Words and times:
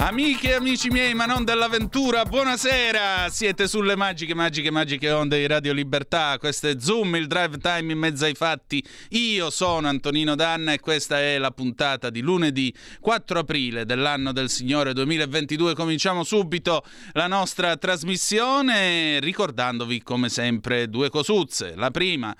Amiche 0.00 0.50
e 0.50 0.54
amici 0.54 0.90
miei, 0.90 1.12
ma 1.12 1.26
non 1.26 1.44
dell'avventura, 1.44 2.24
buonasera! 2.24 3.28
Siete 3.30 3.66
sulle 3.66 3.96
magiche, 3.96 4.32
magiche, 4.32 4.70
magiche 4.70 5.10
onde 5.10 5.38
di 5.38 5.46
Radio 5.48 5.72
Libertà. 5.72 6.38
Questo 6.38 6.68
è 6.68 6.76
Zoom, 6.78 7.16
il 7.16 7.26
drive 7.26 7.58
time 7.58 7.92
in 7.92 7.98
mezzo 7.98 8.24
ai 8.24 8.34
fatti. 8.34 8.82
Io 9.10 9.50
sono 9.50 9.88
Antonino 9.88 10.36
Danna 10.36 10.72
e 10.72 10.78
questa 10.78 11.18
è 11.18 11.36
la 11.38 11.50
puntata 11.50 12.10
di 12.10 12.20
lunedì 12.20 12.72
4 13.00 13.40
aprile 13.40 13.84
dell'anno 13.84 14.30
del 14.30 14.50
Signore 14.50 14.92
2022. 14.92 15.74
Cominciamo 15.74 16.22
subito 16.22 16.84
la 17.14 17.26
nostra 17.26 17.76
trasmissione 17.76 19.18
ricordandovi 19.18 20.00
come 20.04 20.28
sempre 20.28 20.88
due 20.88 21.10
cosuzze. 21.10 21.74
La 21.74 21.90
prima 21.90 22.34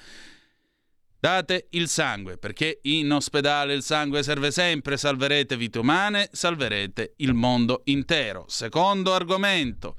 Date 1.21 1.67
il 1.71 1.89
sangue, 1.89 2.39
perché 2.39 2.79
in 2.83 3.11
ospedale 3.11 3.75
il 3.75 3.83
sangue 3.83 4.23
serve 4.23 4.53
sempre, 4.53 4.97
salverete 4.97 5.57
vite 5.57 5.81
umane, 5.81 6.29
salverete 6.31 7.15
il 7.17 7.35
mondo 7.35 7.83
intero. 7.87 8.45
Secondo 8.47 9.13
argomento. 9.13 9.97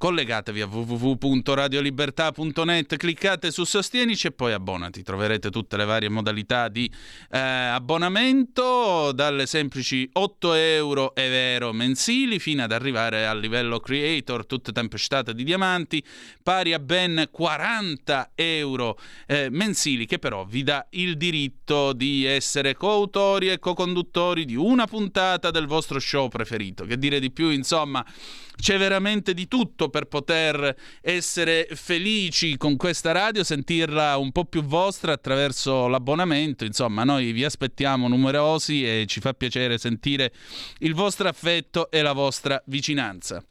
Collegatevi 0.00 0.62
a 0.62 0.66
www.radiolibertà.net, 0.66 2.96
cliccate 2.96 3.50
su 3.50 3.64
Sostienici 3.64 4.28
e 4.28 4.32
poi 4.32 4.54
abbonati. 4.54 5.02
Troverete 5.02 5.50
tutte 5.50 5.76
le 5.76 5.84
varie 5.84 6.08
modalità 6.08 6.68
di 6.68 6.90
eh, 7.30 7.38
abbonamento, 7.38 9.12
dalle 9.12 9.44
semplici 9.44 10.08
8 10.10 10.54
euro 10.54 11.14
è 11.14 11.28
vero 11.28 11.74
mensili 11.74 12.38
fino 12.38 12.62
ad 12.62 12.72
arrivare 12.72 13.26
al 13.26 13.40
livello 13.40 13.78
creator, 13.78 14.46
tutte 14.46 14.72
tempestate 14.72 15.34
di 15.34 15.44
diamanti, 15.44 16.02
pari 16.42 16.72
a 16.72 16.78
ben 16.78 17.28
40 17.30 18.30
euro 18.36 18.98
eh, 19.26 19.48
mensili, 19.50 20.06
che 20.06 20.18
però 20.18 20.46
vi 20.46 20.62
dà 20.62 20.86
il 20.92 21.18
diritto 21.18 21.92
di 21.92 22.24
essere 22.24 22.72
coautori 22.72 23.50
e 23.50 23.58
co-conduttori 23.58 24.46
di 24.46 24.56
una 24.56 24.86
puntata 24.86 25.50
del 25.50 25.66
vostro 25.66 25.98
show 25.98 26.28
preferito. 26.28 26.86
Che 26.86 26.96
dire 26.96 27.20
di 27.20 27.30
più, 27.30 27.50
insomma 27.50 28.02
c'è 28.60 28.78
veramente 28.78 29.34
di 29.34 29.48
tutto 29.48 29.88
per 29.88 30.04
poter 30.04 30.76
essere 31.00 31.68
felici 31.72 32.56
con 32.56 32.76
questa 32.76 33.12
radio, 33.12 33.42
sentirla 33.42 34.16
un 34.16 34.30
po' 34.30 34.44
più 34.44 34.62
vostra 34.62 35.12
attraverso 35.12 35.88
l'abbonamento. 35.88 36.64
Insomma, 36.64 37.04
noi 37.04 37.32
vi 37.32 37.44
aspettiamo 37.44 38.08
numerosi 38.08 38.84
e 38.86 39.06
ci 39.06 39.20
fa 39.20 39.34
piacere 39.34 39.78
sentire 39.78 40.32
il 40.78 40.94
vostro 40.94 41.28
affetto 41.28 41.90
e 41.90 42.02
la 42.02 42.12
vostra 42.12 42.62
vicinanza. 42.66 43.42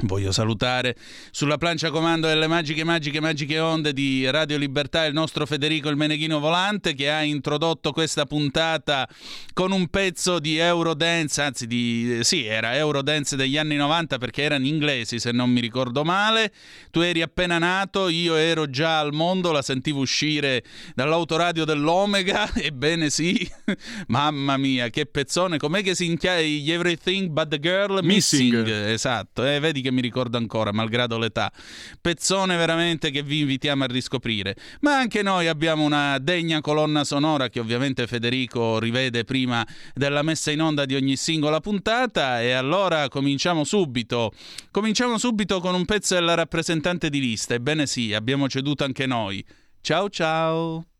Voglio 0.00 0.32
salutare 0.32 0.96
sulla 1.30 1.58
plancia 1.58 1.90
comando 1.90 2.26
delle 2.26 2.46
magiche, 2.46 2.82
magiche, 2.82 3.20
magiche 3.20 3.58
onde 3.58 3.92
di 3.92 4.28
Radio 4.30 4.56
Libertà 4.56 5.04
il 5.04 5.12
nostro 5.12 5.44
Federico 5.44 5.90
il 5.90 5.96
Meneghino 5.96 6.40
Volante 6.40 6.94
che 6.94 7.10
ha 7.10 7.22
introdotto 7.22 7.92
questa 7.92 8.24
puntata 8.24 9.06
con 9.52 9.70
un 9.70 9.88
pezzo 9.88 10.38
di 10.38 10.56
Eurodance, 10.56 11.42
anzi 11.42 11.66
di 11.66 12.20
sì, 12.22 12.46
era 12.46 12.74
Eurodance 12.74 13.36
degli 13.36 13.58
anni 13.58 13.76
90 13.76 14.16
perché 14.16 14.42
erano 14.44 14.64
inglesi 14.64 15.18
se 15.18 15.30
non 15.30 15.50
mi 15.50 15.60
ricordo 15.60 16.04
male. 16.04 16.52
Tu 16.90 17.00
eri 17.00 17.20
appena 17.20 17.58
nato, 17.58 18.08
io 18.08 18.34
ero 18.36 18.70
già 18.70 18.98
al 18.98 19.12
mondo, 19.12 19.52
la 19.52 19.62
sentivo 19.62 20.00
uscire 20.00 20.64
dall'autoradio 20.94 21.66
dell'Omega, 21.66 22.50
ebbene 22.56 23.10
sì. 23.10 23.46
Mamma 24.08 24.56
mia, 24.56 24.88
che 24.88 25.04
pezzone, 25.04 25.58
com'è 25.58 25.82
che 25.82 25.94
si 25.94 26.06
inchiaia 26.06 26.72
Everything 26.72 27.28
But 27.28 27.48
the 27.48 27.60
Girl 27.60 28.00
Missing? 28.02 28.62
Missing. 28.62 28.68
Esatto, 28.88 29.44
eh, 29.44 29.60
vedi 29.60 29.80
che 29.82 29.92
mi 29.92 30.00
ricordo 30.00 30.38
ancora, 30.38 30.72
malgrado 30.72 31.18
l'età. 31.18 31.52
Pezzone 32.00 32.56
veramente 32.56 33.10
che 33.10 33.22
vi 33.22 33.40
invitiamo 33.40 33.84
a 33.84 33.86
riscoprire. 33.86 34.56
Ma 34.80 34.96
anche 34.96 35.22
noi 35.22 35.48
abbiamo 35.48 35.84
una 35.84 36.18
degna 36.18 36.60
colonna 36.60 37.04
sonora 37.04 37.48
che 37.48 37.60
ovviamente 37.60 38.06
Federico 38.06 38.78
rivede 38.78 39.24
prima 39.24 39.66
della 39.92 40.22
messa 40.22 40.50
in 40.50 40.62
onda 40.62 40.84
di 40.84 40.94
ogni 40.94 41.16
singola 41.16 41.60
puntata 41.60 42.40
e 42.40 42.52
allora 42.52 43.08
cominciamo 43.08 43.64
subito. 43.64 44.32
Cominciamo 44.70 45.18
subito 45.18 45.60
con 45.60 45.74
un 45.74 45.84
pezzo 45.84 46.14
della 46.14 46.34
rappresentante 46.34 47.10
di 47.10 47.20
lista. 47.20 47.54
Ebbene 47.54 47.86
sì, 47.86 48.14
abbiamo 48.14 48.48
ceduto 48.48 48.84
anche 48.84 49.06
noi. 49.06 49.44
Ciao 49.80 50.08
ciao. 50.08 50.91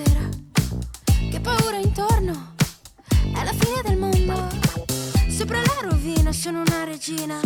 Stasera? 0.00 0.28
Che 1.30 1.40
paura 1.40 1.76
intorno? 1.76 2.54
È 3.08 3.44
la 3.44 3.52
fine 3.52 3.82
del 3.84 3.96
mondo. 3.96 4.48
Sopra 5.28 5.60
la 5.60 5.88
rovina 5.88 6.32
sono 6.32 6.62
una 6.66 6.84
regina. 6.84 7.38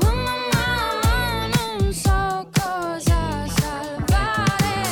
Mamma 0.00 0.32
mia, 0.50 1.46
non 1.78 1.92
so 1.92 2.48
cosa 2.52 3.46
salvare. 3.46 4.84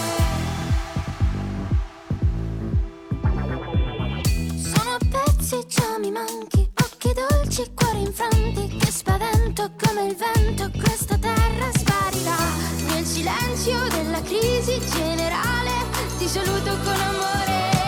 Sono 4.57 4.97
pezzi, 5.11 5.65
già 5.67 5.99
mi 5.99 6.11
manchi. 6.11 6.69
Occhi 6.83 7.13
dolci, 7.13 7.71
cuori 7.75 8.03
infranti. 8.03 8.77
Che 8.77 8.91
spavento 8.91 9.71
come 9.83 10.07
il 10.07 10.17
vento. 10.17 10.71
Questa 10.79 11.17
terra 11.19 11.71
sparirà 11.73 12.37
nel 12.89 13.05
silenzio 13.05 13.79
della 13.89 14.21
crisi 14.23 14.81
ciao 14.91 16.00
ti 16.21 16.29
saluto 16.29 16.77
con 16.85 17.01
amore. 17.01 17.80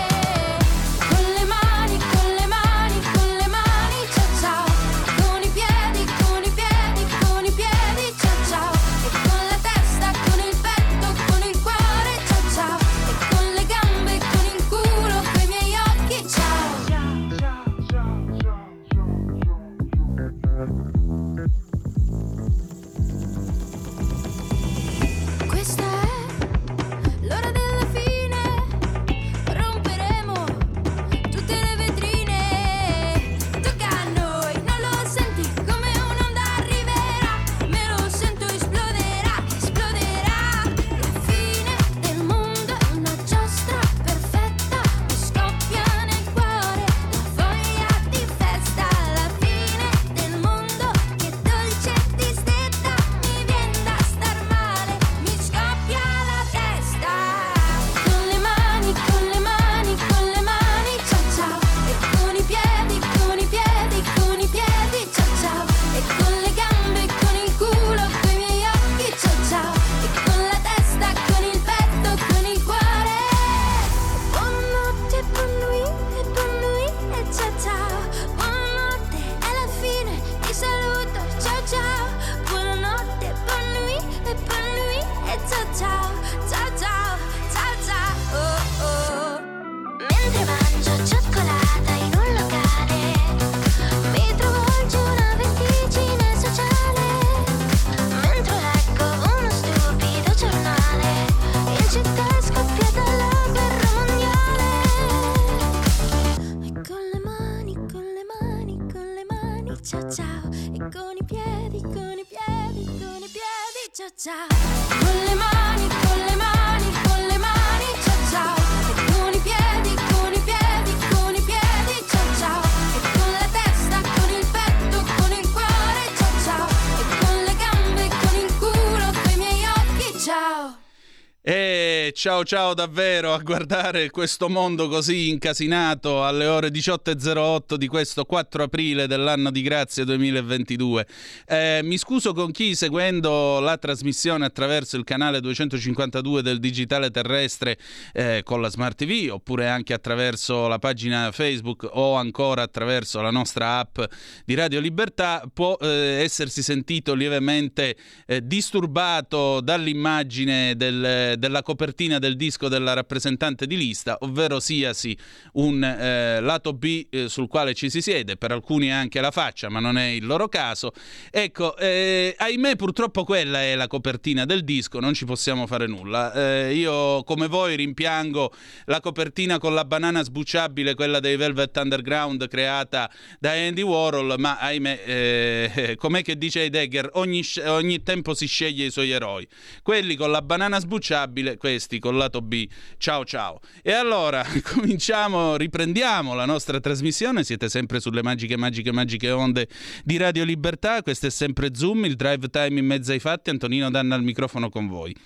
Ciao 132.23 132.45
ciao 132.45 132.73
davvero 132.73 133.35
a 133.35 133.39
guardare 133.39 134.09
questo 134.11 134.49
mondo 134.49 134.87
così 134.87 135.29
incasinato 135.31 136.25
alle 136.25 136.47
ore 136.47 136.69
18.08 136.69 137.75
di 137.75 137.89
questo 137.89 138.25
4 138.25 138.63
aprile 138.63 139.09
dell'anno 139.09 139.51
di 139.51 139.61
grazia 139.61 140.05
2022. 140.05 141.07
Eh, 141.49 141.81
mi 141.83 141.99
scuso 141.99 142.33
con 142.33 142.53
chi 142.53 142.77
seguendo 142.77 143.59
la 143.59 143.77
trasmissione 143.77 144.45
attraverso 144.45 144.97
il 144.97 145.03
canale 145.03 145.41
252 145.41 146.43
del 146.43 146.61
digitale 146.61 147.11
terrestre 147.11 147.77
eh, 148.13 148.43
con 148.45 148.61
la 148.61 148.69
Smart 148.69 148.97
TV 148.97 149.33
oppure 149.33 149.69
anche 149.69 149.93
attraverso 149.93 150.69
la 150.69 150.79
pagina 150.79 151.33
Facebook 151.33 151.89
o 151.91 152.15
ancora 152.15 152.63
attraverso 152.63 153.21
la 153.21 153.33
nostra 153.33 153.79
app 153.81 153.99
di 154.45 154.55
Radio 154.55 154.79
Libertà 154.79 155.43
può 155.53 155.77
eh, 155.81 156.21
essersi 156.23 156.63
sentito 156.63 157.15
lievemente 157.15 157.97
eh, 158.27 158.47
disturbato 158.47 159.61
dall'immagine 159.61 160.77
del 160.77 161.35
della 161.37 161.63
copertina 161.63 162.11
del 162.19 162.37
disco 162.37 162.69
della 162.69 162.93
rappresentante 162.93 163.67
di 163.67 163.77
lista, 163.77 164.17
ovvero 164.21 164.61
siasi 164.61 165.17
un 165.55 165.83
eh, 165.83 166.41
lato 166.41 166.73
B 166.73 167.07
eh, 167.11 167.29
sul 167.29 167.49
quale 167.49 167.75
ci 167.75 167.91
si 167.91 168.01
siede, 168.01 168.37
per 168.37 168.53
alcuni 168.53 168.93
anche 168.93 169.21
la 169.21 169.31
faccia, 169.31 169.69
ma 169.69 169.81
non 169.81 169.99
è 169.99 170.07
il 170.07 170.27
loro 170.27 170.49
caso. 170.49 170.93
Ecco, 171.31 171.77
eh, 171.77 172.35
ahimè 172.37 172.77
purtroppo 172.77 173.25
quella 173.25 173.61
è 173.61 173.75
la 173.75 173.87
copertina 173.87 174.45
del 174.45 174.65
disco, 174.65 175.01
non 175.01 175.15
ci 175.15 175.25
possiamo 175.25 175.67
fare 175.67 175.87
nulla. 175.87 176.33
Eh, 176.33 176.75
io 176.75 177.23
come 177.25 177.47
voi 177.47 177.77
rimpiango 177.77 178.53
la 178.87 179.01
copertina 179.01 179.59
con 179.59 179.75
la 179.75 179.85
banana 179.85 180.23
sbucciabile, 180.23 180.95
quella 180.95 181.21
dei 181.21 181.37
Velvet 181.37 181.77
Underground 181.77 182.49
creata 182.49 183.11
da 183.39 183.53
Andy 183.53 183.83
Warhol, 183.83 184.35
ma 184.39 184.59
ahimè, 184.59 185.03
eh, 185.05 185.97
com'è 185.99 186.23
che 186.23 186.37
dice 186.37 186.61
Heidegger, 186.61 187.11
ogni, 187.15 187.43
ogni 187.67 188.03
tempo 188.03 188.35
si 188.35 188.47
sceglie 188.47 188.87
i 188.87 188.91
suoi 188.91 189.11
eroi. 189.11 189.47
Quelli 189.83 190.17
con 190.17 190.31
la 190.31 190.43
banana 190.43 190.81
sbucciabile 190.81 191.57
questi 191.57 191.99
col 192.03 192.17
lato 192.17 192.43
B. 192.43 192.69
Ciao 192.99 193.25
ciao. 193.25 193.61
E 193.81 193.93
allora 193.93 194.45
cominciamo, 194.63 195.57
riprendiamo 195.57 196.35
la 196.35 196.45
nostra 196.45 196.81
trasmissione. 196.81 197.45
Siete 197.45 197.69
sempre 197.69 198.01
sulle 198.01 198.23
magiche, 198.23 198.57
magiche, 198.57 198.93
magiche 198.93 199.31
onde 199.31 199.69
di 200.05 200.17
Radio 200.17 200.45
Libertà. 200.45 201.01
Questo 201.03 201.29
è 201.29 201.31
sempre 201.31 201.71
Zoom, 201.75 202.05
il 202.05 202.17
drive 202.17 202.49
time 202.49 202.81
in 202.81 202.87
mezzo 202.87 203.13
ai 203.13 203.21
fatti. 203.21 203.51
Antonino 203.51 203.89
Danna 203.91 204.17
al 204.17 204.23
microfono 204.23 204.69
con 204.69 204.89
voi. 204.89 205.17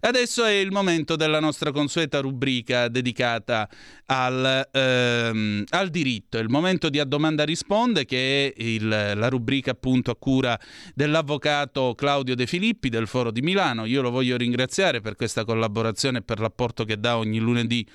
Adesso 0.00 0.44
è 0.44 0.52
il 0.52 0.72
momento 0.72 1.14
della 1.14 1.38
nostra 1.38 1.70
consueta 1.70 2.20
rubrica 2.20 2.88
dedicata 2.88 3.68
al, 4.12 4.68
ehm, 4.70 5.64
al 5.70 5.88
diritto. 5.88 6.36
Il 6.36 6.50
momento 6.50 6.90
di 6.90 6.98
A 6.98 7.04
Domanda 7.04 7.44
Risponde, 7.44 8.04
che 8.04 8.52
è 8.54 8.62
il, 8.62 8.86
la 8.86 9.28
rubrica 9.28 9.70
appunto 9.70 10.10
a 10.10 10.16
cura 10.16 10.58
dell'avvocato 10.94 11.94
Claudio 11.94 12.34
De 12.34 12.46
Filippi 12.46 12.90
del 12.90 13.06
Foro 13.06 13.30
di 13.30 13.40
Milano. 13.40 13.86
Io 13.86 14.02
lo 14.02 14.10
voglio 14.10 14.36
ringraziare 14.36 15.00
per 15.00 15.16
questa 15.16 15.44
collaborazione 15.44 16.18
e 16.18 16.22
per 16.22 16.40
l'apporto 16.40 16.84
che 16.84 17.00
dà 17.00 17.16
ogni 17.16 17.38
lunedì 17.38 17.86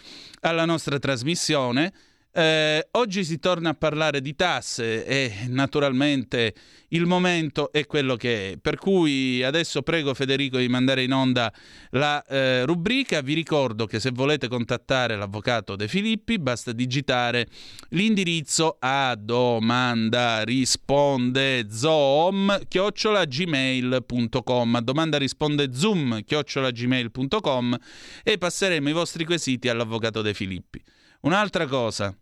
alla 0.41 0.65
nostra 0.65 0.97
trasmissione. 0.97 1.93
Eh, 2.37 2.89
oggi 2.91 3.23
si 3.23 3.39
torna 3.39 3.69
a 3.69 3.73
parlare 3.73 4.21
di 4.21 4.35
tasse 4.35 5.03
e 5.07 5.47
naturalmente 5.47 6.53
il 6.89 7.07
momento 7.07 7.71
è 7.71 7.87
quello 7.87 8.15
che 8.15 8.51
è. 8.51 8.57
Per 8.57 8.77
cui 8.77 9.41
adesso 9.41 9.81
prego 9.81 10.13
Federico 10.13 10.59
di 10.59 10.67
mandare 10.67 11.01
in 11.01 11.13
onda 11.13 11.51
la 11.91 12.23
eh, 12.25 12.63
rubrica. 12.63 13.21
Vi 13.21 13.33
ricordo 13.33 13.87
che 13.87 13.99
se 13.99 14.11
volete 14.11 14.47
contattare 14.47 15.15
l'avvocato 15.15 15.75
De 15.75 15.87
Filippi 15.87 16.37
basta 16.37 16.73
digitare 16.73 17.47
l'indirizzo 17.89 18.77
a 18.79 19.17
domanda 19.19 20.43
risponde 20.43 21.71
zoom 21.71 22.67
chiocciolagmail.com 22.67 24.79
domanda 24.81 25.17
risponde 25.17 25.73
zoom 25.73 26.23
chiocciolagmail.com 26.23 27.77
e 28.23 28.37
passeremo 28.37 28.89
i 28.89 28.93
vostri 28.93 29.25
quesiti 29.25 29.69
all'avvocato 29.69 30.21
De 30.21 30.35
Filippi. 30.35 30.79
Un'altra 31.21 31.65
cosa 31.65 32.15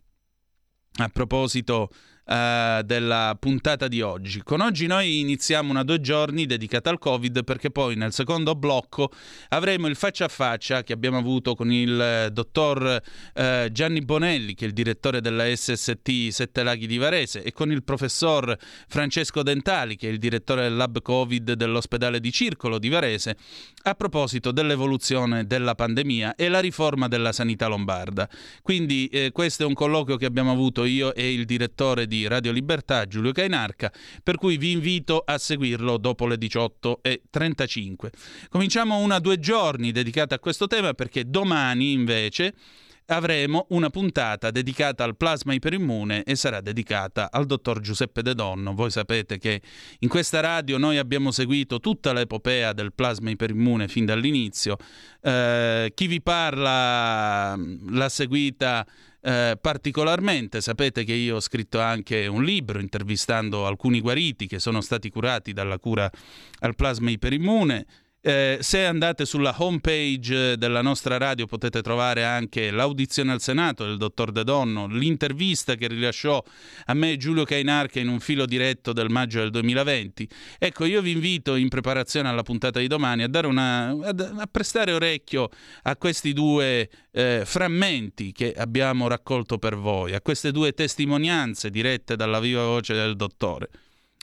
a 0.98 1.08
proposito 1.08 1.90
uh, 2.26 2.82
della 2.82 3.36
puntata 3.38 3.88
di 3.88 4.00
oggi. 4.00 4.42
Con 4.42 4.60
oggi 4.60 4.86
noi 4.86 5.20
iniziamo 5.20 5.70
una 5.70 5.84
due 5.84 6.00
giorni 6.00 6.46
dedicata 6.46 6.90
al 6.90 6.98
Covid 6.98 7.44
perché 7.44 7.70
poi 7.70 7.96
nel 7.96 8.12
secondo 8.12 8.54
blocco 8.54 9.10
avremo 9.50 9.86
il 9.86 9.96
faccia 9.96 10.26
a 10.26 10.28
faccia 10.28 10.82
che 10.82 10.92
abbiamo 10.92 11.18
avuto 11.18 11.54
con 11.54 11.72
il 11.72 12.00
eh, 12.00 12.30
dottor 12.32 13.00
uh, 13.34 13.70
Gianni 13.70 14.00
Bonelli, 14.00 14.54
che 14.54 14.64
è 14.64 14.68
il 14.68 14.74
direttore 14.74 15.20
della 15.20 15.44
SST 15.44 16.28
Sette 16.28 16.62
Laghi 16.62 16.86
di 16.86 16.98
Varese, 16.98 17.42
e 17.42 17.52
con 17.52 17.70
il 17.70 17.82
professor 17.82 18.56
Francesco 18.88 19.42
Dentali, 19.42 19.96
che 19.96 20.08
è 20.08 20.10
il 20.10 20.18
direttore 20.18 20.62
del 20.62 20.76
lab 20.76 21.00
Covid 21.00 21.52
dell'ospedale 21.52 22.20
di 22.20 22.32
Circolo 22.32 22.78
di 22.78 22.88
Varese, 22.88 23.36
a 23.82 23.94
proposito 23.94 24.50
dell'evoluzione 24.50 25.46
della 25.46 25.74
pandemia 25.74 26.34
e 26.34 26.48
la 26.48 26.60
riforma 26.60 27.08
della 27.08 27.32
sanità 27.32 27.66
lombarda. 27.68 28.28
Quindi 28.62 29.06
eh, 29.06 29.30
questo 29.32 29.62
è 29.62 29.66
un 29.66 29.74
colloquio 29.74 30.16
che 30.16 30.26
abbiamo 30.26 30.50
avuto 30.50 30.84
io 30.84 31.14
e 31.14 31.32
il 31.32 31.44
direttore 31.44 32.06
di 32.06 32.15
di 32.16 32.26
Radio 32.26 32.52
Libertà 32.52 33.04
Giulio 33.06 33.32
Cainarca, 33.32 33.92
per 34.22 34.36
cui 34.36 34.56
vi 34.56 34.70
invito 34.70 35.22
a 35.24 35.36
seguirlo 35.36 35.98
dopo 35.98 36.26
le 36.26 36.36
18.35. 36.36 38.10
Cominciamo 38.48 38.98
una 38.98 39.18
due 39.18 39.38
giorni 39.38 39.92
dedicata 39.92 40.36
a 40.36 40.38
questo 40.38 40.66
tema 40.66 40.94
perché 40.94 41.28
domani 41.28 41.92
invece 41.92 42.54
avremo 43.08 43.66
una 43.70 43.88
puntata 43.90 44.50
dedicata 44.50 45.04
al 45.04 45.16
plasma 45.16 45.54
iperimmune 45.54 46.24
e 46.24 46.34
sarà 46.34 46.60
dedicata 46.60 47.30
al 47.30 47.46
dottor 47.46 47.80
Giuseppe 47.80 48.22
De 48.22 48.34
Donno. 48.34 48.74
Voi 48.74 48.90
sapete 48.90 49.38
che 49.38 49.60
in 50.00 50.08
questa 50.08 50.40
radio 50.40 50.76
noi 50.78 50.98
abbiamo 50.98 51.30
seguito 51.30 51.78
tutta 51.78 52.12
l'epopea 52.12 52.72
del 52.72 52.92
plasma 52.92 53.30
iperimmune 53.30 53.86
fin 53.86 54.06
dall'inizio. 54.06 54.76
Eh, 55.20 55.92
chi 55.94 56.06
vi 56.06 56.20
parla 56.20 57.56
l'ha 57.56 58.08
seguita 58.08 58.84
eh, 59.26 59.58
particolarmente. 59.60 60.60
Sapete 60.60 61.02
che 61.02 61.12
io 61.12 61.36
ho 61.36 61.40
scritto 61.40 61.80
anche 61.80 62.28
un 62.28 62.44
libro 62.44 62.78
intervistando 62.78 63.66
alcuni 63.66 64.00
guariti 64.00 64.46
che 64.46 64.60
sono 64.60 64.80
stati 64.80 65.10
curati 65.10 65.52
dalla 65.52 65.80
cura 65.80 66.08
al 66.60 66.76
plasma 66.76 67.10
iperimmune 67.10 67.86
eh, 68.26 68.58
se 68.60 68.84
andate 68.84 69.24
sulla 69.24 69.54
homepage 69.56 70.56
della 70.56 70.82
nostra 70.82 71.16
radio 71.16 71.46
potete 71.46 71.80
trovare 71.80 72.24
anche 72.24 72.72
l'audizione 72.72 73.30
al 73.30 73.40
Senato 73.40 73.84
del 73.84 73.98
dottor 73.98 74.32
De 74.32 74.42
Donno, 74.42 74.88
l'intervista 74.88 75.76
che 75.76 75.86
rilasciò 75.86 76.42
a 76.86 76.94
me 76.94 77.16
Giulio 77.18 77.44
Cainarca 77.44 78.00
in 78.00 78.08
un 78.08 78.18
filo 78.18 78.44
diretto 78.44 78.92
del 78.92 79.10
maggio 79.10 79.38
del 79.38 79.50
2020. 79.50 80.28
Ecco, 80.58 80.86
io 80.86 81.02
vi 81.02 81.12
invito 81.12 81.54
in 81.54 81.68
preparazione 81.68 82.28
alla 82.28 82.42
puntata 82.42 82.80
di 82.80 82.88
domani 82.88 83.22
a, 83.22 83.46
una, 83.46 83.90
a, 83.90 84.14
a 84.38 84.48
prestare 84.50 84.92
orecchio 84.92 85.48
a 85.82 85.96
questi 85.96 86.32
due 86.32 86.90
eh, 87.12 87.42
frammenti 87.44 88.32
che 88.32 88.52
abbiamo 88.56 89.06
raccolto 89.06 89.58
per 89.58 89.76
voi, 89.76 90.14
a 90.14 90.20
queste 90.20 90.50
due 90.50 90.72
testimonianze 90.72 91.70
dirette 91.70 92.16
dalla 92.16 92.40
viva 92.40 92.64
voce 92.64 92.92
del 92.92 93.14
dottore. 93.14 93.70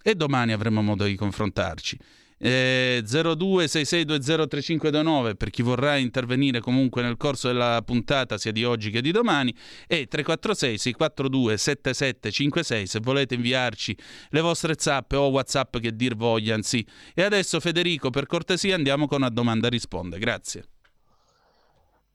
E 0.03 0.13
domani 0.15 0.51
avremo 0.51 0.81
modo 0.81 1.05
di 1.05 1.15
confrontarci 1.15 1.97
eh, 2.37 3.01
0266203529 3.05 5.35
per 5.35 5.49
chi 5.49 5.61
vorrà 5.61 5.97
intervenire 5.97 6.59
comunque 6.59 7.01
nel 7.01 7.17
corso 7.17 7.47
della 7.47 7.81
puntata 7.83 8.37
sia 8.37 8.51
di 8.51 8.63
oggi 8.63 8.89
che 8.89 9.01
di 9.01 9.11
domani 9.11 9.53
e 9.87 10.07
346 10.07 10.77
642 10.77 11.57
7756 11.57 12.87
se 12.87 12.99
volete 13.01 13.35
inviarci 13.35 13.97
le 14.29 14.41
vostre 14.41 14.75
zappe 14.77 15.15
o 15.15 15.27
whatsapp 15.27 15.77
che 15.77 15.95
dir 15.95 16.15
vogliansi 16.15 16.85
e 17.13 17.23
adesso 17.23 17.59
Federico 17.59 18.09
per 18.09 18.25
cortesia 18.25 18.75
andiamo 18.75 19.07
con 19.07 19.21
una 19.21 19.29
domanda 19.29 19.69
risponde. 19.69 20.19
Grazie. 20.19 20.65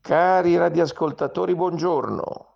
Cari 0.00 0.56
radioascoltatori 0.56 1.54
buongiorno. 1.54 2.46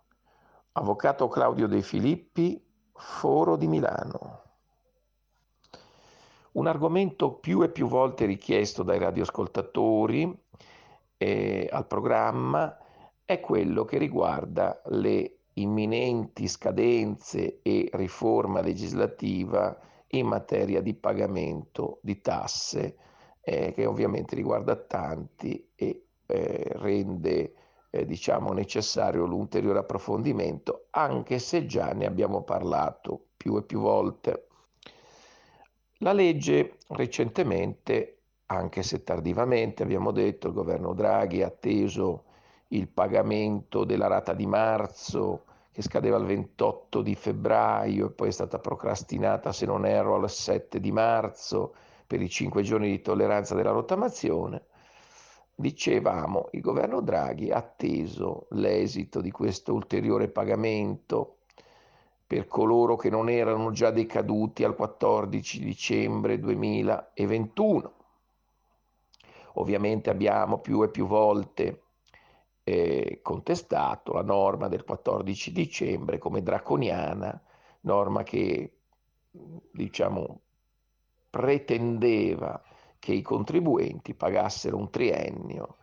Avvocato 0.73 1.27
Claudio 1.27 1.67
De 1.67 1.81
Filippi 1.81 2.59
Foro 2.93 3.57
di 3.57 3.67
Milano 3.67 4.42
un 6.53 6.67
argomento 6.67 7.33
più 7.33 7.63
e 7.63 7.69
più 7.69 7.87
volte 7.87 8.25
richiesto 8.25 8.83
dai 8.83 8.99
radioascoltatori 8.99 10.41
eh, 11.17 11.67
al 11.71 11.87
programma 11.87 12.77
è 13.23 13.39
quello 13.39 13.85
che 13.85 13.97
riguarda 13.97 14.81
le 14.87 15.37
imminenti 15.53 16.47
scadenze 16.47 17.61
e 17.61 17.89
riforma 17.93 18.61
legislativa 18.61 19.77
in 20.07 20.27
materia 20.27 20.81
di 20.81 20.93
pagamento 20.93 21.99
di 22.01 22.21
tasse, 22.21 22.97
eh, 23.41 23.71
che 23.73 23.85
ovviamente 23.85 24.35
riguarda 24.35 24.75
tanti 24.75 25.71
e 25.75 26.05
eh, 26.25 26.71
rende 26.73 27.53
eh, 27.89 28.05
diciamo 28.05 28.51
necessario 28.53 29.25
l'ulteriore 29.25 29.79
approfondimento, 29.79 30.87
anche 30.91 31.39
se 31.39 31.65
già 31.65 31.93
ne 31.93 32.05
abbiamo 32.05 32.43
parlato 32.43 33.27
più 33.37 33.57
e 33.57 33.63
più 33.63 33.79
volte. 33.79 34.47
La 36.03 36.11
legge 36.11 36.79
recentemente 36.89 38.17
anche 38.47 38.83
se 38.83 39.05
tardivamente, 39.05 39.83
abbiamo 39.83 40.11
detto, 40.11 40.47
il 40.47 40.53
governo 40.53 40.93
Draghi 40.93 41.41
ha 41.41 41.47
atteso 41.47 42.25
il 42.67 42.89
pagamento 42.89 43.85
della 43.85 44.07
rata 44.07 44.33
di 44.33 44.45
marzo 44.45 45.45
che 45.71 45.81
scadeva 45.81 46.17
il 46.17 46.25
28 46.25 47.01
di 47.01 47.15
febbraio 47.15 48.07
e 48.07 48.11
poi 48.11 48.27
è 48.27 48.31
stata 48.31 48.59
procrastinata, 48.59 49.53
se 49.53 49.65
non 49.65 49.85
erro, 49.85 50.15
al 50.15 50.29
7 50.29 50.81
di 50.81 50.91
marzo 50.91 51.73
per 52.05 52.21
i 52.21 52.27
cinque 52.27 52.63
giorni 52.63 52.89
di 52.89 52.99
tolleranza 52.99 53.55
della 53.55 53.71
rottamazione. 53.71 54.65
Dicevamo, 55.55 56.49
il 56.51 56.59
governo 56.59 56.99
Draghi 56.99 57.49
ha 57.49 57.59
atteso 57.59 58.47
l'esito 58.49 59.21
di 59.21 59.31
questo 59.31 59.73
ulteriore 59.73 60.27
pagamento 60.27 61.37
per 62.33 62.47
coloro 62.47 62.95
che 62.95 63.11
non 63.11 63.29
erano 63.29 63.69
già 63.69 63.91
decaduti 63.91 64.63
al 64.63 64.75
14 64.75 65.59
dicembre 65.59 66.39
2021. 66.39 67.93
Ovviamente 69.53 70.09
abbiamo 70.09 70.57
più 70.57 70.81
e 70.81 70.89
più 70.89 71.05
volte 71.05 71.83
eh, 72.63 73.19
contestato 73.21 74.13
la 74.13 74.23
norma 74.23 74.67
del 74.67 74.83
14 74.83 75.51
dicembre 75.51 76.17
come 76.17 76.41
draconiana, 76.41 77.39
norma 77.81 78.23
che 78.23 78.77
diciamo 79.29 80.39
pretendeva 81.29 82.63
che 82.97 83.13
i 83.13 83.21
contribuenti 83.21 84.15
pagassero 84.15 84.77
un 84.77 84.89
triennio 84.89 85.77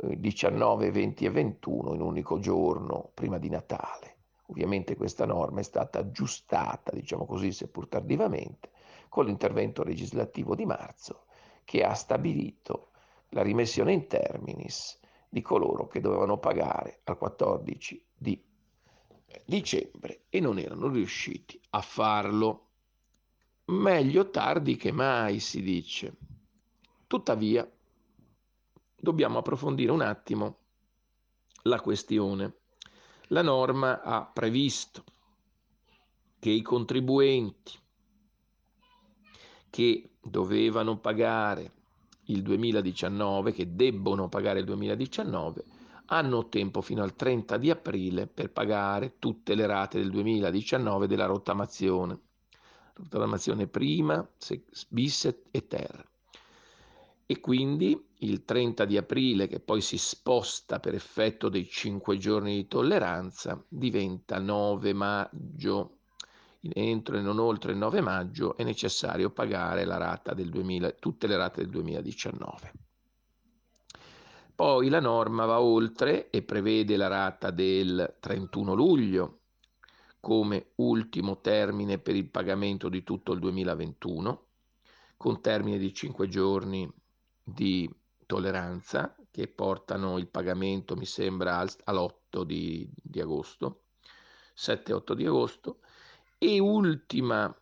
eh, 0.00 0.18
19, 0.18 0.90
20 0.90 1.26
e 1.26 1.30
21 1.30 1.92
in 1.92 2.00
un 2.00 2.06
unico 2.06 2.38
giorno 2.38 3.10
prima 3.12 3.36
di 3.36 3.50
Natale. 3.50 4.19
Ovviamente 4.50 4.96
questa 4.96 5.26
norma 5.26 5.60
è 5.60 5.62
stata 5.62 6.00
aggiustata, 6.00 6.90
diciamo 6.92 7.24
così, 7.24 7.52
seppur 7.52 7.86
tardivamente, 7.86 8.70
con 9.08 9.24
l'intervento 9.24 9.84
legislativo 9.84 10.56
di 10.56 10.66
marzo 10.66 11.26
che 11.64 11.84
ha 11.84 11.94
stabilito 11.94 12.90
la 13.30 13.42
rimessione 13.42 13.92
in 13.92 14.08
terminis 14.08 14.98
di 15.28 15.40
coloro 15.40 15.86
che 15.86 16.00
dovevano 16.00 16.38
pagare 16.38 17.00
al 17.04 17.16
14 17.16 18.04
di 18.12 18.42
dicembre 19.44 20.24
e 20.28 20.40
non 20.40 20.58
erano 20.58 20.88
riusciti 20.88 21.60
a 21.70 21.80
farlo. 21.80 22.66
Meglio 23.66 24.30
tardi 24.30 24.74
che 24.74 24.90
mai, 24.90 25.38
si 25.38 25.62
dice. 25.62 26.16
Tuttavia, 27.06 27.70
dobbiamo 28.96 29.38
approfondire 29.38 29.92
un 29.92 30.00
attimo 30.00 30.58
la 31.62 31.80
questione. 31.80 32.59
La 33.32 33.42
norma 33.42 34.02
ha 34.02 34.24
previsto 34.26 35.04
che 36.40 36.50
i 36.50 36.62
contribuenti 36.62 37.78
che 39.70 40.10
dovevano 40.20 40.98
pagare 40.98 41.72
il 42.24 42.42
2019, 42.42 43.52
che 43.52 43.74
debbono 43.76 44.28
pagare 44.28 44.58
il 44.58 44.64
2019, 44.64 45.64
hanno 46.06 46.48
tempo 46.48 46.80
fino 46.80 47.04
al 47.04 47.14
30 47.14 47.56
di 47.56 47.70
aprile 47.70 48.26
per 48.26 48.50
pagare 48.50 49.14
tutte 49.20 49.54
le 49.54 49.66
rate 49.66 50.00
del 50.00 50.10
2019 50.10 51.06
della 51.06 51.26
rottamazione, 51.26 52.18
rottamazione 52.94 53.68
prima, 53.68 54.28
bis 54.88 55.42
e 55.52 55.66
ter. 55.68 56.08
E 57.26 57.38
quindi 57.38 58.09
il 58.20 58.44
30 58.44 58.84
di 58.84 58.96
aprile, 58.96 59.46
che 59.46 59.60
poi 59.60 59.80
si 59.80 59.98
sposta 59.98 60.80
per 60.80 60.94
effetto 60.94 61.48
dei 61.48 61.68
5 61.68 62.18
giorni 62.18 62.54
di 62.56 62.66
tolleranza, 62.66 63.62
diventa 63.68 64.38
9 64.38 64.92
maggio 64.92 65.94
entro 66.62 67.16
e 67.16 67.20
non 67.20 67.38
oltre 67.38 67.72
il 67.72 67.78
9 67.78 68.00
maggio 68.00 68.56
è 68.56 68.64
necessario 68.64 69.30
pagare 69.30 69.84
la 69.84 69.96
rata 69.96 70.34
del 70.34 70.50
2000, 70.50 70.90
tutte 70.92 71.26
le 71.26 71.36
rate 71.36 71.62
del 71.62 71.70
2019. 71.70 72.72
Poi 74.54 74.90
la 74.90 75.00
norma 75.00 75.46
va 75.46 75.60
oltre 75.60 76.28
e 76.28 76.42
prevede 76.42 76.96
la 76.96 77.06
rata 77.06 77.50
del 77.50 78.16
31 78.20 78.74
luglio 78.74 79.38
come 80.20 80.72
ultimo 80.76 81.40
termine 81.40 81.98
per 81.98 82.14
il 82.14 82.28
pagamento 82.28 82.90
di 82.90 83.02
tutto 83.02 83.32
il 83.32 83.38
2021, 83.38 84.44
con 85.16 85.40
termine 85.40 85.78
di 85.78 85.94
5 85.94 86.28
giorni 86.28 86.86
di 87.42 87.90
tolleranza 88.30 89.12
che 89.28 89.48
portano 89.48 90.16
il 90.16 90.28
pagamento, 90.28 90.94
mi 90.94 91.04
sembra, 91.04 91.58
all'8 91.58 92.44
di, 92.44 92.88
di 92.94 93.20
agosto, 93.20 93.86
7-8 94.56 95.14
di 95.14 95.26
agosto, 95.26 95.80
e 96.38 96.60
ultima, 96.60 97.52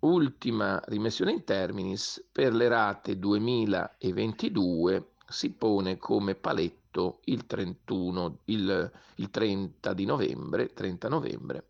ultima 0.00 0.82
rimessione 0.86 1.30
in 1.30 1.44
terminis 1.44 2.26
per 2.32 2.52
le 2.52 2.66
rate 2.66 3.20
2022 3.20 5.12
si 5.28 5.52
pone 5.52 5.96
come 5.96 6.34
paletto 6.34 7.20
il 7.26 7.46
31, 7.46 8.38
il, 8.46 8.92
il 9.14 9.30
30 9.30 9.92
di 9.94 10.04
novembre, 10.06 10.72
30 10.72 11.08
novembre, 11.08 11.68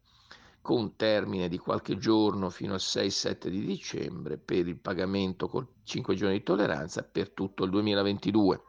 con 0.61 0.97
termine 0.97 1.49
di 1.49 1.59
qualche 1.59 1.97
giorno 1.97 2.51
fino 2.51 2.75
al 2.75 2.81
6-7 2.81 3.49
di 3.49 3.65
dicembre 3.65 4.37
per 4.37 4.69
il 4.69 4.79
pagamento 4.79 5.49
con 5.49 5.67
5 5.85 6.15
giorni 6.15 6.39
di 6.39 6.43
tolleranza 6.43 7.03
per 7.03 7.31
tutto 7.31 7.65
il 7.65 7.71
2022. 7.71 8.63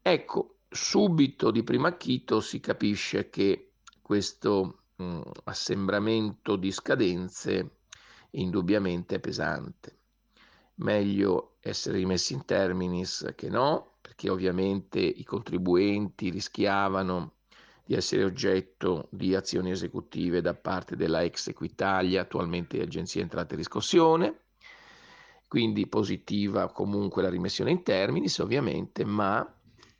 Ecco, 0.00 0.58
subito 0.68 1.50
di 1.50 1.62
primo 1.62 1.86
acchito 1.86 2.40
si 2.40 2.60
capisce 2.60 3.30
che 3.30 3.72
questo 4.00 4.82
mh, 4.96 5.20
assembramento 5.44 6.56
di 6.56 6.70
scadenze 6.70 7.78
indubbiamente 8.30 9.18
pesante. 9.20 9.98
Meglio 10.76 11.56
essere 11.60 11.98
rimessi 11.98 12.34
in 12.34 12.44
terminis 12.44 13.32
che 13.36 13.48
no, 13.48 13.94
perché 14.00 14.28
ovviamente 14.28 14.98
i 14.98 15.24
contribuenti 15.24 16.30
rischiavano 16.30 17.33
di 17.84 17.94
essere 17.94 18.24
oggetto 18.24 19.08
di 19.10 19.34
azioni 19.34 19.70
esecutive 19.70 20.40
da 20.40 20.54
parte 20.54 20.96
della 20.96 21.22
ex 21.22 21.48
Equitalia, 21.48 22.22
attualmente 22.22 22.80
Agenzia 22.80 23.20
Entrate 23.20 23.54
e 23.54 23.56
Riscossione. 23.58 24.38
Quindi 25.46 25.86
positiva 25.86 26.72
comunque 26.72 27.22
la 27.22 27.28
rimessione 27.28 27.70
in 27.70 27.82
terminis, 27.82 28.38
ovviamente, 28.38 29.04
ma 29.04 29.46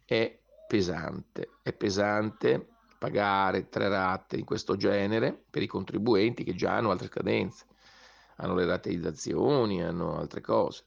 è 0.05 0.39
pesante. 0.67 1.51
È 1.63 1.73
pesante 1.73 2.69
pagare 2.99 3.69
tre 3.69 3.89
rate 3.89 4.37
di 4.37 4.45
questo 4.45 4.77
genere 4.77 5.45
per 5.51 5.63
i 5.63 5.67
contribuenti 5.67 6.43
che 6.43 6.55
già 6.55 6.77
hanno 6.77 6.91
altre 6.91 7.09
scadenze, 7.09 7.67
hanno 8.37 8.55
le 8.55 8.65
rateizzazioni, 8.65 9.83
hanno 9.83 10.17
altre 10.17 10.41
cose. 10.41 10.87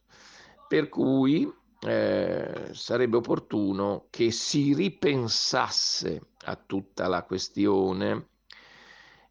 Per 0.67 0.89
cui 0.89 1.49
eh, 1.79 2.69
sarebbe 2.71 3.17
opportuno 3.17 4.07
che 4.09 4.31
si 4.31 4.73
ripensasse 4.73 6.21
a 6.45 6.55
tutta 6.55 7.07
la 7.07 7.23
questione. 7.23 8.29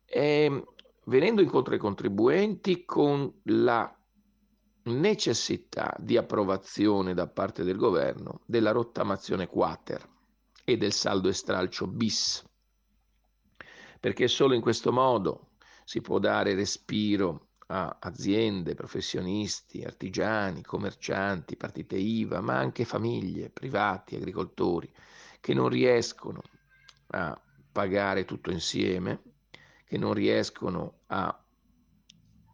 Eh, 0.05 0.65
venendo 1.07 1.43
incontro 1.43 1.75
ai 1.75 1.81
contribuenti 1.81 2.85
con 2.85 3.33
la 3.45 3.93
necessità 4.85 5.95
di 5.99 6.17
approvazione 6.17 7.15
da 7.15 7.27
parte 7.27 7.65
del 7.65 7.77
governo 7.77 8.41
della 8.47 8.71
rottamazione 8.71 9.49
quater 9.49 10.09
e 10.65 10.77
del 10.77 10.93
saldo 10.93 11.29
e 11.29 11.33
stralcio 11.33 11.87
bis. 11.87 12.45
Perché 13.99 14.29
solo 14.29 14.55
in 14.55 14.61
questo 14.61 14.93
modo 14.93 15.51
si 15.85 16.01
può 16.01 16.19
dare 16.19 16.55
respiro 16.55 17.46
a 17.67 17.97
aziende, 18.01 18.75
professionisti, 18.75 19.83
artigiani, 19.83 20.63
commercianti, 20.63 21.57
partite 21.57 21.97
IVA, 21.97 22.41
ma 22.41 22.59
anche 22.59 22.85
famiglie, 22.85 23.51
privati, 23.51 24.17
agricoltori, 24.17 24.93
che 25.41 25.55
non 25.55 25.69
riescono 25.69 26.43
a 27.09 27.41
pagare 27.73 28.25
tutto 28.25 28.51
insieme, 28.51 29.23
che 29.85 29.99
non 29.99 30.15
riescono 30.15 31.01
a 31.07 31.45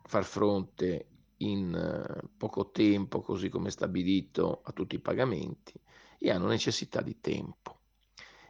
far 0.04 0.24
fronte 0.24 1.06
in 1.38 1.74
eh, 1.74 2.28
poco 2.36 2.70
tempo, 2.70 3.20
così 3.20 3.48
come 3.48 3.70
stabilito, 3.70 4.60
a 4.64 4.72
tutti 4.72 4.96
i 4.96 5.00
pagamenti 5.00 5.72
e 6.18 6.30
hanno 6.30 6.46
necessità 6.46 7.00
di 7.00 7.20
tempo. 7.20 7.80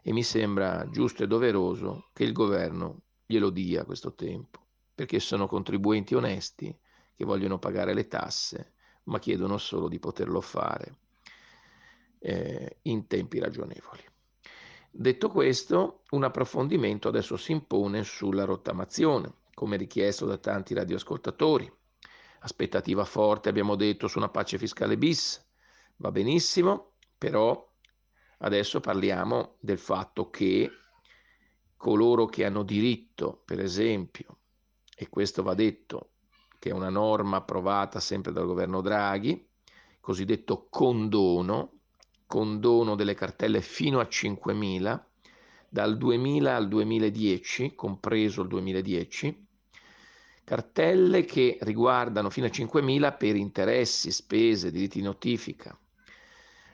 E 0.02 0.12
mi 0.12 0.22
sembra 0.22 0.88
giusto 0.90 1.22
e 1.22 1.26
doveroso 1.26 2.10
che 2.12 2.24
il 2.24 2.32
governo 2.32 3.02
glielo 3.24 3.50
dia 3.50 3.84
questo 3.84 4.14
tempo, 4.14 4.61
perché 5.02 5.18
sono 5.18 5.48
contribuenti 5.48 6.14
onesti 6.14 6.72
che 7.16 7.24
vogliono 7.24 7.58
pagare 7.58 7.92
le 7.92 8.06
tasse, 8.06 8.74
ma 9.04 9.18
chiedono 9.18 9.58
solo 9.58 9.88
di 9.88 9.98
poterlo 9.98 10.40
fare 10.40 10.98
eh, 12.20 12.78
in 12.82 13.08
tempi 13.08 13.40
ragionevoli. 13.40 14.04
Detto 14.92 15.28
questo, 15.28 16.02
un 16.10 16.22
approfondimento 16.22 17.08
adesso 17.08 17.36
si 17.36 17.50
impone 17.50 18.04
sulla 18.04 18.44
rottamazione, 18.44 19.32
come 19.54 19.76
richiesto 19.76 20.24
da 20.24 20.38
tanti 20.38 20.72
radioascoltatori. 20.72 21.68
Aspettativa 22.40 23.04
forte, 23.04 23.48
abbiamo 23.48 23.74
detto, 23.74 24.06
su 24.06 24.18
una 24.18 24.28
pace 24.28 24.56
fiscale 24.56 24.96
bis, 24.96 25.44
va 25.96 26.12
benissimo, 26.12 26.92
però 27.18 27.68
Adesso 28.44 28.80
parliamo 28.80 29.56
del 29.60 29.78
fatto 29.78 30.28
che 30.28 30.68
coloro 31.76 32.26
che 32.26 32.44
hanno 32.44 32.64
diritto, 32.64 33.40
per 33.44 33.60
esempio, 33.60 34.41
e 34.96 35.08
questo 35.08 35.42
va 35.42 35.54
detto, 35.54 36.10
che 36.58 36.70
è 36.70 36.72
una 36.72 36.90
norma 36.90 37.38
approvata 37.38 38.00
sempre 38.00 38.32
dal 38.32 38.46
governo 38.46 38.80
Draghi, 38.80 39.48
cosiddetto 40.00 40.66
condono, 40.70 41.80
condono 42.26 42.94
delle 42.94 43.14
cartelle 43.14 43.60
fino 43.60 44.00
a 44.00 44.04
5.000, 44.04 45.00
dal 45.68 45.96
2000 45.96 46.54
al 46.54 46.68
2010, 46.68 47.74
compreso 47.74 48.42
il 48.42 48.48
2010, 48.48 49.46
cartelle 50.44 51.24
che 51.24 51.58
riguardano 51.62 52.30
fino 52.30 52.46
a 52.46 52.50
5.000 52.50 53.16
per 53.16 53.36
interessi, 53.36 54.10
spese, 54.10 54.70
diritti 54.70 54.98
di 54.98 55.04
notifica. 55.04 55.76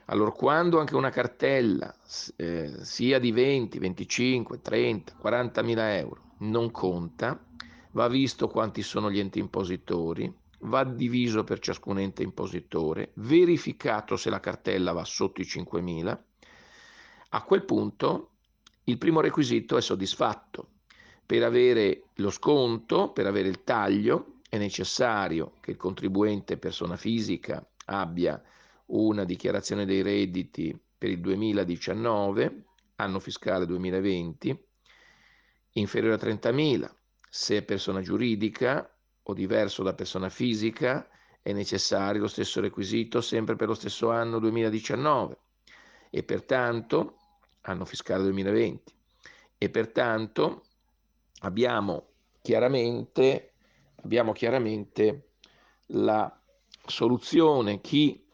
Allora, 0.05 0.31
quando 0.31 0.79
anche 0.79 0.95
una 0.95 1.11
cartella 1.11 1.95
eh, 2.35 2.83
sia 2.83 3.19
di 3.19 3.31
20, 3.31 3.77
25, 3.79 4.61
30, 4.61 5.13
40 5.15 5.61
mila 5.61 5.95
euro 5.95 6.33
non 6.39 6.71
conta, 6.71 7.39
va 7.91 8.07
visto 8.07 8.47
quanti 8.47 8.81
sono 8.81 9.09
gli 9.09 9.19
enti 9.19 9.39
impositori, 9.39 10.31
va 10.61 10.83
diviso 10.83 11.43
per 11.43 11.59
ciascun 11.59 11.99
ente 11.99 12.23
impositore, 12.23 13.11
verificato 13.15 14.17
se 14.17 14.29
la 14.29 14.39
cartella 14.39 14.91
va 14.91 15.05
sotto 15.05 15.41
i 15.41 15.45
5 15.45 15.81
mila. 15.81 16.23
A 17.29 17.43
quel 17.43 17.63
punto 17.63 18.31
il 18.85 18.97
primo 18.97 19.21
requisito 19.21 19.77
è 19.77 19.81
soddisfatto. 19.81 20.69
Per 21.25 21.43
avere 21.43 22.05
lo 22.15 22.31
sconto, 22.31 23.11
per 23.11 23.27
avere 23.27 23.47
il 23.47 23.63
taglio, 23.63 24.39
è 24.49 24.57
necessario 24.57 25.53
che 25.59 25.71
il 25.71 25.77
contribuente 25.77 26.57
persona 26.57 26.97
fisica 26.97 27.63
abbia 27.85 28.41
una 28.87 29.23
dichiarazione 29.23 29.85
dei 29.85 30.01
redditi 30.01 30.77
per 30.97 31.11
il 31.11 31.21
2019, 31.21 32.63
anno 32.95 33.19
fiscale 33.19 33.67
2020, 33.67 34.65
inferiore 35.73 36.15
a 36.15 36.27
30.000. 36.27 36.89
Se 37.29 37.57
è 37.57 37.63
persona 37.63 38.01
giuridica 38.01 38.89
o 39.23 39.33
diverso 39.33 39.83
da 39.83 39.93
persona 39.93 40.29
fisica, 40.29 41.07
è 41.41 41.53
necessario 41.53 42.21
lo 42.21 42.27
stesso 42.27 42.59
requisito 42.59 43.21
sempre 43.21 43.55
per 43.55 43.67
lo 43.67 43.73
stesso 43.73 44.09
anno 44.09 44.39
2019 44.39 45.37
e 46.09 46.23
pertanto 46.23 47.17
anno 47.61 47.85
fiscale 47.85 48.23
2020 48.23 48.93
e 49.57 49.69
pertanto 49.69 50.63
abbiamo 51.41 52.07
chiaramente, 52.41 53.53
abbiamo 54.03 54.31
chiaramente 54.31 55.33
la 55.87 56.33
soluzione. 56.85 57.81
Chi 57.81 58.25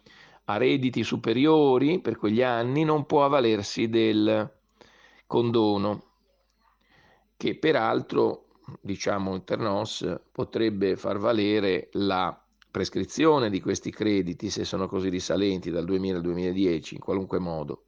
ha 0.46 0.58
redditi 0.58 1.04
superiori 1.04 2.00
per 2.00 2.18
quegli 2.18 2.42
anni 2.42 2.84
non 2.84 3.06
può 3.06 3.26
avvalersi 3.26 3.90
del 3.90 4.54
condono, 5.26 6.04
che 7.36 7.58
peraltro, 7.58 8.45
diciamo 8.82 9.36
internos, 9.36 10.20
potrebbe 10.32 10.96
far 10.96 11.18
valere 11.18 11.90
la 11.94 12.40
prescrizione 12.70 13.50
di 13.50 13.62
questi 13.62 13.90
crediti 13.92 14.50
se 14.50 14.66
sono 14.66 14.88
così 14.88 15.10
risalenti 15.10 15.72
dal 15.72 15.86
2000 15.86 16.18
al 16.18 16.22
2010 16.22 16.96
in 16.96 17.00
qualunque 17.00 17.40
modo, 17.40 17.84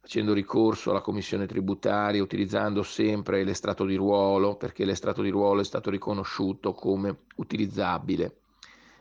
facendo 0.00 0.32
ricorso 0.32 0.90
alla 0.90 1.00
commissione 1.00 1.46
tributaria, 1.46 2.22
utilizzando 2.22 2.82
sempre 2.82 3.42
l'estratto 3.42 3.84
di 3.84 3.96
ruolo, 3.96 4.56
perché 4.56 4.84
l'estratto 4.84 5.22
di 5.22 5.30
ruolo 5.30 5.62
è 5.62 5.64
stato 5.64 5.90
riconosciuto 5.90 6.74
come 6.74 7.22
utilizzabile 7.36 8.36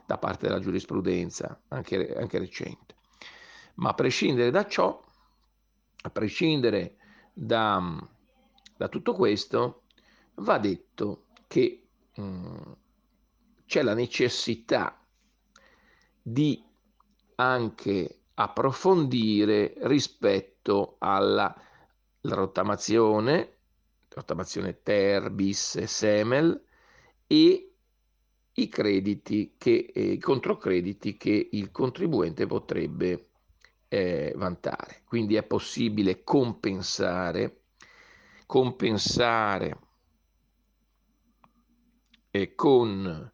da 0.06 0.18
parte 0.18 0.48
della 0.48 0.60
giurisprudenza, 0.60 1.62
anche, 1.68 2.16
anche 2.16 2.40
recente. 2.40 2.96
Ma 3.76 3.90
a 3.90 3.94
prescindere 3.94 4.50
da 4.50 4.66
ciò, 4.66 5.00
a 6.02 6.10
prescindere 6.10 6.96
da, 7.32 8.04
da 8.76 8.88
tutto 8.88 9.14
questo, 9.14 9.84
va 10.40 10.58
detto 10.58 11.26
che 11.48 11.88
mm, 12.20 12.72
c'è 13.66 13.82
la 13.82 13.94
necessità 13.94 15.00
di 16.22 16.64
anche 17.36 18.22
approfondire 18.34 19.74
rispetto 19.82 20.96
alla 21.00 21.54
rottamazione, 22.22 23.58
rottamazione 24.10 24.82
ter, 24.82 25.30
bis 25.32 25.76
e 25.76 25.88
semel 25.88 26.64
e 27.28 27.74
i 28.54 28.68
crediti 28.68 29.56
che, 29.58 29.92
eh, 29.94 30.12
i 30.14 30.20
controcrediti 30.20 31.16
che 31.18 31.50
il 31.52 31.72
contribuente 31.72 32.46
potrebbe 32.46 33.30
eh, 33.88 34.34
vantare. 34.36 35.02
Quindi 35.06 35.36
è 35.36 35.44
possibile 35.44 36.24
compensare, 36.24 37.62
compensare 38.46 39.78
eh, 42.32 42.56
con 42.56 43.32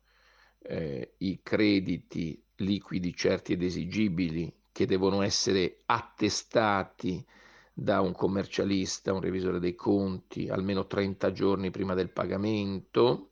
eh, 0.59 1.13
i 1.17 1.39
crediti 1.43 2.41
liquidi 2.57 3.13
certi 3.13 3.53
ed 3.53 3.63
esigibili 3.63 4.53
che 4.71 4.85
devono 4.85 5.21
essere 5.21 5.81
attestati 5.85 7.25
da 7.73 7.99
un 8.01 8.13
commercialista, 8.13 9.13
un 9.13 9.21
revisore 9.21 9.59
dei 9.59 9.75
conti, 9.75 10.47
almeno 10.49 10.87
30 10.87 11.31
giorni 11.31 11.71
prima 11.71 11.93
del 11.93 12.09
pagamento, 12.09 13.31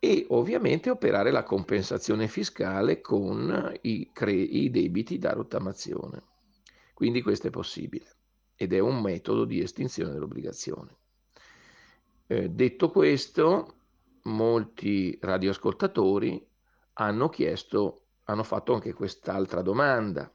e 0.00 0.26
ovviamente 0.28 0.90
operare 0.90 1.32
la 1.32 1.42
compensazione 1.42 2.28
fiscale 2.28 3.00
con 3.00 3.72
i, 3.82 4.10
cre- 4.12 4.32
i 4.32 4.70
debiti 4.70 5.18
da 5.18 5.32
rottamazione. 5.32 6.22
Quindi 6.94 7.20
questo 7.20 7.48
è 7.48 7.50
possibile 7.50 8.16
ed 8.54 8.72
è 8.72 8.78
un 8.78 9.00
metodo 9.00 9.44
di 9.44 9.60
estinzione 9.60 10.12
dell'obbligazione. 10.12 10.96
Eh, 12.26 12.48
detto 12.50 12.90
questo, 12.90 13.77
molti 14.28 15.18
radioascoltatori 15.20 16.46
hanno 16.94 17.28
chiesto, 17.28 18.06
hanno 18.24 18.44
fatto 18.44 18.74
anche 18.74 18.92
quest'altra 18.92 19.62
domanda, 19.62 20.32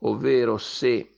ovvero 0.00 0.56
se 0.56 1.16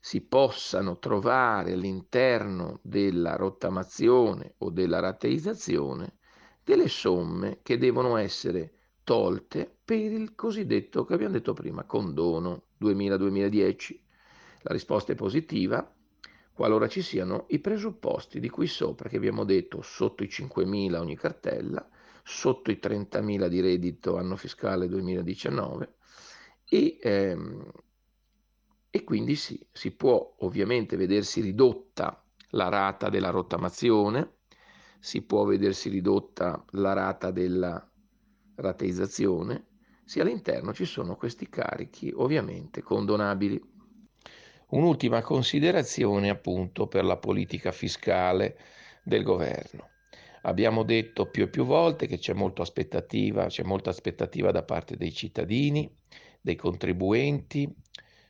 si 0.00 0.20
possano 0.22 0.98
trovare 0.98 1.72
all'interno 1.72 2.78
della 2.82 3.36
rottamazione 3.36 4.54
o 4.58 4.70
della 4.70 5.00
rateizzazione 5.00 6.18
delle 6.62 6.88
somme 6.88 7.60
che 7.62 7.78
devono 7.78 8.16
essere 8.16 8.72
tolte 9.02 9.78
per 9.84 10.12
il 10.12 10.34
cosiddetto, 10.34 11.04
che 11.04 11.14
abbiamo 11.14 11.32
detto 11.32 11.54
prima, 11.54 11.84
condono 11.84 12.64
2000-2010. 12.80 13.98
La 14.62 14.72
risposta 14.72 15.12
è 15.12 15.14
positiva 15.14 15.90
qualora 16.58 16.88
ci 16.88 17.02
siano 17.02 17.44
i 17.50 17.60
presupposti 17.60 18.40
di 18.40 18.50
qui 18.50 18.66
sopra 18.66 19.08
che 19.08 19.16
abbiamo 19.16 19.44
detto 19.44 19.80
sotto 19.80 20.24
i 20.24 20.28
5.000 20.28 20.98
ogni 20.98 21.14
cartella, 21.14 21.88
sotto 22.24 22.72
i 22.72 22.80
30.000 22.80 23.46
di 23.46 23.60
reddito 23.60 24.16
anno 24.16 24.34
fiscale 24.34 24.88
2019 24.88 25.94
e, 26.68 26.98
ehm, 27.00 27.70
e 28.90 29.04
quindi 29.04 29.36
sì, 29.36 29.64
si 29.70 29.92
può 29.92 30.34
ovviamente 30.40 30.96
vedersi 30.96 31.40
ridotta 31.42 32.24
la 32.50 32.68
rata 32.68 33.08
della 33.08 33.30
rottamazione, 33.30 34.38
si 34.98 35.22
può 35.22 35.44
vedersi 35.44 35.88
ridotta 35.88 36.64
la 36.70 36.92
rata 36.92 37.30
della 37.30 37.88
rateizzazione, 38.56 39.66
se 40.04 40.20
all'interno 40.20 40.74
ci 40.74 40.86
sono 40.86 41.14
questi 41.14 41.48
carichi 41.48 42.12
ovviamente 42.16 42.82
condonabili. 42.82 43.77
Un'ultima 44.70 45.22
considerazione 45.22 46.28
appunto 46.30 46.86
per 46.86 47.04
la 47.04 47.16
politica 47.16 47.72
fiscale 47.72 48.58
del 49.02 49.22
governo. 49.22 49.90
Abbiamo 50.42 50.82
detto 50.82 51.30
più 51.30 51.44
e 51.44 51.48
più 51.48 51.64
volte 51.64 52.06
che 52.06 52.18
c'è 52.18 52.32
molta 52.32 52.62
aspettativa, 52.62 53.46
c'è 53.46 53.62
molta 53.62 53.90
aspettativa 53.90 54.50
da 54.50 54.62
parte 54.62 54.96
dei 54.96 55.12
cittadini, 55.12 55.90
dei 56.40 56.56
contribuenti 56.56 57.72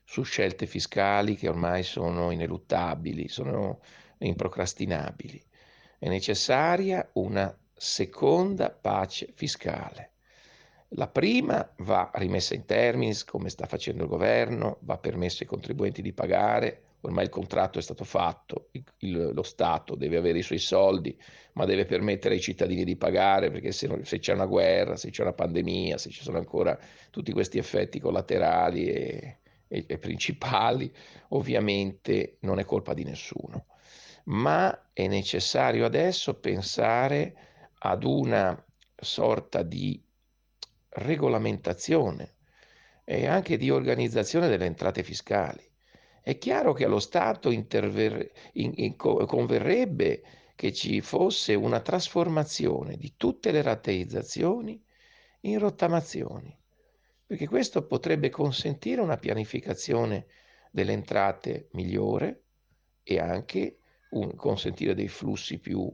su 0.04 0.22
scelte 0.22 0.66
fiscali 0.66 1.34
che 1.34 1.48
ormai 1.48 1.82
sono 1.82 2.30
ineluttabili, 2.30 3.28
sono 3.28 3.80
improcrastinabili 4.18 5.42
è 5.98 6.08
necessaria 6.08 7.08
una 7.14 7.56
seconda 7.74 8.70
pace 8.70 9.32
fiscale. 9.34 10.12
La 10.92 11.08
prima 11.08 11.70
va 11.78 12.10
rimessa 12.14 12.54
in 12.54 12.64
termini, 12.64 13.14
come 13.26 13.50
sta 13.50 13.66
facendo 13.66 14.04
il 14.04 14.08
governo, 14.08 14.78
va 14.80 14.96
permesso 14.96 15.42
ai 15.42 15.48
contribuenti 15.48 16.00
di 16.00 16.14
pagare, 16.14 16.82
ormai 17.02 17.24
il 17.24 17.30
contratto 17.30 17.78
è 17.78 17.82
stato 17.82 18.04
fatto, 18.04 18.70
il, 18.98 19.32
lo 19.34 19.42
Stato 19.42 19.94
deve 19.94 20.16
avere 20.16 20.38
i 20.38 20.42
suoi 20.42 20.58
soldi, 20.58 21.16
ma 21.52 21.66
deve 21.66 21.84
permettere 21.84 22.34
ai 22.34 22.40
cittadini 22.40 22.84
di 22.84 22.96
pagare, 22.96 23.50
perché 23.50 23.70
se, 23.70 24.00
se, 24.02 24.18
c'è 24.18 24.32
una 24.32 24.46
guerra, 24.46 24.96
se 24.96 25.10
c'è 25.10 25.22
una 25.22 25.34
pandemia, 25.34 25.98
se 25.98 26.08
ci 26.08 26.22
sono 26.22 26.38
ancora 26.38 26.78
tutti 27.10 27.32
questi 27.32 27.58
effetti 27.58 28.00
collaterali 28.00 28.86
e, 28.86 29.38
e, 29.68 29.84
e 29.86 29.98
principali, 29.98 30.90
ovviamente 31.28 32.38
non 32.40 32.58
è 32.58 32.64
colpa 32.64 32.94
di 32.94 33.04
nessuno. 33.04 33.66
Ma 34.24 34.90
è 34.92 35.06
necessario 35.06 35.84
adesso 35.84 36.34
pensare 36.38 37.34
ad 37.78 38.04
una 38.04 38.62
sorta 38.96 39.62
di 39.62 40.02
regolamentazione 40.98 42.34
e 43.04 43.26
anche 43.26 43.56
di 43.56 43.70
organizzazione 43.70 44.48
delle 44.48 44.66
entrate 44.66 45.02
fiscali. 45.02 45.66
È 46.22 46.36
chiaro 46.36 46.72
che 46.74 46.84
allo 46.84 46.98
Stato 46.98 47.50
interver- 47.50 48.30
in- 48.54 48.72
in- 48.74 48.96
converrebbe 48.96 50.22
che 50.54 50.72
ci 50.72 51.00
fosse 51.00 51.54
una 51.54 51.80
trasformazione 51.80 52.96
di 52.96 53.14
tutte 53.16 53.50
le 53.50 53.62
rateizzazioni 53.62 54.82
in 55.42 55.58
rottamazioni, 55.58 56.54
perché 57.24 57.46
questo 57.46 57.86
potrebbe 57.86 58.28
consentire 58.28 59.00
una 59.00 59.16
pianificazione 59.16 60.26
delle 60.70 60.92
entrate 60.92 61.68
migliore 61.72 62.42
e 63.02 63.18
anche 63.20 63.78
un, 64.10 64.34
consentire 64.34 64.94
dei 64.94 65.08
flussi 65.08 65.58
più 65.58 65.90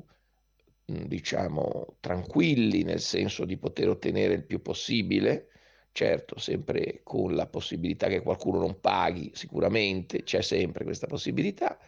diciamo 0.86 1.96
tranquilli 2.00 2.82
nel 2.82 3.00
senso 3.00 3.44
di 3.44 3.56
poter 3.56 3.88
ottenere 3.88 4.34
il 4.34 4.44
più 4.44 4.60
possibile 4.60 5.48
certo 5.92 6.38
sempre 6.38 7.00
con 7.02 7.34
la 7.34 7.46
possibilità 7.46 8.08
che 8.08 8.20
qualcuno 8.20 8.58
non 8.58 8.80
paghi 8.80 9.30
sicuramente 9.34 10.24
c'è 10.24 10.42
sempre 10.42 10.84
questa 10.84 11.06
possibilità 11.06 11.78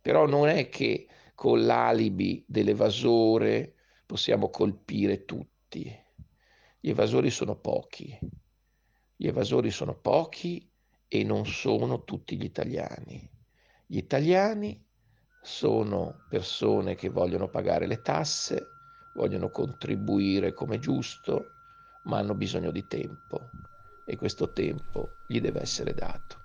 però 0.00 0.26
non 0.26 0.48
è 0.48 0.68
che 0.68 1.06
con 1.34 1.64
l'alibi 1.64 2.44
dell'evasore 2.46 3.74
possiamo 4.06 4.50
colpire 4.50 5.24
tutti. 5.24 6.02
Gli 6.78 6.90
evasori 6.90 7.30
sono 7.30 7.56
pochi. 7.56 8.18
Gli 9.16 9.26
evasori 9.26 9.70
sono 9.70 9.94
pochi 9.94 10.70
e 11.08 11.24
non 11.24 11.46
sono 11.46 12.04
tutti 12.04 12.36
gli 12.36 12.44
italiani. 12.44 13.28
Gli 13.86 13.96
italiani 13.96 14.83
sono 15.44 16.24
persone 16.26 16.94
che 16.94 17.10
vogliono 17.10 17.50
pagare 17.50 17.86
le 17.86 18.00
tasse, 18.00 18.72
vogliono 19.12 19.50
contribuire 19.50 20.54
come 20.54 20.78
giusto, 20.78 21.50
ma 22.04 22.18
hanno 22.18 22.34
bisogno 22.34 22.70
di 22.70 22.86
tempo 22.86 23.50
e 24.04 24.16
questo 24.16 24.52
tempo 24.52 25.16
gli 25.26 25.40
deve 25.40 25.60
essere 25.60 25.92
dato. 25.92 26.43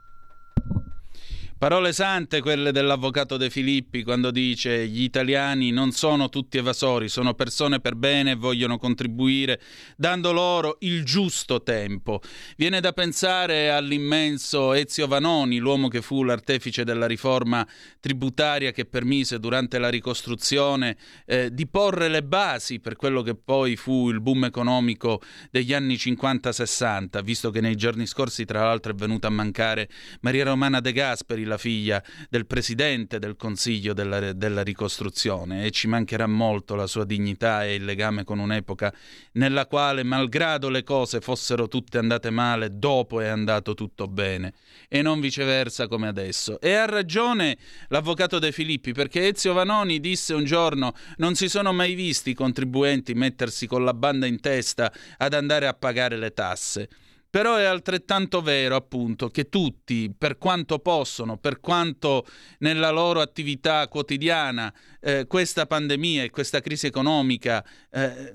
Parole 1.59 1.91
sante 1.91 2.39
quelle 2.39 2.71
dell'avvocato 2.71 3.35
De 3.35 3.49
Filippi 3.49 4.03
quando 4.03 4.31
dice 4.31 4.87
gli 4.87 5.01
italiani 5.01 5.71
non 5.71 5.91
sono 5.91 6.29
tutti 6.29 6.57
evasori, 6.57 7.09
sono 7.09 7.33
persone 7.33 7.81
per 7.81 7.95
bene 7.95 8.31
e 8.31 8.35
vogliono 8.35 8.77
contribuire 8.77 9.59
dando 9.97 10.31
loro 10.31 10.77
il 10.79 11.03
giusto 11.03 11.61
tempo. 11.61 12.21
Viene 12.55 12.79
da 12.79 12.93
pensare 12.93 13.71
all'immenso 13.71 14.71
Ezio 14.71 15.05
Vanoni, 15.05 15.57
l'uomo 15.57 15.89
che 15.89 16.01
fu 16.01 16.23
l'artefice 16.23 16.85
della 16.85 17.07
riforma 17.07 17.67
tributaria 17.99 18.71
che 18.71 18.85
permise 18.85 19.37
durante 19.37 19.79
la 19.79 19.89
ricostruzione 19.89 20.95
eh, 21.25 21.53
di 21.53 21.67
porre 21.67 22.07
le 22.07 22.23
basi 22.23 22.79
per 22.79 22.95
quello 22.95 23.21
che 23.21 23.35
poi 23.35 23.75
fu 23.75 24.09
il 24.09 24.21
boom 24.21 24.45
economico 24.45 25.21
degli 25.51 25.73
anni 25.73 25.95
50-60, 25.95 27.21
visto 27.21 27.51
che 27.51 27.59
nei 27.59 27.75
giorni 27.75 28.05
scorsi 28.05 28.45
tra 28.45 28.63
l'altro 28.63 28.93
è 28.93 28.95
venuta 28.95 29.27
a 29.27 29.31
mancare 29.31 29.89
Maria 30.21 30.45
Romana 30.45 30.79
De 30.79 30.93
Gasperi, 30.93 31.47
la 31.49 31.57
figlia 31.57 32.01
del 32.29 32.45
presidente 32.45 33.19
del 33.19 33.35
Consiglio 33.35 33.93
della, 33.93 34.31
della 34.31 34.63
ricostruzione 34.63 35.65
e 35.65 35.71
ci 35.71 35.87
mancherà 35.87 36.27
molto 36.27 36.75
la 36.75 36.87
sua 36.87 37.03
dignità 37.03 37.65
e 37.65 37.75
il 37.75 37.83
legame 37.83 38.23
con 38.23 38.39
un'epoca 38.39 38.93
nella 39.33 39.65
quale, 39.65 40.03
malgrado 40.03 40.69
le 40.69 40.83
cose 40.83 41.19
fossero 41.19 41.67
tutte 41.67 41.97
andate 41.97 42.29
male, 42.29 42.69
dopo 42.71 43.19
è 43.19 43.27
andato 43.27 43.73
tutto 43.73 44.07
bene 44.07 44.53
e 44.87 45.01
non 45.01 45.19
viceversa 45.19 45.87
come 45.87 46.07
adesso. 46.07 46.61
E 46.61 46.73
ha 46.73 46.85
ragione 46.85 47.57
l'avvocato 47.89 48.39
De 48.39 48.53
Filippi 48.53 48.93
perché 48.93 49.27
Ezio 49.27 49.51
Vanoni 49.51 49.99
disse 49.99 50.33
un 50.33 50.45
giorno 50.45 50.93
non 51.17 51.35
si 51.35 51.49
sono 51.49 51.73
mai 51.73 51.95
visti 51.95 52.29
i 52.29 52.33
contribuenti 52.33 53.13
mettersi 53.13 53.67
con 53.67 53.83
la 53.83 53.93
banda 53.93 54.25
in 54.25 54.39
testa 54.39 54.93
ad 55.17 55.33
andare 55.33 55.67
a 55.67 55.73
pagare 55.73 56.15
le 56.15 56.31
tasse. 56.31 56.87
Però 57.29 57.57
è 57.57 57.63
altrettanto 57.63 58.41
vero, 58.41 58.75
appunto, 58.75 59.29
che 59.29 59.49
tutti, 59.49 60.11
per 60.17 60.39
quanto 60.39 60.79
possono, 60.79 61.37
per 61.37 61.59
quanto 61.59 62.25
nella 62.59 62.89
loro 62.89 63.21
attività 63.21 63.87
quotidiana 63.87 64.73
eh, 64.99 65.27
questa 65.27 65.67
pandemia 65.67 66.23
e 66.23 66.31
questa 66.31 66.59
crisi 66.59 66.87
economica 66.87 67.63
eh, 67.91 68.33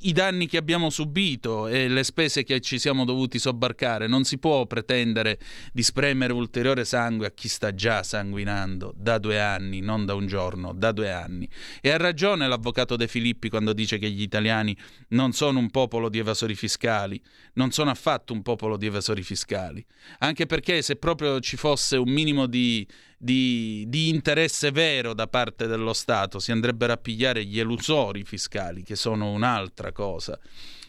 i 0.00 0.12
danni 0.12 0.46
che 0.46 0.56
abbiamo 0.56 0.90
subito 0.90 1.68
e 1.68 1.88
le 1.88 2.04
spese 2.04 2.44
che 2.44 2.60
ci 2.60 2.78
siamo 2.78 3.04
dovuti 3.04 3.38
sobbarcare. 3.38 4.06
Non 4.06 4.24
si 4.24 4.38
può 4.38 4.66
pretendere 4.66 5.38
di 5.72 5.82
spremere 5.82 6.32
ulteriore 6.32 6.84
sangue 6.84 7.26
a 7.26 7.30
chi 7.30 7.48
sta 7.48 7.74
già 7.74 8.02
sanguinando 8.02 8.92
da 8.96 9.18
due 9.18 9.40
anni, 9.40 9.80
non 9.80 10.04
da 10.04 10.14
un 10.14 10.26
giorno, 10.26 10.72
da 10.72 10.92
due 10.92 11.10
anni. 11.10 11.48
E 11.80 11.90
ha 11.90 11.96
ragione 11.96 12.46
l'avvocato 12.46 12.96
De 12.96 13.08
Filippi 13.08 13.48
quando 13.48 13.72
dice 13.72 13.98
che 13.98 14.10
gli 14.10 14.22
italiani 14.22 14.76
non 15.08 15.32
sono 15.32 15.58
un 15.58 15.70
popolo 15.70 16.08
di 16.08 16.18
evasori 16.18 16.54
fiscali, 16.54 17.20
non 17.54 17.70
sono 17.70 17.90
affatto 17.90 18.32
un 18.32 18.42
popolo 18.42 18.76
di 18.76 18.86
evasori 18.86 19.22
fiscali. 19.22 19.84
Anche 20.18 20.46
perché 20.46 20.82
se 20.82 20.96
proprio 20.96 21.40
ci 21.40 21.56
fosse 21.56 21.96
un 21.96 22.10
minimo 22.10 22.46
di 22.46 22.86
di, 23.16 23.84
di, 23.88 24.08
interesse 24.08 24.70
vero 24.70 25.14
da 25.14 25.26
parte 25.26 25.66
dello 25.66 25.92
Stato, 25.92 26.38
si 26.38 26.52
andrebbero 26.52 26.92
a 26.92 26.96
pigliare 26.96 27.44
gli 27.44 27.58
elusori 27.58 28.24
fiscali, 28.24 28.82
che 28.82 28.96
sono 28.96 29.30
un'altra 29.30 29.92
cosa. 29.92 30.38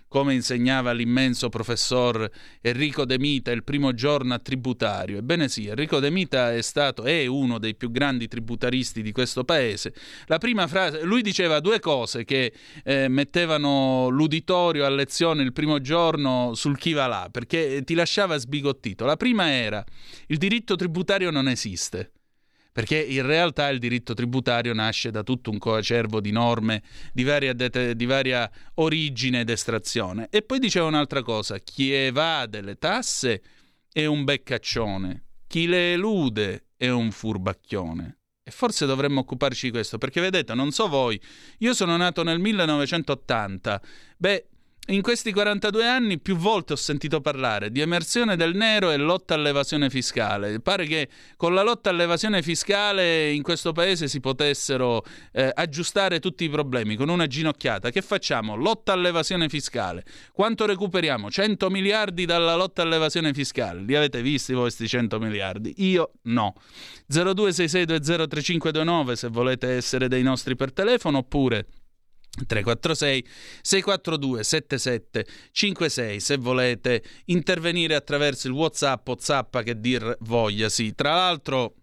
Come 0.10 0.34
insegnava 0.34 0.94
l'immenso 0.94 1.50
professor 1.50 2.30
Enrico 2.62 3.04
De 3.04 3.20
Mita 3.20 3.52
il 3.52 3.66
primo 3.66 3.94
giorno 3.94 4.34
a 4.34 4.40
tributario. 4.40 5.18
Ebbene 5.18 5.50
sì, 5.50 5.68
Enrico 5.68 6.00
De 6.00 6.10
Mita 6.10 6.54
è 6.54 6.62
stato 6.62 7.04
è 7.04 7.26
uno 7.26 7.60
dei 7.60 7.76
più 7.76 7.92
grandi 7.92 8.30
tributaristi 8.30 9.02
di 9.02 9.12
questo 9.12 9.44
paese. 9.44 9.94
La 10.28 10.38
prima 10.38 10.66
frase, 10.68 11.04
lui 11.04 11.22
diceva 11.22 11.60
due 11.60 11.82
cose 11.82 12.24
che 12.24 12.54
eh, 12.86 13.10
mettevano 13.10 14.08
l'uditorio 14.08 14.86
a 14.86 14.90
lezione 14.90 15.44
il 15.44 15.52
primo 15.52 15.82
giorno 15.82 16.54
sul 16.56 16.78
chi 16.78 16.94
va 16.94 17.08
là, 17.08 17.28
perché 17.30 17.82
ti 17.84 17.94
lasciava 17.94 18.38
sbigottito. 18.38 19.04
La 19.04 19.18
prima 19.18 19.52
era 19.52 19.84
il 20.28 20.38
diritto 20.38 20.78
tributario 20.78 21.32
non 21.32 21.50
esiste 21.50 22.12
perché 22.78 23.02
in 23.02 23.26
realtà 23.26 23.70
il 23.70 23.80
diritto 23.80 24.14
tributario 24.14 24.72
nasce 24.72 25.10
da 25.10 25.24
tutto 25.24 25.50
un 25.50 25.58
coacervo 25.58 26.22
di 26.22 26.30
norme 26.30 26.84
di 27.12 27.24
varia, 27.24 27.52
det- 27.54 27.96
di 27.96 28.06
varia 28.06 28.48
origine 28.76 29.40
ed 29.40 29.50
estrazione. 29.50 30.28
E 30.30 30.44
poi 30.44 30.60
diceva 30.60 30.86
un'altra 30.86 31.24
cosa, 31.24 31.58
chi 31.58 31.92
evade 31.92 32.62
le 32.62 32.78
tasse 32.78 33.42
è 33.92 34.06
un 34.06 34.24
beccaccione, 34.24 35.24
chi 35.48 35.66
le 35.66 35.94
elude 35.94 36.66
è 36.78 36.88
un 36.90 37.10
furbacchione. 37.10 38.20
E 38.44 38.52
forse 38.52 38.86
dovremmo 38.86 39.22
occuparci 39.22 39.66
di 39.66 39.72
questo, 39.72 39.98
perché 39.98 40.22
vedete, 40.22 40.54
non 40.54 40.70
so 40.70 40.88
voi, 40.88 41.20
io 41.58 41.74
sono 41.74 41.98
nato 41.98 42.22
nel 42.22 42.38
1980, 42.38 43.82
beh, 44.18 44.50
in 44.90 45.02
questi 45.02 45.34
42 45.34 45.86
anni 45.86 46.18
più 46.18 46.38
volte 46.38 46.72
ho 46.74 46.78
sentito 46.78 47.20
parlare 47.20 47.72
di 47.72 47.82
emersione 47.82 48.38
del 48.38 48.56
nero 48.56 48.92
e 48.92 48.98
lotta 48.98 49.34
all'evasione 49.34 49.90
fiscale. 49.90 50.62
Pare 50.62 50.86
che 50.86 51.10
con 51.36 51.54
la 51.54 51.62
lotta 51.62 51.90
all'evasione 51.90 52.42
fiscale 52.42 53.32
in 53.32 53.42
questo 53.42 53.74
paese 53.74 54.08
si 54.08 54.22
potessero 54.22 55.04
eh, 55.34 55.52
aggiustare 55.54 56.20
tutti 56.20 56.46
i 56.46 56.50
problemi 56.50 56.96
con 56.96 57.10
una 57.10 57.28
ginocchiata. 57.28 57.90
Che 57.90 58.02
facciamo? 58.02 58.56
Lotta 58.56 58.94
all'evasione 58.94 59.50
fiscale. 59.50 60.06
Quanto 60.32 60.66
recuperiamo? 60.66 61.30
100 61.30 61.70
miliardi 61.70 62.24
dalla 62.24 62.56
lotta 62.56 62.82
all'evasione 62.82 63.34
fiscale. 63.34 63.82
Li 63.82 63.96
avete 63.96 64.22
visti 64.22 64.54
voi 64.54 64.62
questi 64.64 64.88
100 64.88 65.20
miliardi? 65.20 65.74
Io 65.78 66.12
no. 66.24 66.54
0266203529 67.12 69.14
se 69.14 69.28
volete 69.28 69.70
essere 69.70 70.08
dei 70.08 70.24
nostri 70.24 70.56
per 70.56 70.72
telefono 70.72 71.18
oppure 71.18 71.66
346 72.46 73.26
642 73.62 74.44
7756 74.44 76.20
se 76.20 76.38
volete 76.38 77.04
intervenire 77.26 77.96
attraverso 77.96 78.48
il 78.48 78.54
whatsapp 78.54 79.08
o 79.08 79.16
zappa 79.20 79.64
che 79.64 79.80
dir 79.80 80.18
vogliasi 80.22 80.94
tra 80.94 81.16
l'altro 81.16 81.76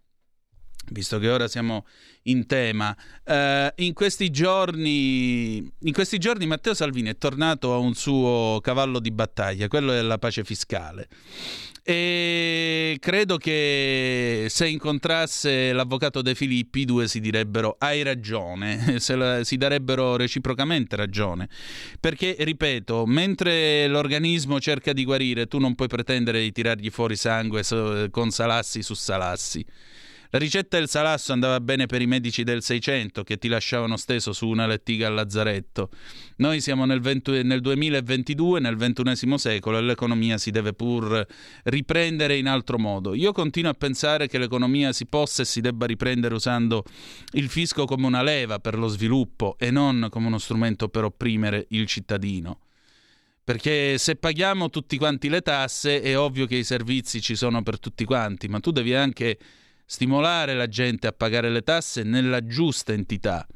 visto 0.91 1.19
che 1.19 1.31
ora 1.31 1.49
siamo 1.49 1.87
in 2.25 2.47
tema 2.47 2.97
eh, 3.25 3.73
in, 3.77 3.93
questi 3.93 4.31
giorni, 4.31 5.57
in 5.57 5.93
questi 5.93 6.19
giorni 6.19 6.47
Matteo 6.47 6.75
Salvini 6.75 7.11
è 7.11 7.19
tornato 7.19 7.75
a 7.75 7.79
un 7.79 7.95
suo 7.95 8.61
cavallo 8.63 8.99
di 8.99 9.11
battaglia 9.11 9.69
quello 9.69 9.93
della 9.93 10.19
pace 10.19 10.45
fiscale 10.45 11.09
e 11.87 12.97
credo 12.99 13.37
che 13.37 14.47
se 14.49 14.67
incontrasse 14.67 15.71
l'avvocato 15.75 16.23
De 16.23 16.35
Filippi 16.35 16.81
i 16.81 16.85
due 16.87 17.07
si 17.07 17.21
direbbero 17.21 17.77
hai 17.79 18.03
ragione, 18.03 18.97
la, 19.09 19.45
si 19.45 19.59
darebbero 19.59 20.17
reciprocamente 20.17 20.97
ragione. 20.97 21.47
Perché, 22.01 22.37
ripeto, 22.39 23.05
mentre 23.05 23.87
l'organismo 23.87 24.61
cerca 24.61 24.95
di 24.95 25.05
guarire, 25.05 25.47
tu 25.47 25.59
non 25.59 25.75
puoi 25.75 25.89
pretendere 25.89 26.41
di 26.41 26.53
tirargli 26.53 26.89
fuori 26.89 27.17
sangue 27.17 27.63
con 28.11 28.31
salassi 28.31 28.83
su 28.83 28.95
salassi. 28.95 29.63
La 30.35 30.41
ricetta 30.41 30.79
del 30.79 30.89
salasso 30.89 31.33
andava 31.33 31.61
bene 31.61 31.87
per 31.87 32.03
i 32.03 32.09
medici 32.09 32.43
del 32.43 32.61
Seicento 32.61 33.23
che 33.23 33.39
ti 33.39 33.47
lasciavano 33.47 33.97
steso 33.97 34.33
su 34.33 34.49
una 34.49 34.67
lettiga 34.67 35.07
al 35.07 35.15
lazzaretto. 35.15 35.91
Noi 36.39 36.61
siamo 36.61 36.85
nel, 36.87 36.99
20, 36.99 37.45
nel 37.45 37.61
2022, 37.61 38.59
nel 38.59 38.75
XXI 38.75 39.39
secolo 39.39 39.79
e 39.79 39.83
l'economia 39.83 40.37
si 40.37 40.51
deve 40.51 40.73
pur 40.73 41.25
riprendere 41.63 42.37
in 42.37 42.49
altro 42.49 42.81
modo. 42.81 43.15
Io 43.15 43.31
continuo 43.31 43.71
a 43.71 43.75
pensare 43.75 44.27
che 44.27 44.39
l'economia 44.39 44.93
si 44.93 45.07
possa 45.07 45.43
e 45.43 45.45
si 45.45 45.61
debba 45.61 45.87
riprendere 45.87 46.35
usando 46.35 46.83
il 47.35 47.49
fisco 47.49 47.85
come 47.85 48.07
una 48.07 48.23
leva 48.23 48.59
per 48.59 48.77
lo 48.77 48.89
sviluppo 48.89 49.55
e 49.57 49.71
non 49.71 50.09
come 50.11 50.27
uno 50.27 50.39
strumento 50.39 50.89
per 50.89 51.05
opprimere 51.05 51.67
il 51.69 51.87
cittadino. 51.87 52.59
Perché 53.45 53.99
se 53.99 54.17
paghiamo 54.17 54.69
tutti 54.69 54.99
quanti 54.99 55.29
le 55.29 55.43
tasse 55.43 56.03
è 56.03 56.19
ovvio 56.19 56.47
che 56.47 56.57
i 56.57 56.65
servizi 56.65 57.21
ci 57.21 57.37
sono 57.37 57.63
per 57.63 57.79
tutti 57.79 58.05
quanti, 58.05 58.49
ma 58.49 58.59
tu 58.59 58.73
devi 58.73 58.95
anche 58.95 59.39
stimolare 59.85 60.55
la 60.55 60.67
gente 60.67 61.07
a 61.07 61.13
pagare 61.13 61.51
le 61.51 61.63
tasse 61.63 62.03
nella 62.03 62.45
giusta 62.47 62.93
entità. 62.93 63.47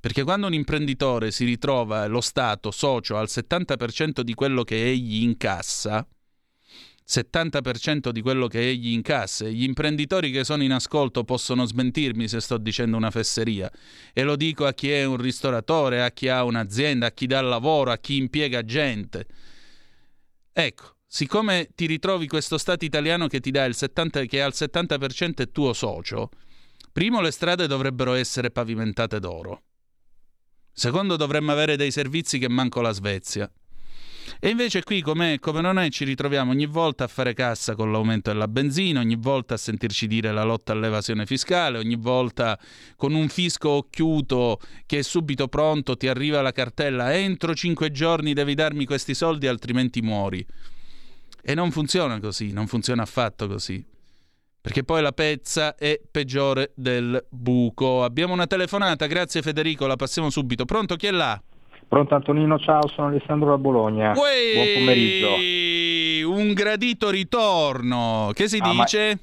Perché 0.00 0.22
quando 0.22 0.46
un 0.46 0.54
imprenditore 0.54 1.30
si 1.30 1.44
ritrova 1.44 2.06
lo 2.06 2.20
Stato 2.20 2.70
socio 2.70 3.16
al 3.16 3.26
70% 3.28 4.20
di 4.20 4.34
quello 4.34 4.62
che 4.62 4.84
egli 4.84 5.22
incassa, 5.22 6.06
70% 7.08 8.10
di 8.10 8.20
quello 8.20 8.48
che 8.48 8.60
egli 8.60 8.92
incassa. 8.92 9.46
Gli 9.46 9.62
imprenditori 9.62 10.30
che 10.30 10.44
sono 10.44 10.62
in 10.62 10.72
ascolto 10.72 11.24
possono 11.24 11.64
smentirmi 11.64 12.28
se 12.28 12.40
sto 12.40 12.58
dicendo 12.58 12.98
una 12.98 13.10
fesseria. 13.10 13.72
E 14.12 14.22
lo 14.22 14.36
dico 14.36 14.66
a 14.66 14.74
chi 14.74 14.90
è 14.90 15.04
un 15.04 15.16
ristoratore, 15.16 16.02
a 16.02 16.10
chi 16.10 16.28
ha 16.28 16.44
un'azienda, 16.44 17.06
a 17.06 17.10
chi 17.12 17.26
dà 17.26 17.40
lavoro, 17.40 17.90
a 17.90 17.96
chi 17.96 18.18
impiega 18.18 18.62
gente. 18.62 19.26
Ecco, 20.52 20.96
siccome 21.10 21.70
ti 21.74 21.86
ritrovi 21.86 22.28
questo 22.28 22.58
Stato 22.58 22.84
italiano 22.84 23.26
che 23.26 23.40
ti 23.40 23.50
dà 23.50 23.64
il 23.64 23.74
70, 23.74 24.26
che 24.26 24.42
al 24.42 24.52
70% 24.54 25.36
è 25.36 25.50
tuo 25.50 25.72
socio, 25.72 26.28
primo 26.92 27.22
le 27.22 27.30
strade 27.30 27.66
dovrebbero 27.66 28.12
essere 28.12 28.50
pavimentate 28.50 29.18
d'oro. 29.18 29.62
Secondo 30.70 31.16
dovremmo 31.16 31.50
avere 31.50 31.76
dei 31.76 31.90
servizi 31.90 32.38
che 32.38 32.48
manco 32.48 32.82
la 32.82 32.92
Svezia. 32.92 33.50
E 34.38 34.50
invece 34.50 34.82
qui, 34.82 35.00
come, 35.00 35.38
come 35.40 35.62
non 35.62 35.78
è, 35.78 35.88
ci 35.88 36.04
ritroviamo 36.04 36.50
ogni 36.50 36.66
volta 36.66 37.04
a 37.04 37.08
fare 37.08 37.32
cassa 37.32 37.74
con 37.74 37.90
l'aumento 37.90 38.30
della 38.30 38.46
benzina, 38.46 39.00
ogni 39.00 39.16
volta 39.16 39.54
a 39.54 39.56
sentirci 39.56 40.06
dire 40.06 40.30
la 40.30 40.44
lotta 40.44 40.72
all'evasione 40.72 41.24
fiscale, 41.24 41.78
ogni 41.78 41.96
volta 41.96 42.58
con 42.94 43.14
un 43.14 43.28
fisco 43.28 43.70
occhiuto 43.70 44.60
che 44.84 44.98
è 44.98 45.02
subito 45.02 45.48
pronto, 45.48 45.96
ti 45.96 46.06
arriva 46.06 46.42
la 46.42 46.52
cartella, 46.52 47.16
entro 47.16 47.54
cinque 47.54 47.90
giorni 47.90 48.34
devi 48.34 48.54
darmi 48.54 48.84
questi 48.84 49.14
soldi 49.14 49.46
altrimenti 49.46 50.02
muori. 50.02 50.46
E 51.42 51.54
non 51.54 51.70
funziona 51.70 52.20
così, 52.20 52.52
non 52.52 52.66
funziona 52.66 53.02
affatto 53.02 53.46
così. 53.46 53.84
Perché 54.60 54.84
poi 54.84 55.00
la 55.00 55.12
pezza 55.12 55.76
è 55.76 55.98
peggiore 56.10 56.72
del 56.74 57.24
buco. 57.30 58.04
Abbiamo 58.04 58.34
una 58.34 58.46
telefonata, 58.46 59.06
grazie 59.06 59.40
Federico, 59.40 59.86
la 59.86 59.96
passiamo 59.96 60.30
subito. 60.30 60.64
Pronto, 60.64 60.96
chi 60.96 61.06
è 61.06 61.10
là? 61.10 61.40
Pronto 61.86 62.14
Antonino, 62.14 62.58
ciao, 62.58 62.86
sono 62.88 63.06
Alessandro 63.06 63.48
da 63.50 63.56
Bologna. 63.56 64.10
Uè, 64.10 64.52
Buon 64.54 64.66
pomeriggio. 64.74 66.28
Un 66.30 66.52
gradito 66.52 67.08
ritorno. 67.08 68.30
Che 68.34 68.46
si 68.48 68.58
Ah, 68.60 68.72
ma- 68.74 68.82
dice? 68.82 69.18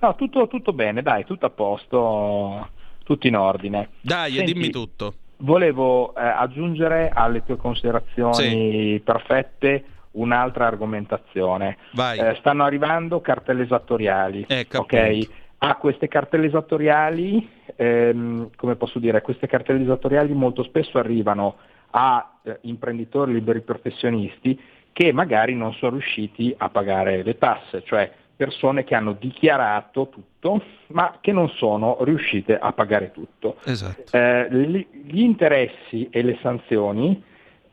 No, 0.00 0.14
tutto, 0.16 0.46
tutto 0.48 0.74
bene, 0.74 1.00
dai, 1.00 1.24
tutto 1.24 1.46
a 1.46 1.50
posto, 1.50 2.68
tutto 3.04 3.26
in 3.26 3.36
ordine. 3.36 3.90
Dai, 4.02 4.34
Senti, 4.34 4.52
dimmi 4.52 4.68
tutto. 4.68 5.14
Volevo 5.38 6.14
eh, 6.14 6.20
aggiungere 6.20 7.08
alle 7.08 7.42
tue 7.44 7.56
considerazioni 7.56 9.00
perfette 9.02 9.84
un'altra 10.14 10.66
argomentazione. 10.66 11.78
Vai. 11.92 12.18
Eh, 12.18 12.34
stanno 12.38 12.64
arrivando 12.64 13.20
cartelle 13.20 13.62
esattoriali. 13.62 14.44
Ecco, 14.48 14.78
ok? 14.78 14.92
appunto. 14.92 15.42
A 15.58 15.76
queste 15.76 16.08
cartelle 16.08 16.46
esattoriali, 16.46 17.48
ehm, 17.76 18.50
come 18.56 18.76
posso 18.76 18.98
dire, 18.98 19.22
queste 19.22 19.46
cartelle 19.46 19.82
esattoriali 19.82 20.32
molto 20.34 20.62
spesso 20.62 20.98
arrivano 20.98 21.56
a 21.90 22.38
eh, 22.42 22.58
imprenditori 22.62 23.32
liberi 23.32 23.62
professionisti 23.62 24.60
che 24.92 25.12
magari 25.12 25.54
non 25.54 25.72
sono 25.74 25.92
riusciti 25.92 26.54
a 26.56 26.68
pagare 26.68 27.22
le 27.22 27.38
tasse, 27.38 27.82
cioè 27.84 28.10
persone 28.36 28.84
che 28.84 28.94
hanno 28.94 29.16
dichiarato 29.18 30.08
tutto 30.08 30.62
ma 30.88 31.18
che 31.20 31.32
non 31.32 31.48
sono 31.50 31.98
riuscite 32.02 32.58
a 32.58 32.72
pagare 32.72 33.10
tutto. 33.12 33.56
Esatto. 33.64 34.16
Eh, 34.16 34.48
li- 34.50 34.86
gli 35.04 35.20
interessi 35.20 36.08
e 36.10 36.22
le 36.22 36.38
sanzioni 36.42 37.22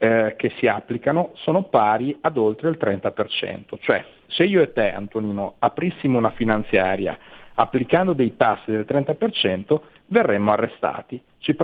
eh, 0.04 0.34
che 0.36 0.52
si 0.58 0.66
applicano 0.66 1.30
sono 1.36 1.62
pari 1.62 2.18
ad 2.22 2.36
oltre 2.36 2.70
il 2.70 2.78
30%, 2.82 3.78
cioè 3.82 4.04
se 4.26 4.46
io 4.46 4.64
e 4.64 4.74
te 4.74 4.92
Antonino 4.92 5.58
aprissimo 5.60 6.18
una 6.18 6.32
finanziaria 6.32 7.16
applicando 7.54 8.14
dei 8.14 8.36
tassi 8.36 8.72
del 8.72 8.88
30% 8.90 9.80
verremmo 10.08 10.52
arrestati, 10.54 11.22
ci, 11.38 11.56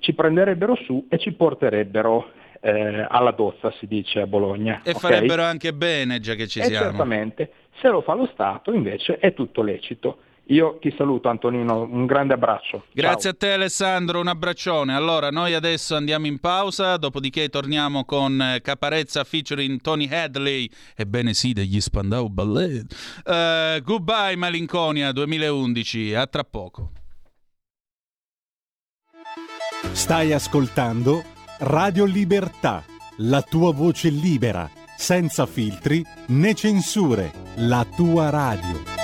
ci 0.00 0.12
prenderebbero 0.12 0.74
su 0.74 1.06
e 1.08 1.16
ci 1.16 1.32
porterebbero 1.32 2.32
eh, 2.60 3.06
alla 3.08 3.30
dozza, 3.30 3.70
si 3.78 3.86
dice 3.86 4.20
a 4.20 4.26
Bologna. 4.26 4.82
E 4.84 4.90
ok? 4.90 4.98
farebbero 4.98 5.42
anche 5.42 5.72
bene, 5.72 6.20
già 6.20 6.34
che 6.34 6.46
ci 6.46 6.58
Eh, 6.60 6.64
siamo. 6.64 6.84
certamente, 6.84 7.50
se 7.80 7.88
lo 7.88 8.02
fa 8.02 8.12
lo 8.12 8.28
Stato 8.32 8.74
invece 8.74 9.16
è 9.16 9.32
tutto 9.32 9.62
lecito. 9.62 10.18
Io 10.48 10.78
ti 10.78 10.92
saluto 10.96 11.28
Antonino, 11.28 11.80
un 11.80 12.04
grande 12.04 12.34
abbraccio. 12.34 12.84
Grazie 12.92 13.20
Ciao. 13.20 13.30
a 13.30 13.34
te 13.34 13.52
Alessandro, 13.52 14.20
un 14.20 14.28
abbraccione. 14.28 14.94
Allora, 14.94 15.30
noi 15.30 15.54
adesso 15.54 15.96
andiamo 15.96 16.26
in 16.26 16.38
pausa, 16.38 16.98
dopodiché 16.98 17.48
torniamo 17.48 18.04
con 18.04 18.40
eh, 18.40 18.60
Caparezza 18.60 19.24
featuring 19.24 19.80
Tony 19.80 20.06
Hadley. 20.06 20.68
Ebbene 20.96 21.32
sì, 21.32 21.52
degli 21.54 21.80
Spandau 21.80 22.28
Ballet. 22.28 22.84
Eh, 23.24 23.80
goodbye 23.82 24.36
Malinconia 24.36 25.12
2011, 25.12 26.14
a 26.14 26.26
tra 26.26 26.44
poco. 26.44 26.90
Stai 29.92 30.32
ascoltando 30.32 31.22
Radio 31.60 32.04
Libertà, 32.04 32.84
la 33.18 33.40
tua 33.40 33.72
voce 33.72 34.10
libera, 34.10 34.68
senza 34.96 35.46
filtri 35.46 36.04
né 36.28 36.52
censure, 36.54 37.32
la 37.56 37.86
tua 37.96 38.28
radio. 38.28 39.03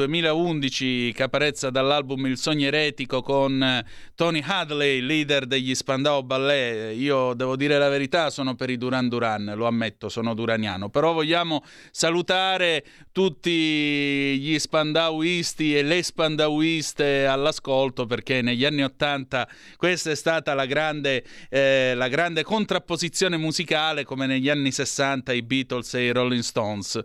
2011, 0.00 1.12
caparezza 1.12 1.68
dall'album 1.68 2.24
Il 2.26 2.38
sogno 2.38 2.66
eretico 2.66 3.20
con 3.20 3.62
eh, 3.62 3.84
Tony 4.14 4.42
Hadley, 4.42 5.00
leader 5.00 5.44
degli 5.44 5.74
Spandau 5.74 6.22
Ballet. 6.22 6.96
Io 6.96 7.34
devo 7.34 7.56
dire 7.56 7.76
la 7.76 7.88
verità, 7.90 8.30
sono 8.30 8.54
per 8.54 8.70
i 8.70 8.78
Duran 8.78 9.08
Duran, 9.08 9.52
lo 9.54 9.66
ammetto, 9.66 10.08
sono 10.08 10.32
duraniano. 10.34 10.88
Però 10.88 11.12
vogliamo 11.12 11.62
salutare 11.90 12.84
tutti 13.12 14.38
gli 14.38 14.58
spandauisti 14.58 15.76
e 15.76 15.82
le 15.82 16.02
spandauiste 16.02 17.26
all'ascolto 17.26 18.06
perché 18.06 18.40
negli 18.40 18.64
anni 18.64 18.82
Ottanta 18.82 19.46
questa 19.76 20.10
è 20.10 20.14
stata 20.14 20.54
la 20.54 20.64
grande, 20.64 21.24
eh, 21.50 21.92
la 21.94 22.08
grande 22.08 22.42
contrapposizione 22.42 23.36
musicale 23.36 24.04
come 24.04 24.26
negli 24.26 24.48
anni 24.48 24.72
60 24.72 25.32
i 25.32 25.42
Beatles 25.42 25.92
e 25.94 26.04
i 26.06 26.12
Rolling 26.12 26.42
Stones. 26.42 27.02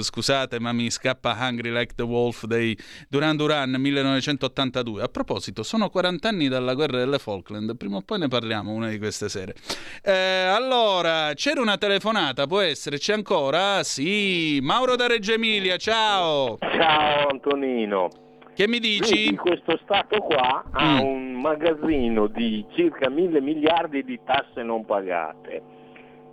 Scusate, 0.00 0.58
ma 0.58 0.72
mi 0.72 0.90
scappa 0.90 1.36
Hungry 1.38 1.70
Like 1.70 1.94
the 1.94 2.02
Wolf 2.02 2.44
dei 2.46 2.76
Duran 3.08 3.36
Duran 3.36 3.70
1982. 3.70 5.02
A 5.02 5.06
proposito, 5.06 5.62
sono 5.62 5.90
40 5.90 6.28
anni 6.28 6.48
dalla 6.48 6.74
guerra 6.74 6.98
delle 6.98 7.20
Falkland. 7.20 7.76
Prima 7.76 7.98
o 7.98 8.02
poi 8.02 8.18
ne 8.18 8.26
parliamo 8.26 8.72
una 8.72 8.88
di 8.88 8.98
queste 8.98 9.28
sere. 9.28 9.54
Eh, 10.02 10.12
allora, 10.12 11.30
c'era 11.34 11.60
una 11.60 11.78
telefonata, 11.78 12.48
può 12.48 12.58
essere? 12.58 12.98
C'è 12.98 13.12
ancora? 13.12 13.84
Sì, 13.84 14.58
Mauro 14.60 14.96
da 14.96 15.06
Reggio 15.06 15.34
Emilia, 15.34 15.76
ciao. 15.76 16.58
Ciao 16.58 17.28
Antonino. 17.28 18.23
Che 18.54 18.68
mi 18.68 18.78
dici? 18.78 19.24
Vedi, 19.24 19.36
questo 19.36 19.76
Stato 19.82 20.20
qua 20.20 20.64
ha 20.70 21.02
Mm. 21.02 21.06
un 21.06 21.32
magazzino 21.40 22.28
di 22.28 22.64
circa 22.74 23.10
mille 23.10 23.40
miliardi 23.40 24.04
di 24.04 24.18
tasse 24.24 24.62
non 24.62 24.84
pagate. 24.84 25.62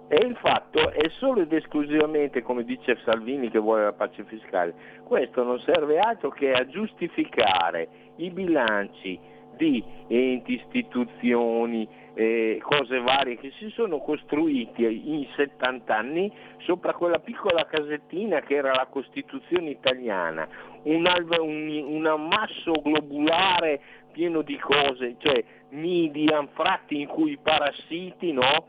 E 0.07 0.17
il 0.25 0.35
fatto 0.35 0.91
è 0.91 1.09
solo 1.17 1.41
ed 1.41 1.53
esclusivamente, 1.53 2.41
come 2.43 2.63
dice 2.63 2.99
Salvini 3.05 3.49
che 3.49 3.59
vuole 3.59 3.85
la 3.85 3.93
pace 3.93 4.23
fiscale, 4.25 4.73
questo 5.03 5.41
non 5.43 5.59
serve 5.61 5.99
altro 5.99 6.29
che 6.29 6.51
a 6.51 6.67
giustificare 6.67 7.87
i 8.17 8.29
bilanci 8.29 9.17
di 9.55 9.83
enti, 10.07 10.55
istituzioni, 10.55 11.87
eh, 12.13 12.59
cose 12.61 12.99
varie 12.99 13.37
che 13.37 13.51
si 13.57 13.69
sono 13.69 13.99
costruiti 13.99 14.83
in 14.83 15.25
70 15.35 15.95
anni 15.95 16.31
sopra 16.59 16.93
quella 16.93 17.19
piccola 17.19 17.65
casettina 17.65 18.41
che 18.41 18.55
era 18.55 18.73
la 18.73 18.87
Costituzione 18.89 19.69
italiana, 19.69 20.47
un, 20.83 21.05
alve- 21.05 21.39
un, 21.39 21.69
un 21.87 22.05
ammasso 22.05 22.73
globulare 22.83 23.81
pieno 24.11 24.41
di 24.41 24.57
cose, 24.57 25.15
cioè 25.19 25.43
nidi, 25.69 26.25
anfratti 26.27 26.99
in 26.99 27.07
cui 27.07 27.31
i 27.31 27.39
parassiti 27.41 28.33
no, 28.33 28.67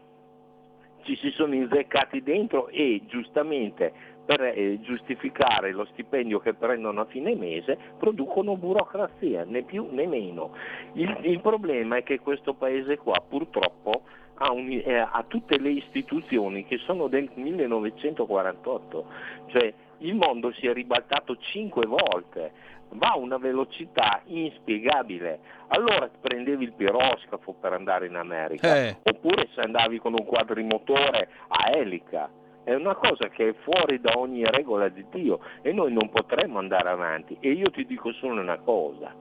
ci 1.02 1.16
si 1.16 1.31
sono 1.31 1.55
inzeccati 1.55 2.22
dentro 2.22 2.68
e 2.68 3.02
giustamente 3.07 3.92
per 4.24 4.40
eh, 4.42 4.78
giustificare 4.80 5.72
lo 5.72 5.85
stipendio 5.92 6.38
che 6.40 6.54
prendono 6.54 7.00
a 7.00 7.04
fine 7.06 7.35
mese 7.35 7.76
producono 7.98 8.56
burocrazia, 8.56 9.44
né 9.44 9.62
più 9.62 9.88
né 9.90 10.06
meno. 10.06 10.54
Il, 10.94 11.16
il 11.22 11.40
problema 11.40 11.96
è 11.96 12.02
che 12.02 12.20
questo 12.20 12.54
paese 12.54 12.98
qua 12.98 13.20
purtroppo 13.28 14.02
ha, 14.37 14.52
un- 14.52 14.70
eh, 14.70 14.98
ha 14.98 15.24
tutte 15.26 15.58
le 15.58 15.70
istituzioni 15.70 16.64
che 16.64 16.78
sono 16.78 17.08
del 17.08 17.28
1948, 17.35 19.04
cioè 19.46 19.72
il 19.98 20.14
mondo 20.14 20.52
si 20.52 20.66
è 20.66 20.72
ribaltato 20.72 21.37
cinque 21.37 21.87
volte, 21.87 22.52
va 22.90 23.08
a 23.12 23.16
una 23.18 23.38
velocità 23.38 24.20
inspiegabile. 24.26 25.38
Allora 25.68 26.08
prendevi 26.20 26.64
il 26.64 26.72
piroscafo 26.72 27.54
per 27.54 27.72
andare 27.72 28.06
in 28.06 28.16
America, 28.16 28.76
Eh. 28.76 28.96
oppure 29.04 29.48
se 29.54 29.61
andavi 29.61 29.98
con 29.98 30.12
un 30.12 30.24
quadrimotore 30.24 31.28
a 31.48 31.70
elica. 31.76 32.28
È 32.64 32.75
una 32.75 32.94
cosa 32.94 33.29
che 33.29 33.48
è 33.48 33.55
fuori 33.62 34.01
da 34.01 34.12
ogni 34.16 34.44
regola 34.44 34.88
di 34.88 35.05
Dio 35.11 35.40
e 35.62 35.72
noi 35.72 35.92
non 35.92 36.11
potremmo 36.11 36.59
andare 36.59 36.88
avanti. 36.88 37.37
E 37.40 37.51
io 37.51 37.70
ti 37.70 37.85
dico 37.85 38.12
solo 38.12 38.40
una 38.40 38.59
cosa, 38.59 39.12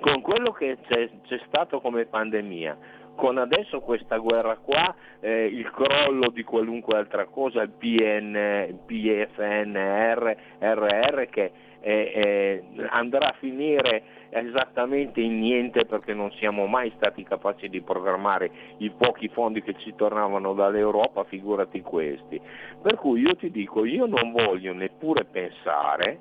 con 0.00 0.20
quello 0.20 0.52
che 0.52 0.78
c'è, 0.88 1.08
c'è 1.26 1.40
stato 1.46 1.80
come 1.80 2.04
pandemia, 2.04 2.78
con 3.16 3.38
adesso 3.38 3.80
questa 3.80 4.18
guerra 4.18 4.56
qua, 4.56 4.94
eh, 5.20 5.46
il 5.46 5.68
crollo 5.70 6.28
di 6.30 6.44
qualunque 6.44 6.96
altra 6.96 7.24
cosa, 7.24 7.62
il 7.62 7.70
PN, 7.70 8.78
PFNR, 8.86 10.36
RR 10.60 11.26
che 11.30 11.50
eh, 11.80 12.12
eh, 12.14 12.86
andrà 12.90 13.30
a 13.30 13.36
finire 13.38 14.02
esattamente 14.30 15.20
in 15.20 15.38
niente 15.38 15.84
perché 15.84 16.14
non 16.14 16.30
siamo 16.32 16.66
mai 16.66 16.92
stati 16.96 17.22
capaci 17.22 17.68
di 17.68 17.82
programmare 17.82 18.50
i 18.78 18.90
pochi 18.90 19.28
fondi 19.28 19.62
che 19.62 19.74
ci 19.78 19.94
tornavano 19.94 20.52
dall'Europa, 20.54 21.24
figurati 21.24 21.80
questi. 21.82 22.40
Per 22.82 22.96
cui 22.96 23.20
io 23.20 23.34
ti 23.36 23.50
dico, 23.50 23.84
io 23.84 24.06
non 24.06 24.32
voglio 24.32 24.72
neppure 24.72 25.24
pensare, 25.24 26.18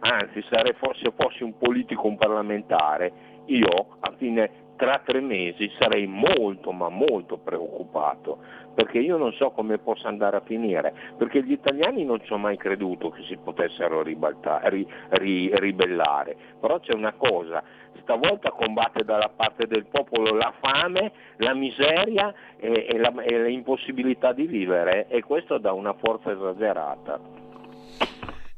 anzi 0.00 0.44
sarei 0.50 0.74
forse 0.74 1.12
fossi 1.16 1.42
un 1.42 1.56
politico, 1.56 2.06
un 2.06 2.16
parlamentare, 2.16 3.12
io 3.46 3.96
a 4.00 4.12
fine 4.16 4.61
tra 4.82 5.00
tre 5.04 5.20
mesi 5.20 5.70
sarei 5.78 6.08
molto 6.08 6.72
ma 6.72 6.88
molto 6.88 7.36
preoccupato 7.36 8.38
perché 8.74 8.98
io 8.98 9.16
non 9.16 9.32
so 9.34 9.50
come 9.50 9.78
possa 9.78 10.08
andare 10.08 10.38
a 10.38 10.40
finire, 10.40 10.92
perché 11.16 11.44
gli 11.44 11.52
italiani 11.52 12.04
non 12.04 12.20
ci 12.24 12.32
ho 12.32 12.36
mai 12.36 12.56
creduto 12.56 13.10
che 13.10 13.22
si 13.28 13.36
potessero 13.36 14.02
ribalta- 14.02 14.60
ri- 14.64 14.84
ri- 15.10 15.52
ribellare, 15.54 16.34
però 16.58 16.80
c'è 16.80 16.94
una 16.94 17.12
cosa, 17.12 17.62
stavolta 18.00 18.50
combatte 18.50 19.04
dalla 19.04 19.30
parte 19.32 19.68
del 19.68 19.84
popolo 19.84 20.34
la 20.34 20.52
fame, 20.58 21.12
la 21.36 21.54
miseria 21.54 22.34
e, 22.56 22.86
e 22.90 22.98
la- 22.98 23.22
e 23.22 23.40
l'impossibilità 23.44 24.32
di 24.32 24.46
vivere 24.48 25.06
e 25.06 25.22
questo 25.22 25.58
dà 25.58 25.72
una 25.72 25.92
forza 25.92 26.32
esagerata. 26.32 27.20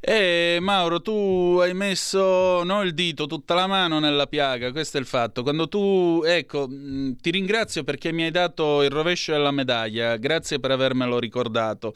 Eh, 0.07 0.59
Mauro, 0.61 1.01
tu 1.01 1.57
hai 1.63 1.73
messo 1.73 2.63
non 2.63 2.85
il 2.85 2.93
dito, 2.93 3.25
tutta 3.27 3.55
la 3.55 3.67
mano 3.67 3.99
nella 4.01 4.27
piaga, 4.27 4.71
questo 4.71 4.99
è 4.99 5.01
il 5.01 5.07
fatto. 5.07 5.43
Quando 5.43 5.67
tu, 5.67 6.23
ecco, 6.27 6.69
mh, 6.69 7.17
ti 7.23 7.31
ringrazio 7.31 7.85
perché 7.85 8.13
mi 8.13 8.25
hai 8.25 8.31
dato 8.31 8.83
il 8.83 8.91
rovescio 8.91 9.33
della 9.33 9.51
medaglia, 9.51 10.17
grazie 10.19 10.61
per 10.61 10.73
avermelo 10.73 11.19
ricordato. 11.19 11.95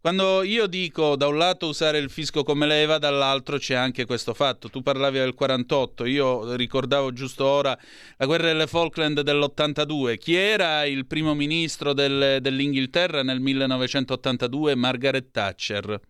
Quando 0.00 0.42
io 0.42 0.66
dico 0.66 1.16
da 1.16 1.26
un 1.26 1.36
lato 1.36 1.66
usare 1.66 1.98
il 1.98 2.08
fisco 2.08 2.44
come 2.44 2.66
leva, 2.66 2.96
dall'altro 2.96 3.58
c'è 3.58 3.74
anche 3.74 4.06
questo 4.06 4.32
fatto. 4.32 4.70
Tu 4.70 4.80
parlavi 4.80 5.18
del 5.18 5.34
48, 5.34 6.06
io 6.06 6.54
ricordavo 6.54 7.12
giusto 7.12 7.44
ora 7.44 7.78
la 8.16 8.24
guerra 8.24 8.46
delle 8.46 8.66
Falkland 8.66 9.20
dell'82. 9.20 10.16
Chi 10.16 10.34
era 10.34 10.86
il 10.86 11.04
primo 11.06 11.34
ministro 11.34 11.92
del- 11.92 12.38
dell'Inghilterra 12.40 13.22
nel 13.22 13.40
1982? 13.40 14.74
Margaret 14.76 15.30
Thatcher. 15.30 16.00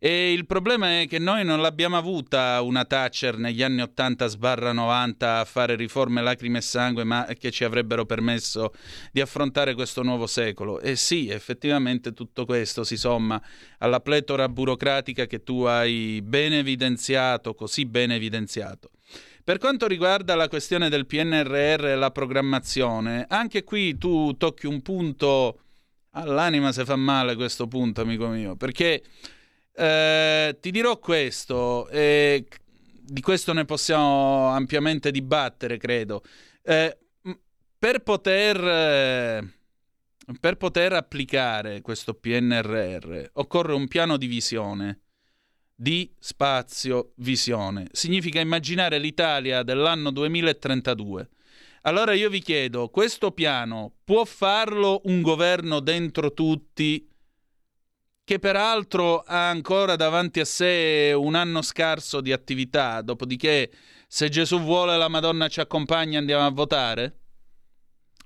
E 0.00 0.32
il 0.32 0.46
problema 0.46 1.00
è 1.00 1.08
che 1.08 1.18
noi 1.18 1.44
non 1.44 1.60
l'abbiamo 1.60 1.96
avuta 1.96 2.62
una 2.62 2.84
Thatcher 2.84 3.36
negli 3.36 3.64
anni 3.64 3.82
80-90 3.82 5.14
a 5.24 5.44
fare 5.44 5.74
riforme 5.74 6.22
lacrime 6.22 6.58
e 6.58 6.60
sangue, 6.60 7.02
ma 7.02 7.26
che 7.36 7.50
ci 7.50 7.64
avrebbero 7.64 8.06
permesso 8.06 8.72
di 9.10 9.20
affrontare 9.20 9.74
questo 9.74 10.04
nuovo 10.04 10.28
secolo. 10.28 10.78
E 10.78 10.94
sì, 10.94 11.28
effettivamente 11.28 12.12
tutto 12.12 12.44
questo 12.44 12.84
si 12.84 12.96
somma 12.96 13.42
alla 13.78 13.98
pletora 13.98 14.48
burocratica 14.48 15.26
che 15.26 15.42
tu 15.42 15.62
hai 15.62 16.22
ben 16.22 16.52
evidenziato, 16.52 17.54
così 17.54 17.84
ben 17.84 18.12
evidenziato. 18.12 18.90
Per 19.42 19.58
quanto 19.58 19.88
riguarda 19.88 20.36
la 20.36 20.46
questione 20.46 20.88
del 20.88 21.06
PNRR 21.06 21.86
e 21.86 21.96
la 21.96 22.12
programmazione, 22.12 23.26
anche 23.28 23.64
qui 23.64 23.98
tu 23.98 24.36
tocchi 24.36 24.66
un 24.66 24.80
punto 24.80 25.58
all'anima 26.10 26.70
se 26.70 26.84
fa 26.84 26.94
male 26.94 27.34
questo 27.34 27.66
punto, 27.66 28.02
amico 28.02 28.28
mio, 28.28 28.54
perché 28.54 29.02
eh, 29.78 30.58
ti 30.60 30.70
dirò 30.72 30.98
questo, 30.98 31.88
eh, 31.88 32.44
di 33.00 33.20
questo 33.20 33.52
ne 33.52 33.64
possiamo 33.64 34.48
ampiamente 34.48 35.12
dibattere, 35.12 35.76
credo. 35.78 36.22
Eh, 36.62 36.98
per 37.78 38.00
poter, 38.00 38.56
eh, 38.56 39.48
per 40.40 40.56
poter 40.56 40.94
applicare 40.94 41.80
questo 41.80 42.14
PNRR 42.14 43.30
occorre 43.34 43.74
un 43.74 43.86
piano 43.86 44.16
di 44.16 44.26
visione 44.26 45.00
di 45.80 46.12
spazio 46.18 47.12
visione. 47.18 47.86
Significa 47.92 48.40
immaginare 48.40 48.98
l'Italia 48.98 49.62
dell'anno 49.62 50.10
2032. 50.10 51.28
Allora 51.82 52.14
io 52.14 52.28
vi 52.28 52.40
chiedo, 52.40 52.88
questo 52.88 53.30
piano 53.30 53.92
può 54.02 54.24
farlo 54.24 55.02
un 55.04 55.22
governo 55.22 55.78
dentro 55.78 56.32
tutti 56.32 57.07
che 58.28 58.38
peraltro 58.38 59.20
ha 59.20 59.48
ancora 59.48 59.96
davanti 59.96 60.40
a 60.40 60.44
sé 60.44 61.14
un 61.16 61.34
anno 61.34 61.62
scarso 61.62 62.20
di 62.20 62.30
attività, 62.30 63.00
dopodiché 63.00 63.70
se 64.06 64.28
Gesù 64.28 64.60
vuole 64.60 64.98
la 64.98 65.08
Madonna 65.08 65.48
ci 65.48 65.60
accompagna 65.60 66.18
andiamo 66.18 66.44
a 66.44 66.50
votare? 66.50 67.17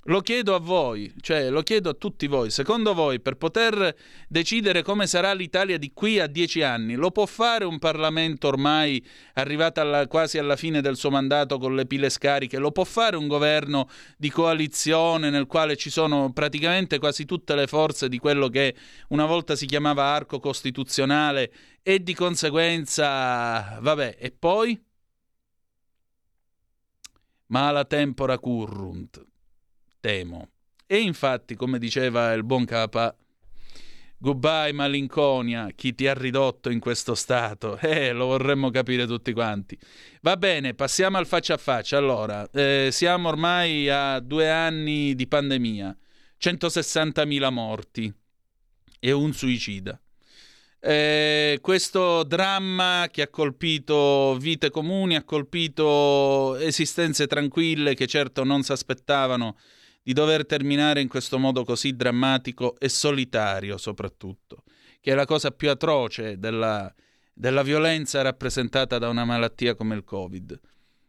Lo 0.07 0.21
chiedo 0.21 0.57
a 0.57 0.59
voi, 0.59 1.15
cioè 1.21 1.49
lo 1.49 1.63
chiedo 1.63 1.89
a 1.91 1.95
tutti 1.95 2.27
voi. 2.27 2.51
Secondo 2.51 2.93
voi, 2.93 3.21
per 3.21 3.37
poter 3.37 3.95
decidere 4.27 4.83
come 4.83 5.07
sarà 5.07 5.33
l'Italia 5.33 5.79
di 5.79 5.93
qui 5.95 6.19
a 6.19 6.27
dieci 6.27 6.61
anni, 6.61 6.95
lo 6.95 7.13
può 7.13 7.25
fare 7.25 7.65
un 7.65 7.79
Parlamento 7.79 8.49
ormai 8.49 9.05
arrivato 9.35 9.81
alla, 9.81 10.09
quasi 10.09 10.39
alla 10.39 10.57
fine 10.57 10.81
del 10.81 10.97
suo 10.97 11.11
mandato 11.11 11.57
con 11.59 11.77
le 11.77 11.87
pile 11.87 12.11
scariche? 12.11 12.59
Lo 12.59 12.73
può 12.73 12.83
fare 12.83 13.15
un 13.15 13.29
governo 13.29 13.89
di 14.17 14.29
coalizione 14.29 15.31
nel 15.31 15.47
quale 15.47 15.77
ci 15.77 15.89
sono 15.89 16.33
praticamente 16.33 16.99
quasi 16.99 17.25
tutte 17.25 17.55
le 17.55 17.69
forze 17.69 18.09
di 18.09 18.19
quello 18.19 18.49
che 18.49 18.75
una 19.11 19.27
volta 19.27 19.55
si 19.55 19.67
chiamava 19.67 20.03
arco 20.03 20.41
costituzionale 20.41 21.53
e 21.81 22.03
di 22.03 22.15
conseguenza, 22.15 23.79
vabbè, 23.81 24.17
e 24.19 24.33
poi? 24.37 24.83
Mala 27.47 27.85
tempora 27.85 28.37
currunt 28.39 29.31
temo. 30.03 30.49
E 30.85 30.99
infatti, 30.99 31.55
come 31.55 31.79
diceva 31.79 32.33
il 32.33 32.43
buon 32.43 32.65
Capa, 32.65 33.17
goodbye 34.19 34.73
malinconia, 34.73 35.71
chi 35.75 35.95
ti 35.95 36.07
ha 36.09 36.13
ridotto 36.13 36.71
in 36.71 36.81
questo 36.81 37.15
stato? 37.15 37.79
Eh, 37.81 38.13
lo 38.13 38.27
vorremmo 38.27 38.71
capire 38.71 39.07
tutti 39.07 39.33
quanti. 39.33 39.79
Va 40.21 40.37
bene, 40.37 40.75
passiamo 40.75 41.19
al 41.19 41.27
faccia 41.27 41.55
a 41.55 41.57
faccia. 41.57 41.97
Allora, 41.97 42.51
eh, 42.51 42.89
siamo 42.91 43.29
ormai 43.29 43.89
a 43.89 44.19
due 44.19 44.51
anni 44.51 45.15
di 45.15 45.27
pandemia, 45.27 45.97
160.000 46.39 47.51
morti 47.51 48.13
e 48.99 49.13
un 49.13 49.33
suicida. 49.33 49.99
Eh, 50.85 51.61
questo 51.63 52.25
dramma 52.25 53.07
che 53.09 53.23
ha 53.23 53.29
colpito 53.29 54.37
vite 54.37 54.69
comuni, 54.71 55.15
ha 55.15 55.23
colpito 55.23 56.57
esistenze 56.57 57.29
tranquille 57.29 57.95
che 57.95 58.09
certo 58.09 58.43
non 58.43 58.65
si 58.65 58.73
aspettavano 58.73 59.57
di 60.03 60.13
dover 60.13 60.45
terminare 60.47 61.01
in 61.01 61.09
questo 61.09 61.39
modo 61.39 61.65
così 61.65 61.95
drammatico 61.95 62.77
e 62.79 62.89
solitario 62.89 63.77
soprattutto, 63.77 64.65
che 65.01 65.13
è 65.13 65.15
la 65.15 65.27
cosa 65.27 65.51
più 65.51 65.71
atroce 65.71 66.39
della, 66.39 66.93
della 67.33 67.63
violenza 67.63 68.21
rappresentata 68.23 68.99
da 68.99 69.09
una 69.09 69.25
malattia 69.25 69.75
come 69.75 69.95
il 69.95 70.05
Covid. 70.05 70.61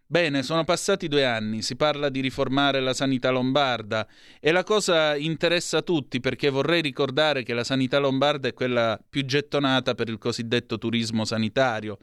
Bene, 0.06 0.44
sono 0.44 0.64
passati 0.64 1.08
due 1.08 1.26
anni, 1.26 1.64
si 1.64 1.76
parla 1.76 2.10
di 2.10 2.20
riformare 2.20 2.80
la 2.82 2.94
sanità 2.94 3.32
lombarda 3.32 4.08
e 4.40 4.52
la 4.52 4.64
cosa 4.64 5.16
interessa 5.16 5.80
a 5.80 5.82
tutti 5.82 6.20
perché 6.20 6.50
vorrei 6.50 6.82
ricordare 6.82 7.42
che 7.42 7.56
la 7.56 7.64
sanità 7.64 7.98
lombarda 7.98 8.48
è 8.48 8.54
quella 8.54 9.00
più 9.10 9.26
gettonata 9.26 9.96
per 9.96 10.10
il 10.10 10.20
cosiddetto 10.20 10.78
turismo 10.78 11.26
sanitario, 11.26 11.98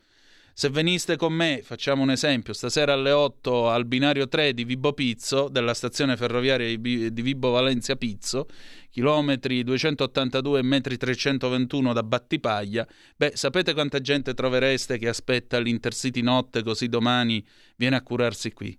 se 0.60 0.68
veniste 0.68 1.16
con 1.16 1.32
me, 1.32 1.62
facciamo 1.62 2.02
un 2.02 2.10
esempio, 2.10 2.52
stasera 2.52 2.92
alle 2.92 3.12
8 3.12 3.70
al 3.70 3.86
binario 3.86 4.28
3 4.28 4.52
di 4.52 4.64
Vibo 4.64 4.92
Pizzo, 4.92 5.48
della 5.48 5.72
stazione 5.72 6.18
ferroviaria 6.18 6.76
di 6.76 7.22
Vibo 7.22 7.52
Valencia 7.52 7.96
Pizzo, 7.96 8.46
chilometri 8.90 9.64
282 9.64 10.58
e 10.58 10.62
metri 10.62 10.98
321 10.98 11.94
da 11.94 12.02
Battipaglia, 12.02 12.86
beh, 13.16 13.32
sapete 13.36 13.72
quanta 13.72 14.02
gente 14.02 14.34
trovereste 14.34 14.98
che 14.98 15.08
aspetta 15.08 15.58
l'Intercity 15.58 16.20
notte 16.20 16.62
così 16.62 16.88
domani 16.88 17.42
viene 17.76 17.96
a 17.96 18.02
curarsi 18.02 18.52
qui? 18.52 18.78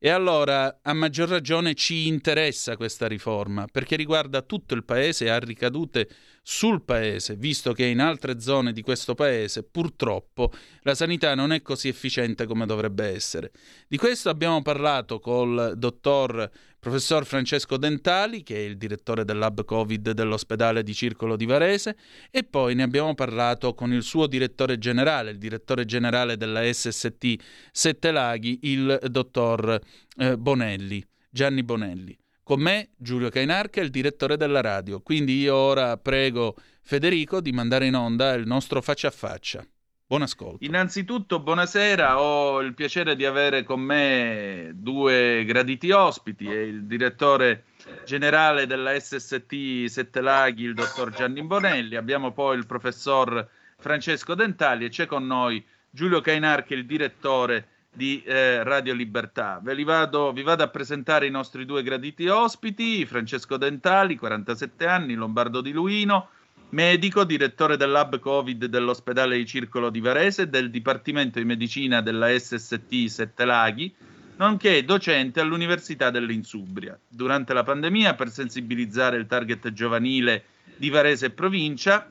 E 0.00 0.10
allora, 0.10 0.78
a 0.80 0.92
maggior 0.92 1.28
ragione, 1.28 1.74
ci 1.74 2.06
interessa 2.06 2.76
questa 2.76 3.08
riforma, 3.08 3.66
perché 3.66 3.96
riguarda 3.96 4.42
tutto 4.42 4.74
il 4.74 4.84
paese 4.84 5.24
e 5.24 5.30
ha 5.30 5.38
ricadute 5.40 6.08
sul 6.40 6.82
paese, 6.84 7.34
visto 7.34 7.72
che 7.72 7.84
in 7.84 7.98
altre 7.98 8.38
zone 8.38 8.72
di 8.72 8.80
questo 8.80 9.16
paese, 9.16 9.64
purtroppo, 9.64 10.52
la 10.82 10.94
sanità 10.94 11.34
non 11.34 11.50
è 11.50 11.62
così 11.62 11.88
efficiente 11.88 12.46
come 12.46 12.64
dovrebbe 12.64 13.06
essere. 13.06 13.50
Di 13.88 13.96
questo 13.96 14.28
abbiamo 14.28 14.62
parlato 14.62 15.18
col 15.18 15.74
dottor 15.76 16.48
professor 16.78 17.26
Francesco 17.26 17.76
Dentali, 17.76 18.42
che 18.42 18.56
è 18.56 18.60
il 18.60 18.76
direttore 18.76 19.24
del 19.24 19.38
lab 19.38 19.64
Covid 19.64 20.12
dell'ospedale 20.12 20.82
di 20.82 20.94
Circolo 20.94 21.36
di 21.36 21.44
Varese, 21.44 21.96
e 22.30 22.44
poi 22.44 22.74
ne 22.74 22.82
abbiamo 22.82 23.14
parlato 23.14 23.74
con 23.74 23.92
il 23.92 24.02
suo 24.02 24.26
direttore 24.26 24.78
generale, 24.78 25.30
il 25.30 25.38
direttore 25.38 25.84
generale 25.84 26.36
della 26.36 26.62
SST 26.62 27.36
Sette 27.72 28.10
Laghi, 28.10 28.60
il 28.62 28.98
dottor 29.10 29.80
eh, 30.16 30.36
Bonelli, 30.36 31.04
Gianni 31.30 31.62
Bonelli. 31.62 32.16
Con 32.42 32.60
me 32.60 32.90
Giulio 32.96 33.28
Cainarca, 33.28 33.82
il 33.82 33.90
direttore 33.90 34.38
della 34.38 34.62
radio. 34.62 35.00
Quindi 35.00 35.38
io 35.38 35.54
ora 35.54 35.98
prego 35.98 36.54
Federico 36.80 37.42
di 37.42 37.52
mandare 37.52 37.84
in 37.84 37.94
onda 37.94 38.32
il 38.32 38.46
nostro 38.46 38.80
faccia 38.80 39.08
a 39.08 39.10
faccia. 39.10 39.66
Buon 40.08 40.22
ascolto. 40.22 40.64
Innanzitutto, 40.64 41.38
buonasera. 41.38 42.18
Ho 42.18 42.62
il 42.62 42.72
piacere 42.72 43.14
di 43.14 43.26
avere 43.26 43.62
con 43.62 43.80
me 43.80 44.70
due 44.72 45.44
graditi 45.44 45.90
ospiti: 45.90 46.46
il 46.46 46.86
direttore 46.86 47.64
generale 48.06 48.66
della 48.66 48.98
SST 48.98 49.84
Sette 49.84 50.22
Laghi, 50.22 50.64
il 50.64 50.72
dottor 50.72 51.10
Gianni 51.10 51.42
Bonelli. 51.42 51.94
Abbiamo 51.94 52.32
poi 52.32 52.56
il 52.56 52.64
professor 52.64 53.46
Francesco 53.76 54.34
Dentali 54.34 54.86
e 54.86 54.88
c'è 54.88 55.04
con 55.04 55.26
noi 55.26 55.62
Giulio 55.90 56.22
Cainarchi, 56.22 56.72
il 56.72 56.86
direttore 56.86 57.68
di 57.92 58.22
eh, 58.22 58.62
Radio 58.64 58.94
Libertà. 58.94 59.60
Ve 59.62 59.74
li 59.74 59.84
vado, 59.84 60.32
vi 60.32 60.42
vado 60.42 60.62
a 60.62 60.68
presentare 60.68 61.26
i 61.26 61.30
nostri 61.30 61.66
due 61.66 61.82
graditi 61.82 62.26
ospiti: 62.28 63.04
Francesco 63.04 63.58
Dentali, 63.58 64.16
47 64.16 64.86
anni, 64.86 65.12
lombardo 65.12 65.60
di 65.60 65.72
Luino 65.72 66.30
medico, 66.70 67.24
direttore 67.24 67.76
del 67.76 67.90
lab 67.90 68.18
Covid 68.18 68.66
dell'ospedale 68.66 69.36
di 69.36 69.46
Circolo 69.46 69.90
di 69.90 70.00
Varese 70.00 70.42
e 70.42 70.48
del 70.48 70.70
Dipartimento 70.70 71.38
di 71.38 71.44
Medicina 71.44 72.02
della 72.02 72.28
SST 72.28 73.06
Sette 73.06 73.44
Laghi, 73.44 73.94
nonché 74.36 74.84
docente 74.84 75.40
all'Università 75.40 76.10
dell'Insubria. 76.10 76.98
Durante 77.08 77.54
la 77.54 77.62
pandemia, 77.62 78.14
per 78.14 78.30
sensibilizzare 78.30 79.16
il 79.16 79.26
target 79.26 79.72
giovanile 79.72 80.44
di 80.76 80.90
Varese 80.90 81.26
e 81.26 81.30
provincia, 81.30 82.10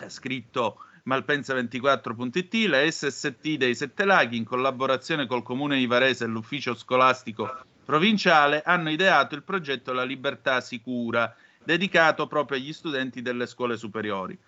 ha 0.00 0.08
scritto 0.08 0.80
malpensa24.it, 1.06 2.68
la 2.68 2.90
SST 2.90 3.56
dei 3.56 3.74
Sette 3.74 4.04
Laghi, 4.04 4.36
in 4.36 4.44
collaborazione 4.44 5.26
col 5.26 5.42
Comune 5.42 5.78
di 5.78 5.86
Varese 5.86 6.24
e 6.24 6.28
l'Ufficio 6.28 6.74
Scolastico 6.74 7.64
Provinciale, 7.84 8.62
hanno 8.62 8.90
ideato 8.90 9.34
il 9.34 9.42
progetto 9.42 9.94
La 9.94 10.04
Libertà 10.04 10.60
Sicura, 10.60 11.34
dedicato 11.68 12.26
proprio 12.26 12.56
agli 12.56 12.72
studenti 12.72 13.20
delle 13.20 13.44
scuole 13.44 13.76
superiori. 13.76 14.38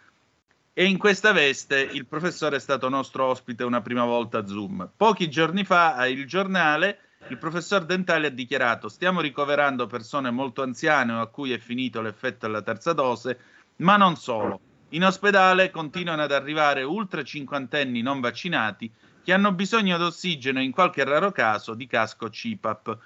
E 0.73 0.85
in 0.87 0.97
questa 0.97 1.33
veste 1.33 1.79
il 1.79 2.07
professore 2.07 2.57
è 2.57 2.61
stato 2.61 2.89
nostro 2.89 3.27
ospite 3.27 3.63
una 3.63 3.83
prima 3.83 4.07
volta 4.07 4.39
a 4.39 4.47
Zoom. 4.47 4.91
Pochi 4.97 5.29
giorni 5.29 5.65
fa 5.65 5.97
a 5.97 6.07
Il 6.07 6.27
Giornale 6.27 7.01
il 7.29 7.37
professor 7.37 7.85
Dentali 7.85 8.25
ha 8.25 8.31
dichiarato 8.31 8.89
stiamo 8.89 9.21
ricoverando 9.21 9.87
persone 9.87 10.31
molto 10.31 10.63
anziane 10.63 11.13
o 11.13 11.21
a 11.21 11.27
cui 11.27 11.53
è 11.53 11.59
finito 11.59 12.01
l'effetto 12.01 12.47
della 12.47 12.63
terza 12.63 12.95
dose, 12.95 13.39
ma 13.77 13.99
non 13.99 14.17
solo. 14.17 14.59
In 14.91 15.05
ospedale 15.05 15.71
continuano 15.71 16.23
ad 16.23 16.33
arrivare 16.33 16.85
ultra 16.85 17.23
cinquantenni 17.23 18.01
non 18.01 18.21
vaccinati 18.21 18.91
che 19.23 19.35
hanno 19.35 19.53
bisogno 19.53 19.99
di 19.99 20.05
ossigeno 20.05 20.59
e 20.59 20.63
in 20.63 20.73
qualche 20.73 21.05
raro 21.05 21.33
caso 21.33 21.75
di 21.75 21.87
casco 21.87 22.31
CPAP 22.31 22.99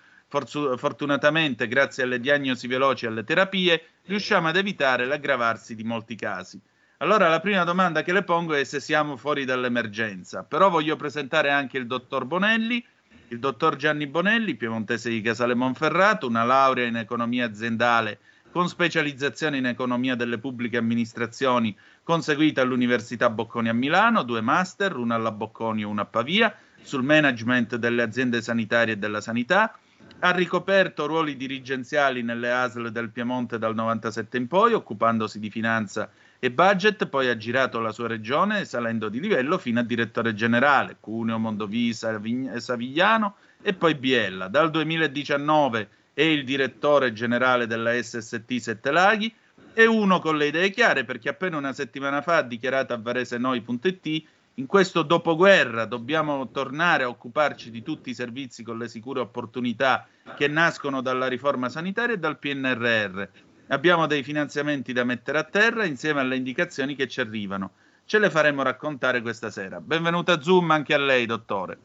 fortunatamente, 0.76 1.68
grazie 1.68 2.02
alle 2.02 2.20
diagnosi 2.20 2.66
veloci 2.66 3.04
e 3.04 3.08
alle 3.08 3.24
terapie, 3.24 3.82
riusciamo 4.06 4.48
ad 4.48 4.56
evitare 4.56 5.06
l'aggravarsi 5.06 5.74
di 5.74 5.84
molti 5.84 6.16
casi. 6.16 6.60
Allora 6.98 7.28
la 7.28 7.40
prima 7.40 7.64
domanda 7.64 8.02
che 8.02 8.12
le 8.12 8.22
pongo 8.22 8.54
è 8.54 8.64
se 8.64 8.80
siamo 8.80 9.16
fuori 9.16 9.44
dall'emergenza. 9.44 10.42
Però 10.42 10.70
voglio 10.70 10.96
presentare 10.96 11.50
anche 11.50 11.78
il 11.78 11.86
dottor 11.86 12.24
Bonelli, 12.24 12.84
il 13.28 13.38
dottor 13.38 13.76
Gianni 13.76 14.06
Bonelli, 14.06 14.54
piemontese 14.54 15.10
di 15.10 15.20
Casale 15.20 15.54
Monferrato, 15.54 16.26
una 16.26 16.44
laurea 16.44 16.86
in 16.86 16.96
economia 16.96 17.46
aziendale 17.46 18.18
con 18.54 18.68
specializzazione 18.68 19.56
in 19.56 19.66
economia 19.66 20.14
delle 20.14 20.38
pubbliche 20.38 20.76
amministrazioni 20.76 21.76
conseguita 22.04 22.62
all'Università 22.62 23.28
Bocconi 23.28 23.68
a 23.68 23.72
Milano, 23.72 24.22
due 24.22 24.42
master, 24.42 24.94
una 24.94 25.16
alla 25.16 25.32
Bocconi 25.32 25.82
e 25.82 25.86
una 25.86 26.02
a 26.02 26.04
Pavia, 26.04 26.56
sul 26.80 27.02
management 27.02 27.74
delle 27.74 28.02
aziende 28.02 28.40
sanitarie 28.40 28.94
e 28.94 28.96
della 28.96 29.20
sanità, 29.20 29.76
ha 30.20 30.30
ricoperto 30.30 31.06
ruoli 31.06 31.36
dirigenziali 31.36 32.22
nelle 32.22 32.50
ASL 32.50 32.90
del 32.90 33.10
Piemonte 33.10 33.58
dal 33.58 33.74
97 33.74 34.36
in 34.38 34.46
poi, 34.46 34.72
occupandosi 34.72 35.38
di 35.38 35.50
finanza 35.50 36.10
e 36.38 36.50
budget, 36.50 37.06
poi 37.06 37.28
ha 37.28 37.36
girato 37.36 37.78
la 37.78 37.92
sua 37.92 38.08
regione 38.08 38.64
salendo 38.64 39.08
di 39.08 39.20
livello 39.20 39.58
fino 39.58 39.80
a 39.80 39.82
direttore 39.82 40.34
generale, 40.34 40.96
Cuneo, 41.00 41.38
Mondovisa, 41.38 42.20
Savigliano 42.56 43.36
e 43.60 43.74
poi 43.74 43.94
Biella. 43.94 44.48
Dal 44.48 44.70
2019 44.70 45.88
è 46.14 46.22
il 46.22 46.44
direttore 46.44 47.12
generale 47.12 47.66
della 47.66 47.92
SST 47.92 48.56
Sette 48.56 48.90
Laghi, 48.90 49.34
è 49.74 49.84
uno 49.84 50.20
con 50.20 50.36
le 50.36 50.46
idee 50.46 50.70
chiare 50.70 51.04
perché 51.04 51.28
appena 51.28 51.56
una 51.56 51.72
settimana 51.72 52.22
fa 52.22 52.36
ha 52.36 52.42
dichiarato 52.42 52.92
a 52.92 52.98
varesenoi.it 52.98 54.24
in 54.56 54.66
questo 54.66 55.02
dopoguerra 55.02 55.84
dobbiamo 55.84 56.50
tornare 56.50 57.04
a 57.04 57.08
occuparci 57.08 57.70
di 57.70 57.82
tutti 57.82 58.10
i 58.10 58.14
servizi 58.14 58.62
con 58.62 58.78
le 58.78 58.88
sicure 58.88 59.20
opportunità 59.20 60.06
che 60.36 60.46
nascono 60.46 61.00
dalla 61.00 61.26
riforma 61.26 61.68
sanitaria 61.68 62.14
e 62.14 62.18
dal 62.18 62.38
PNRR. 62.38 63.22
Abbiamo 63.68 64.06
dei 64.06 64.22
finanziamenti 64.22 64.92
da 64.92 65.02
mettere 65.02 65.38
a 65.38 65.44
terra 65.44 65.84
insieme 65.84 66.20
alle 66.20 66.36
indicazioni 66.36 66.94
che 66.94 67.08
ci 67.08 67.20
arrivano. 67.20 67.72
Ce 68.04 68.18
le 68.18 68.30
faremo 68.30 68.62
raccontare 68.62 69.22
questa 69.22 69.50
sera. 69.50 69.80
Benvenuta 69.80 70.34
a 70.34 70.40
Zoom 70.40 70.70
anche 70.70 70.94
a 70.94 70.98
lei, 70.98 71.26
dottore. 71.26 71.78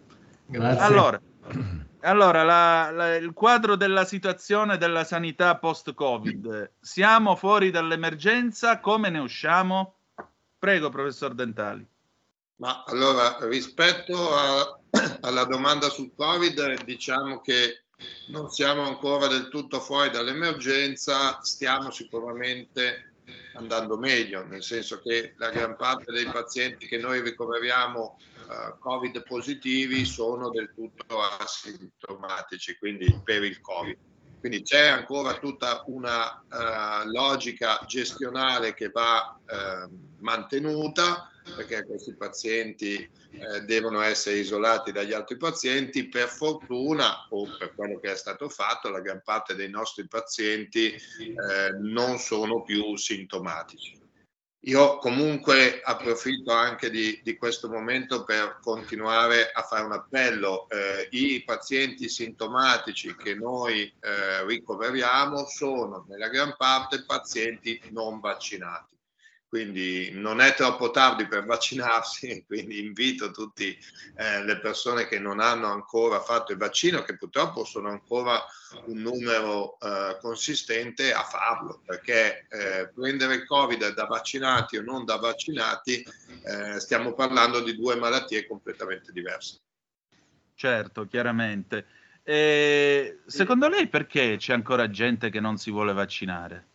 Grazie. 0.45 0.83
Allora, 0.83 1.19
allora 2.01 2.43
la, 2.43 2.91
la, 2.91 3.15
il 3.15 3.33
quadro 3.33 3.77
della 3.77 4.05
situazione 4.05 4.77
della 4.77 5.05
sanità 5.05 5.55
post-Covid. 5.55 6.71
Siamo 6.79 7.35
fuori 7.35 7.71
dall'emergenza, 7.71 8.79
come 8.79 9.09
ne 9.09 9.19
usciamo? 9.19 9.95
Prego, 10.59 10.89
professor 10.89 11.33
Dentali. 11.33 11.87
Ma 12.59 12.83
allora, 12.85 13.37
rispetto 13.41 14.35
a, 14.35 14.79
alla 15.21 15.45
domanda 15.45 15.89
sul 15.89 16.11
Covid, 16.13 16.83
diciamo 16.83 17.39
che 17.39 17.83
non 18.27 18.49
siamo 18.49 18.83
ancora 18.83 19.27
del 19.27 19.49
tutto 19.49 19.79
fuori 19.79 20.09
dall'emergenza, 20.09 21.39
stiamo 21.41 21.89
sicuramente 21.91 23.13
andando 23.53 23.97
meglio, 23.97 24.43
nel 24.45 24.63
senso 24.63 24.99
che 25.01 25.33
la 25.37 25.49
gran 25.51 25.75
parte 25.75 26.11
dei 26.11 26.25
pazienti 26.25 26.87
che 26.87 26.97
noi 26.97 27.21
ricoveriamo 27.21 28.17
uh, 28.47 28.77
Covid 28.79 29.23
positivi 29.23 30.05
sono 30.05 30.49
del 30.49 30.71
tutto 30.73 31.21
asintomatici, 31.21 32.77
quindi 32.77 33.21
per 33.23 33.43
il 33.43 33.59
Covid. 33.61 33.97
Quindi 34.39 34.63
c'è 34.63 34.87
ancora 34.87 35.37
tutta 35.37 35.83
una 35.87 36.41
uh, 36.49 37.09
logica 37.09 37.83
gestionale 37.85 38.73
che 38.73 38.89
va 38.89 39.37
uh, 39.37 39.89
mantenuta 40.19 41.28
perché 41.55 41.85
questi 41.85 42.15
pazienti 42.15 42.95
eh, 42.95 43.61
devono 43.61 44.01
essere 44.01 44.37
isolati 44.37 44.91
dagli 44.91 45.13
altri 45.13 45.37
pazienti. 45.37 46.07
Per 46.07 46.27
fortuna, 46.27 47.27
o 47.29 47.47
per 47.57 47.73
quello 47.75 47.99
che 47.99 48.11
è 48.11 48.15
stato 48.15 48.49
fatto, 48.49 48.89
la 48.89 49.01
gran 49.01 49.21
parte 49.23 49.55
dei 49.55 49.69
nostri 49.69 50.07
pazienti 50.07 50.93
eh, 50.93 51.71
non 51.79 52.17
sono 52.17 52.61
più 52.61 52.95
sintomatici. 52.95 53.99
Io 54.63 54.97
comunque 54.97 55.79
approfitto 55.81 56.51
anche 56.51 56.89
di, 56.89 57.21
di, 57.23 57.37
questo 57.37 57.69
momento 57.69 58.25
per 58.25 58.59
continuare 58.61 59.51
a 59.51 59.61
fare 59.63 59.85
un 59.85 59.93
appello. 59.93 60.67
Eh, 60.69 61.07
I 61.11 61.43
pazienti 61.45 62.09
sintomatici 62.09 63.15
che 63.15 63.35
noi 63.35 63.83
eh, 63.83 64.45
ricoveriamo 64.45 65.45
sono 65.45 66.05
nella 66.09 66.27
gran 66.27 66.55
parte 66.57 67.05
pazienti 67.05 67.79
non 67.91 68.19
vaccinati 68.19 68.98
quindi 69.49 70.11
non 70.13 70.39
è 70.39 70.53
troppo 70.53 70.91
tardi 70.91 71.25
per 71.25 71.43
vaccinarsi, 71.43 72.45
quindi 72.47 72.79
invito 72.79 73.31
tutte 73.31 73.77
eh, 74.15 74.43
le 74.43 74.59
persone 74.59 75.07
che 75.07 75.17
non 75.17 75.39
hanno 75.39 75.67
ancora 75.67 76.21
fatto 76.21 76.51
il 76.51 76.59
vaccino, 76.59 77.01
che 77.01 77.17
purtroppo 77.17 77.65
sono 77.65 77.89
ancora 77.89 78.39
un 78.85 78.99
numero 78.99 79.79
eh, 79.79 80.17
consistente, 80.21 81.11
a 81.11 81.23
farlo, 81.23 81.81
perché 81.83 82.45
eh, 82.49 82.89
prendere 82.93 83.35
il 83.35 83.45
Covid 83.45 83.93
da 83.93 84.05
vaccinati 84.05 84.77
o 84.77 84.83
non 84.83 85.03
da 85.03 85.17
vaccinati, 85.17 86.05
eh, 86.43 86.79
stiamo 86.79 87.13
parlando 87.13 87.61
di 87.61 87.75
due 87.75 87.95
malattie 87.95 88.45
completamente 88.45 89.11
diverse. 89.11 89.57
Certo, 90.53 91.07
chiaramente. 91.07 91.85
E 92.21 93.21
secondo 93.25 93.67
lei 93.67 93.87
perché 93.87 94.35
c'è 94.37 94.53
ancora 94.53 94.91
gente 94.91 95.31
che 95.31 95.39
non 95.39 95.57
si 95.57 95.71
vuole 95.71 95.93
vaccinare? 95.93 96.68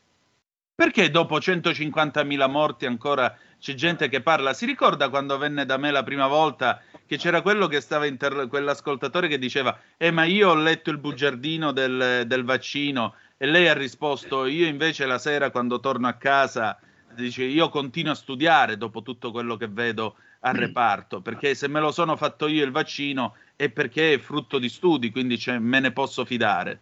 Perché 0.77 1.09
dopo 1.09 1.39
150.000 1.39 2.49
morti 2.49 2.85
ancora 2.85 3.39
c'è 3.61 3.75
gente 3.75 4.09
che 4.09 4.23
parla? 4.23 4.53
Si 4.53 4.67
ricorda 4.67 5.09
quando 5.09 5.39
venne 5.39 5.65
da 5.65 5.77
me 5.77 5.93
la 5.93 6.03
prima 6.03 6.27
volta 6.27 6.83
che 7.07 7.17
c'era 7.17 7.43
quello 7.43 7.69
che 7.69 7.81
stava 7.81 8.07
inter... 8.07 8.49
quell'ascoltatore 8.49 9.29
che 9.29 9.39
diceva 9.39 9.79
"Eh, 9.97 10.11
ma 10.11 10.25
io 10.25 10.51
ho 10.51 10.55
letto 10.57 10.91
il 10.91 10.99
bugiardino 10.99 11.71
del, 11.71 12.25
del 12.27 12.43
vaccino" 12.43 13.15
e 13.37 13.47
lei 13.47 13.69
ha 13.69 13.73
risposto 13.73 14.47
"Io 14.47 14.67
invece 14.67 15.07
la 15.07 15.19
sera 15.19 15.53
quando 15.53 15.79
torno 15.79 16.09
a 16.09 16.15
casa 16.15 16.77
dice 17.15 17.45
io 17.45 17.69
continuo 17.69 18.11
a 18.11 18.17
studiare 18.17 18.77
dopo 18.77 19.03
tutto 19.03 19.31
quello 19.31 19.57
che 19.57 19.69
vedo 19.69 20.17
al 20.41 20.55
reparto, 20.55 21.21
perché 21.21 21.55
se 21.55 21.69
me 21.69 21.79
lo 21.79 21.93
sono 21.93 22.17
fatto 22.17 22.49
io 22.49 22.65
il 22.65 22.73
vaccino 22.73 23.37
è 23.55 23.69
perché 23.71 24.15
è 24.15 24.19
frutto 24.19 24.59
di 24.59 24.69
studi, 24.69 25.13
quindi 25.13 25.41
me 25.61 25.79
ne 25.79 25.93
posso 25.93 26.25
fidare". 26.25 26.81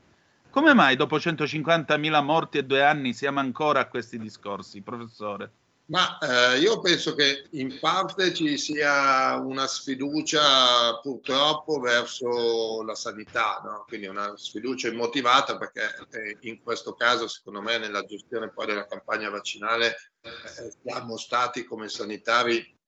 Come 0.53 0.75
mai 0.75 0.97
dopo 0.97 1.17
150.000 1.17 2.23
morti 2.23 2.59
e 2.59 2.65
due 2.65 2.85
anni 2.85 3.15
siamo 3.15 3.41
ancora 3.41 3.81
a 3.81 3.89
questi 3.89 4.19
discorsi, 4.19 4.83
professore? 4.83 5.51
Ma 5.87 6.19
eh, 6.19 6.59
io 6.59 6.79
penso 6.81 7.15
che 7.15 7.47
in 7.53 7.79
parte 7.81 8.35
ci 8.35 8.59
sia 8.59 9.37
una 9.37 9.67
sfiducia 9.67 11.01
purtroppo 11.01 11.81
verso 11.81 12.83
la 12.83 12.95
sanità, 12.95 13.63
no? 13.65 13.87
quindi 13.89 14.09
una 14.09 14.37
sfiducia 14.37 14.89
immotivata 14.89 15.57
perché 15.57 15.85
eh, 16.11 16.37
in 16.41 16.63
questo 16.63 16.93
caso 16.93 17.29
secondo 17.29 17.63
me 17.63 17.79
nella 17.79 18.05
gestione 18.05 18.51
poi 18.51 18.67
della 18.67 18.87
campagna 18.87 19.31
vaccinale 19.31 20.13
eh, 20.21 20.75
siamo 20.83 21.17
stati 21.17 21.65
come 21.65 21.89
sanitari 21.89 22.79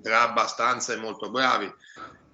tra 0.00 0.22
abbastanza 0.22 0.92
e 0.92 0.98
molto 0.98 1.30
bravi 1.30 1.68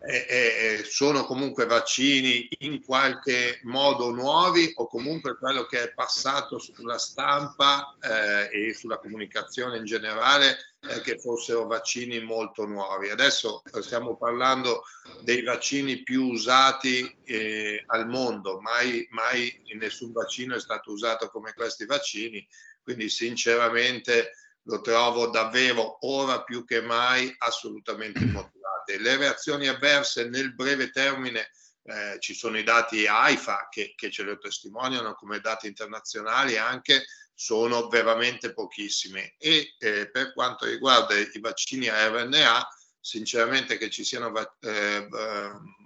eh, 0.05 0.27
eh, 0.29 0.85
sono 0.85 1.25
comunque 1.25 1.67
vaccini 1.67 2.49
in 2.61 2.85
qualche 2.85 3.61
modo 3.63 4.11
nuovi 4.11 4.73
o 4.77 4.89
comunque 4.89 5.37
quello 5.37 5.65
che 5.67 5.83
è 5.83 5.93
passato 5.93 6.59
sulla 6.59 6.99
stampa 6.99 7.97
eh, 8.01 8.69
e 8.69 8.75
sulla 8.75 8.99
comunicazione 8.99 9.77
in 9.77 9.85
generale 9.85 10.57
è 10.81 11.01
che 11.01 11.19
fossero 11.19 11.67
vaccini 11.67 12.21
molto 12.21 12.67
nuovi. 12.67 13.11
Adesso 13.11 13.63
stiamo 13.81 14.17
parlando 14.17 14.83
dei 15.21 15.43
vaccini 15.43 16.03
più 16.03 16.25
usati 16.27 17.19
eh, 17.25 17.85
al 17.87 18.09
mondo, 18.09 18.61
mai, 18.61 19.07
mai 19.11 19.63
nessun 19.79 20.11
vaccino 20.11 20.57
è 20.57 20.61
stato 20.61 20.91
usato 20.91 21.29
come 21.29 21.53
questi 21.53 21.87
vaccini, 21.87 22.45
quindi 22.83 23.09
sinceramente 23.09 24.33
lo 24.67 24.81
trovo 24.81 25.29
davvero 25.29 25.99
ora 26.07 26.43
più 26.43 26.65
che 26.65 26.81
mai 26.81 27.33
assolutamente 27.39 28.21
immotivato 28.21 28.62
state. 28.83 28.99
Le 28.99 29.17
reazioni 29.17 29.69
avverse 29.69 30.29
nel 30.29 30.55
breve 30.55 30.91
termine, 30.91 31.51
eh, 31.85 32.17
ci 32.21 32.35
sono 32.35 32.59
i 32.59 32.63
dati 32.63 33.07
AIFA 33.07 33.69
che, 33.71 33.95
che 33.97 34.11
ce 34.11 34.23
lo 34.23 34.39
testimoniano 34.39 35.15
come 35.15 35.41
dati 35.41 35.67
internazionali 35.67 36.57
anche, 36.57 37.05
sono 37.35 37.89
veramente 37.89 38.53
pochissime. 38.53 39.35
E 39.39 39.75
eh, 39.79 40.11
per 40.11 40.33
quanto 40.33 40.67
riguarda 40.67 41.15
i 41.17 41.41
vaccini 41.41 41.89
a 41.89 42.09
RNA, 42.09 42.69
sinceramente 43.01 43.79
che 43.79 43.91
ci 43.91 44.05
siano 44.05 44.33
eh, 44.61 45.09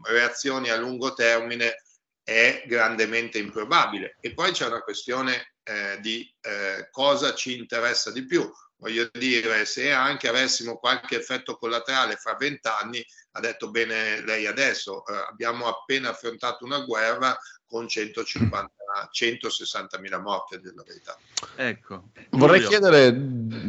reazioni 0.05 0.68
a 0.68 0.76
lungo 0.76 1.14
termine 1.14 1.82
è 2.22 2.64
grandemente 2.66 3.38
improbabile. 3.38 4.16
E 4.20 4.34
poi 4.34 4.53
c'è 4.53 4.66
una 4.66 4.82
questione 4.82 5.55
eh, 5.62 5.99
di 6.01 6.28
eh, 6.40 6.88
cosa 6.90 7.34
ci 7.34 7.57
interessa 7.57 8.11
di 8.11 8.26
più 8.26 8.51
voglio 8.79 9.09
dire, 9.12 9.64
se 9.64 9.93
anche 9.93 10.29
avessimo 10.29 10.77
qualche 10.77 11.16
effetto 11.16 11.57
collaterale 11.57 12.16
fra 12.16 12.35
vent'anni, 12.35 13.05
ha 13.33 13.41
detto 13.41 13.70
bene 13.70 14.22
lei 14.24 14.47
adesso, 14.47 15.05
eh, 15.07 15.14
abbiamo 15.29 15.66
appena 15.66 16.11
affrontato 16.11 16.64
una 16.64 16.81
guerra 16.81 17.37
con 17.66 17.89
150 17.89 18.70
160 19.11 19.99
mila 19.99 20.18
morti 20.20 20.59
della 20.61 20.83
verità. 20.87 21.16
Ecco. 21.57 22.11
Vorrei 22.31 22.62
chiedere 22.62 23.12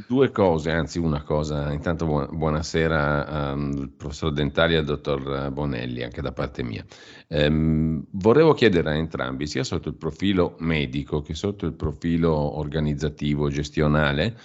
due 0.08 0.32
cose, 0.32 0.72
anzi 0.72 0.99
una 0.99 1.24
cosa. 1.24 1.72
Intanto 1.72 2.05
buonasera 2.05 3.26
al 3.26 3.58
um, 3.58 3.93
professor 3.97 4.32
Dentali 4.32 4.76
e 4.76 4.78
al 4.78 4.86
dottor 4.86 5.51
Bonelli, 5.51 6.03
anche 6.03 6.22
da 6.22 6.32
parte 6.32 6.64
mia. 6.64 6.86
Um, 7.30 8.05
vorrei 8.12 8.53
chiedere 8.53 8.91
a 8.91 8.95
entrambi, 8.95 9.47
sia 9.47 9.64
sotto 9.64 9.89
il 9.89 9.95
profilo 9.95 10.55
medico 10.60 11.22
che 11.22 11.34
sotto 11.34 11.66
il 11.66 11.74
profilo 11.74 12.58
organizzativo, 12.58 13.49
gestionale, 13.49 14.38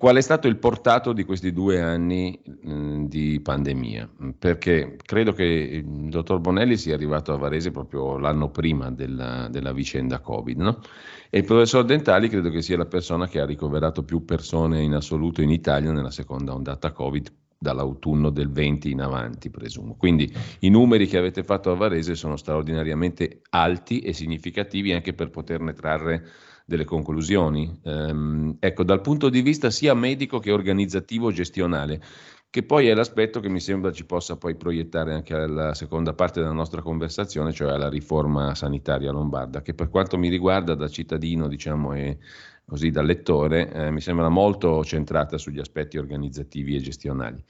Qual 0.00 0.16
è 0.16 0.22
stato 0.22 0.48
il 0.48 0.56
portato 0.56 1.12
di 1.12 1.24
questi 1.24 1.52
due 1.52 1.78
anni 1.78 2.40
mh, 2.42 3.04
di 3.04 3.38
pandemia? 3.38 4.08
Perché 4.38 4.96
credo 4.96 5.34
che 5.34 5.44
il 5.44 6.08
dottor 6.08 6.38
Bonelli 6.38 6.78
sia 6.78 6.94
arrivato 6.94 7.34
a 7.34 7.36
Varese 7.36 7.70
proprio 7.70 8.16
l'anno 8.16 8.48
prima 8.48 8.90
della, 8.90 9.48
della 9.50 9.74
vicenda 9.74 10.20
Covid, 10.20 10.58
no? 10.58 10.80
E 11.28 11.40
il 11.40 11.44
professor 11.44 11.84
Dentali 11.84 12.30
credo 12.30 12.48
che 12.48 12.62
sia 12.62 12.78
la 12.78 12.86
persona 12.86 13.28
che 13.28 13.40
ha 13.40 13.44
ricoverato 13.44 14.02
più 14.02 14.24
persone 14.24 14.80
in 14.80 14.94
assoluto 14.94 15.42
in 15.42 15.50
Italia 15.50 15.92
nella 15.92 16.10
seconda 16.10 16.54
ondata 16.54 16.92
Covid 16.92 17.30
dall'autunno 17.58 18.30
del 18.30 18.50
20 18.50 18.90
in 18.90 19.02
avanti, 19.02 19.50
presumo. 19.50 19.96
Quindi 19.96 20.32
i 20.60 20.70
numeri 20.70 21.06
che 21.08 21.18
avete 21.18 21.42
fatto 21.42 21.70
a 21.70 21.74
Varese 21.74 22.14
sono 22.14 22.38
straordinariamente 22.38 23.42
alti 23.50 24.00
e 24.00 24.14
significativi 24.14 24.94
anche 24.94 25.12
per 25.12 25.28
poterne 25.28 25.74
trarre 25.74 26.26
delle 26.70 26.84
conclusioni. 26.84 27.80
Ehm, 27.82 28.56
ecco, 28.60 28.84
dal 28.84 29.00
punto 29.00 29.28
di 29.28 29.42
vista 29.42 29.70
sia 29.70 29.92
medico 29.92 30.38
che 30.38 30.52
organizzativo 30.52 31.32
gestionale, 31.32 32.00
che 32.48 32.62
poi 32.62 32.86
è 32.86 32.94
l'aspetto 32.94 33.40
che 33.40 33.48
mi 33.48 33.58
sembra 33.58 33.90
ci 33.90 34.04
possa 34.06 34.36
poi 34.36 34.54
proiettare 34.54 35.12
anche 35.12 35.34
alla 35.34 35.74
seconda 35.74 36.14
parte 36.14 36.38
della 36.38 36.52
nostra 36.52 36.80
conversazione, 36.80 37.52
cioè 37.52 37.72
alla 37.72 37.88
riforma 37.88 38.54
sanitaria 38.54 39.10
lombarda, 39.10 39.62
che 39.62 39.74
per 39.74 39.88
quanto 39.88 40.16
mi 40.16 40.28
riguarda 40.28 40.76
da 40.76 40.86
cittadino, 40.86 41.48
diciamo, 41.48 41.92
e 41.94 42.18
così 42.64 42.90
da 42.90 43.02
lettore, 43.02 43.72
eh, 43.72 43.90
mi 43.90 44.00
sembra 44.00 44.28
molto 44.28 44.84
centrata 44.84 45.38
sugli 45.38 45.58
aspetti 45.58 45.98
organizzativi 45.98 46.76
e 46.76 46.80
gestionali. 46.80 47.44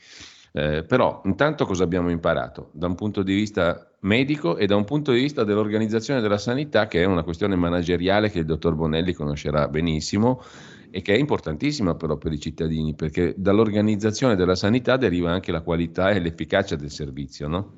Eh, 0.53 0.85
però 0.85 1.23
intanto 1.25 1.65
cosa 1.65 1.85
abbiamo 1.85 2.11
imparato? 2.11 2.71
Da 2.73 2.87
un 2.87 2.95
punto 2.95 3.23
di 3.23 3.35
vista 3.35 3.91
medico 4.01 4.57
e 4.57 4.67
da 4.67 4.77
un 4.77 4.85
punto 4.85 5.13
di 5.13 5.21
vista 5.21 5.45
dell'organizzazione 5.45 6.21
della 6.21 6.39
sanità, 6.39 6.87
che 6.87 7.03
è 7.03 7.07
una 7.07 7.23
questione 7.23 7.57
manageriale 7.57 8.31
che 8.31 8.41
il 8.41 8.47
dottor 8.47 8.75
Bonelli 8.75 9.13
conoscerà 9.13 9.69
benissimo 9.69 10.43
e 10.91 11.03
che 11.03 11.15
è 11.15 11.19
importantissima 11.19 11.95
però 11.95 12.17
per 12.17 12.33
i 12.33 12.41
cittadini, 12.41 12.95
perché 12.95 13.35
dall'organizzazione 13.37 14.35
della 14.35 14.57
sanità 14.57 14.97
deriva 14.97 15.31
anche 15.31 15.53
la 15.53 15.61
qualità 15.61 16.11
e 16.11 16.19
l'efficacia 16.19 16.75
del 16.75 16.91
servizio, 16.91 17.47
no? 17.47 17.75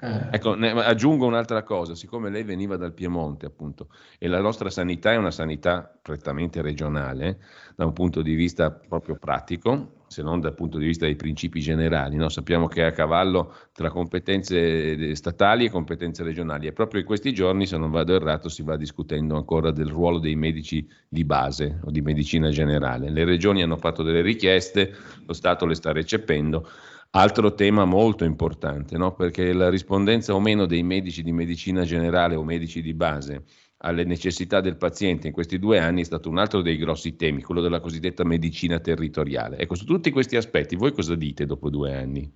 Eh. 0.00 0.28
Ecco, 0.30 0.54
ne, 0.54 0.70
aggiungo 0.70 1.26
un'altra 1.26 1.64
cosa, 1.64 1.96
siccome 1.96 2.30
lei 2.30 2.44
veniva 2.44 2.76
dal 2.76 2.92
Piemonte 2.92 3.46
appunto 3.46 3.88
e 4.16 4.28
la 4.28 4.40
nostra 4.40 4.70
sanità 4.70 5.10
è 5.10 5.16
una 5.16 5.32
sanità 5.32 5.92
prettamente 6.00 6.62
regionale 6.62 7.40
da 7.74 7.84
un 7.84 7.92
punto 7.92 8.22
di 8.22 8.34
vista 8.34 8.70
proprio 8.70 9.16
pratico, 9.16 9.97
se 10.08 10.22
non 10.22 10.40
dal 10.40 10.54
punto 10.54 10.78
di 10.78 10.86
vista 10.86 11.04
dei 11.04 11.16
principi 11.16 11.60
generali, 11.60 12.16
no? 12.16 12.28
sappiamo 12.28 12.66
che 12.66 12.82
è 12.82 12.86
a 12.86 12.92
cavallo 12.92 13.54
tra 13.72 13.90
competenze 13.90 15.14
statali 15.14 15.66
e 15.66 15.70
competenze 15.70 16.22
regionali 16.22 16.66
e 16.66 16.72
proprio 16.72 17.00
in 17.00 17.06
questi 17.06 17.32
giorni, 17.32 17.66
se 17.66 17.76
non 17.76 17.90
vado 17.90 18.14
errato, 18.14 18.48
si 18.48 18.62
va 18.62 18.76
discutendo 18.76 19.36
ancora 19.36 19.70
del 19.70 19.88
ruolo 19.88 20.18
dei 20.18 20.34
medici 20.34 20.88
di 21.08 21.24
base 21.24 21.78
o 21.84 21.90
di 21.90 22.00
medicina 22.00 22.50
generale. 22.50 23.10
Le 23.10 23.24
regioni 23.24 23.62
hanno 23.62 23.76
fatto 23.76 24.02
delle 24.02 24.22
richieste, 24.22 24.94
lo 25.26 25.32
Stato 25.32 25.66
le 25.66 25.74
sta 25.74 25.92
recependo 25.92 26.66
Altro 27.12 27.54
tema 27.54 27.86
molto 27.86 28.24
importante, 28.24 28.98
no? 28.98 29.14
perché 29.14 29.54
la 29.54 29.70
rispondenza 29.70 30.34
o 30.34 30.40
meno 30.40 30.66
dei 30.66 30.82
medici 30.82 31.22
di 31.22 31.32
medicina 31.32 31.82
generale 31.82 32.34
o 32.34 32.44
medici 32.44 32.82
di 32.82 32.92
base 32.92 33.44
alle 33.78 34.04
necessità 34.04 34.60
del 34.60 34.76
paziente 34.76 35.28
in 35.28 35.32
questi 35.32 35.58
due 35.58 35.78
anni 35.78 36.00
è 36.00 36.04
stato 36.04 36.28
un 36.28 36.38
altro 36.38 36.62
dei 36.62 36.76
grossi 36.76 37.14
temi, 37.16 37.42
quello 37.42 37.60
della 37.60 37.80
cosiddetta 37.80 38.24
medicina 38.24 38.80
territoriale. 38.80 39.58
Ecco, 39.58 39.76
su 39.76 39.84
tutti 39.84 40.10
questi 40.10 40.36
aspetti, 40.36 40.74
voi 40.74 40.92
cosa 40.92 41.14
dite 41.14 41.46
dopo 41.46 41.70
due 41.70 41.94
anni? 41.94 42.30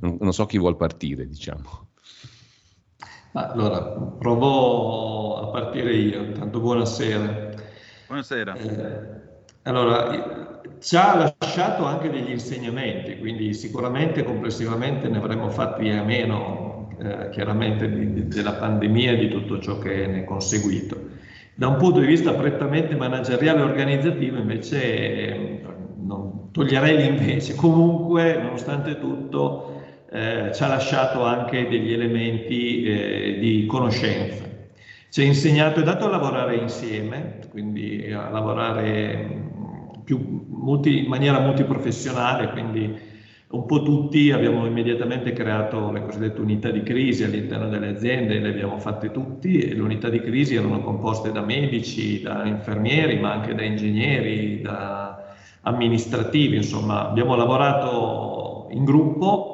Non, 0.00 0.16
non 0.20 0.32
so 0.32 0.46
chi 0.46 0.58
vuol 0.58 0.76
partire, 0.76 1.26
diciamo. 1.26 1.88
allora, 3.32 3.80
provo 4.18 5.36
a 5.36 5.46
partire 5.48 5.94
io, 5.94 6.22
intanto 6.22 6.60
buonasera. 6.60 7.50
Buonasera. 8.06 8.54
Eh, 8.54 9.30
allora, 9.64 10.60
ci 10.80 10.96
ha 10.96 11.34
lasciato 11.38 11.84
anche 11.84 12.10
degli 12.10 12.30
insegnamenti, 12.30 13.18
quindi 13.18 13.54
sicuramente 13.54 14.24
complessivamente 14.24 15.08
ne 15.08 15.18
avremmo 15.18 15.48
fatti 15.50 15.88
a 15.90 16.02
meno, 16.02 16.81
eh, 16.98 17.28
chiaramente, 17.30 17.90
di, 17.90 18.12
di, 18.12 18.28
della 18.28 18.52
pandemia 18.52 19.12
e 19.12 19.16
di 19.16 19.28
tutto 19.28 19.58
ciò 19.60 19.78
che 19.78 20.06
ne 20.06 20.20
è 20.20 20.24
conseguito. 20.24 21.10
Da 21.54 21.68
un 21.68 21.76
punto 21.76 22.00
di 22.00 22.06
vista 22.06 22.32
prettamente 22.32 22.96
manageriale 22.96 23.60
e 23.60 23.62
organizzativo, 23.62 24.38
invece, 24.38 24.82
eh, 24.82 25.60
non, 26.02 26.50
toglierei 26.50 26.96
l'invece. 26.96 27.54
Comunque, 27.54 28.40
nonostante 28.40 28.98
tutto, 28.98 29.82
eh, 30.10 30.50
ci 30.54 30.62
ha 30.62 30.66
lasciato 30.66 31.24
anche 31.24 31.68
degli 31.68 31.92
elementi 31.92 32.82
eh, 32.84 33.38
di 33.38 33.66
conoscenza. 33.66 34.44
Ci 35.08 35.20
ha 35.20 35.24
insegnato 35.24 35.80
e 35.80 35.82
dato 35.82 36.06
a 36.06 36.10
lavorare 36.10 36.56
insieme, 36.56 37.38
quindi 37.50 38.10
a 38.12 38.30
lavorare 38.30 39.50
più 40.04 40.46
multi, 40.48 41.04
in 41.04 41.08
maniera 41.08 41.40
multiprofessionale, 41.40 42.50
quindi 42.50 43.10
un 43.52 43.66
po' 43.66 43.82
tutti 43.82 44.30
abbiamo 44.30 44.66
immediatamente 44.66 45.32
creato 45.32 45.90
le 45.90 46.02
cosiddette 46.02 46.40
unità 46.40 46.70
di 46.70 46.82
crisi 46.82 47.24
all'interno 47.24 47.68
delle 47.68 47.88
aziende, 47.88 48.38
le 48.38 48.48
abbiamo 48.48 48.78
fatte 48.78 49.10
tutti 49.10 49.58
e 49.58 49.74
le 49.74 49.80
unità 49.80 50.08
di 50.08 50.20
crisi 50.20 50.54
erano 50.54 50.80
composte 50.80 51.32
da 51.32 51.42
medici, 51.42 52.22
da 52.22 52.44
infermieri, 52.46 53.18
ma 53.18 53.32
anche 53.32 53.54
da 53.54 53.62
ingegneri, 53.62 54.62
da 54.62 55.34
amministrativi, 55.62 56.56
insomma. 56.56 57.08
Abbiamo 57.08 57.36
lavorato 57.36 58.68
in 58.70 58.84
gruppo 58.84 59.51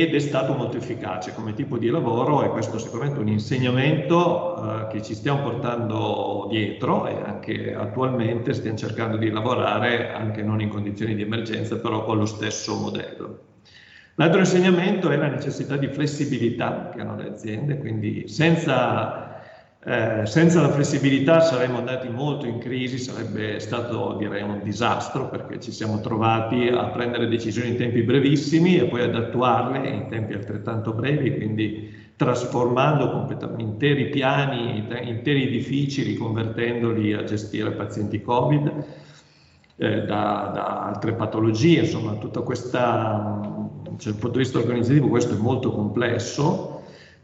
ed 0.00 0.14
è 0.14 0.18
stato 0.20 0.54
molto 0.54 0.78
efficace 0.78 1.34
come 1.34 1.52
tipo 1.52 1.76
di 1.76 1.90
lavoro 1.90 2.42
e 2.42 2.48
questo 2.48 2.76
è 2.76 2.80
sicuramente 2.80 3.20
un 3.20 3.28
insegnamento 3.28 4.56
eh, 4.56 4.86
che 4.86 5.02
ci 5.02 5.14
stiamo 5.14 5.42
portando 5.42 6.46
dietro 6.48 7.06
e 7.06 7.20
anche 7.22 7.74
attualmente 7.74 8.54
stiamo 8.54 8.78
cercando 8.78 9.18
di 9.18 9.30
lavorare 9.30 10.10
anche 10.10 10.42
non 10.42 10.62
in 10.62 10.70
condizioni 10.70 11.14
di 11.14 11.20
emergenza 11.20 11.78
però 11.78 12.04
con 12.04 12.16
lo 12.16 12.24
stesso 12.24 12.74
modello. 12.74 13.40
L'altro 14.14 14.40
insegnamento 14.40 15.10
è 15.10 15.16
la 15.16 15.28
necessità 15.28 15.76
di 15.76 15.88
flessibilità 15.88 16.88
che 16.94 17.00
hanno 17.00 17.16
le 17.16 17.28
aziende, 17.28 17.76
quindi 17.76 18.28
senza 18.28 19.31
eh, 19.84 20.26
senza 20.26 20.60
la 20.60 20.70
flessibilità 20.70 21.40
saremmo 21.40 21.78
andati 21.78 22.08
molto 22.08 22.46
in 22.46 22.58
crisi, 22.58 22.98
sarebbe 22.98 23.58
stato 23.58 24.14
direi 24.16 24.42
un 24.42 24.60
disastro 24.62 25.28
perché 25.28 25.58
ci 25.58 25.72
siamo 25.72 26.00
trovati 26.00 26.68
a 26.68 26.84
prendere 26.90 27.26
decisioni 27.26 27.70
in 27.70 27.76
tempi 27.76 28.02
brevissimi 28.02 28.78
e 28.78 28.84
poi 28.84 29.02
ad 29.02 29.16
attuarle 29.16 29.88
in 29.88 30.06
tempi 30.08 30.34
altrettanto 30.34 30.92
brevi, 30.92 31.34
quindi 31.34 31.92
trasformando 32.14 33.26
interi 33.56 34.08
piani, 34.10 34.86
interi 35.02 35.48
edifici, 35.48 36.04
riconvertendoli 36.04 37.14
a 37.14 37.24
gestire 37.24 37.72
pazienti 37.72 38.22
Covid, 38.22 38.84
eh, 39.78 40.02
da, 40.04 40.52
da, 40.54 40.84
altre 40.84 41.14
patologie, 41.14 41.80
insomma 41.80 42.12
tutta 42.14 42.42
questa, 42.42 43.40
cioè, 43.98 44.12
dal 44.12 44.20
punto 44.20 44.36
di 44.36 44.44
vista 44.44 44.58
organizzativo 44.58 45.08
questo 45.08 45.34
è 45.34 45.38
molto 45.38 45.72
complesso 45.72 46.71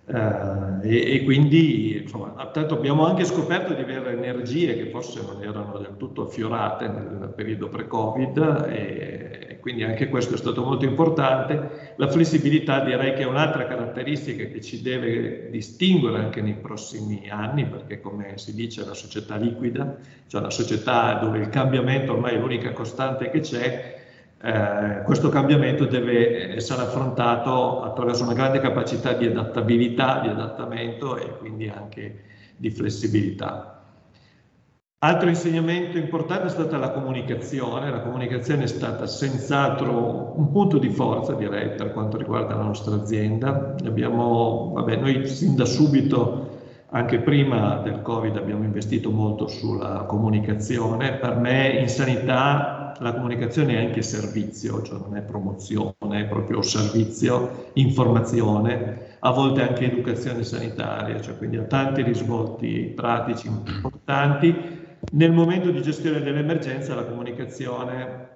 Uh, 0.08 0.80
e, 0.84 1.16
e, 1.16 1.24
quindi 1.24 1.98
insomma, 2.00 2.48
tanto 2.50 2.74
abbiamo 2.74 3.04
anche 3.04 3.26
scoperto 3.26 3.74
di 3.74 3.82
avere 3.82 4.12
energie 4.12 4.74
che 4.74 4.88
forse 4.88 5.20
non 5.20 5.42
erano 5.42 5.76
del 5.76 5.96
tutto 5.98 6.22
affiorate 6.22 6.88
nel 6.88 7.30
periodo 7.36 7.68
pre-Covid 7.68 8.68
e, 8.70 9.46
e, 9.50 9.58
quindi 9.60 9.82
anche 9.82 10.08
questo 10.08 10.32
è 10.32 10.38
stato 10.38 10.64
molto 10.64 10.86
importante. 10.86 11.92
La 11.96 12.08
flessibilità 12.08 12.82
direi 12.82 13.12
che 13.12 13.20
è 13.20 13.26
un'altra 13.26 13.66
caratteristica 13.66 14.44
che 14.44 14.62
ci 14.62 14.80
deve 14.80 15.50
distinguere 15.50 16.20
anche 16.20 16.40
nei 16.40 16.54
prossimi 16.54 17.28
anni 17.28 17.66
perché 17.66 18.00
come 18.00 18.38
si 18.38 18.54
dice 18.54 18.80
è 18.80 18.84
una 18.84 18.94
società 18.94 19.36
liquida, 19.36 19.98
cioè 20.26 20.40
una 20.40 20.50
società 20.50 21.18
dove 21.20 21.38
il 21.40 21.50
cambiamento 21.50 22.14
ormai 22.14 22.36
è 22.36 22.38
l'unica 22.38 22.72
costante 22.72 23.28
che 23.28 23.40
c'è 23.40 23.97
eh, 24.40 25.02
questo 25.04 25.28
cambiamento 25.30 25.84
deve 25.86 26.54
essere 26.54 26.82
affrontato 26.82 27.82
attraverso 27.82 28.22
una 28.22 28.34
grande 28.34 28.60
capacità 28.60 29.12
di 29.12 29.26
adattabilità, 29.26 30.20
di 30.20 30.28
adattamento 30.28 31.16
e 31.16 31.36
quindi 31.38 31.68
anche 31.68 32.22
di 32.56 32.70
flessibilità. 32.70 33.78
Altro 35.00 35.28
insegnamento 35.28 35.96
importante 35.96 36.46
è 36.46 36.50
stata 36.50 36.76
la 36.76 36.90
comunicazione. 36.90 37.88
La 37.88 38.00
comunicazione 38.00 38.64
è 38.64 38.66
stata 38.66 39.06
senz'altro 39.06 40.32
un 40.36 40.50
punto 40.50 40.78
di 40.78 40.88
forza, 40.88 41.34
direi, 41.34 41.70
per 41.76 41.92
quanto 41.92 42.16
riguarda 42.16 42.56
la 42.56 42.64
nostra 42.64 42.96
azienda. 42.96 43.76
Abbiamo, 43.84 44.72
vabbè, 44.74 44.96
noi 44.96 45.26
sin 45.28 45.54
da 45.54 45.64
subito, 45.64 46.58
anche 46.90 47.20
prima 47.20 47.76
del 47.76 48.02
Covid, 48.02 48.36
abbiamo 48.36 48.64
investito 48.64 49.12
molto 49.12 49.46
sulla 49.46 50.04
comunicazione. 50.08 51.12
Per 51.12 51.36
me 51.36 51.78
in 51.78 51.88
sanità 51.88 52.77
la 52.98 53.12
comunicazione 53.14 53.74
è 53.74 53.86
anche 53.86 54.02
servizio, 54.02 54.82
cioè 54.82 54.98
non 54.98 55.16
è 55.16 55.22
promozione, 55.22 55.94
è 56.20 56.26
proprio 56.26 56.62
servizio, 56.62 57.70
informazione, 57.74 59.16
a 59.20 59.30
volte 59.30 59.62
anche 59.62 59.90
educazione 59.90 60.44
sanitaria, 60.44 61.20
cioè 61.20 61.36
quindi 61.36 61.56
ha 61.56 61.62
tanti 61.62 62.02
risvolti 62.02 62.92
pratici 62.94 63.48
importanti. 63.48 64.76
Nel 65.12 65.32
momento 65.32 65.70
di 65.70 65.82
gestione 65.82 66.20
dell'emergenza 66.20 66.94
la 66.94 67.04
comunicazione 67.04 68.28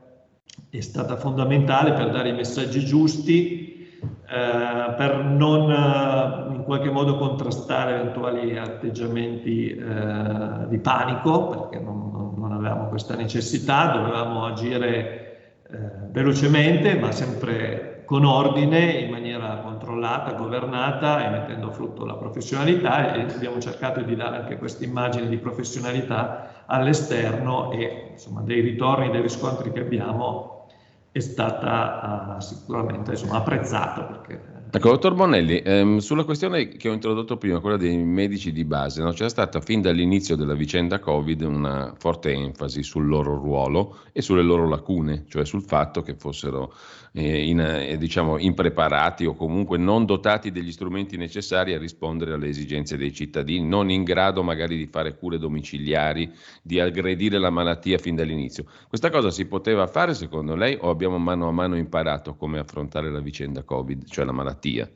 è 0.71 0.81
stata 0.81 1.17
fondamentale 1.17 1.93
per 1.93 2.11
dare 2.11 2.31
i 2.31 2.35
messaggi 2.35 2.85
giusti, 2.85 3.99
eh, 4.03 4.95
per 4.97 5.25
non 5.25 5.71
eh, 5.71 6.55
in 6.55 6.63
qualche 6.65 6.91
modo 6.91 7.17
contrastare 7.17 8.01
eventuali 8.01 8.57
atteggiamenti 8.57 9.69
eh, 9.69 10.67
di 10.69 10.79
panico, 10.79 11.49
perché 11.49 11.79
non, 11.79 12.12
non 12.53 12.65
avevamo 12.65 12.89
questa 12.89 13.17
necessità, 13.17 13.93
dovevamo 13.93 14.45
agire 14.45 15.61
eh, 15.71 15.79
velocemente 16.11 16.95
ma 16.97 17.11
sempre 17.11 18.03
con 18.05 18.25
ordine, 18.25 18.93
in 18.93 19.11
maniera 19.11 19.61
controllata, 19.63 20.35
governata 20.35 21.25
e 21.25 21.31
mettendo 21.31 21.69
a 21.69 21.71
frutto 21.71 22.05
la 22.05 22.15
professionalità 22.15 23.15
e 23.15 23.23
abbiamo 23.23 23.59
cercato 23.59 24.03
di 24.03 24.15
dare 24.15 24.37
anche 24.37 24.59
questa 24.59 24.85
immagine 24.85 25.29
di 25.29 25.39
professionalità 25.39 26.65
all'esterno 26.67 27.73
e 27.73 28.11
insomma 28.13 28.43
dei 28.43 28.61
ritorni, 28.61 29.11
dei 29.11 29.23
riscontri 29.23 29.73
che 29.73 29.81
abbiamo 29.81 30.67
è 31.11 31.21
stata 31.21 32.37
uh, 32.37 32.41
sicuramente 32.41 33.13
insomma, 33.13 33.37
apprezzata 33.37 34.03
perché 34.03 34.62
Ecco, 34.75 34.89
dottor 34.89 35.15
Bonelli, 35.15 35.59
ehm, 35.59 35.99
sulla 35.99 36.25
questione 36.25 36.67
che 36.67 36.89
ho 36.89 36.95
introdotto 36.95 37.37
prima, 37.37 37.61
quella 37.61 37.77
dei 37.77 37.95
medici 37.95 38.53
di 38.53 38.65
base, 38.65 39.03
no? 39.03 39.13
c'era 39.13 39.29
stata 39.29 39.61
fin 39.61 39.83
dall'inizio 39.83 40.35
della 40.35 40.55
vicenda 40.55 40.99
Covid 40.99 41.43
una 41.43 41.95
forte 41.99 42.33
enfasi 42.33 42.83
sul 42.83 43.07
loro 43.07 43.35
ruolo 43.35 43.99
e 44.13 44.23
sulle 44.23 44.41
loro 44.41 44.67
lacune, 44.67 45.27
cioè 45.29 45.45
sul 45.45 45.63
fatto 45.63 46.01
che 46.01 46.15
fossero 46.15 46.73
eh, 47.13 47.47
in, 47.47 47.61
eh, 47.61 47.97
diciamo, 47.99 48.39
impreparati 48.39 49.27
o 49.27 49.35
comunque 49.35 49.79
non 49.79 50.07
dotati 50.07 50.51
degli 50.51 50.73
strumenti 50.73 51.17
necessari 51.17 51.75
a 51.75 51.79
rispondere 51.79 52.33
alle 52.33 52.49
esigenze 52.49 52.97
dei 52.97 53.13
cittadini, 53.13 53.67
non 53.67 53.91
in 53.91 54.03
grado 54.03 54.43
magari 54.43 54.77
di 54.77 54.87
fare 54.87 55.17
cure 55.17 55.39
domiciliari, 55.39 56.33
di 56.63 56.81
aggredire 56.81 57.39
la 57.39 57.51
malattia 57.51 57.99
fin 57.99 58.15
dall'inizio. 58.15 58.65
Questa 58.89 59.11
cosa 59.11 59.31
si 59.31 59.47
poteva 59.47 59.87
fare 59.87 60.15
secondo 60.15 60.55
lei 60.55 60.77
o 60.81 60.91
abbiamo 60.91 61.19
mano 61.19 61.49
a 61.49 61.53
mano 61.53 61.77
imparato 61.77 62.35
come 62.35 62.59
affrontare 62.59 63.11
la 63.11 63.21
vicenda 63.21 63.63
Covid, 63.63 64.09
cioè 64.09 64.25
la 64.25 64.33
malattia? 64.33 64.91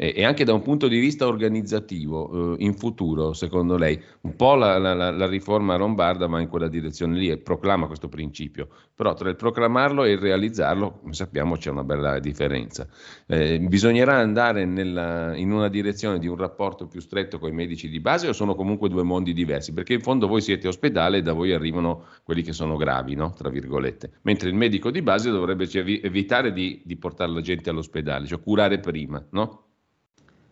E, 0.00 0.12
e 0.14 0.24
anche 0.24 0.44
da 0.44 0.54
un 0.54 0.62
punto 0.62 0.86
di 0.86 1.00
vista 1.00 1.26
organizzativo, 1.26 2.54
eh, 2.54 2.64
in 2.64 2.74
futuro, 2.74 3.32
secondo 3.32 3.76
lei, 3.76 4.00
un 4.20 4.36
po' 4.36 4.54
la, 4.54 4.78
la, 4.78 4.94
la, 4.94 5.26
riforma 5.26 5.76
lombarda 5.76 6.28
va 6.28 6.40
in 6.40 6.46
quella 6.46 6.68
direzione 6.68 7.18
lì 7.18 7.28
e 7.28 7.38
proclama 7.38 7.88
questo 7.88 8.08
principio, 8.08 8.68
però 8.94 9.14
tra 9.14 9.28
il 9.28 9.34
proclamarlo 9.34 10.04
e 10.04 10.12
il 10.12 10.18
realizzarlo, 10.18 11.00
come 11.00 11.14
sappiamo, 11.14 11.56
c'è 11.56 11.70
una 11.70 11.82
bella 11.82 12.20
differenza. 12.20 12.86
Eh, 13.26 13.58
bisognerà 13.58 14.14
andare 14.18 14.64
nella, 14.66 15.36
in 15.36 15.50
una 15.50 15.66
direzione 15.66 16.20
di 16.20 16.28
un 16.28 16.36
rapporto 16.36 16.86
più 16.86 17.00
stretto 17.00 17.40
con 17.40 17.50
i 17.50 17.52
medici 17.52 17.88
di 17.88 17.98
base 17.98 18.28
o 18.28 18.32
sono 18.32 18.54
comunque 18.54 18.88
due 18.88 19.02
mondi 19.02 19.32
diversi? 19.32 19.72
Perché 19.72 19.94
in 19.94 20.00
fondo 20.00 20.28
voi 20.28 20.42
siete 20.42 20.68
ospedale 20.68 21.16
e 21.18 21.22
da 21.22 21.32
voi 21.32 21.52
arrivano 21.52 22.04
quelli 22.22 22.42
che 22.42 22.52
sono 22.52 22.76
gravi, 22.76 23.16
no? 23.16 23.32
tra 23.32 23.48
virgolette, 23.48 24.12
mentre 24.22 24.48
il 24.48 24.54
medico 24.54 24.92
di 24.92 25.02
base 25.02 25.28
dovrebbe 25.30 25.68
evitare 25.72 26.52
di, 26.52 26.82
di 26.84 26.96
portare 26.96 27.32
la 27.32 27.40
gente 27.40 27.68
all'ospedale, 27.68 28.28
cioè 28.28 28.40
curare 28.40 28.78
prima, 28.78 29.26
no? 29.30 29.66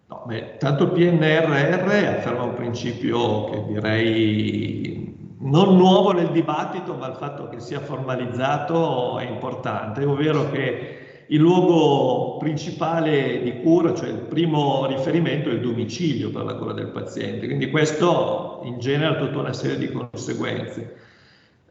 No, 0.08 0.22
beh, 0.24 0.56
tanto 0.58 0.84
il 0.84 0.90
PNRR 0.90 2.16
afferma 2.16 2.44
un 2.44 2.54
principio 2.54 3.44
che 3.50 3.64
direi 3.66 5.14
non 5.40 5.76
nuovo 5.76 6.12
nel 6.12 6.30
dibattito, 6.30 6.94
ma 6.94 7.08
il 7.08 7.16
fatto 7.16 7.48
che 7.48 7.58
sia 7.58 7.80
formalizzato 7.80 9.18
è 9.18 9.28
importante, 9.28 10.04
ovvero 10.04 10.50
che 10.50 11.24
il 11.28 11.40
luogo 11.40 12.36
principale 12.36 13.42
di 13.42 13.60
cura, 13.60 13.94
cioè 13.94 14.10
il 14.10 14.20
primo 14.20 14.86
riferimento 14.86 15.48
è 15.48 15.54
il 15.54 15.60
domicilio 15.60 16.30
per 16.30 16.44
la 16.44 16.54
cura 16.54 16.72
del 16.72 16.90
paziente, 16.90 17.46
quindi 17.46 17.68
questo 17.70 18.60
in 18.62 18.78
genere 18.78 19.16
ha 19.16 19.18
tutta 19.18 19.38
una 19.40 19.52
serie 19.52 19.78
di 19.78 19.90
conseguenze. 19.90 21.05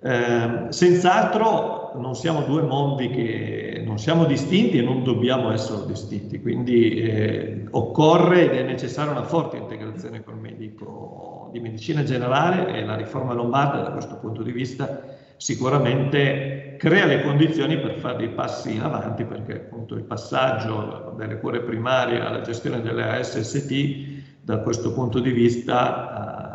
Eh, 0.06 0.68
senz'altro 0.70 1.94
non 1.96 2.14
siamo 2.14 2.44
due 2.44 2.62
mondi 2.62 3.10
che 3.10 3.82
non 3.84 3.98
siamo 3.98 4.26
distinti 4.26 4.78
e 4.78 4.84
non 4.84 5.04
dobbiamo 5.04 5.52
essere 5.52 5.84
distinti, 5.88 6.40
quindi 6.40 7.02
eh, 7.02 7.66
occorre 7.72 8.52
ed 8.52 8.56
è 8.56 8.62
necessaria 8.62 9.12
una 9.12 9.24
forte 9.24 9.58
integrazione 9.58 10.24
col 10.24 10.38
medico 10.38 11.50
di 11.52 11.60
medicina 11.60 12.04
generale 12.04 12.78
e 12.78 12.86
la 12.86 12.96
riforma 12.96 13.34
lombarda 13.34 13.82
da 13.82 13.90
questo 13.90 14.18
punto 14.18 14.44
di 14.44 14.52
vista 14.52 15.02
sicuramente 15.38 16.76
crea 16.78 17.06
le 17.06 17.24
condizioni 17.24 17.80
per 17.80 17.98
fare 17.98 18.18
dei 18.18 18.30
passi 18.30 18.76
in 18.76 18.82
avanti 18.82 19.24
perché 19.24 19.54
appunto 19.54 19.96
il 19.96 20.04
passaggio 20.04 21.16
dalle 21.18 21.40
cure 21.40 21.62
primarie 21.62 22.20
alla 22.20 22.42
gestione 22.42 22.80
delle 22.80 23.10
ASST 23.10 24.14
da 24.42 24.60
questo 24.60 24.94
punto 24.94 25.20
di 25.20 25.32
vista 25.32 26.55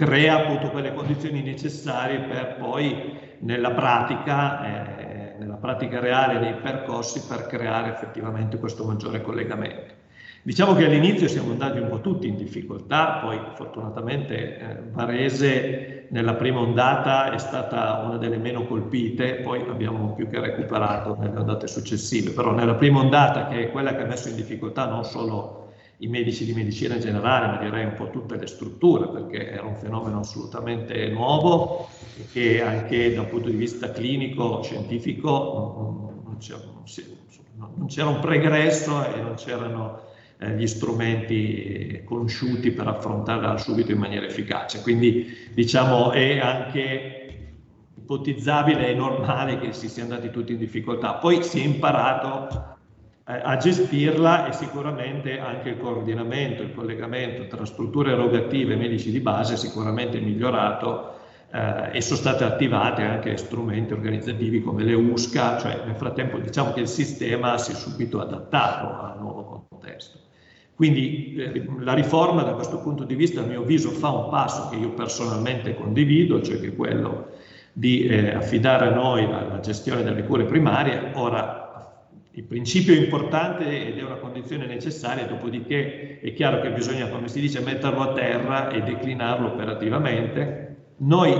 crea 0.00 0.36
appunto 0.36 0.70
quelle 0.70 0.94
condizioni 0.94 1.42
necessarie 1.42 2.20
per 2.20 2.56
poi 2.58 3.18
nella 3.40 3.72
pratica, 3.72 4.64
eh, 4.64 5.34
nella 5.38 5.56
pratica 5.56 6.00
reale 6.00 6.38
dei 6.38 6.54
percorsi 6.54 7.22
per 7.28 7.46
creare 7.46 7.92
effettivamente 7.92 8.58
questo 8.58 8.84
maggiore 8.84 9.20
collegamento. 9.20 9.92
Diciamo 10.42 10.74
che 10.74 10.86
all'inizio 10.86 11.28
siamo 11.28 11.50
andati 11.50 11.80
un 11.80 11.90
po' 11.90 12.00
tutti 12.00 12.26
in 12.26 12.36
difficoltà, 12.36 13.18
poi 13.22 13.38
fortunatamente 13.52 14.58
eh, 14.58 14.76
Varese 14.90 16.06
nella 16.08 16.32
prima 16.32 16.60
ondata 16.60 17.30
è 17.30 17.38
stata 17.38 18.02
una 18.06 18.16
delle 18.16 18.38
meno 18.38 18.64
colpite, 18.64 19.34
poi 19.34 19.60
abbiamo 19.68 20.14
più 20.14 20.30
che 20.30 20.40
recuperato 20.40 21.14
nelle 21.20 21.38
ondate 21.38 21.66
successive, 21.66 22.30
però 22.30 22.52
nella 22.52 22.74
prima 22.74 23.00
ondata 23.00 23.48
che 23.48 23.64
è 23.64 23.70
quella 23.70 23.94
che 23.94 24.04
ha 24.04 24.06
messo 24.06 24.30
in 24.30 24.36
difficoltà 24.36 24.86
non 24.86 25.04
solo 25.04 25.59
i 26.00 26.08
medici 26.08 26.44
di 26.44 26.52
medicina 26.52 26.98
generale, 26.98 27.46
ma 27.46 27.56
direi 27.58 27.84
un 27.84 27.94
po' 27.94 28.10
tutte 28.10 28.36
le 28.36 28.46
strutture, 28.46 29.08
perché 29.08 29.50
era 29.50 29.66
un 29.66 29.76
fenomeno 29.76 30.20
assolutamente 30.20 31.08
nuovo 31.08 31.88
e 32.18 32.26
che 32.32 32.62
anche 32.62 33.14
dal 33.14 33.26
punto 33.26 33.48
di 33.48 33.56
vista 33.56 33.90
clinico, 33.90 34.62
scientifico, 34.62 36.14
non 36.24 36.36
c'era, 36.38 36.62
non 37.74 37.86
c'era 37.86 38.08
un 38.08 38.20
pregresso 38.20 39.04
e 39.04 39.20
non 39.20 39.34
c'erano 39.34 40.08
eh, 40.38 40.56
gli 40.56 40.66
strumenti 40.66 42.00
conosciuti 42.04 42.70
per 42.70 42.86
affrontarla 42.88 43.58
subito 43.58 43.92
in 43.92 43.98
maniera 43.98 44.24
efficace. 44.24 44.80
Quindi 44.80 45.50
diciamo 45.52 46.12
è 46.12 46.38
anche 46.38 47.16
ipotizzabile 47.94 48.88
e 48.88 48.94
normale 48.94 49.58
che 49.58 49.74
si 49.74 49.88
sia 49.90 50.02
andati 50.04 50.30
tutti 50.30 50.52
in 50.52 50.58
difficoltà. 50.58 51.14
Poi 51.14 51.42
si 51.42 51.60
è 51.60 51.64
imparato 51.64 52.78
a 53.42 53.56
gestirla 53.56 54.48
e 54.48 54.52
sicuramente 54.52 55.38
anche 55.38 55.70
il 55.70 55.78
coordinamento, 55.78 56.62
il 56.62 56.74
collegamento 56.74 57.46
tra 57.46 57.64
strutture 57.64 58.12
erogative 58.12 58.74
e 58.74 58.76
medici 58.76 59.10
di 59.10 59.20
base 59.20 59.54
è 59.54 59.56
sicuramente 59.56 60.18
migliorato 60.20 61.18
eh, 61.52 61.90
e 61.92 62.00
sono 62.00 62.18
state 62.18 62.44
attivate 62.44 63.02
anche 63.02 63.36
strumenti 63.36 63.92
organizzativi 63.92 64.62
come 64.62 64.84
le 64.84 64.94
USCA, 64.94 65.58
cioè 65.58 65.82
nel 65.84 65.96
frattempo 65.96 66.38
diciamo 66.38 66.72
che 66.72 66.80
il 66.80 66.88
sistema 66.88 67.58
si 67.58 67.72
è 67.72 67.74
subito 67.74 68.20
adattato 68.20 69.04
al 69.04 69.18
nuovo 69.20 69.66
contesto. 69.68 70.18
Quindi 70.74 71.34
eh, 71.34 71.66
la 71.80 71.94
riforma 71.94 72.42
da 72.42 72.54
questo 72.54 72.78
punto 72.78 73.04
di 73.04 73.14
vista 73.14 73.42
a 73.42 73.44
mio 73.44 73.62
avviso 73.62 73.90
fa 73.90 74.10
un 74.10 74.30
passo 74.30 74.68
che 74.70 74.76
io 74.76 74.90
personalmente 74.90 75.74
condivido, 75.74 76.40
cioè 76.40 76.58
che 76.58 76.74
quello 76.74 77.28
di 77.72 78.06
eh, 78.06 78.34
affidare 78.34 78.86
a 78.86 78.94
noi 78.94 79.28
la, 79.28 79.42
la 79.42 79.60
gestione 79.60 80.02
delle 80.02 80.24
cure 80.24 80.44
primarie. 80.44 81.12
Ora 81.14 81.69
il 82.32 82.44
principio 82.44 82.94
è 82.94 82.98
importante 82.98 83.88
ed 83.88 83.98
è 83.98 84.02
una 84.02 84.16
condizione 84.16 84.66
necessaria, 84.66 85.26
dopodiché 85.26 86.20
è 86.20 86.32
chiaro 86.32 86.60
che 86.60 86.70
bisogna, 86.70 87.08
come 87.08 87.28
si 87.28 87.40
dice, 87.40 87.60
metterlo 87.60 88.02
a 88.02 88.12
terra 88.12 88.70
e 88.70 88.82
declinarlo 88.82 89.48
operativamente. 89.48 90.76
Noi 90.98 91.32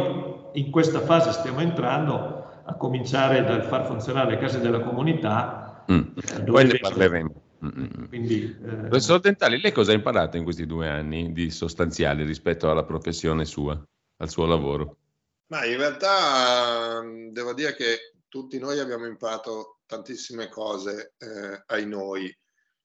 in 0.55 0.71
questa 0.71 1.01
fase 1.01 1.31
stiamo 1.33 1.61
entrando 1.61 2.63
a 2.65 2.75
cominciare 2.75 3.45
dal 3.45 3.63
far 3.65 3.87
funzionare 3.87 4.33
le 4.33 4.39
case 4.39 4.61
della 4.61 4.81
comunità. 4.81 5.85
Mm. 5.91 6.01
Poi 6.45 6.67
ne 6.67 6.79
parleremo. 6.79 7.43
Mm, 7.65 7.69
mm, 7.69 8.05
Quindi, 8.09 8.43
eh... 8.43 8.75
Professor 8.75 9.21
Dentali, 9.21 9.61
lei 9.61 9.73
cosa 9.73 9.93
ha 9.93 9.95
imparato 9.95 10.37
in 10.37 10.45
questi 10.45 10.67
due 10.67 10.89
anni 10.89 11.33
di 11.33 11.51
sostanziale 11.51 12.25
rispetto 12.25 12.71
alla 12.71 12.85
professione 12.85 13.45
sua, 13.45 13.81
al 14.17 14.29
suo 14.29 14.47
lavoro? 14.47 14.97
Ma 15.49 15.65
in 15.67 15.77
realtà 15.77 17.03
devo 17.31 17.53
dire 17.55 17.75
che 17.75 18.15
tutti 18.29 18.59
noi 18.59 18.79
abbiamo 18.79 19.07
imparato 19.07 19.80
tantissime 19.91 20.49
cose 20.49 21.15
eh, 21.19 21.65
ai 21.67 21.85
noi, 21.85 22.33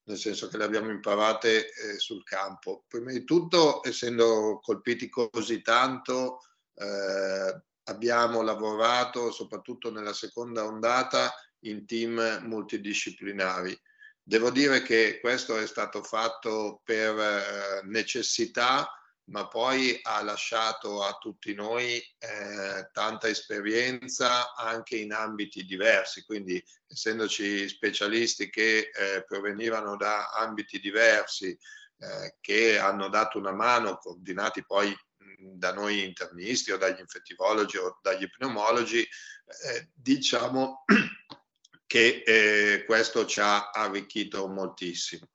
nel 0.05 0.17
senso 0.17 0.47
che 0.47 0.57
le 0.57 0.63
abbiamo 0.63 0.89
imparate 0.89 1.71
eh, 1.71 1.99
sul 1.99 2.23
campo. 2.23 2.83
Prima 2.87 3.11
di 3.11 3.23
tutto, 3.23 3.85
essendo 3.87 4.59
colpiti 4.59 5.07
così 5.07 5.61
tanto, 5.61 6.39
eh, 6.73 7.61
abbiamo 7.83 8.41
lavorato 8.41 9.31
soprattutto 9.31 9.91
nella 9.91 10.13
seconda 10.13 10.65
ondata 10.65 11.31
in 11.59 11.85
team 11.85 12.39
multidisciplinari. 12.41 13.79
Devo 14.23 14.49
dire 14.49 14.81
che 14.81 15.19
questo 15.21 15.57
è 15.59 15.67
stato 15.67 16.01
fatto 16.01 16.81
per 16.83 17.19
eh, 17.19 17.81
necessità 17.83 18.89
ma 19.25 19.47
poi 19.47 19.99
ha 20.03 20.21
lasciato 20.21 21.03
a 21.03 21.17
tutti 21.17 21.53
noi 21.53 21.97
eh, 22.19 22.89
tanta 22.91 23.27
esperienza 23.27 24.53
anche 24.53 24.97
in 24.97 25.13
ambiti 25.13 25.65
diversi, 25.65 26.23
quindi 26.23 26.63
essendoci 26.87 27.67
specialisti 27.67 28.49
che 28.49 28.91
eh, 28.91 29.23
provenivano 29.25 29.95
da 29.95 30.29
ambiti 30.29 30.79
diversi, 30.79 31.57
eh, 31.97 32.35
che 32.39 32.77
hanno 32.77 33.09
dato 33.09 33.39
una 33.39 33.53
mano, 33.53 33.97
coordinati 33.97 34.63
poi 34.63 34.95
da 35.37 35.73
noi 35.73 36.03
internisti 36.03 36.71
o 36.71 36.77
dagli 36.77 36.99
infettivologi 36.99 37.77
o 37.77 37.99
dagli 38.01 38.29
pneumologi, 38.29 38.99
eh, 39.01 39.89
diciamo 39.93 40.85
che 41.87 42.23
eh, 42.25 42.83
questo 42.85 43.25
ci 43.25 43.39
ha 43.39 43.69
arricchito 43.71 44.47
moltissimo. 44.47 45.27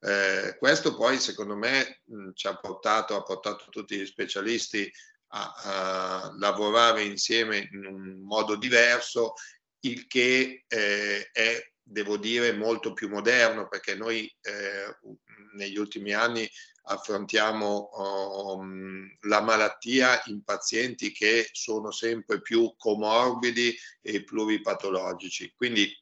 Eh, 0.00 0.56
questo 0.58 0.94
poi 0.94 1.18
secondo 1.18 1.56
me 1.56 2.02
mh, 2.04 2.30
ci 2.34 2.46
ha 2.46 2.56
portato, 2.56 3.16
ha 3.16 3.22
portato 3.22 3.66
tutti 3.68 3.98
gli 3.98 4.06
specialisti 4.06 4.90
a, 5.28 5.54
a, 5.54 6.34
lavorare 6.38 7.02
insieme 7.02 7.68
in 7.72 7.84
un 7.84 8.20
modo 8.22 8.56
diverso, 8.56 9.34
il 9.80 10.06
che 10.06 10.64
eh, 10.66 11.30
è, 11.30 11.72
devo 11.82 12.16
dire, 12.16 12.52
molto 12.52 12.92
più 12.92 13.08
moderno 13.08 13.68
perché 13.68 13.94
noi 13.94 14.32
eh, 14.42 14.96
negli 15.54 15.76
ultimi 15.76 16.12
anni 16.12 16.48
affrontiamo 16.90 17.90
um, 18.54 19.16
la 19.22 19.42
malattia 19.42 20.22
in 20.26 20.42
pazienti 20.42 21.12
che 21.12 21.48
sono 21.52 21.90
sempre 21.90 22.40
più 22.40 22.74
comorbidi 22.76 23.76
e 24.00 24.24
pluripatologici. 24.24 25.52
Quindi 25.54 25.92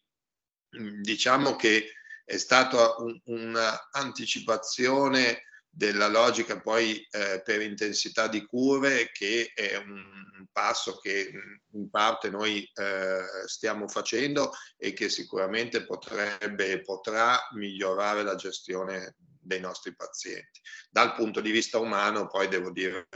diciamo 1.01 1.57
che 1.57 1.91
è 2.27 2.37
stata 2.39 2.97
un, 2.99 3.19
un'anticipazione 3.25 5.45
della 5.71 6.09
logica 6.09 6.61
poi 6.61 7.07
eh, 7.11 7.43
per 7.45 7.61
intensità 7.61 8.29
di 8.29 8.45
curve 8.45 9.11
che 9.13 9.53
è 9.55 9.77
un 9.77 10.47
passo 10.51 10.99
che 10.99 11.31
in 11.73 11.91
parte 11.91 12.31
noi 12.31 12.69
eh, 12.75 13.23
stiamo 13.47 13.87
facendo 13.87 14.53
e 14.77 14.93
che 14.93 15.09
sicuramente 15.09 15.85
potrebbe 15.85 16.73
e 16.73 16.81
potrà 16.81 17.39
migliorare 17.55 18.23
la 18.23 18.35
gestione 18.35 19.15
dei 19.39 19.61
nostri 19.61 19.95
pazienti. 19.95 20.61
Dal 20.91 21.15
punto 21.15 21.41
di 21.41 21.53
vista 21.53 21.79
umano 21.79 22.27
poi 22.27 22.49
devo 22.49 22.71
dire 22.71 23.07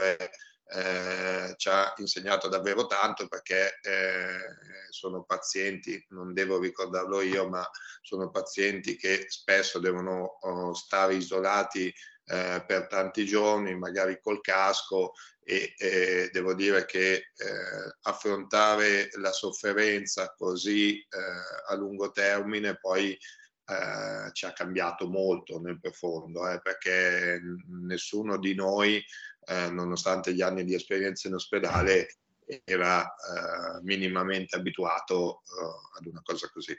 eh, 0.73 1.53
ci 1.57 1.69
ha 1.69 1.93
insegnato 1.97 2.47
davvero 2.47 2.87
tanto 2.87 3.27
perché 3.27 3.79
eh, 3.81 4.37
sono 4.89 5.23
pazienti, 5.23 6.03
non 6.09 6.33
devo 6.33 6.59
ricordarlo 6.59 7.21
io, 7.21 7.49
ma 7.49 7.67
sono 8.01 8.29
pazienti 8.29 8.95
che 8.95 9.25
spesso 9.27 9.79
devono 9.79 10.37
oh, 10.41 10.73
stare 10.73 11.15
isolati 11.15 11.93
eh, 12.25 12.63
per 12.65 12.87
tanti 12.87 13.25
giorni, 13.25 13.75
magari 13.75 14.19
col 14.21 14.41
casco 14.41 15.13
e 15.43 15.73
eh, 15.77 16.29
devo 16.31 16.53
dire 16.53 16.85
che 16.85 17.13
eh, 17.13 17.95
affrontare 18.03 19.09
la 19.13 19.31
sofferenza 19.31 20.33
così 20.37 20.99
eh, 20.99 21.07
a 21.67 21.75
lungo 21.75 22.11
termine 22.11 22.77
poi 22.77 23.17
eh, 23.71 24.31
ci 24.33 24.45
ha 24.45 24.53
cambiato 24.53 25.07
molto 25.07 25.59
nel 25.59 25.79
profondo, 25.79 26.47
eh, 26.49 26.59
perché 26.61 27.39
nessuno 27.67 28.37
di 28.37 28.53
noi, 28.53 29.03
nonostante 29.71 30.33
gli 30.33 30.41
anni 30.41 30.63
di 30.63 30.73
esperienza 30.73 31.27
in 31.27 31.33
ospedale, 31.35 32.15
era 32.63 33.05
minimamente 33.81 34.55
abituato 34.55 35.41
ad 35.97 36.05
una 36.05 36.21
cosa 36.23 36.49
così. 36.51 36.77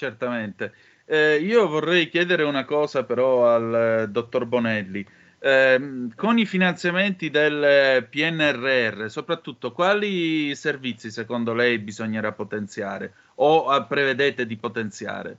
Certamente. 0.00 0.72
Eh, 1.04 1.36
io 1.36 1.68
vorrei 1.68 2.08
chiedere 2.08 2.42
una 2.42 2.64
cosa 2.64 3.04
però 3.04 3.52
al 3.52 3.74
eh, 3.74 4.08
dottor 4.08 4.46
Bonelli. 4.46 5.06
Eh, 5.38 6.08
con 6.16 6.38
i 6.38 6.46
finanziamenti 6.46 7.28
del 7.28 8.06
PNRR, 8.08 9.10
soprattutto 9.10 9.72
quali 9.72 10.54
servizi 10.54 11.10
secondo 11.10 11.52
lei 11.52 11.78
bisognerà 11.78 12.32
potenziare 12.32 13.12
o 13.34 13.74
eh, 13.74 13.84
prevedete 13.84 14.46
di 14.46 14.56
potenziare? 14.56 15.38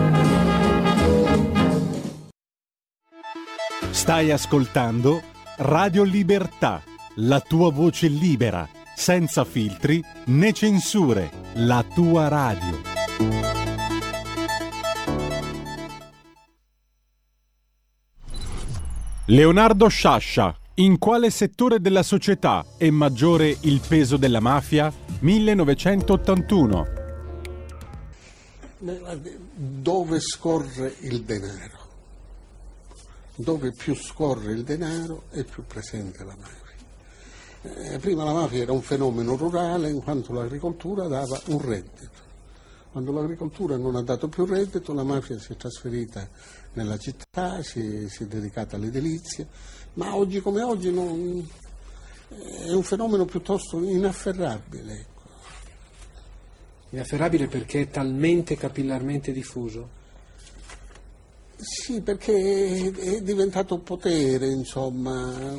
Stai 4.01 4.31
ascoltando 4.31 5.21
Radio 5.57 6.01
Libertà, 6.01 6.81
la 7.17 7.39
tua 7.39 7.71
voce 7.71 8.07
libera, 8.07 8.67
senza 8.95 9.45
filtri 9.45 10.03
né 10.25 10.53
censure, 10.53 11.29
la 11.53 11.85
tua 11.93 12.27
radio. 12.27 12.81
Leonardo 19.25 19.87
Sciascia, 19.87 20.57
in 20.77 20.97
quale 20.97 21.29
settore 21.29 21.79
della 21.79 22.01
società 22.01 22.65
è 22.77 22.89
maggiore 22.89 23.55
il 23.61 23.81
peso 23.87 24.17
della 24.17 24.39
mafia? 24.39 24.91
1981. 25.19 26.87
Dove 29.53 30.19
scorre 30.19 30.95
il 31.01 31.21
denaro? 31.21 31.80
Dove 33.35 33.71
più 33.71 33.95
scorre 33.95 34.51
il 34.51 34.63
denaro 34.63 35.23
e 35.31 35.43
più 35.43 35.65
presente 35.65 36.23
la 36.23 36.35
mafia. 36.37 36.59
Eh, 37.63 37.99
prima 37.99 38.23
la 38.23 38.33
mafia 38.33 38.63
era 38.63 38.71
un 38.71 38.81
fenomeno 38.81 39.35
rurale 39.35 39.89
in 39.89 40.01
quanto 40.01 40.33
l'agricoltura 40.33 41.07
dava 41.07 41.39
un 41.47 41.61
reddito. 41.61 42.29
Quando 42.91 43.11
l'agricoltura 43.13 43.77
non 43.77 43.95
ha 43.95 44.01
dato 44.01 44.27
più 44.27 44.45
reddito, 44.45 44.93
la 44.93 45.03
mafia 45.03 45.39
si 45.39 45.53
è 45.53 45.55
trasferita 45.55 46.27
nella 46.73 46.97
città, 46.97 47.61
si, 47.61 48.09
si 48.09 48.23
è 48.23 48.25
dedicata 48.25 48.75
alle 48.75 48.89
delizie, 48.89 49.47
ma 49.93 50.15
oggi 50.15 50.41
come 50.41 50.61
oggi 50.61 50.91
non, 50.91 51.47
è 52.67 52.71
un 52.71 52.83
fenomeno 52.83 53.25
piuttosto 53.25 53.81
inafferrabile. 53.81 54.93
Ecco. 54.93 55.21
Inafferrabile 56.89 57.47
perché 57.47 57.81
è 57.81 57.89
talmente 57.89 58.55
capillarmente 58.57 59.31
diffuso? 59.31 59.99
Sì, 61.61 62.01
perché 62.01 62.91
è 62.91 63.21
diventato 63.21 63.77
potere, 63.77 64.47
insomma, 64.47 65.55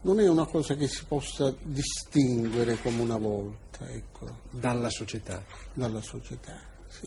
non 0.00 0.18
è 0.18 0.26
una 0.26 0.46
cosa 0.46 0.74
che 0.74 0.88
si 0.88 1.04
possa 1.06 1.54
distinguere 1.62 2.80
come 2.80 3.02
una 3.02 3.18
volta, 3.18 3.86
ecco. 3.86 4.38
Dalla 4.50 4.88
società? 4.88 5.44
Dalla 5.74 6.00
società, 6.00 6.58
sì. 6.88 7.06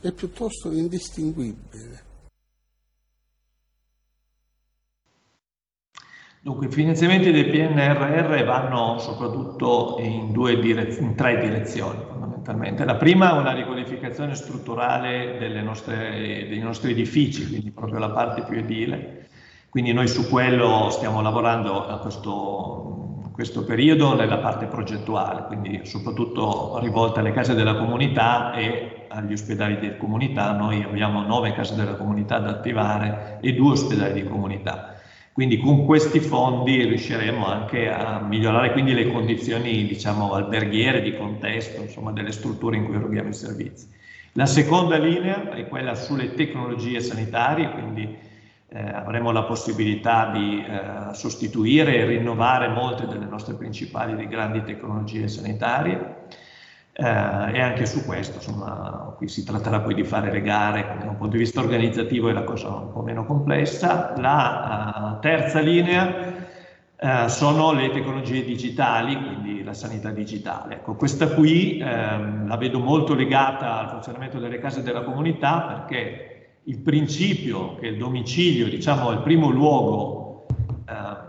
è, 0.00 0.08
è 0.08 0.12
piuttosto 0.12 0.72
indistinguibile. 0.72 2.12
Dunque, 6.44 6.66
i 6.66 6.70
finanziamenti 6.70 7.32
del 7.32 7.48
PNRR 7.48 8.44
vanno 8.44 8.98
soprattutto 8.98 9.96
in, 10.00 10.30
direz- 10.60 11.00
in 11.00 11.14
tre 11.14 11.40
direzioni 11.40 11.98
fondamentalmente. 12.06 12.84
La 12.84 12.96
prima 12.96 13.34
è 13.34 13.38
una 13.38 13.52
riqualificazione 13.52 14.34
strutturale 14.34 15.38
nostre, 15.62 16.46
dei 16.46 16.58
nostri 16.58 16.90
edifici, 16.90 17.48
quindi 17.48 17.70
proprio 17.70 17.98
la 17.98 18.10
parte 18.10 18.42
più 18.42 18.58
edile. 18.58 19.28
Quindi 19.70 19.94
noi 19.94 20.06
su 20.06 20.28
quello 20.28 20.90
stiamo 20.90 21.22
lavorando 21.22 21.86
a 21.86 21.96
questo, 22.00 23.30
questo 23.32 23.64
periodo 23.64 24.14
nella 24.14 24.36
parte 24.36 24.66
progettuale, 24.66 25.46
quindi 25.46 25.86
soprattutto 25.86 26.78
rivolta 26.78 27.20
alle 27.20 27.32
case 27.32 27.54
della 27.54 27.76
comunità 27.76 28.52
e 28.52 29.06
agli 29.08 29.32
ospedali 29.32 29.78
di 29.78 29.96
comunità. 29.96 30.52
Noi 30.52 30.82
abbiamo 30.82 31.22
nove 31.22 31.54
case 31.54 31.74
della 31.74 31.94
comunità 31.94 32.38
da 32.38 32.50
attivare 32.50 33.38
e 33.40 33.54
due 33.54 33.70
ospedali 33.70 34.20
di 34.20 34.28
comunità 34.28 34.93
quindi 35.34 35.58
con 35.58 35.84
questi 35.84 36.20
fondi 36.20 36.84
riusciremo 36.84 37.44
anche 37.44 37.90
a 37.90 38.20
migliorare 38.20 38.70
quindi 38.70 38.94
le 38.94 39.10
condizioni 39.10 39.84
diciamo, 39.84 40.32
alberghiere, 40.32 41.02
di 41.02 41.16
contesto, 41.16 41.82
insomma, 41.82 42.12
delle 42.12 42.30
strutture 42.30 42.76
in 42.76 42.84
cui 42.84 42.94
eroghiamo 42.94 43.30
i 43.30 43.34
servizi. 43.34 43.88
La 44.34 44.46
seconda 44.46 44.96
linea 44.96 45.50
è 45.50 45.66
quella 45.66 45.96
sulle 45.96 46.34
tecnologie 46.34 47.00
sanitarie, 47.00 47.68
quindi 47.68 48.16
eh, 48.68 48.80
avremo 48.80 49.32
la 49.32 49.42
possibilità 49.42 50.30
di 50.30 50.64
eh, 50.64 51.12
sostituire 51.14 51.96
e 51.96 52.04
rinnovare 52.04 52.68
molte 52.68 53.08
delle 53.08 53.26
nostre 53.26 53.54
principali 53.54 54.22
e 54.22 54.28
grandi 54.28 54.62
tecnologie 54.62 55.26
sanitarie 55.26 56.28
eh, 56.96 57.02
e 57.02 57.60
anche 57.60 57.86
su 57.86 58.04
questo, 58.04 58.36
insomma, 58.36 59.14
qui 59.16 59.26
si 59.26 59.44
tratterà 59.44 59.80
poi 59.80 59.94
di 59.94 60.04
fare 60.04 60.30
le 60.30 60.40
gare, 60.40 60.96
da 61.00 61.10
un 61.10 61.16
punto 61.16 61.32
di 61.32 61.38
vista 61.38 61.60
organizzativo 61.60 62.28
è 62.28 62.32
la 62.32 62.44
cosa 62.44 62.68
un 62.68 62.92
po' 62.92 63.02
meno 63.02 63.26
complessa. 63.26 64.14
La 64.16 65.16
uh, 65.16 65.20
terza 65.20 65.58
linea 65.58 66.34
uh, 67.00 67.26
sono 67.26 67.72
le 67.72 67.90
tecnologie 67.90 68.44
digitali, 68.44 69.16
quindi 69.16 69.64
la 69.64 69.74
sanità 69.74 70.10
digitale. 70.10 70.76
Ecco, 70.76 70.94
questa 70.94 71.26
qui 71.30 71.78
ehm, 71.78 72.46
la 72.46 72.56
vedo 72.56 72.78
molto 72.78 73.14
legata 73.14 73.80
al 73.80 73.88
funzionamento 73.88 74.38
delle 74.38 74.60
case 74.60 74.84
della 74.84 75.02
comunità 75.02 75.62
perché 75.62 76.60
il 76.62 76.78
principio 76.78 77.74
che 77.74 77.88
il 77.88 77.96
domicilio, 77.96 78.68
diciamo, 78.68 79.10
è 79.10 79.14
il 79.14 79.22
primo 79.22 79.50
luogo 79.50 80.23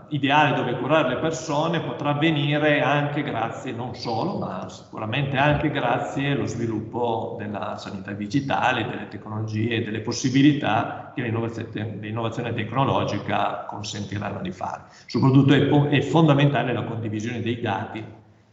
ideale 0.08 0.54
dove 0.54 0.78
curare 0.78 1.08
le 1.08 1.16
persone 1.18 1.80
potrà 1.80 2.10
avvenire 2.10 2.80
anche 2.80 3.22
grazie, 3.22 3.72
non 3.72 3.94
solo, 3.94 4.38
ma 4.38 4.68
sicuramente 4.68 5.36
anche 5.36 5.70
grazie 5.70 6.32
allo 6.32 6.46
sviluppo 6.46 7.36
della 7.38 7.76
sanità 7.76 8.12
digitale, 8.12 8.86
delle 8.86 9.08
tecnologie 9.08 9.76
e 9.76 9.82
delle 9.82 10.00
possibilità 10.00 11.12
che 11.14 11.22
l'innovazione 11.22 12.54
tecnologica 12.54 13.64
consentiranno 13.68 14.40
di 14.40 14.52
fare. 14.52 14.84
Soprattutto 15.06 15.54
è, 15.54 15.68
è 15.88 16.00
fondamentale 16.02 16.72
la 16.72 16.84
condivisione 16.84 17.40
dei 17.40 17.60
dati 17.60 18.04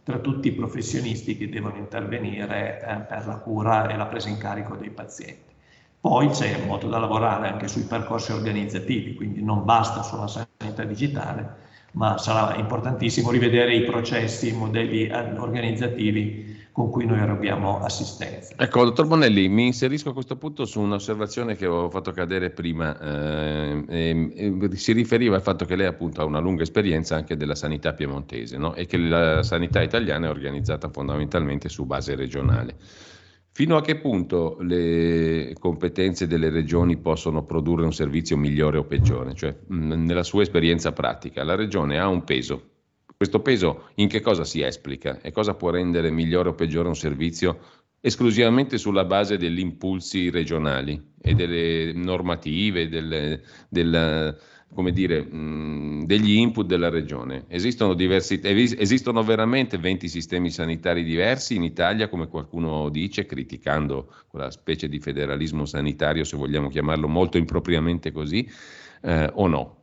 tra 0.04 0.18
tutti 0.20 0.50
i 0.50 0.54
professionisti 0.54 1.38
che 1.38 1.50
devono 1.50 1.78
intervenire 1.78 2.82
eh, 2.82 2.96
per 3.08 3.26
la 3.26 3.38
cura 3.38 3.88
e 3.88 3.96
la 3.96 4.06
presa 4.06 4.30
in 4.30 4.38
carico 4.38 4.76
dei 4.76 4.90
pazienti. 4.90 5.52
Poi 6.00 6.28
c'è 6.28 6.66
modo 6.66 6.90
da 6.90 6.98
lavorare 7.00 7.48
anche 7.48 7.70
sui 7.70 7.84
percorsi 7.84 8.34
organizzativi, 8.34 9.14
quindi 9.14 9.42
non 9.42 9.64
basta 9.64 10.04
solo 10.04 10.24
la 10.24 10.28
sanità 10.28 10.53
digitale, 10.82 11.62
ma 11.92 12.18
sarà 12.18 12.56
importantissimo 12.56 13.30
rivedere 13.30 13.76
i 13.76 13.84
processi, 13.84 14.48
i 14.48 14.54
modelli 14.54 15.06
eh, 15.06 15.38
organizzativi 15.38 16.62
con 16.74 16.90
cui 16.90 17.06
noi 17.06 17.20
eroghiamo 17.20 17.82
assistenza. 17.82 18.56
Ecco, 18.58 18.84
dottor 18.84 19.06
Bonelli, 19.06 19.48
mi 19.48 19.68
inserisco 19.68 20.10
a 20.10 20.14
questo 20.14 20.38
punto 20.38 20.66
su 20.66 20.82
un'osservazione 20.82 21.56
che 21.56 21.68
ho 21.68 21.88
fatto 21.92 22.12
cadere 22.12 22.50
prima, 22.50 23.00
eh, 23.00 23.86
eh, 23.88 24.70
si 24.74 24.92
riferiva 24.92 25.36
al 25.36 25.44
fatto 25.44 25.66
che 25.66 25.76
lei 25.76 25.86
appunto 25.86 26.22
ha 26.22 26.26
una 26.26 26.40
lunga 26.40 26.64
esperienza 26.64 27.16
anche 27.16 27.38
della 27.38 27.54
sanità 27.54 27.94
piemontese 27.94 28.58
no? 28.58 28.74
e 28.74 28.88
che 28.88 28.98
la 28.98 29.44
sanità 29.44 29.84
italiana 29.84 30.26
è 30.26 30.30
organizzata 30.32 30.90
fondamentalmente 30.90 31.70
su 31.70 31.86
base 31.86 32.16
regionale. 32.16 32.76
Fino 33.56 33.78
a 33.78 33.82
che 33.82 33.98
punto 33.98 34.58
le 34.62 35.56
competenze 35.60 36.26
delle 36.26 36.50
regioni 36.50 36.98
possono 36.98 37.44
produrre 37.46 37.84
un 37.84 37.94
servizio 37.94 38.36
migliore 38.36 38.80
o 38.80 38.86
peggiore? 38.86 39.36
Cioè, 39.36 39.56
nella 39.68 40.24
sua 40.24 40.42
esperienza 40.42 40.92
pratica, 40.92 41.44
la 41.44 41.54
regione 41.54 42.00
ha 42.00 42.08
un 42.08 42.24
peso. 42.24 42.72
Questo 43.16 43.42
peso 43.42 43.90
in 43.96 44.08
che 44.08 44.22
cosa 44.22 44.44
si 44.44 44.62
esplica 44.62 45.22
e 45.22 45.32
cosa 45.32 45.54
può 45.54 45.70
rendere 45.70 46.10
migliore 46.10 46.50
o 46.50 46.56
peggiore 46.56 46.88
un 46.88 46.96
servizio 46.96 47.60
esclusivamente 48.02 48.80
sulla 48.80 49.06
base 49.06 49.38
degli 49.38 49.60
impulsi 49.60 50.32
regionali 50.32 51.12
e 51.22 51.36
delle 51.36 51.94
normative, 51.94 52.90
delle, 52.90 53.44
del, 53.70 54.36
come 54.74 54.92
dire, 54.92 55.22
mh, 55.24 56.06
degli 56.06 56.32
input 56.32 56.66
della 56.66 56.90
regione. 56.90 57.46
Esistono, 57.48 57.94
diversi, 57.94 58.40
esistono 58.44 59.24
veramente 59.24 59.78
20 59.78 60.08
sistemi 60.08 60.50
sanitari 60.50 61.04
diversi 61.04 61.56
in 61.56 61.64
Italia, 61.64 62.10
come 62.10 62.28
qualcuno 62.28 62.90
dice, 62.90 63.26
criticando 63.26 64.12
quella 64.28 64.52
specie 64.52 64.90
di 64.90 65.00
federalismo 65.00 65.66
sanitario, 65.66 66.24
se 66.24 66.38
vogliamo 66.38 66.70
chiamarlo 66.70 67.08
molto 67.08 67.38
impropriamente 67.38 68.12
così, 68.12 68.50
eh, 69.02 69.30
o 69.34 69.48
no? 69.48 69.78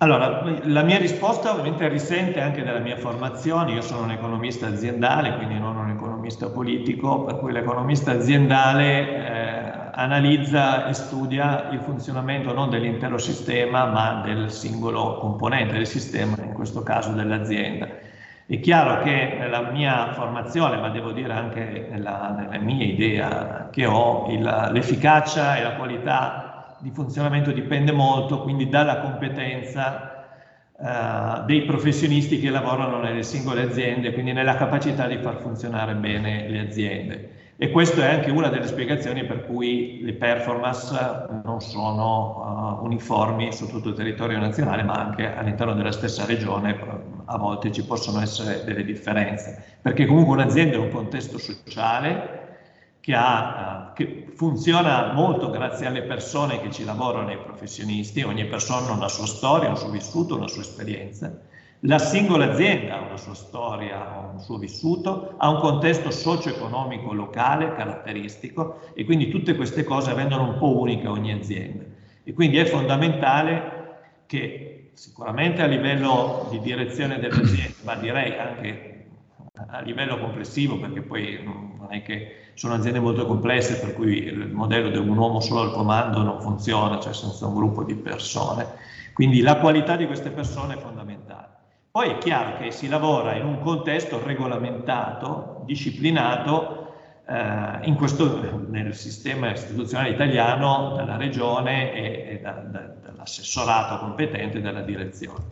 Allora, 0.00 0.44
la 0.62 0.84
mia 0.84 0.98
risposta 0.98 1.50
ovviamente 1.50 1.88
risente 1.88 2.40
anche 2.40 2.62
della 2.62 2.78
mia 2.78 2.96
formazione, 2.96 3.72
io 3.72 3.80
sono 3.80 4.04
un 4.04 4.12
economista 4.12 4.68
aziendale, 4.68 5.34
quindi 5.34 5.58
non 5.58 5.76
un 5.76 5.90
economista 5.90 6.48
politico, 6.50 7.24
per 7.24 7.38
cui 7.38 7.50
l'economista 7.50 8.12
aziendale 8.12 9.57
eh, 9.57 9.57
analizza 9.98 10.86
e 10.86 10.94
studia 10.94 11.70
il 11.70 11.80
funzionamento 11.80 12.52
non 12.54 12.70
dell'intero 12.70 13.18
sistema, 13.18 13.84
ma 13.86 14.22
del 14.24 14.50
singolo 14.50 15.18
componente 15.18 15.74
del 15.74 15.88
sistema, 15.88 16.36
in 16.40 16.52
questo 16.52 16.84
caso 16.84 17.10
dell'azienda. 17.12 17.88
È 18.46 18.60
chiaro 18.60 19.02
che 19.02 19.36
nella 19.38 19.70
mia 19.72 20.12
formazione, 20.12 20.76
ma 20.76 20.88
devo 20.88 21.10
dire 21.10 21.32
anche 21.32 21.88
nella, 21.90 22.32
nella 22.38 22.58
mia 22.58 22.84
idea 22.84 23.68
che 23.72 23.86
ho, 23.86 24.26
il, 24.30 24.68
l'efficacia 24.72 25.56
e 25.56 25.62
la 25.64 25.74
qualità 25.74 26.76
di 26.78 26.90
funzionamento 26.90 27.50
dipende 27.50 27.90
molto 27.90 28.40
quindi 28.42 28.68
dalla 28.68 29.00
competenza 29.00 30.26
eh, 30.80 31.42
dei 31.44 31.62
professionisti 31.62 32.38
che 32.38 32.50
lavorano 32.50 33.00
nelle 33.00 33.24
singole 33.24 33.62
aziende, 33.62 34.12
quindi 34.12 34.32
nella 34.32 34.54
capacità 34.54 35.08
di 35.08 35.18
far 35.18 35.40
funzionare 35.40 35.94
bene 35.94 36.48
le 36.48 36.60
aziende. 36.60 37.37
E 37.60 37.72
questa 37.72 38.08
è 38.08 38.14
anche 38.14 38.30
una 38.30 38.46
delle 38.50 38.68
spiegazioni 38.68 39.26
per 39.26 39.44
cui 39.44 39.98
le 40.04 40.12
performance 40.12 40.94
non 41.42 41.60
sono 41.60 42.78
uh, 42.80 42.84
uniformi 42.84 43.52
su 43.52 43.66
tutto 43.66 43.88
il 43.88 43.96
territorio 43.96 44.38
nazionale, 44.38 44.84
ma 44.84 44.92
anche 44.92 45.34
all'interno 45.34 45.74
della 45.74 45.90
stessa 45.90 46.24
regione 46.24 46.78
a 47.24 47.36
volte 47.36 47.72
ci 47.72 47.84
possono 47.84 48.20
essere 48.20 48.62
delle 48.62 48.84
differenze, 48.84 49.78
perché 49.82 50.06
comunque 50.06 50.34
un'azienda 50.34 50.76
è 50.76 50.78
un 50.78 50.90
contesto 50.90 51.36
sociale, 51.36 52.46
che, 53.00 53.14
ha, 53.16 53.90
che, 53.92 54.30
funziona 54.36 55.12
molto 55.12 55.50
grazie 55.50 55.86
alle 55.88 56.02
persone 56.02 56.60
che 56.60 56.70
ci 56.70 56.84
lavorano, 56.84 57.30
ai 57.30 57.38
professionisti, 57.38 58.22
ogni 58.22 58.46
persona 58.46 58.86
ha 58.86 58.92
una 58.92 59.08
sua 59.08 59.26
storia, 59.26 59.68
un 59.68 59.76
suo 59.76 59.90
vissuto, 59.90 60.36
una 60.36 60.46
sua 60.46 60.62
esperienza. 60.62 61.36
La 61.82 61.98
singola 61.98 62.50
azienda 62.50 62.96
ha 62.98 63.06
una 63.06 63.16
sua 63.16 63.34
storia, 63.34 64.30
un 64.32 64.40
suo 64.40 64.58
vissuto, 64.58 65.34
ha 65.36 65.48
un 65.48 65.60
contesto 65.60 66.10
socio-economico 66.10 67.12
locale 67.12 67.72
caratteristico 67.74 68.80
e 68.94 69.04
quindi 69.04 69.28
tutte 69.28 69.54
queste 69.54 69.84
cose 69.84 70.12
rendono 70.12 70.48
un 70.48 70.58
po' 70.58 70.76
unica 70.76 71.08
ogni 71.08 71.32
azienda. 71.32 71.84
E 72.24 72.32
quindi 72.32 72.56
è 72.58 72.64
fondamentale 72.64 74.22
che 74.26 74.90
sicuramente 74.94 75.62
a 75.62 75.66
livello 75.66 76.48
di 76.50 76.58
direzione 76.60 77.20
dell'azienda, 77.20 77.76
ma 77.82 77.94
direi 77.94 78.36
anche 78.36 79.06
a 79.68 79.80
livello 79.80 80.18
complessivo, 80.18 80.78
perché 80.78 81.02
poi 81.02 81.40
non 81.44 81.86
è 81.90 82.02
che 82.02 82.50
sono 82.54 82.74
aziende 82.74 82.98
molto 82.98 83.24
complesse, 83.24 83.78
per 83.78 83.94
cui 83.94 84.24
il 84.24 84.50
modello 84.52 84.90
di 84.90 84.98
un 84.98 85.16
uomo 85.16 85.38
solo 85.38 85.60
al 85.60 85.72
comando 85.72 86.22
non 86.22 86.40
funziona, 86.40 86.98
cioè 86.98 87.12
senza 87.12 87.46
un 87.46 87.54
gruppo 87.54 87.84
di 87.84 87.94
persone. 87.94 88.66
Quindi 89.12 89.40
la 89.40 89.58
qualità 89.58 89.96
di 89.96 90.06
queste 90.06 90.30
persone 90.30 90.74
è 90.74 90.78
fondamentale. 90.78 91.17
Poi 91.98 92.10
è 92.10 92.18
chiaro 92.18 92.58
che 92.58 92.70
si 92.70 92.86
lavora 92.86 93.34
in 93.34 93.44
un 93.44 93.58
contesto 93.58 94.22
regolamentato, 94.24 95.62
disciplinato, 95.64 96.92
eh, 97.26 97.92
questo, 97.96 98.64
nel 98.68 98.94
sistema 98.94 99.50
istituzionale 99.50 100.10
italiano 100.10 100.94
dalla 100.94 101.16
regione 101.16 101.92
e, 101.92 102.34
e 102.34 102.40
da, 102.40 102.52
da, 102.52 102.94
dall'assessorato 103.02 103.98
competente 103.98 104.60
della 104.60 104.82
direzione. 104.82 105.42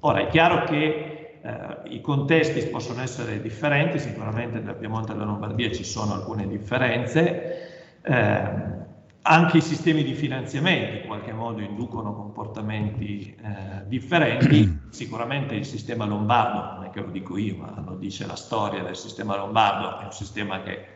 Ora 0.00 0.18
è 0.18 0.26
chiaro 0.26 0.64
che 0.64 1.38
eh, 1.40 1.52
I 1.84 2.02
contesti 2.02 2.60
possono 2.66 3.00
essere 3.00 3.40
differenti, 3.40 3.98
sicuramente 3.98 4.58
nel 4.58 4.74
Piemonte 4.74 5.12
e 5.12 5.14
nella 5.14 5.30
Lombardia 5.30 5.72
ci 5.72 5.84
sono 5.84 6.12
alcune 6.12 6.46
differenze, 6.46 7.96
eh, 8.02 8.83
anche 9.26 9.58
i 9.58 9.62
sistemi 9.62 10.04
di 10.04 10.12
finanziamento 10.12 10.98
in 10.98 11.06
qualche 11.06 11.32
modo 11.32 11.62
inducono 11.62 12.14
comportamenti 12.14 13.34
eh, 13.42 13.86
differenti, 13.86 14.80
sicuramente 14.90 15.54
il 15.54 15.64
sistema 15.64 16.04
lombardo, 16.04 16.74
non 16.74 16.84
è 16.84 16.90
che 16.90 17.00
lo 17.00 17.10
dico 17.10 17.38
io, 17.38 17.56
ma 17.56 17.82
lo 17.86 17.96
dice 17.96 18.26
la 18.26 18.36
storia 18.36 18.82
del 18.82 18.96
sistema 18.96 19.36
lombardo, 19.36 20.00
è 20.00 20.04
un 20.04 20.12
sistema 20.12 20.60
che 20.62 20.86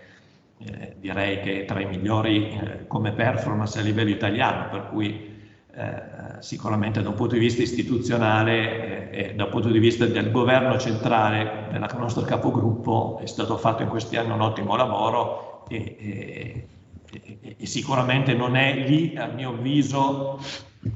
eh, 0.59 0.97
direi 0.99 1.41
che 1.41 1.63
è 1.63 1.65
tra 1.65 1.81
i 1.81 1.87
migliori 1.87 2.51
eh, 2.51 2.87
come 2.87 3.13
performance 3.13 3.79
a 3.79 3.83
livello 3.83 4.11
italiano, 4.11 4.69
per 4.69 4.89
cui 4.89 5.37
eh, 5.75 6.03
sicuramente 6.41 7.01
da 7.01 7.09
un 7.09 7.15
punto 7.15 7.33
di 7.35 7.41
vista 7.41 7.63
istituzionale 7.63 9.11
e, 9.11 9.31
e 9.31 9.35
dal 9.37 9.49
punto 9.49 9.71
di 9.71 9.79
vista 9.79 10.05
del 10.05 10.31
governo 10.31 10.77
centrale 10.79 11.69
della 11.71 11.89
nostra 11.97 12.27
capogruppo 12.27 13.21
è 13.23 13.27
stato 13.27 13.57
fatto 13.57 13.83
in 13.83 13.89
questi 13.89 14.17
anni 14.17 14.33
un 14.33 14.43
ottimo 14.43 14.77
lavoro 14.77 15.65
e, 15.69 15.97
e, 15.99 16.69
e 17.11 17.67
sicuramente 17.67 18.35
non 18.35 18.57
è 18.57 18.75
lì, 18.75 19.17
a 19.17 19.27
mio 19.27 19.51
avviso, 19.51 20.41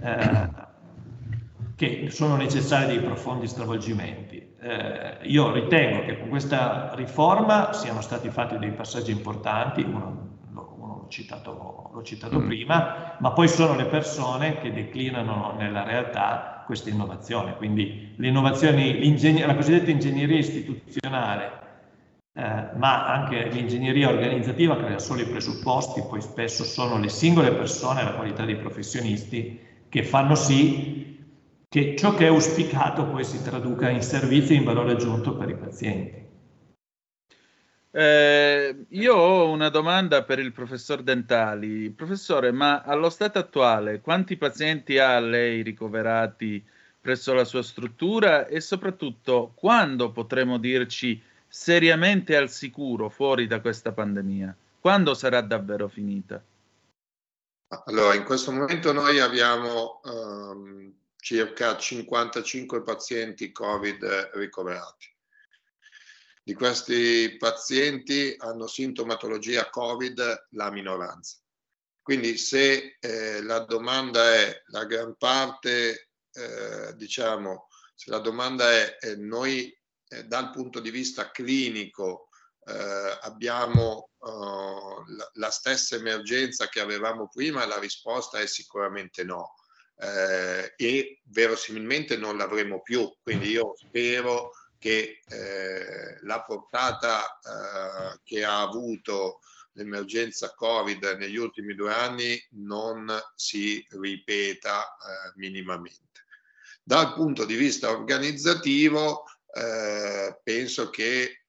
eh, 0.00 0.48
che 1.76 2.10
sono 2.10 2.36
necessari 2.36 2.86
dei 2.86 3.00
profondi 3.00 3.46
stravolgimenti. 3.46 4.50
Eh, 4.60 5.18
io 5.22 5.52
ritengo 5.52 6.04
che 6.04 6.18
con 6.18 6.28
questa 6.28 6.92
riforma 6.94 7.72
siano 7.72 8.00
stati 8.00 8.28
fatti 8.30 8.58
dei 8.58 8.72
passaggi 8.72 9.10
importanti, 9.10 9.82
uno, 9.82 10.38
uno 10.52 11.06
citato 11.08 11.82
l'ho 11.92 12.02
citato 12.02 12.38
mm. 12.40 12.46
prima, 12.46 13.16
ma 13.18 13.32
poi 13.32 13.48
sono 13.48 13.74
le 13.76 13.84
persone 13.84 14.58
che 14.60 14.72
declinano 14.72 15.54
nella 15.56 15.82
realtà 15.82 16.62
queste 16.66 16.90
innovazioni. 16.90 17.54
Quindi 17.56 18.14
le 18.16 18.28
innovazioni, 18.28 19.40
la 19.40 19.54
cosiddetta 19.54 19.90
ingegneria 19.90 20.38
istituzionale, 20.38 21.60
eh, 22.34 22.68
ma 22.76 23.06
anche 23.06 23.48
l'ingegneria 23.48 24.08
organizzativa 24.08 24.76
crea 24.76 24.98
solo 24.98 25.20
i 25.20 25.26
presupposti, 25.26 26.02
poi 26.08 26.20
spesso 26.20 26.64
sono 26.64 26.98
le 26.98 27.08
singole 27.08 27.52
persone, 27.52 28.02
la 28.02 28.14
qualità 28.14 28.44
dei 28.44 28.56
professionisti, 28.56 29.58
che 29.88 30.02
fanno 30.02 30.34
sì 30.34 31.02
che 31.68 31.96
ciò 31.96 32.14
che 32.14 32.24
è 32.24 32.28
auspicato 32.28 33.06
poi 33.06 33.24
si 33.24 33.42
traduca 33.42 33.88
in 33.88 34.02
servizi 34.02 34.54
in 34.54 34.64
valore 34.64 34.92
aggiunto 34.92 35.34
per 35.36 35.48
i 35.48 35.56
pazienti. 35.56 36.22
Eh, 37.94 38.86
io 38.88 39.14
ho 39.14 39.50
una 39.50 39.68
domanda 39.68 40.22
per 40.22 40.38
il 40.38 40.52
professor 40.52 41.02
Dentali. 41.02 41.90
Professore, 41.90 42.52
ma 42.52 42.82
allo 42.82 43.10
stato 43.10 43.38
attuale 43.38 44.00
quanti 44.00 44.36
pazienti 44.36 44.98
ha 44.98 45.18
lei 45.18 45.62
ricoverati 45.62 46.62
presso 47.00 47.34
la 47.34 47.44
sua 47.44 47.62
struttura 47.62 48.46
e 48.46 48.60
soprattutto 48.60 49.52
quando 49.54 50.10
potremo 50.10 50.58
dirci 50.58 51.22
seriamente 51.54 52.34
al 52.34 52.48
sicuro 52.48 53.10
fuori 53.10 53.46
da 53.46 53.60
questa 53.60 53.92
pandemia? 53.92 54.56
Quando 54.80 55.12
sarà 55.12 55.42
davvero 55.42 55.86
finita? 55.86 56.42
Allora, 57.84 58.14
in 58.14 58.24
questo 58.24 58.52
momento 58.52 58.92
noi 58.92 59.20
abbiamo 59.20 60.00
um, 60.04 60.92
circa 61.16 61.76
55 61.76 62.82
pazienti 62.82 63.52
Covid 63.52 64.30
ricoverati 64.32 65.10
di 66.42 66.54
questi 66.54 67.36
pazienti 67.38 68.34
hanno 68.38 68.66
sintomatologia 68.66 69.68
Covid 69.68 70.46
la 70.50 70.70
minoranza. 70.70 71.36
Quindi 72.00 72.36
se 72.36 72.96
eh, 72.98 73.42
la 73.42 73.60
domanda 73.60 74.34
è, 74.34 74.62
la 74.68 74.84
gran 74.86 75.14
parte, 75.16 76.08
eh, 76.32 76.96
diciamo, 76.96 77.68
se 77.94 78.10
la 78.10 78.18
domanda 78.18 78.68
è, 78.72 78.96
eh, 79.00 79.16
noi 79.16 79.72
eh, 80.12 80.24
dal 80.24 80.50
punto 80.50 80.80
di 80.80 80.90
vista 80.90 81.30
clinico 81.30 82.28
eh, 82.64 83.18
abbiamo 83.22 84.10
uh, 84.18 85.04
la, 85.16 85.30
la, 85.34 85.50
stessa 85.50 85.96
emergenza 85.96 86.68
che 86.68 86.80
avevamo 86.80 87.28
prima, 87.28 87.66
la 87.66 87.78
risposta 87.78 88.38
è 88.38 88.46
sicuramente 88.46 89.24
no. 89.24 89.54
Eh, 89.96 90.72
e 90.76 91.20
verosimilmente 91.24 92.16
non 92.16 92.36
l'avremo 92.36 92.82
più. 92.82 93.12
Quindi 93.22 93.50
io 93.50 93.74
spero 93.76 94.50
che 94.78 95.20
eh, 95.28 96.18
la 96.22 96.42
portata 96.42 97.38
eh, 97.38 98.20
che 98.24 98.44
ha 98.44 98.60
avuto 98.60 99.38
l'emergenza 99.74 100.54
Covid 100.54 101.16
negli 101.18 101.36
ultimi 101.36 101.74
due 101.74 101.92
anni 101.92 102.40
non 102.50 103.08
si 103.36 103.84
ripeta 103.90 104.82
eh, 104.84 105.32
minimamente. 105.36 106.24
Dal 106.82 107.14
punto 107.14 107.44
di 107.44 107.54
vista 107.54 107.90
organizzativo, 107.90 109.24
eh, 109.52 110.40
penso 110.42 110.90
che 110.90 111.44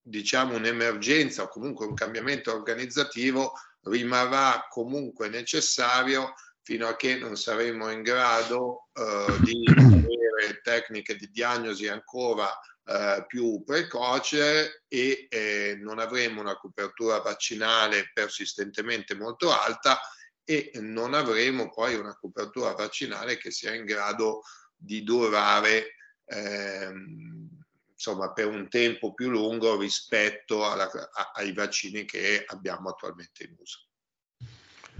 diciamo 0.00 0.56
un'emergenza 0.56 1.44
o 1.44 1.48
comunque 1.48 1.86
un 1.86 1.94
cambiamento 1.94 2.52
organizzativo 2.52 3.52
rimarrà 3.82 4.66
comunque 4.68 5.28
necessario 5.28 6.34
fino 6.62 6.86
a 6.86 6.96
che 6.96 7.16
non 7.16 7.36
saremo 7.36 7.90
in 7.90 8.02
grado 8.02 8.88
eh, 8.92 9.36
di 9.42 9.64
avere 9.66 10.60
tecniche 10.62 11.16
di 11.16 11.28
diagnosi 11.30 11.88
ancora 11.88 12.48
eh, 12.84 13.24
più 13.26 13.62
precoce 13.64 14.84
e 14.88 15.26
eh, 15.28 15.76
non 15.80 15.98
avremo 15.98 16.40
una 16.40 16.56
copertura 16.56 17.20
vaccinale 17.20 18.10
persistentemente 18.12 19.14
molto 19.14 19.52
alta 19.52 20.00
e 20.44 20.70
non 20.74 21.14
avremo 21.14 21.70
poi 21.70 21.94
una 21.94 22.16
copertura 22.16 22.72
vaccinale 22.72 23.36
che 23.36 23.50
sia 23.50 23.74
in 23.74 23.84
grado 23.84 24.42
di 24.76 25.04
durare 25.04 25.94
ehm, 26.32 27.48
insomma, 27.92 28.32
per 28.32 28.48
un 28.48 28.68
tempo 28.68 29.14
più 29.14 29.30
lungo 29.30 29.78
rispetto 29.78 30.68
alla, 30.68 30.90
ai 31.34 31.52
vaccini 31.52 32.04
che 32.04 32.44
abbiamo 32.46 32.90
attualmente 32.90 33.44
in 33.44 33.54
uso. 33.58 33.86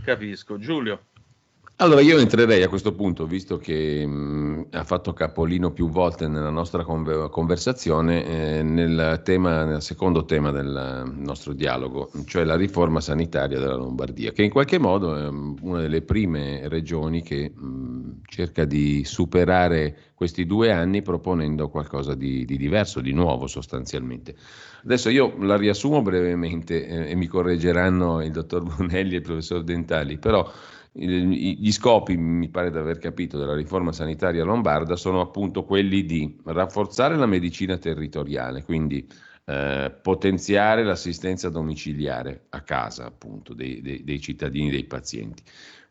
Capisco. 0.04 0.58
Giulio. 0.58 1.10
Allora 1.82 2.00
io 2.00 2.18
entrerei 2.18 2.62
a 2.62 2.68
questo 2.68 2.94
punto, 2.94 3.26
visto 3.26 3.58
che 3.58 4.06
mh, 4.06 4.68
ha 4.70 4.84
fatto 4.84 5.12
capolino 5.12 5.72
più 5.72 5.88
volte 5.88 6.28
nella 6.28 6.48
nostra 6.48 6.84
conversazione, 6.84 8.24
eh, 8.24 8.62
nel, 8.62 9.20
tema, 9.24 9.64
nel 9.64 9.82
secondo 9.82 10.24
tema 10.24 10.52
del 10.52 11.12
nostro 11.12 11.52
dialogo, 11.52 12.08
cioè 12.26 12.44
la 12.44 12.54
riforma 12.54 13.00
sanitaria 13.00 13.58
della 13.58 13.74
Lombardia, 13.74 14.30
che 14.30 14.44
in 14.44 14.50
qualche 14.50 14.78
modo 14.78 15.16
è 15.16 15.26
una 15.26 15.80
delle 15.80 16.02
prime 16.02 16.68
regioni 16.68 17.20
che 17.20 17.50
mh, 17.52 18.20
cerca 18.28 18.64
di 18.64 19.02
superare 19.04 20.12
questi 20.14 20.46
due 20.46 20.70
anni 20.70 21.02
proponendo 21.02 21.68
qualcosa 21.68 22.14
di, 22.14 22.44
di 22.44 22.58
diverso, 22.58 23.00
di 23.00 23.12
nuovo 23.12 23.48
sostanzialmente. 23.48 24.36
Adesso 24.84 25.08
io 25.08 25.34
la 25.40 25.56
riassumo 25.56 26.00
brevemente 26.00 26.86
eh, 26.86 27.10
e 27.10 27.16
mi 27.16 27.26
correggeranno 27.26 28.22
il 28.22 28.30
dottor 28.30 28.62
Bonelli 28.62 29.14
e 29.14 29.16
il 29.16 29.22
professor 29.22 29.64
Dentali, 29.64 30.16
però 30.18 30.48
gli 30.94 31.72
scopi, 31.72 32.16
mi 32.16 32.48
pare 32.48 32.70
di 32.70 32.76
aver 32.76 32.98
capito, 32.98 33.38
della 33.38 33.54
riforma 33.54 33.92
sanitaria 33.92 34.44
lombarda 34.44 34.94
sono 34.94 35.20
appunto 35.20 35.64
quelli 35.64 36.04
di 36.04 36.38
rafforzare 36.44 37.16
la 37.16 37.26
medicina 37.26 37.78
territoriale, 37.78 38.62
quindi 38.62 39.08
eh, 39.46 39.92
potenziare 40.02 40.84
l'assistenza 40.84 41.48
domiciliare 41.48 42.44
a 42.50 42.60
casa 42.60 43.06
appunto 43.06 43.54
dei, 43.54 43.80
dei, 43.80 44.04
dei 44.04 44.20
cittadini, 44.20 44.70
dei 44.70 44.84
pazienti, 44.84 45.42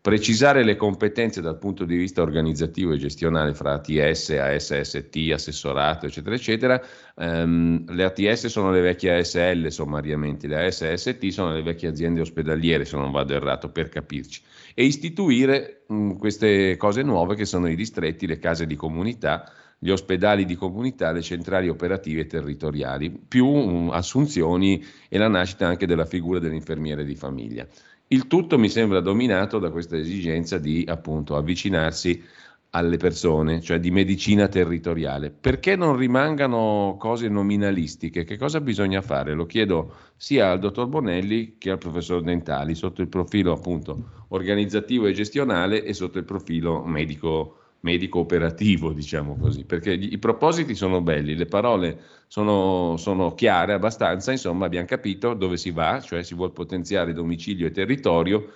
precisare 0.01 0.63
le 0.63 0.75
competenze 0.75 1.41
dal 1.41 1.59
punto 1.59 1.85
di 1.85 1.95
vista 1.95 2.23
organizzativo 2.23 2.91
e 2.91 2.97
gestionale 2.97 3.53
fra 3.53 3.73
ATS, 3.73 4.29
ASST, 4.31 5.29
assessorato, 5.31 6.07
eccetera, 6.07 6.33
eccetera. 6.33 6.81
Um, 7.15 7.85
le 7.93 8.03
ATS 8.03 8.47
sono 8.47 8.71
le 8.71 8.81
vecchie 8.81 9.19
ASL 9.19 9.71
sommariamente, 9.71 10.47
le 10.47 10.65
ASST 10.65 11.27
sono 11.27 11.53
le 11.53 11.61
vecchie 11.61 11.89
aziende 11.89 12.21
ospedaliere, 12.21 12.83
se 12.83 12.97
non 12.97 13.11
vado 13.11 13.35
errato, 13.35 13.69
per 13.69 13.89
capirci, 13.89 14.41
e 14.73 14.83
istituire 14.85 15.83
mh, 15.87 16.13
queste 16.13 16.77
cose 16.77 17.03
nuove 17.03 17.35
che 17.35 17.45
sono 17.45 17.67
i 17.69 17.75
distretti, 17.75 18.27
le 18.27 18.39
case 18.39 18.65
di 18.65 18.75
comunità, 18.75 19.51
gli 19.77 19.89
ospedali 19.89 20.45
di 20.45 20.55
comunità, 20.55 21.11
le 21.11 21.21
centrali 21.21 21.67
operative 21.67 22.27
territoriali, 22.27 23.09
più 23.09 23.47
um, 23.47 23.89
assunzioni 23.89 24.83
e 25.09 25.17
la 25.17 25.27
nascita 25.27 25.65
anche 25.65 25.87
della 25.87 26.05
figura 26.05 26.37
dell'infermiere 26.37 27.03
di 27.03 27.15
famiglia. 27.15 27.67
Il 28.07 28.27
tutto 28.27 28.59
mi 28.59 28.69
sembra 28.69 28.99
dominato 28.99 29.57
da 29.57 29.71
questa 29.71 29.97
esigenza 29.97 30.57
di 30.57 30.85
appunto 30.87 31.35
avvicinarsi 31.35 32.21
alle 32.71 32.97
persone, 32.97 33.61
cioè 33.61 33.79
di 33.79 33.91
medicina 33.91 34.47
territoriale. 34.47 35.29
Perché 35.29 35.75
non 35.75 35.97
rimangano 35.97 36.95
cose 36.97 37.27
nominalistiche? 37.27 38.23
Che 38.23 38.37
cosa 38.37 38.61
bisogna 38.61 39.01
fare? 39.01 39.33
Lo 39.33 39.45
chiedo 39.45 39.93
sia 40.15 40.51
al 40.51 40.59
dottor 40.59 40.87
Bonelli 40.87 41.57
che 41.57 41.71
al 41.71 41.77
professor 41.77 42.21
Dentali, 42.21 42.75
sotto 42.75 43.01
il 43.01 43.09
profilo 43.09 43.51
appunto 43.51 44.25
organizzativo 44.29 45.07
e 45.07 45.13
gestionale 45.13 45.83
e 45.83 45.93
sotto 45.93 46.17
il 46.17 46.25
profilo 46.25 46.83
medico 46.83 47.57
medico 47.81 48.19
operativo, 48.19 48.93
diciamo 48.93 49.37
così, 49.37 49.65
perché 49.65 49.93
i 49.93 50.17
propositi 50.19 50.75
sono 50.75 51.01
belli, 51.01 51.35
le 51.35 51.47
parole 51.47 51.99
sono, 52.27 52.95
sono, 52.97 53.33
chiare 53.33 53.73
abbastanza, 53.73 54.31
insomma 54.31 54.65
abbiamo 54.65 54.85
capito 54.85 55.33
dove 55.33 55.57
si 55.57 55.71
va, 55.71 55.99
cioè 55.99 56.21
si 56.23 56.35
vuole 56.35 56.51
potenziare 56.51 57.11
domicilio 57.11 57.65
e 57.67 57.71
territorio. 57.71 58.51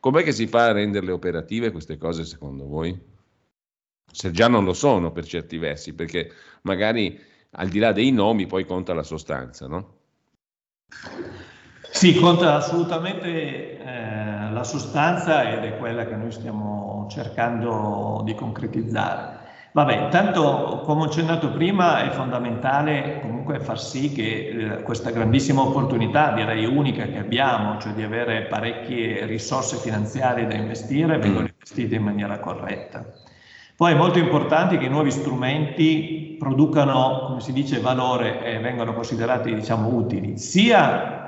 Com'è 0.00 0.22
che 0.22 0.32
si 0.32 0.46
fa 0.46 0.68
a 0.68 0.72
renderle 0.72 1.12
operative 1.12 1.70
queste 1.70 1.98
cose 1.98 2.24
secondo 2.24 2.66
voi? 2.66 3.11
Se 4.12 4.30
già 4.30 4.46
non 4.46 4.64
lo 4.64 4.74
sono 4.74 5.10
per 5.10 5.24
certi 5.24 5.58
versi, 5.58 5.94
perché 5.94 6.30
magari 6.62 7.18
al 7.52 7.68
di 7.68 7.78
là 7.78 7.92
dei 7.92 8.12
nomi 8.12 8.46
poi 8.46 8.64
conta 8.64 8.94
la 8.94 9.02
sostanza, 9.02 9.66
no? 9.66 9.96
Sì, 11.90 12.14
conta 12.14 12.54
assolutamente 12.56 13.78
eh, 13.78 14.50
la 14.50 14.64
sostanza 14.64 15.50
ed 15.50 15.64
è 15.64 15.78
quella 15.78 16.06
che 16.06 16.14
noi 16.14 16.30
stiamo 16.30 17.06
cercando 17.10 18.22
di 18.24 18.34
concretizzare. 18.34 19.40
Vabbè, 19.72 20.04
intanto 20.04 20.82
come 20.84 21.02
ho 21.02 21.04
accennato 21.06 21.50
prima 21.50 22.04
è 22.04 22.10
fondamentale 22.10 23.20
comunque 23.22 23.58
far 23.60 23.80
sì 23.80 24.12
che 24.12 24.48
eh, 24.48 24.82
questa 24.82 25.10
grandissima 25.10 25.62
opportunità, 25.62 26.32
direi 26.32 26.66
unica 26.66 27.06
che 27.06 27.18
abbiamo, 27.18 27.78
cioè 27.80 27.92
di 27.92 28.02
avere 28.02 28.42
parecchie 28.42 29.24
risorse 29.24 29.76
finanziarie 29.78 30.46
da 30.46 30.54
investire, 30.54 31.16
vengano 31.16 31.46
investite 31.46 31.94
in 31.94 32.02
maniera 32.02 32.38
corretta. 32.38 33.04
Poi 33.76 33.92
è 33.92 33.96
molto 33.96 34.18
importante 34.18 34.78
che 34.78 34.86
i 34.86 34.90
nuovi 34.90 35.10
strumenti 35.10 36.36
producano, 36.38 37.26
come 37.26 37.40
si 37.40 37.52
dice, 37.52 37.80
valore 37.80 38.44
e 38.44 38.58
vengano 38.58 38.94
considerati 38.94 39.54
diciamo, 39.54 39.88
utili, 39.88 40.38
sia 40.38 41.22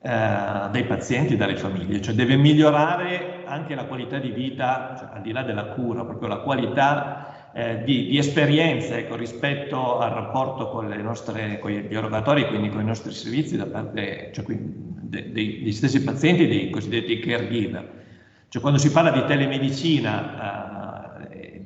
eh, 0.00 0.70
dei 0.70 0.84
pazienti 0.84 1.34
e 1.34 1.36
dalle 1.36 1.56
famiglie, 1.56 2.00
cioè 2.00 2.14
deve 2.14 2.36
migliorare 2.36 3.42
anche 3.44 3.74
la 3.74 3.84
qualità 3.84 4.18
di 4.18 4.30
vita, 4.30 4.94
cioè, 4.98 5.08
al 5.16 5.22
di 5.22 5.32
là 5.32 5.42
della 5.42 5.64
cura, 5.64 6.04
proprio 6.04 6.28
la 6.28 6.38
qualità 6.38 7.50
eh, 7.52 7.82
di, 7.84 8.06
di 8.06 8.18
esperienza 8.18 8.96
ecco, 8.96 9.16
rispetto 9.16 9.98
al 9.98 10.10
rapporto 10.10 10.68
con, 10.68 10.86
nostre, 10.86 11.58
con 11.58 11.70
gli 11.70 11.94
erogatori, 11.94 12.46
quindi 12.46 12.68
con 12.68 12.82
i 12.82 12.84
nostri 12.84 13.12
servizi 13.12 13.56
da 13.56 13.66
parte 13.66 14.30
cioè, 14.32 14.44
de, 14.46 15.32
de, 15.32 15.32
degli 15.32 15.72
stessi 15.72 16.02
pazienti, 16.04 16.46
dei 16.46 16.70
cosiddetti 16.70 17.18
caregiver. 17.18 18.04
Cioè, 18.48 18.60
quando 18.60 18.78
si 18.78 18.92
parla 18.92 19.10
di 19.10 19.24
telemedicina, 19.24 20.74
eh, 20.74 20.75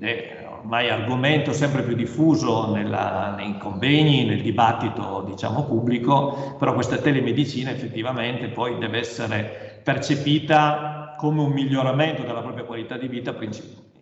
è 0.01 0.47
ormai 0.51 0.89
argomento 0.89 1.52
sempre 1.52 1.82
più 1.82 1.94
diffuso 1.94 2.72
nella, 2.72 3.35
nei 3.36 3.59
convegni, 3.59 4.24
nel 4.24 4.40
dibattito 4.43 5.22
diciamo, 5.27 5.64
pubblico, 5.64 6.56
però 6.59 6.72
questa 6.74 6.97
telemedicina 6.97 7.70
effettivamente 7.70 8.48
poi 8.48 8.78
deve 8.78 8.98
essere 8.98 9.81
percepita 9.82 11.14
come 11.16 11.43
un 11.43 11.52
miglioramento 11.52 12.22
della 12.22 12.40
propria 12.40 12.64
qualità 12.64 12.97
di 12.97 13.09
vita, 13.09 13.36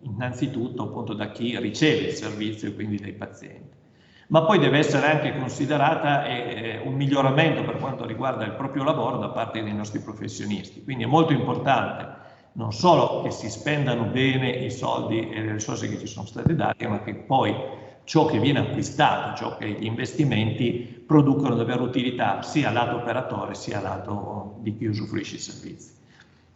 innanzitutto 0.03 0.85
appunto 0.85 1.15
da 1.15 1.31
chi 1.31 1.59
riceve 1.59 2.07
il 2.07 2.13
servizio 2.13 2.69
e 2.69 2.75
quindi 2.75 2.97
dai 2.99 3.13
pazienti. 3.13 3.77
Ma 4.29 4.43
poi 4.43 4.59
deve 4.59 4.79
essere 4.79 5.11
anche 5.11 5.37
considerata 5.37 6.27
eh, 6.27 6.81
un 6.85 6.95
miglioramento 6.95 7.65
per 7.65 7.79
quanto 7.79 8.05
riguarda 8.05 8.45
il 8.45 8.53
proprio 8.53 8.85
lavoro 8.85 9.17
da 9.17 9.31
parte 9.31 9.63
dei 9.63 9.73
nostri 9.73 10.01
professionisti. 10.01 10.85
Quindi 10.85 11.05
è 11.05 11.07
molto 11.07 11.33
importante 11.33 12.18
non 12.59 12.73
solo 12.73 13.23
che 13.23 13.31
si 13.31 13.49
spendano 13.49 14.05
bene 14.05 14.51
i 14.51 14.71
soldi 14.71 15.31
e 15.31 15.43
le 15.43 15.53
risorse 15.53 15.89
che 15.89 15.99
ci 15.99 16.09
sono 16.09 16.27
state 16.27 16.57
date, 16.57 16.89
ma 16.89 17.03
che 17.03 17.15
poi 17.15 17.55
ciò 18.03 18.25
che 18.25 18.41
viene 18.41 18.59
acquistato, 18.59 19.37
ciò 19.37 19.57
che 19.57 19.71
gli 19.71 19.85
investimenti 19.85 21.05
producono 21.07 21.55
davvero 21.55 21.85
utilità 21.85 22.43
sia 22.43 22.73
lato 22.73 22.97
operatore 22.97 23.55
sia 23.55 23.81
lato 23.81 24.57
di 24.59 24.77
chi 24.77 24.87
usufruisce 24.87 25.37
i 25.37 25.39
servizi. 25.39 25.93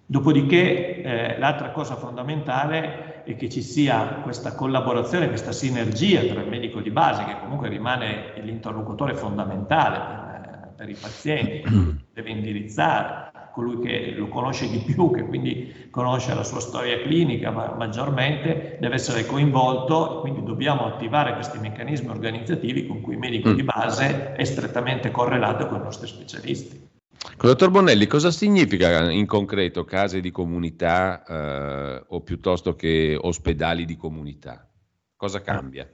Dopodiché 0.04 1.02
eh, 1.02 1.38
l'altra 1.38 1.70
cosa 1.70 1.94
fondamentale 1.94 3.22
è 3.22 3.36
che 3.36 3.48
ci 3.48 3.62
sia 3.62 4.20
questa 4.24 4.56
collaborazione, 4.56 5.28
questa 5.28 5.52
sinergia 5.52 6.20
tra 6.24 6.42
il 6.42 6.48
medico 6.48 6.80
di 6.80 6.90
base, 6.90 7.24
che 7.24 7.38
comunque 7.38 7.68
rimane 7.68 8.32
l'interlocutore 8.42 9.14
fondamentale 9.14 9.98
per, 9.98 10.72
per 10.76 10.88
i 10.88 10.96
pazienti, 11.00 11.62
deve 12.12 12.30
indirizzare, 12.30 13.31
colui 13.52 13.80
che 13.80 14.14
lo 14.16 14.28
conosce 14.28 14.68
di 14.68 14.78
più, 14.78 15.10
che 15.10 15.24
quindi 15.24 15.88
conosce 15.90 16.34
la 16.34 16.44
sua 16.44 16.60
storia 16.60 17.00
clinica 17.02 17.50
ma 17.50 17.74
maggiormente, 17.76 18.78
deve 18.80 18.94
essere 18.94 19.26
coinvolto, 19.26 20.20
quindi 20.20 20.42
dobbiamo 20.42 20.86
attivare 20.86 21.34
questi 21.34 21.58
meccanismi 21.58 22.08
organizzativi 22.08 22.86
con 22.86 23.00
cui 23.00 23.14
il 23.14 23.18
medico 23.18 23.50
mm. 23.50 23.54
di 23.54 23.62
base 23.62 24.32
è 24.32 24.44
strettamente 24.44 25.10
correlato 25.10 25.66
con 25.66 25.80
i 25.80 25.82
nostri 25.82 26.06
specialisti. 26.06 26.90
Dottor 27.38 27.70
Bonelli, 27.70 28.06
cosa 28.06 28.30
significa 28.30 29.10
in 29.10 29.26
concreto 29.26 29.84
case 29.84 30.20
di 30.20 30.30
comunità 30.30 31.24
eh, 31.24 32.04
o 32.08 32.20
piuttosto 32.20 32.74
che 32.74 33.16
ospedali 33.20 33.84
di 33.84 33.96
comunità? 33.96 34.68
Cosa 35.16 35.40
cambia? 35.40 35.88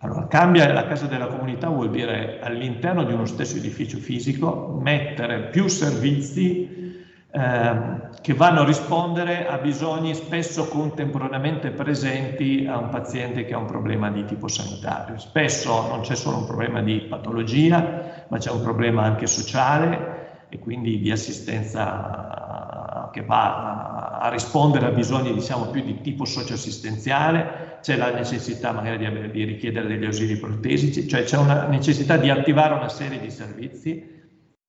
Allora, 0.00 0.28
cambia 0.28 0.72
la 0.72 0.86
casa 0.86 1.06
della 1.06 1.26
comunità 1.26 1.68
vuol 1.68 1.90
dire 1.90 2.38
all'interno 2.40 3.02
di 3.02 3.12
uno 3.12 3.26
stesso 3.26 3.56
edificio 3.56 3.98
fisico 3.98 4.78
mettere 4.80 5.48
più 5.48 5.66
servizi 5.66 7.04
eh, 7.32 8.00
che 8.20 8.32
vanno 8.32 8.60
a 8.60 8.64
rispondere 8.64 9.48
a 9.48 9.58
bisogni 9.58 10.14
spesso 10.14 10.68
contemporaneamente 10.68 11.70
presenti 11.70 12.64
a 12.68 12.78
un 12.78 12.90
paziente 12.90 13.44
che 13.44 13.54
ha 13.54 13.58
un 13.58 13.66
problema 13.66 14.08
di 14.08 14.24
tipo 14.24 14.46
sanitario. 14.46 15.18
Spesso 15.18 15.88
non 15.88 16.02
c'è 16.02 16.14
solo 16.14 16.36
un 16.36 16.46
problema 16.46 16.80
di 16.80 17.00
patologia, 17.00 18.24
ma 18.28 18.38
c'è 18.38 18.52
un 18.52 18.62
problema 18.62 19.02
anche 19.02 19.26
sociale 19.26 20.46
e 20.48 20.60
quindi 20.60 21.00
di 21.00 21.10
assistenza 21.10 23.10
che 23.10 23.24
va 23.24 24.18
a 24.20 24.28
rispondere 24.28 24.86
a 24.86 24.90
bisogni 24.90 25.32
diciamo 25.32 25.66
più 25.66 25.82
di 25.82 26.00
tipo 26.00 26.24
socioassistenziale, 26.24 27.67
c'è 27.80 27.96
la 27.96 28.12
necessità 28.12 28.72
magari 28.72 28.98
di, 28.98 29.30
di 29.30 29.44
richiedere 29.44 29.86
degli 29.86 30.04
ausili 30.04 30.36
protesici, 30.36 31.08
cioè 31.08 31.22
c'è 31.22 31.36
una 31.36 31.66
necessità 31.66 32.16
di 32.16 32.30
attivare 32.30 32.74
una 32.74 32.88
serie 32.88 33.20
di 33.20 33.30
servizi 33.30 34.16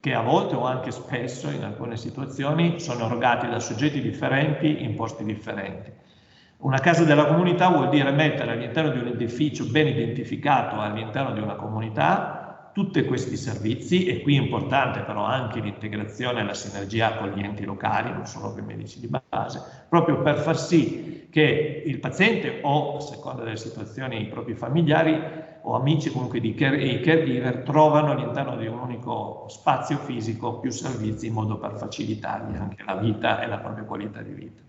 che 0.02 0.14
a 0.14 0.22
volte 0.22 0.56
o 0.56 0.66
anche 0.66 0.92
spesso 0.92 1.50
in 1.50 1.64
alcune 1.64 1.98
situazioni 1.98 2.80
sono 2.80 3.06
erogati 3.06 3.48
da 3.48 3.60
soggetti 3.60 4.02
differenti 4.02 4.84
in 4.84 4.96
posti 4.96 5.26
differenti. 5.26 5.92
Una 6.60 6.80
casa 6.80 7.04
della 7.04 7.26
comunità 7.26 7.70
vuol 7.70 7.90
dire 7.90 8.12
mettere 8.12 8.52
all'interno 8.52 8.92
di 8.92 9.00
un 9.00 9.08
edificio 9.08 9.66
ben 9.66 9.88
identificato 9.88 10.80
all'interno 10.80 11.34
di 11.34 11.40
una 11.40 11.56
comunità 11.56 12.39
tutti 12.74 13.04
questi 13.06 13.36
servizi 13.36 14.06
e 14.06 14.22
qui 14.22 14.38
è 14.38 14.42
importante 14.42 15.02
però 15.02 15.24
anche 15.24 15.60
l'integrazione 15.60 16.42
e 16.42 16.44
la 16.44 16.54
sinergia 16.54 17.18
con 17.18 17.30
gli 17.30 17.42
enti 17.42 17.66
locali, 17.66 18.12
non 18.12 18.26
solo 18.26 18.52
con 18.52 18.64
i 18.64 18.66
medici 18.66 19.00
di 19.00 19.08
base, 19.08 19.62
proprio 19.90 20.22
per 20.22 20.38
far 20.38 20.58
sì 20.58 21.28
che 21.30 21.84
il 21.86 22.00
paziente 22.00 22.60
o 22.64 22.98
a 22.98 23.02
seconda 23.02 23.44
delle 23.44 23.58
situazioni 23.58 24.22
i 24.22 24.28
propri 24.28 24.56
familiari 24.56 25.48
o 25.62 25.76
amici 25.76 26.10
comunque 26.10 26.40
di 26.40 26.54
care, 26.54 26.82
i 26.82 27.02
caregiver 27.02 27.64
trovano 27.64 28.12
all'interno 28.12 28.56
di 28.56 28.66
un 28.66 28.80
unico 28.80 29.46
spazio 29.50 29.98
fisico 29.98 30.60
più 30.60 30.72
servizi 30.72 31.28
in 31.28 31.34
modo 31.34 31.58
per 31.58 31.78
facilitargli 31.78 32.56
anche 32.56 32.84
la 32.84 32.96
vita 32.96 33.42
e 33.42 33.48
la 33.48 33.58
propria 33.58 33.84
qualità 33.84 34.22
di 34.22 34.32
vita. 34.32 34.62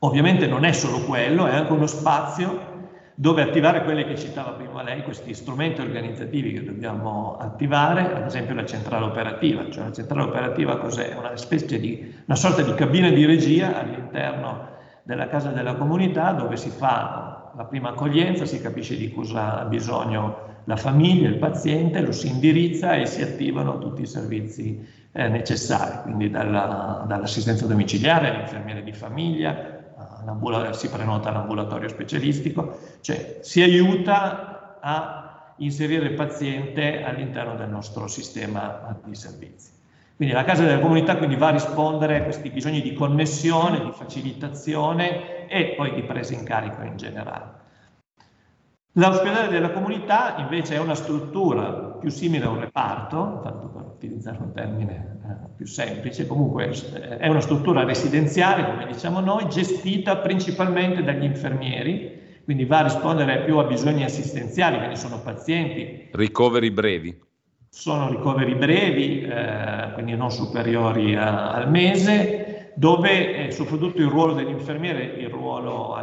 Ovviamente 0.00 0.46
non 0.46 0.64
è 0.64 0.72
solo 0.72 1.00
quello, 1.00 1.46
è 1.46 1.54
anche 1.54 1.72
uno 1.72 1.86
spazio 1.86 2.76
dove 3.20 3.42
attivare 3.42 3.82
quelli 3.82 4.04
che 4.04 4.16
citava 4.16 4.52
prima 4.52 4.80
lei, 4.84 5.02
questi 5.02 5.34
strumenti 5.34 5.80
organizzativi 5.80 6.52
che 6.52 6.62
dobbiamo 6.62 7.36
attivare, 7.36 8.14
ad 8.14 8.26
esempio 8.26 8.54
la 8.54 8.64
centrale 8.64 9.06
operativa, 9.06 9.68
cioè 9.70 9.86
la 9.86 9.92
centrale 9.92 10.22
operativa 10.22 10.78
cos'è? 10.78 11.16
Una 11.18 11.36
specie 11.36 11.80
di, 11.80 12.14
una 12.26 12.36
sorta 12.36 12.62
di 12.62 12.72
cabina 12.74 13.10
di 13.10 13.24
regia 13.24 13.76
all'interno 13.76 14.68
della 15.02 15.26
casa 15.26 15.50
della 15.50 15.74
comunità 15.74 16.30
dove 16.30 16.56
si 16.56 16.70
fa 16.70 17.50
la 17.56 17.64
prima 17.64 17.88
accoglienza, 17.88 18.46
si 18.46 18.60
capisce 18.60 18.96
di 18.96 19.12
cosa 19.12 19.62
ha 19.62 19.64
bisogno 19.64 20.60
la 20.66 20.76
famiglia, 20.76 21.26
il 21.26 21.38
paziente, 21.38 22.00
lo 22.00 22.12
si 22.12 22.28
indirizza 22.28 22.92
e 22.92 23.04
si 23.06 23.20
attivano 23.20 23.78
tutti 23.78 24.02
i 24.02 24.06
servizi 24.06 24.80
eh, 25.10 25.28
necessari, 25.28 26.02
quindi 26.02 26.30
dalla, 26.30 27.04
dall'assistenza 27.08 27.66
domiciliare 27.66 28.28
all'infermiere 28.28 28.84
di 28.84 28.92
famiglia, 28.92 29.77
si 30.72 30.88
prenota 30.88 31.30
l'ambulatorio 31.30 31.88
specialistico, 31.88 32.78
cioè 33.00 33.38
si 33.42 33.62
aiuta 33.62 34.78
a 34.80 35.54
inserire 35.56 36.06
il 36.06 36.14
paziente 36.14 37.02
all'interno 37.02 37.56
del 37.56 37.68
nostro 37.68 38.06
sistema 38.06 38.96
di 39.04 39.14
servizi. 39.14 39.72
Quindi 40.16 40.34
la 40.34 40.44
casa 40.44 40.64
della 40.64 40.80
comunità 40.80 41.14
va 41.14 41.46
a 41.46 41.50
rispondere 41.50 42.18
a 42.18 42.22
questi 42.24 42.50
bisogni 42.50 42.82
di 42.82 42.92
connessione, 42.92 43.84
di 43.84 43.92
facilitazione 43.92 45.46
e 45.46 45.74
poi 45.76 45.94
di 45.94 46.02
presa 46.02 46.34
in 46.34 46.42
carico 46.42 46.82
in 46.82 46.96
generale. 46.96 47.57
L'ospedale 48.98 49.46
della 49.46 49.70
comunità 49.70 50.34
invece 50.38 50.74
è 50.74 50.80
una 50.80 50.96
struttura 50.96 51.70
più 52.00 52.10
simile 52.10 52.46
a 52.46 52.48
un 52.48 52.58
reparto, 52.58 53.40
tanto 53.44 53.68
per 53.68 53.82
utilizzare 53.82 54.38
un 54.40 54.52
termine 54.52 55.18
eh, 55.24 55.54
più 55.56 55.66
semplice, 55.66 56.26
comunque 56.26 56.70
eh, 56.70 57.18
è 57.18 57.28
una 57.28 57.40
struttura 57.40 57.84
residenziale, 57.84 58.64
come 58.64 58.86
diciamo 58.86 59.20
noi, 59.20 59.48
gestita 59.48 60.16
principalmente 60.16 61.04
dagli 61.04 61.22
infermieri, 61.22 62.40
quindi 62.42 62.64
va 62.64 62.78
a 62.78 62.82
rispondere 62.84 63.44
più 63.44 63.58
a 63.58 63.64
bisogni 63.64 64.02
assistenziali, 64.02 64.78
quindi 64.78 64.96
sono 64.96 65.20
pazienti. 65.20 66.08
Ricoveri 66.10 66.72
brevi. 66.72 67.16
Sono 67.68 68.08
ricoveri 68.08 68.56
brevi, 68.56 69.22
eh, 69.22 69.92
quindi 69.92 70.16
non 70.16 70.32
superiori 70.32 71.14
a, 71.14 71.52
al 71.52 71.70
mese, 71.70 72.47
dove 72.78 73.34
è 73.34 73.50
soprattutto 73.50 74.00
il 74.00 74.06
ruolo 74.06 74.34
dell'infermiere 74.34 75.02
il 75.02 75.28
ruolo 75.28 75.96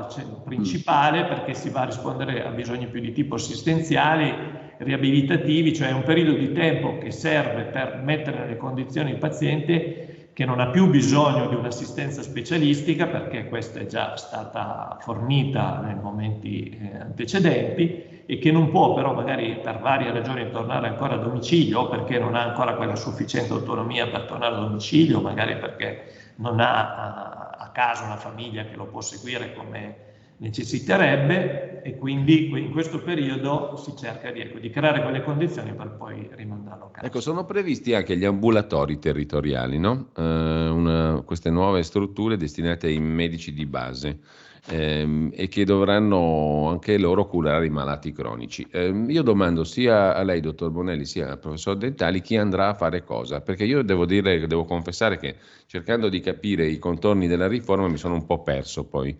principale 0.43 1.23
perché 1.23 1.53
si 1.53 1.69
va 1.69 1.84
a 1.84 1.85
rispondere 1.85 2.45
a 2.45 2.49
bisogni 2.49 2.88
più 2.88 2.99
di 2.99 3.14
tipo 3.14 3.35
assistenziali, 3.35 4.34
riabilitativi, 4.80 5.73
cioè 5.73 5.91
un 5.91 6.03
periodo 6.03 6.34
di 6.34 6.52
tempo 6.52 6.97
che 6.97 7.11
serve 7.11 7.64
per 7.64 8.02
mettere 8.03 8.39
nelle 8.39 8.57
condizioni 8.57 9.11
il 9.11 9.18
paziente 9.19 10.31
che 10.34 10.43
non 10.43 10.60
ha 10.60 10.68
più 10.68 10.89
bisogno 10.89 11.47
di 11.47 11.56
un'assistenza 11.56 12.22
specialistica 12.22 13.07
perché 13.07 13.47
questa 13.47 13.80
è 13.80 13.85
già 13.85 14.18
stata 14.18 14.97
fornita 14.99 15.80
nei 15.81 15.95
momenti 15.95 16.77
eh, 16.77 16.97
antecedenti 16.97 18.23
e 18.26 18.38
che 18.38 18.52
non 18.52 18.69
può 18.69 18.93
però 18.93 19.14
magari 19.14 19.60
per 19.64 19.80
varie 19.80 20.11
ragioni 20.11 20.52
tornare 20.52 20.89
ancora 20.89 21.14
a 21.14 21.19
domicilio 21.19 21.88
perché 21.88 22.19
non 22.19 22.35
ha 22.35 22.43
ancora 22.43 22.73
quella 22.73 22.97
sufficiente 22.97 23.53
autonomia 23.53 24.07
per 24.07 24.23
tornare 24.23 24.56
a 24.56 24.60
domicilio, 24.60 25.22
magari 25.22 25.56
perché 25.56 26.14
non 26.37 26.59
ha 26.59 27.49
a, 27.57 27.69
casa 27.71 28.05
una 28.05 28.15
famiglia 28.15 28.63
che 28.65 28.75
lo 28.75 28.85
può 28.85 29.01
seguire 29.01 29.53
come 29.53 30.03
necessiterebbe 30.37 31.81
e 31.81 31.97
quindi 31.97 32.49
in 32.49 32.71
questo 32.71 32.99
periodo 33.01 33.75
si 33.77 33.93
cerca 33.97 34.31
di, 34.31 34.41
ecco, 34.41 34.59
di, 34.59 34.69
creare 34.69 35.01
quelle 35.01 35.23
condizioni 35.23 35.73
per 35.73 35.89
poi 35.91 36.29
rimandarlo 36.31 36.85
a 36.85 36.89
casa. 36.91 37.05
Ecco, 37.05 37.19
sono 37.19 37.45
previsti 37.45 37.93
anche 37.93 38.17
gli 38.17 38.25
ambulatori 38.25 38.97
territoriali, 38.97 39.77
no? 39.77 40.07
eh, 40.15 40.21
una, 40.21 41.21
queste 41.25 41.49
nuove 41.49 41.83
strutture 41.83 42.37
destinate 42.37 42.87
ai 42.87 42.99
medici 42.99 43.53
di 43.53 43.65
base 43.65 44.19
ehm, 44.67 45.31
e 45.33 45.47
che 45.47 45.65
dovranno 45.65 46.67
anche 46.69 46.97
loro 46.97 47.25
curare 47.27 47.65
i 47.65 47.69
malati 47.69 48.11
cronici. 48.11 48.65
Eh, 48.71 48.87
io 49.07 49.21
domando 49.21 49.63
sia 49.63 50.15
a 50.15 50.23
lei, 50.23 50.41
dottor 50.41 50.71
Bonelli, 50.71 51.05
sia 51.05 51.31
al 51.31 51.39
professor 51.39 51.77
Dentali 51.77 52.21
chi 52.21 52.35
andrà 52.37 52.69
a 52.69 52.73
fare 52.73 53.03
cosa, 53.03 53.41
perché 53.41 53.63
io 53.65 53.81
devo 53.83 54.05
dire, 54.05 54.45
devo 54.47 54.65
confessare 54.65 55.17
che 55.17 55.35
cercando 55.65 56.09
di 56.09 56.19
capire 56.19 56.65
i 56.65 56.79
contorni 56.79 57.27
della 57.27 57.47
riforma 57.47 57.87
mi 57.87 57.97
sono 57.97 58.15
un 58.15 58.25
po' 58.25 58.41
perso 58.41 58.85
poi, 58.85 59.15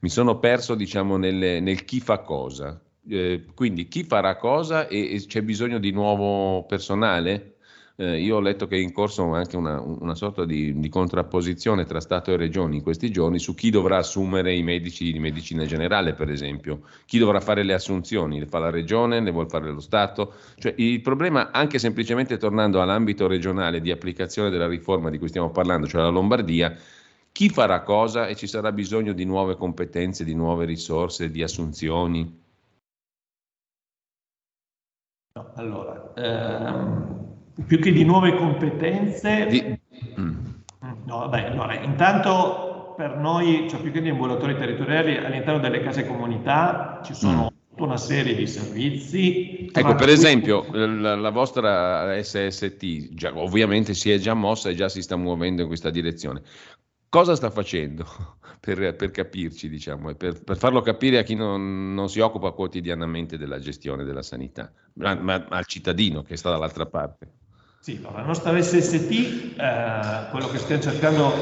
mi 0.00 0.08
sono 0.08 0.38
perso 0.38 0.74
diciamo 0.74 1.16
nel, 1.16 1.62
nel 1.62 1.84
chi 1.84 2.00
fa 2.00 2.18
cosa. 2.20 2.80
Eh, 3.08 3.46
quindi 3.54 3.88
chi 3.88 4.04
farà 4.04 4.36
cosa 4.36 4.86
e, 4.86 5.14
e 5.14 5.24
c'è 5.26 5.42
bisogno 5.42 5.78
di 5.78 5.90
nuovo 5.90 6.64
personale? 6.66 7.56
Eh, 8.00 8.18
io 8.18 8.36
ho 8.36 8.40
letto 8.40 8.66
che 8.66 8.76
è 8.76 8.78
in 8.78 8.92
corso 8.92 9.34
anche 9.34 9.58
una, 9.58 9.78
una 9.78 10.14
sorta 10.14 10.46
di, 10.46 10.80
di, 10.80 10.88
contrapposizione 10.88 11.84
tra 11.84 12.00
Stato 12.00 12.32
e 12.32 12.38
Regioni 12.38 12.76
in 12.76 12.82
questi 12.82 13.10
giorni 13.10 13.38
su 13.38 13.54
chi 13.54 13.68
dovrà 13.68 13.98
assumere 13.98 14.54
i 14.54 14.62
medici 14.62 15.12
di 15.12 15.18
medicina 15.18 15.66
generale, 15.66 16.14
per 16.14 16.30
esempio, 16.30 16.80
chi 17.04 17.18
dovrà 17.18 17.40
fare 17.40 17.62
le 17.62 17.74
assunzioni, 17.74 18.38
le 18.38 18.46
fa 18.46 18.58
la 18.58 18.70
Regione, 18.70 19.20
le 19.20 19.30
vuole 19.30 19.50
fare 19.50 19.70
lo 19.70 19.80
Stato. 19.80 20.32
Cioè, 20.56 20.72
il 20.78 21.02
problema, 21.02 21.50
anche 21.50 21.78
semplicemente 21.78 22.38
tornando 22.38 22.80
all'ambito 22.80 23.26
regionale 23.26 23.82
di 23.82 23.90
applicazione 23.90 24.48
della 24.48 24.66
riforma 24.66 25.10
di 25.10 25.18
cui 25.18 25.28
stiamo 25.28 25.50
parlando, 25.50 25.86
cioè 25.86 26.00
la 26.00 26.08
Lombardia, 26.08 26.74
chi 27.30 27.50
farà 27.50 27.82
cosa 27.82 28.28
e 28.28 28.34
ci 28.34 28.46
sarà 28.46 28.72
bisogno 28.72 29.12
di 29.12 29.26
nuove 29.26 29.56
competenze, 29.56 30.24
di 30.24 30.34
nuove 30.34 30.64
risorse, 30.64 31.30
di 31.30 31.42
assunzioni? 31.42 32.42
No, 35.34 35.52
allora, 35.54 36.12
ehm 36.14 37.30
più 37.66 37.78
che 37.78 37.92
di 37.92 38.04
nuove 38.04 38.34
competenze... 38.36 39.46
Di... 39.46 39.78
No, 41.04 41.18
vabbè, 41.18 41.46
allora, 41.46 41.78
intanto 41.80 42.70
per 43.00 43.16
noi, 43.16 43.66
cioè 43.70 43.80
più 43.80 43.90
che 43.92 44.02
di 44.02 44.10
ambulatori 44.10 44.54
territoriali, 44.56 45.16
all'interno 45.16 45.58
delle 45.58 45.80
case 45.80 46.06
comunità 46.06 47.00
ci 47.02 47.14
sono 47.14 47.50
mm. 47.50 47.82
una 47.82 47.96
serie 47.96 48.34
di 48.34 48.46
servizi. 48.46 49.70
Ecco, 49.72 49.94
per 49.94 50.10
esempio, 50.10 50.66
la, 50.70 51.16
la, 51.16 51.30
vostra 51.30 52.22
SST 52.22 53.14
già, 53.14 53.32
ovviamente 53.34 53.94
si 53.94 54.10
è 54.10 54.18
già 54.18 54.34
mossa 54.34 54.68
e 54.68 54.74
già 54.74 54.90
si 54.90 55.00
sta 55.00 55.16
muovendo 55.16 55.62
in 55.62 55.68
questa 55.68 55.88
direzione. 55.88 56.42
Cosa 57.08 57.34
sta 57.34 57.50
facendo 57.50 58.04
per, 58.60 58.94
per 58.94 59.10
capirci, 59.10 59.70
diciamo, 59.70 60.10
e 60.10 60.14
per, 60.14 60.44
per, 60.44 60.58
farlo 60.58 60.82
capire 60.82 61.18
a 61.18 61.22
chi 61.22 61.34
non, 61.34 61.94
non, 61.94 62.10
si 62.10 62.20
occupa 62.20 62.50
quotidianamente 62.50 63.38
della 63.38 63.58
gestione 63.58 64.04
della 64.04 64.22
sanità, 64.22 64.70
ma, 64.94 65.14
ma 65.14 65.46
al 65.48 65.64
cittadino 65.64 66.22
che 66.22 66.36
sta 66.36 66.50
dall'altra 66.50 66.84
parte? 66.84 67.39
Sì, 67.82 67.98
la 68.02 68.20
nostra 68.20 68.60
SST, 68.60 69.10
eh, 69.10 70.30
quello 70.30 70.48
che 70.48 70.58
stiamo 70.58 70.82
cercando 70.82 71.32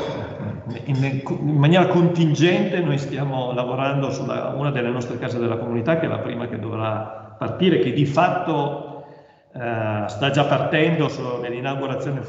in, 0.85 1.23
in, 1.27 1.57
maniera 1.57 1.89
contingente, 1.89 2.79
noi 2.79 2.97
stiamo 2.97 3.53
lavorando 3.53 4.09
su 4.13 4.23
una 4.23 4.71
delle 4.71 4.89
nostre 4.89 5.19
case 5.19 5.41
della 5.41 5.57
comunità, 5.57 5.99
che 5.99 6.07
è 6.07 6.09
la 6.09 6.21
prima 6.21 6.47
che 6.47 6.61
dovrà 6.61 7.35
partire, 7.37 7.81
che 7.81 7.93
di 7.93 8.07
fatto 8.07 9.07
eh, 9.53 10.05
sta 10.07 10.31
già 10.31 10.45
partendo, 10.45 11.11
nell'inaugurazione 11.43 12.21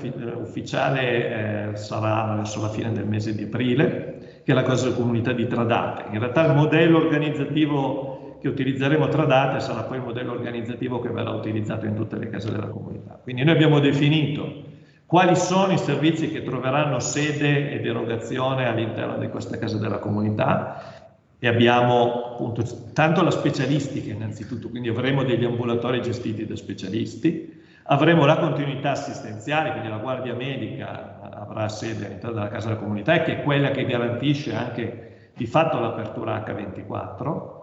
ufficiale 0.41 1.69
eh, 1.69 1.75
sarà 1.75 2.33
verso 2.35 2.61
la 2.61 2.69
fine 2.69 2.91
del 2.91 3.05
mese 3.05 3.35
di 3.35 3.43
aprile, 3.43 4.41
che 4.43 4.51
è 4.51 4.55
la 4.55 4.63
casa 4.63 4.85
della 4.85 4.95
comunità 4.95 5.33
di 5.33 5.45
Tradate. 5.45 6.05
In 6.13 6.19
realtà 6.19 6.47
il 6.47 6.55
modello 6.55 6.97
organizzativo 6.97 8.18
che 8.39 8.47
utilizzeremo 8.47 9.07
tra 9.09 9.25
date 9.25 9.59
sarà 9.59 9.83
poi 9.83 9.97
il 9.97 10.03
modello 10.03 10.31
organizzativo 10.31 10.99
che 10.99 11.09
verrà 11.09 11.31
utilizzato 11.31 11.85
in 11.85 11.95
tutte 11.95 12.17
le 12.17 12.29
case 12.29 12.51
della 12.51 12.67
comunità. 12.67 13.19
Quindi 13.21 13.43
noi 13.43 13.53
abbiamo 13.53 13.79
definito 13.79 14.67
quali 15.05 15.35
sono 15.35 15.73
i 15.73 15.77
servizi 15.77 16.29
che 16.29 16.43
troveranno 16.43 16.99
sede 16.99 17.71
ed 17.71 17.85
erogazione 17.85 18.67
all'interno 18.67 19.17
di 19.17 19.27
questa 19.29 19.57
casa 19.57 19.77
della 19.77 19.97
comunità 19.97 21.07
e 21.39 21.47
abbiamo 21.47 22.33
appunto 22.33 22.63
tanto 22.93 23.23
la 23.23 23.31
specialistica 23.31 24.13
innanzitutto, 24.13 24.69
quindi 24.69 24.89
avremo 24.89 25.23
degli 25.23 25.45
ambulatori 25.45 26.01
gestiti 26.01 26.45
da 26.45 26.55
specialisti, 26.55 27.59
avremo 27.83 28.25
la 28.25 28.37
continuità 28.37 28.91
assistenziale, 28.91 29.71
quindi 29.71 29.89
la 29.89 29.97
guardia 29.97 30.35
medica 30.35 31.19
avrà 31.33 31.67
sede 31.69 32.05
all'interno 32.05 32.35
della 32.35 32.49
casa 32.49 32.67
della 32.67 32.79
comunità 32.79 33.13
e 33.15 33.23
che 33.23 33.39
è 33.39 33.43
quella 33.43 33.71
che 33.71 33.85
garantisce 33.85 34.53
anche 34.53 35.31
di 35.35 35.45
fatto 35.47 35.79
l'apertura 35.79 36.43
H24, 36.45 37.58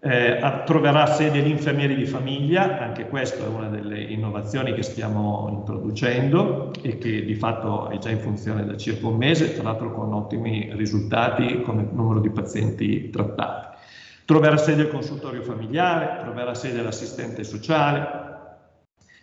eh, 0.00 0.62
troverà 0.64 1.06
sede 1.06 1.40
gli 1.40 1.50
infermieri 1.50 1.96
di 1.96 2.06
famiglia, 2.06 2.78
anche 2.78 3.08
questa 3.08 3.44
è 3.44 3.48
una 3.48 3.68
delle 3.68 4.00
innovazioni 4.00 4.72
che 4.72 4.82
stiamo 4.82 5.48
introducendo 5.50 6.70
e 6.82 6.98
che 6.98 7.24
di 7.24 7.34
fatto 7.34 7.88
è 7.88 7.98
già 7.98 8.10
in 8.10 8.20
funzione 8.20 8.64
da 8.64 8.76
circa 8.76 9.08
un 9.08 9.16
mese, 9.16 9.54
tra 9.54 9.64
l'altro 9.64 9.92
con 9.92 10.12
ottimi 10.12 10.70
risultati 10.74 11.62
come 11.62 11.88
numero 11.90 12.20
di 12.20 12.30
pazienti 12.30 13.10
trattati. 13.10 13.76
Troverà 14.24 14.56
sede 14.56 14.82
il 14.82 14.88
consultorio 14.88 15.42
familiare, 15.42 16.18
troverà 16.20 16.54
sede 16.54 16.82
l'assistente 16.82 17.42
sociale, 17.42 18.26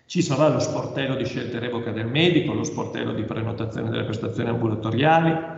ci 0.07 0.21
sarà 0.21 0.49
lo 0.49 0.59
sportello 0.59 1.15
di 1.15 1.25
scelta 1.25 1.57
e 1.57 1.59
revoca 1.61 1.91
del 1.91 2.07
medico, 2.07 2.53
lo 2.53 2.63
sportello 2.63 3.13
di 3.13 3.23
prenotazione 3.23 3.89
delle 3.89 4.03
prestazioni 4.03 4.49
ambulatoriali, 4.49 5.53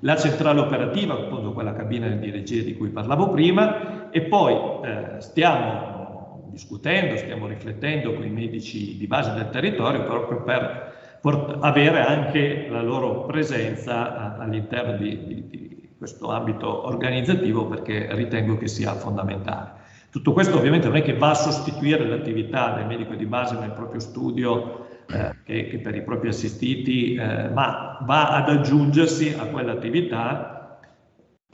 la 0.00 0.16
centrale 0.16 0.60
operativa, 0.60 1.14
appunto 1.14 1.52
quella 1.52 1.72
cabina 1.72 2.08
di 2.08 2.30
regia 2.30 2.62
di 2.62 2.76
cui 2.76 2.88
parlavo 2.88 3.30
prima, 3.30 4.03
e 4.14 4.22
poi 4.22 4.54
eh, 4.84 5.20
stiamo 5.20 6.46
discutendo, 6.52 7.16
stiamo 7.16 7.48
riflettendo 7.48 8.14
con 8.14 8.24
i 8.24 8.30
medici 8.30 8.96
di 8.96 9.08
base 9.08 9.32
del 9.32 9.50
territorio 9.50 10.04
proprio 10.04 10.44
per 10.44 11.58
avere 11.62 12.04
anche 12.04 12.68
la 12.70 12.80
loro 12.80 13.24
presenza 13.24 14.38
all'interno 14.38 14.96
di, 14.96 15.26
di, 15.26 15.48
di 15.48 15.88
questo 15.98 16.30
ambito 16.30 16.86
organizzativo 16.86 17.66
perché 17.66 18.06
ritengo 18.12 18.56
che 18.56 18.68
sia 18.68 18.92
fondamentale. 18.92 19.82
Tutto 20.10 20.32
questo 20.32 20.58
ovviamente 20.58 20.86
non 20.86 20.96
è 20.98 21.02
che 21.02 21.16
va 21.16 21.30
a 21.30 21.34
sostituire 21.34 22.06
l'attività 22.06 22.72
del 22.74 22.86
medico 22.86 23.16
di 23.16 23.26
base 23.26 23.58
nel 23.58 23.72
proprio 23.72 23.98
studio 23.98 24.86
eh, 25.10 25.34
che, 25.42 25.66
che, 25.66 25.78
per 25.78 25.96
i 25.96 26.04
propri 26.04 26.28
assistiti, 26.28 27.14
eh, 27.16 27.48
ma 27.48 27.98
va 28.02 28.28
ad 28.28 28.48
aggiungersi 28.48 29.34
a 29.36 29.46
quell'attività, 29.46 30.63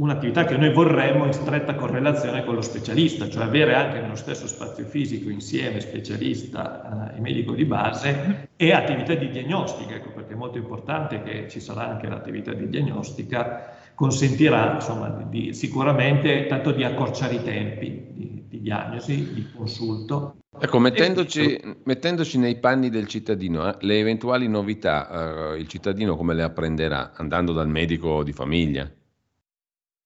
un'attività 0.00 0.44
che 0.44 0.56
noi 0.56 0.72
vorremmo 0.72 1.26
in 1.26 1.32
stretta 1.32 1.74
correlazione 1.74 2.44
con 2.44 2.54
lo 2.54 2.62
specialista, 2.62 3.28
cioè 3.28 3.44
avere 3.44 3.74
anche 3.74 4.00
nello 4.00 4.16
stesso 4.16 4.46
spazio 4.46 4.84
fisico 4.86 5.28
insieme 5.28 5.80
specialista 5.80 7.12
eh, 7.12 7.18
e 7.18 7.20
medico 7.20 7.52
di 7.52 7.64
base 7.64 8.48
e 8.56 8.72
attività 8.72 9.14
di 9.14 9.30
diagnostica, 9.30 9.94
ecco 9.94 10.10
perché 10.10 10.32
è 10.32 10.36
molto 10.36 10.58
importante 10.58 11.22
che 11.22 11.48
ci 11.48 11.60
sarà 11.60 11.88
anche 11.88 12.08
l'attività 12.08 12.52
di 12.52 12.68
diagnostica, 12.68 13.76
consentirà 13.94 14.74
insomma, 14.74 15.08
di, 15.28 15.52
sicuramente 15.52 16.46
tanto 16.46 16.72
di 16.72 16.82
accorciare 16.82 17.34
i 17.34 17.42
tempi 17.42 18.06
di, 18.10 18.44
di 18.48 18.60
diagnosi, 18.60 19.32
di 19.34 19.46
consulto 19.54 20.36
Ecco, 20.62 20.78
mettendoci, 20.80 21.58
mettendoci, 21.84 22.36
nei 22.36 22.58
panni 22.58 22.90
del 22.90 23.06
cittadino, 23.06 23.68
eh, 23.68 23.76
le 23.86 23.98
eventuali 23.98 24.48
novità, 24.48 25.52
eh, 25.54 25.58
il 25.58 25.68
cittadino 25.68 26.16
come 26.16 26.34
le 26.34 26.42
apprenderà? 26.42 27.12
Andando 27.14 27.52
dal 27.52 27.68
medico 27.68 28.24
di 28.24 28.32
famiglia, 28.32 28.90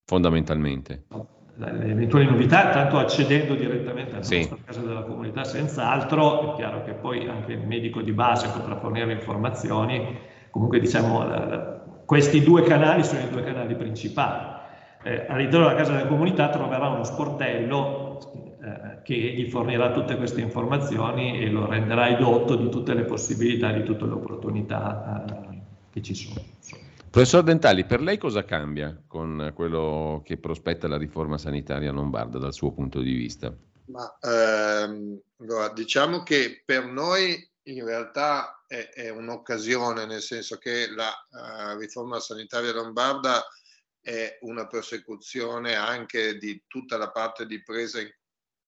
fondamentalmente. 0.04 1.04
Le 1.56 1.90
eventuali 1.90 2.26
novità, 2.26 2.70
tanto 2.70 2.98
accedendo 2.98 3.54
direttamente 3.54 4.14
alla 4.14 4.22
sì. 4.22 4.38
nostra 4.38 4.58
casa 4.64 4.80
della 4.80 5.02
comunità, 5.02 5.44
senz'altro, 5.44 6.52
è 6.52 6.56
chiaro 6.56 6.82
che 6.82 6.94
poi 6.94 7.28
anche 7.28 7.52
il 7.52 7.64
medico 7.64 8.02
di 8.02 8.12
base 8.12 8.48
potrà 8.48 8.76
fornire 8.76 9.12
informazioni, 9.12 10.18
comunque 10.50 10.80
diciamo 10.80 11.26
la, 11.26 11.46
la, 11.46 11.84
questi 12.04 12.42
due 12.42 12.62
canali 12.62 13.04
sono 13.04 13.20
i 13.20 13.28
due 13.28 13.44
canali 13.44 13.76
principali. 13.76 14.52
Eh, 15.04 15.26
all'interno 15.28 15.66
della 15.66 15.78
casa 15.78 15.92
della 15.92 16.06
comunità 16.06 16.48
troverà 16.48 16.88
uno 16.88 17.04
sportello 17.04 18.18
eh, 18.64 19.02
che 19.02 19.14
gli 19.14 19.48
fornirà 19.48 19.92
tutte 19.92 20.16
queste 20.16 20.40
informazioni 20.40 21.38
e 21.40 21.50
lo 21.50 21.66
renderà 21.66 22.08
edotto 22.08 22.56
di 22.56 22.68
tutte 22.68 22.94
le 22.94 23.04
possibilità, 23.04 23.70
di 23.70 23.84
tutte 23.84 24.06
le 24.06 24.12
opportunità 24.12 25.24
eh, 25.26 25.60
che 25.90 26.02
ci 26.02 26.14
sono. 26.14 26.40
Professor 27.14 27.44
Dentali, 27.44 27.84
per 27.84 28.00
lei 28.00 28.18
cosa 28.18 28.44
cambia 28.44 29.00
con 29.06 29.52
quello 29.54 30.20
che 30.24 30.36
prospetta 30.36 30.88
la 30.88 30.96
riforma 30.96 31.38
sanitaria 31.38 31.92
lombarda 31.92 32.40
dal 32.40 32.52
suo 32.52 32.72
punto 32.72 32.98
di 32.98 33.12
vista? 33.12 33.56
Ma, 33.84 34.18
ehm, 34.20 35.20
allora, 35.36 35.72
diciamo 35.72 36.24
che 36.24 36.64
per 36.64 36.86
noi 36.86 37.48
in 37.68 37.84
realtà 37.84 38.64
è, 38.66 38.90
è 38.92 39.10
un'occasione, 39.10 40.06
nel 40.06 40.22
senso 40.22 40.56
che 40.58 40.90
la 40.90 41.12
uh, 41.30 41.78
riforma 41.78 42.18
sanitaria 42.18 42.72
lombarda 42.72 43.46
è 44.00 44.36
una 44.40 44.66
persecuzione 44.66 45.76
anche 45.76 46.36
di 46.36 46.64
tutta 46.66 46.96
la 46.96 47.12
parte 47.12 47.46
di 47.46 47.62
presa 47.62 48.00
in 48.00 48.10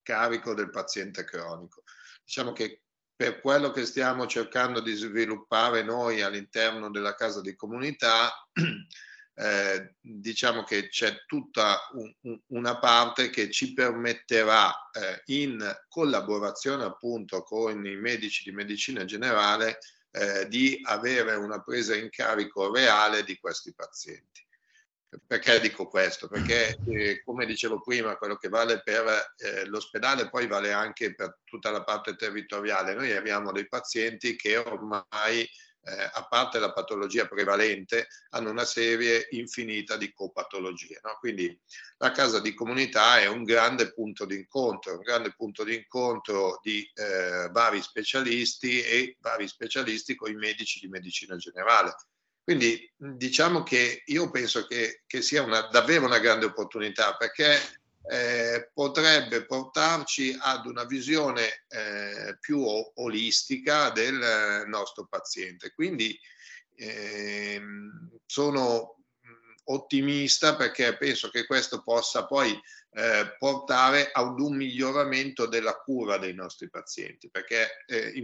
carico 0.02 0.54
del 0.54 0.70
paziente 0.70 1.24
cronico. 1.24 1.82
Diciamo 2.24 2.52
che 2.52 2.82
per 3.16 3.40
quello 3.40 3.70
che 3.70 3.86
stiamo 3.86 4.26
cercando 4.26 4.80
di 4.80 4.94
sviluppare 4.94 5.82
noi 5.82 6.20
all'interno 6.20 6.90
della 6.90 7.14
casa 7.14 7.40
di 7.40 7.56
comunità, 7.56 8.30
eh, 9.38 9.94
diciamo 9.98 10.62
che 10.64 10.88
c'è 10.88 11.24
tutta 11.26 11.78
un, 11.92 12.14
un, 12.22 12.40
una 12.48 12.78
parte 12.78 13.30
che 13.30 13.50
ci 13.50 13.72
permetterà 13.72 14.70
eh, 14.92 15.22
in 15.26 15.58
collaborazione 15.88 16.84
appunto 16.84 17.42
con 17.42 17.86
i 17.86 17.96
medici 17.96 18.48
di 18.48 18.54
medicina 18.54 19.04
generale 19.06 19.78
eh, 20.10 20.46
di 20.48 20.80
avere 20.84 21.34
una 21.34 21.62
presa 21.62 21.94
in 21.96 22.10
carico 22.10 22.72
reale 22.72 23.24
di 23.24 23.38
questi 23.38 23.74
pazienti. 23.74 24.45
Perché 25.26 25.60
dico 25.60 25.86
questo? 25.86 26.28
Perché, 26.28 26.78
eh, 26.86 27.22
come 27.24 27.46
dicevo 27.46 27.80
prima, 27.80 28.16
quello 28.16 28.36
che 28.36 28.48
vale 28.48 28.82
per 28.82 29.34
eh, 29.36 29.64
l'ospedale 29.66 30.28
poi 30.28 30.46
vale 30.46 30.72
anche 30.72 31.14
per 31.14 31.38
tutta 31.44 31.70
la 31.70 31.84
parte 31.84 32.16
territoriale. 32.16 32.94
Noi 32.94 33.12
abbiamo 33.12 33.52
dei 33.52 33.68
pazienti 33.68 34.36
che 34.36 34.56
ormai, 34.56 35.40
eh, 35.40 36.10
a 36.12 36.26
parte 36.28 36.58
la 36.58 36.72
patologia 36.72 37.26
prevalente, 37.26 38.08
hanno 38.30 38.50
una 38.50 38.64
serie 38.64 39.28
infinita 39.30 39.96
di 39.96 40.12
copatologie. 40.12 41.00
No? 41.02 41.16
Quindi 41.18 41.58
la 41.98 42.10
casa 42.10 42.40
di 42.40 42.54
comunità 42.54 43.18
è 43.18 43.26
un 43.26 43.44
grande 43.44 43.92
punto 43.92 44.24
di 44.24 44.36
incontro, 44.36 44.94
un 44.94 45.02
grande 45.02 45.32
punto 45.36 45.64
di 45.64 45.76
incontro 45.76 46.58
di 46.62 46.88
eh, 46.94 47.48
vari 47.52 47.80
specialisti 47.80 48.82
e 48.82 49.16
vari 49.20 49.48
specialisti 49.48 50.14
con 50.14 50.30
i 50.30 50.34
medici 50.34 50.80
di 50.80 50.88
medicina 50.88 51.36
generale 51.36 51.94
quindi 52.46 52.88
diciamo 52.96 53.64
che 53.64 54.04
io 54.06 54.30
penso 54.30 54.68
che, 54.68 55.02
che 55.08 55.20
sia 55.20 55.42
una, 55.42 55.62
davvero 55.62 56.04
una 56.04 56.20
grande 56.20 56.46
opportunità 56.46 57.16
perché 57.16 57.58
eh, 58.08 58.70
potrebbe 58.72 59.44
portarci 59.46 60.36
ad 60.38 60.64
una 60.66 60.84
visione 60.84 61.64
eh, 61.66 62.36
più 62.38 62.64
olistica 62.94 63.90
del 63.90 64.62
nostro 64.68 65.06
paziente. 65.06 65.72
Quindi 65.74 66.16
eh, 66.76 67.60
sono 68.24 68.98
ottimista 69.64 70.54
perché 70.54 70.96
penso 70.96 71.30
che 71.30 71.46
questo 71.46 71.82
possa 71.82 72.26
poi 72.26 72.56
eh, 72.96 73.36
portare 73.38 74.10
ad 74.10 74.40
un 74.40 74.56
miglioramento 74.56 75.44
della 75.44 75.74
cura 75.74 76.16
dei 76.16 76.32
nostri 76.32 76.70
pazienti, 76.70 77.28
perché 77.28 77.84
eh, 77.86 78.14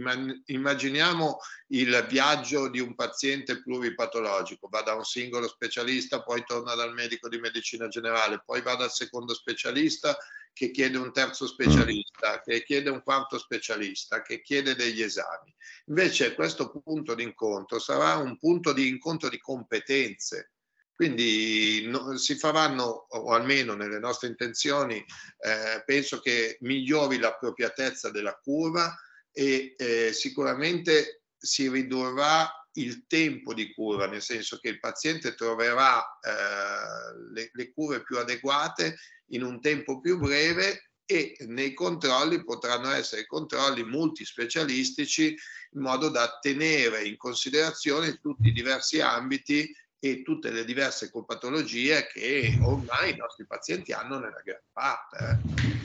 immaginiamo 0.47 1.37
il 1.67 2.07
viaggio 2.09 2.69
di 2.69 2.79
un 2.79 2.95
paziente 2.95 3.61
pluripatologico, 3.61 4.67
va 4.69 4.81
da 4.81 4.95
un 4.95 5.03
singolo 5.03 5.47
specialista, 5.47 6.23
poi 6.23 6.43
torna 6.43 6.73
dal 6.73 6.91
medico 6.91 7.29
di 7.29 7.37
medicina 7.37 7.87
generale, 7.87 8.41
poi 8.43 8.63
va 8.63 8.75
dal 8.75 8.91
secondo 8.91 9.35
specialista 9.35 10.17
che 10.51 10.71
chiede 10.71 10.97
un 10.97 11.13
terzo 11.13 11.45
specialista, 11.45 12.41
che 12.41 12.63
chiede 12.63 12.89
un 12.89 13.03
quarto 13.03 13.37
specialista, 13.37 14.23
che 14.23 14.41
chiede 14.41 14.73
degli 14.73 15.03
esami. 15.03 15.53
Invece 15.85 16.33
questo 16.33 16.71
punto 16.71 17.13
di 17.13 17.21
incontro 17.21 17.77
sarà 17.77 18.15
un 18.15 18.39
punto 18.39 18.73
di 18.73 18.87
incontro 18.87 19.29
di 19.29 19.37
competenze 19.37 20.53
quindi 20.95 21.85
no, 21.87 22.17
si 22.17 22.35
faranno, 22.35 23.07
o 23.09 23.31
almeno 23.31 23.73
nelle 23.73 23.99
nostre 23.99 24.27
intenzioni, 24.27 24.97
eh, 24.97 25.83
penso 25.85 26.19
che 26.19 26.57
migliori 26.61 27.17
l'appropriatezza 27.17 28.11
della 28.11 28.39
cura 28.41 28.95
e 29.31 29.73
eh, 29.77 30.13
sicuramente 30.13 31.23
si 31.35 31.69
ridurrà 31.69 32.49
il 32.73 33.05
tempo 33.07 33.53
di 33.53 33.73
cura, 33.73 34.07
nel 34.07 34.21
senso 34.21 34.57
che 34.57 34.69
il 34.69 34.79
paziente 34.79 35.35
troverà 35.35 36.01
eh, 36.19 37.31
le, 37.33 37.49
le 37.51 37.71
cure 37.71 38.03
più 38.03 38.17
adeguate 38.17 38.97
in 39.27 39.43
un 39.43 39.61
tempo 39.61 39.99
più 39.99 40.17
breve 40.17 40.91
e 41.05 41.35
nei 41.47 41.73
controlli 41.73 42.43
potranno 42.43 42.89
essere 42.91 43.25
controlli 43.25 43.83
multispecialistici 43.83 45.35
in 45.71 45.81
modo 45.81 46.09
da 46.09 46.39
tenere 46.39 47.03
in 47.03 47.17
considerazione 47.17 48.19
tutti 48.19 48.47
i 48.47 48.53
diversi 48.53 49.01
ambiti 49.01 49.69
e 50.05 50.21
tutte 50.21 50.51
le 50.51 50.65
diverse 50.65 51.09
copatologie 51.09 52.09
che 52.11 52.57
ormai 52.61 53.13
i 53.13 53.15
nostri 53.15 53.45
pazienti 53.45 53.93
hanno 53.93 54.19
nella 54.19 54.41
gran 54.43 54.59
parte. 54.73 55.17
Eh. 55.17 55.81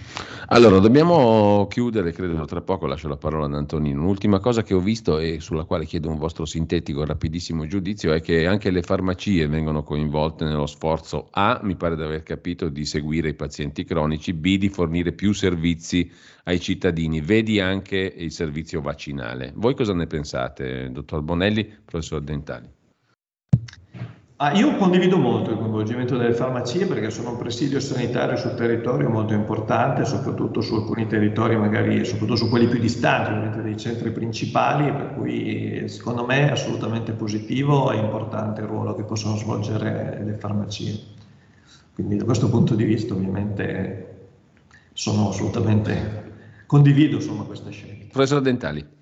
Allora, 0.48 0.80
dobbiamo 0.80 1.68
chiudere, 1.70 2.10
credo 2.10 2.44
tra 2.44 2.60
poco 2.60 2.86
lascio 2.86 3.06
la 3.06 3.16
parola 3.16 3.46
ad 3.46 3.54
Antonino. 3.54 4.00
Un'ultima 4.00 4.40
cosa 4.40 4.64
che 4.64 4.74
ho 4.74 4.80
visto 4.80 5.20
e 5.20 5.38
sulla 5.38 5.62
quale 5.62 5.84
chiedo 5.84 6.08
un 6.08 6.18
vostro 6.18 6.46
sintetico, 6.46 7.04
rapidissimo 7.04 7.64
giudizio 7.68 8.12
è 8.12 8.20
che 8.20 8.46
anche 8.48 8.72
le 8.72 8.82
farmacie 8.82 9.46
vengono 9.46 9.84
coinvolte 9.84 10.44
nello 10.44 10.66
sforzo 10.66 11.28
A, 11.30 11.60
mi 11.62 11.76
pare 11.76 11.94
di 11.94 12.02
aver 12.02 12.24
capito, 12.24 12.68
di 12.70 12.84
seguire 12.86 13.28
i 13.28 13.34
pazienti 13.34 13.84
cronici, 13.84 14.32
B, 14.32 14.56
di 14.56 14.68
fornire 14.68 15.12
più 15.12 15.32
servizi 15.32 16.10
ai 16.44 16.58
cittadini, 16.58 17.20
vedi 17.20 17.60
anche 17.60 17.98
il 17.98 18.32
servizio 18.32 18.80
vaccinale. 18.80 19.52
Voi 19.54 19.76
cosa 19.76 19.94
ne 19.94 20.08
pensate, 20.08 20.90
dottor 20.90 21.22
Bonelli, 21.22 21.64
professor 21.84 22.20
Dentali? 22.20 22.77
Ah, 24.40 24.52
io 24.52 24.76
condivido 24.76 25.18
molto 25.18 25.50
il 25.50 25.56
coinvolgimento 25.56 26.16
delle 26.16 26.32
farmacie 26.32 26.86
perché 26.86 27.10
sono 27.10 27.30
un 27.30 27.38
presidio 27.38 27.80
sanitario 27.80 28.36
sul 28.36 28.54
territorio 28.54 29.10
molto 29.10 29.34
importante, 29.34 30.04
soprattutto 30.04 30.60
su 30.60 30.76
alcuni 30.76 31.08
territori, 31.08 31.56
magari 31.56 32.04
soprattutto 32.04 32.36
su 32.36 32.48
quelli 32.48 32.68
più 32.68 32.78
distanti 32.78 33.32
ovviamente 33.32 33.62
dei 33.62 33.76
centri 33.76 34.12
principali, 34.12 34.92
per 34.92 35.14
cui 35.14 35.88
secondo 35.88 36.24
me 36.24 36.46
è 36.46 36.52
assolutamente 36.52 37.10
positivo 37.14 37.90
e 37.90 37.96
importante 37.96 38.60
il 38.60 38.68
ruolo 38.68 38.94
che 38.94 39.02
possono 39.02 39.34
svolgere 39.34 40.22
le 40.24 40.34
farmacie. 40.34 41.00
Quindi 41.94 42.14
da 42.14 42.24
questo 42.24 42.48
punto 42.48 42.76
di 42.76 42.84
vista 42.84 43.14
ovviamente 43.14 44.28
sono 44.92 45.30
assolutamente 45.30 46.62
condivido 46.66 47.16
insomma, 47.16 47.42
questa 47.42 47.70
scelta. 47.70 48.04
Professor 48.12 48.40
Dentali. 48.40 48.97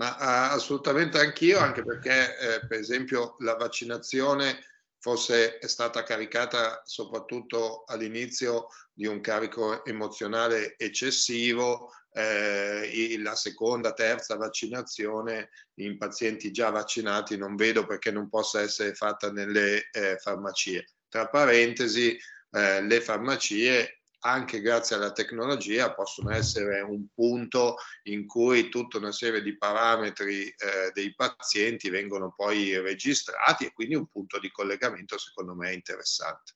Ma 0.00 0.16
uh, 0.16 0.54
assolutamente 0.54 1.18
anch'io, 1.18 1.58
anche 1.58 1.84
perché 1.84 2.38
eh, 2.38 2.66
per 2.66 2.78
esempio 2.78 3.36
la 3.40 3.54
vaccinazione 3.56 4.64
fosse 4.98 5.58
stata 5.60 6.02
caricata 6.04 6.80
soprattutto 6.86 7.84
all'inizio 7.86 8.68
di 8.94 9.06
un 9.06 9.20
carico 9.20 9.84
emozionale 9.84 10.74
eccessivo, 10.78 11.92
eh, 12.12 13.14
la 13.18 13.34
seconda, 13.34 13.92
terza 13.92 14.36
vaccinazione 14.36 15.50
in 15.80 15.98
pazienti 15.98 16.50
già 16.50 16.70
vaccinati 16.70 17.36
non 17.36 17.54
vedo 17.54 17.84
perché 17.84 18.10
non 18.10 18.30
possa 18.30 18.62
essere 18.62 18.94
fatta 18.94 19.30
nelle 19.30 19.90
eh, 19.90 20.16
farmacie. 20.16 20.92
Tra 21.10 21.28
parentesi, 21.28 22.18
eh, 22.52 22.80
le 22.82 23.00
farmacie 23.02 23.99
anche 24.20 24.60
grazie 24.60 24.96
alla 24.96 25.12
tecnologia 25.12 25.92
possono 25.92 26.30
essere 26.30 26.80
un 26.80 27.06
punto 27.14 27.76
in 28.04 28.26
cui 28.26 28.68
tutta 28.68 28.98
una 28.98 29.12
serie 29.12 29.42
di 29.42 29.56
parametri 29.56 30.44
eh, 30.44 30.90
dei 30.92 31.14
pazienti 31.14 31.88
vengono 31.88 32.32
poi 32.36 32.78
registrati 32.78 33.66
e 33.66 33.72
quindi 33.72 33.94
un 33.94 34.06
punto 34.06 34.38
di 34.38 34.50
collegamento 34.50 35.18
secondo 35.18 35.54
me 35.54 35.72
interessante. 35.72 36.54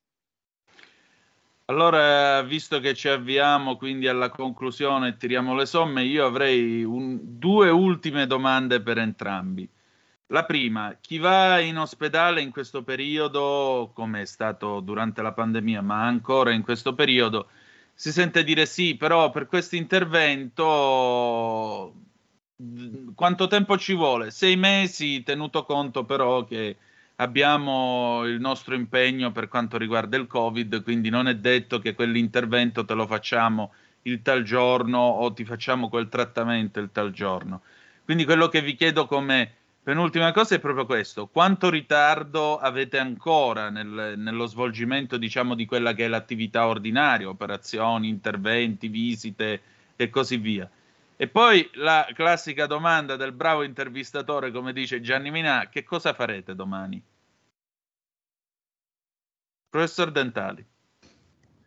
Allora, 1.67 2.43
visto 2.43 2.79
che 2.79 2.95
ci 2.95 3.09
avviamo 3.09 3.79
quindi 3.79 4.07
alla 4.07 4.29
conclusione 4.29 5.09
e 5.09 5.17
tiriamo 5.17 5.55
le 5.55 5.65
somme, 5.65 6.05
io 6.05 6.27
avrei 6.27 6.85
un, 6.85 7.19
due 7.23 7.71
ultime 7.71 8.27
domande 8.27 8.83
per 8.83 8.99
entrambi. 8.99 9.67
La 10.29 10.45
prima, 10.45 10.97
chi 11.01 11.19
va 11.19 11.61
in 11.61 11.77
ospedale 11.79 12.41
in 12.41 12.51
questo 12.51 12.83
periodo, 12.83 13.91
come 13.95 14.23
è 14.23 14.25
stato 14.25 14.81
durante 14.81 15.21
la 15.23 15.33
pandemia, 15.33 15.83
ma 15.83 16.07
ancora 16.07 16.51
in 16.53 16.63
questo 16.63 16.95
periodo, 16.95 17.49
si 17.93 18.11
sente 18.11 18.43
dire 18.43 18.67
sì, 18.67 18.97
però 18.97 19.31
per 19.31 19.47
questo 19.47 19.77
intervento 19.77 20.35
quanto 23.15 23.47
tempo 23.49 23.77
ci 23.77 23.95
vuole? 23.95 24.31
Sei 24.31 24.57
mesi, 24.57 25.23
tenuto 25.23 25.65
conto 25.65 26.05
però 26.05 26.45
che 26.45 26.77
abbiamo 27.17 28.25
il 28.25 28.41
nostro 28.41 28.75
impegno 28.75 29.31
per 29.31 29.49
quanto 29.49 29.77
riguarda 29.77 30.17
il 30.17 30.27
Covid, 30.27 30.83
quindi 30.83 31.11
non 31.11 31.29
è 31.29 31.37
detto 31.37 31.79
che 31.79 31.95
quell'intervento 31.95 32.85
te 32.85 32.95
lo 32.95 33.07
facciamo 33.07 33.73
il 34.03 34.23
tal 34.23 34.43
giorno 34.43 34.99
o 34.99 35.33
ti 35.33 35.45
facciamo 35.45 35.89
quel 35.89 36.09
trattamento 36.09 36.81
il 36.81 36.91
tal 36.93 37.11
giorno. 37.11 37.63
Quindi 38.05 38.25
quello 38.25 38.49
che 38.49 38.61
vi 38.61 38.75
chiedo 38.75 39.07
come 39.07 39.55
penultima 39.85 40.33
cosa 40.33 40.57
è 40.57 40.59
proprio 40.59 40.87
questo: 40.87 41.29
quanto 41.29 41.71
ritardo 41.71 42.59
avete 42.59 42.99
ancora 42.99 43.71
nel, 43.71 44.15
nello 44.17 44.47
svolgimento, 44.47 45.17
diciamo, 45.17 45.55
di 45.55 45.67
quella 45.67 45.93
che 45.93 46.07
è 46.07 46.09
l'attività 46.09 46.67
ordinaria, 46.67 47.29
operazioni, 47.29 48.09
interventi, 48.09 48.89
visite 48.89 49.63
e 49.95 50.11
così 50.11 50.39
via. 50.39 50.69
E 51.17 51.29
poi 51.29 51.71
la 51.75 52.09
classica 52.13 52.67
domanda 52.67 53.15
del 53.15 53.31
bravo 53.31 53.63
intervistatore, 53.63 54.51
come 54.51 54.73
dice 54.73 55.01
Gianni 55.01 55.31
Minà, 55.31 55.69
che 55.69 55.85
cosa 55.85 56.13
farete 56.13 56.57
domani? 56.57 57.01
Professor 59.71 60.11
Dentali. 60.11 60.67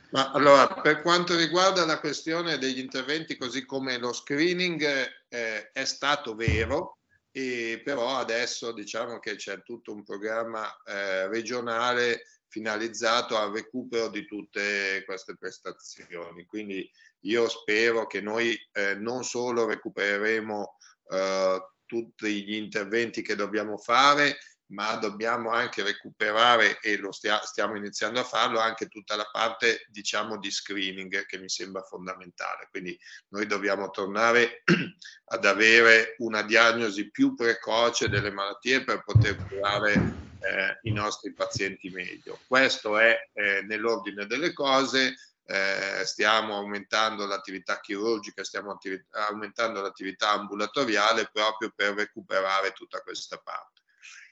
Ma 0.09 0.31
allora, 0.31 0.67
per 0.67 1.01
quanto 1.01 1.35
riguarda 1.35 1.85
la 1.85 1.99
questione 1.99 2.57
degli 2.57 2.79
interventi, 2.79 3.37
così 3.37 3.65
come 3.65 3.97
lo 3.97 4.13
screening, 4.13 4.81
eh, 5.27 5.71
è 5.71 5.85
stato 5.85 6.33
vero, 6.33 6.97
e 7.37 7.81
però 7.83 8.17
adesso 8.17 8.71
diciamo 8.71 9.19
che 9.19 9.35
c'è 9.35 9.61
tutto 9.61 9.93
un 9.93 10.03
programma 10.03 10.75
eh, 10.83 11.27
regionale 11.27 12.23
finalizzato 12.47 13.37
al 13.37 13.51
recupero 13.51 14.07
di 14.07 14.25
tutte 14.25 15.03
queste 15.05 15.37
prestazioni. 15.37 16.45
Quindi 16.45 16.89
io 17.25 17.47
spero 17.47 18.07
che 18.07 18.21
noi 18.21 18.57
eh, 18.71 18.95
non 18.95 19.23
solo 19.23 19.67
recupereremo 19.67 20.77
eh, 21.11 21.61
tutti 21.85 22.43
gli 22.43 22.55
interventi 22.55 23.21
che 23.21 23.35
dobbiamo 23.35 23.77
fare, 23.77 24.39
ma 24.67 24.95
dobbiamo 24.95 25.51
anche 25.51 25.83
recuperare, 25.83 26.79
e 26.81 26.97
lo 26.97 27.11
stia, 27.11 27.39
stiamo 27.41 27.75
iniziando 27.75 28.19
a 28.19 28.23
farlo, 28.23 28.59
anche 28.59 28.87
tutta 28.87 29.15
la 29.15 29.27
parte 29.31 29.85
diciamo 29.89 30.37
di 30.37 30.51
screening 30.51 31.25
che 31.25 31.37
mi 31.37 31.49
sembra 31.49 31.83
fondamentale. 31.83 32.67
Quindi 32.69 32.97
noi 33.29 33.45
dobbiamo 33.45 33.89
tornare 33.89 34.63
ad 35.29 35.45
avere 35.45 36.15
una 36.17 36.41
diagnosi 36.41 37.09
più 37.09 37.33
precoce 37.35 38.09
delle 38.09 38.31
malattie 38.31 38.83
per 38.83 39.03
poter 39.03 39.37
curare 39.47 39.93
eh, 40.39 40.79
i 40.83 40.91
nostri 40.91 41.33
pazienti 41.33 41.89
meglio. 41.89 42.39
Questo 42.47 42.97
è 42.97 43.29
eh, 43.33 43.61
nell'ordine 43.63 44.25
delle 44.25 44.53
cose. 44.53 45.15
Eh, 45.49 46.03
stiamo 46.03 46.57
aumentando 46.57 47.25
l'attività 47.25 47.79
chirurgica, 47.79 48.43
stiamo 48.43 48.71
attiv- 48.71 49.05
aumentando 49.11 49.81
l'attività 49.81 50.31
ambulatoriale 50.31 51.29
proprio 51.31 51.71
per 51.73 51.93
recuperare 51.93 52.73
tutta 52.73 52.99
questa 52.99 53.37
parte. 53.37 53.76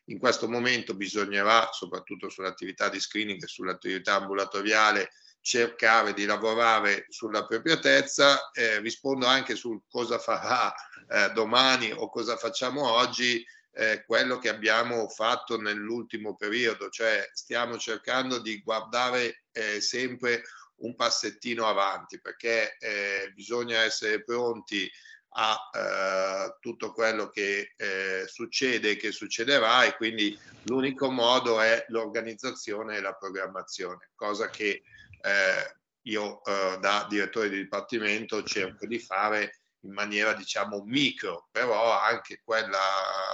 In 0.06 0.20
questo 0.20 0.48
momento 0.48 0.94
bisognerà, 0.94 1.70
soprattutto 1.72 2.30
sull'attività 2.30 2.90
di 2.90 3.00
screening 3.00 3.42
e 3.44 3.48
sull'attività 3.48 4.16
ambulatoriale, 4.16 5.12
cercare 5.46 6.14
di 6.14 6.26
lavorare 6.26 7.06
sull'appropriatezza. 7.10 8.52
Eh, 8.52 8.80
rispondo 8.80 9.28
anche 9.28 9.56
su 9.56 9.80
cosa 9.88 10.18
farà 10.18 10.74
eh, 11.08 11.32
domani 11.34 11.92
o 11.92 12.10
cosa 12.10 12.36
facciamo 12.36 12.92
oggi. 12.92 13.46
Eh, 13.78 14.04
quello 14.06 14.40
che 14.40 14.50
abbiamo 14.50 15.08
fatto 15.10 15.60
nell'ultimo 15.60 16.36
periodo, 16.36 16.90
cioè 16.90 17.30
stiamo 17.34 17.78
cercando 17.78 18.40
di 18.40 18.62
guardare 18.62 19.44
eh, 19.52 19.82
sempre 19.82 20.44
un 20.78 20.96
passettino 20.96 21.68
avanti 21.68 22.20
perché 22.20 22.78
eh, 22.80 23.32
bisogna 23.34 23.80
essere 23.80 24.24
pronti 24.24 24.90
a 25.38 25.70
eh, 25.74 26.56
tutto 26.60 26.94
quello 26.94 27.30
che 27.30 27.74
eh, 27.76 28.24
succede 28.28 28.92
e 28.92 28.96
che 28.96 29.12
succederà 29.12 29.84
e 29.84 29.96
quindi 29.96 30.38
l'unico 30.64 31.12
modo 31.12 31.60
è 31.60 31.86
l'organizzazione 31.90 32.98
e 32.98 33.02
la 33.02 33.14
programmazione, 33.14 34.12
cosa 34.16 34.50
che 34.50 34.84
eh, 35.22 35.76
io 36.04 36.44
eh, 36.44 36.78
da 36.80 37.06
direttore 37.10 37.50
di 37.50 37.58
dipartimento 37.58 38.44
cerco 38.44 38.86
di 38.86 39.00
fare 39.00 39.60
in 39.86 39.94
maniera 39.94 40.34
diciamo 40.34 40.84
micro, 40.84 41.48
però 41.52 41.98
anche 41.98 42.42
quella, 42.44 42.68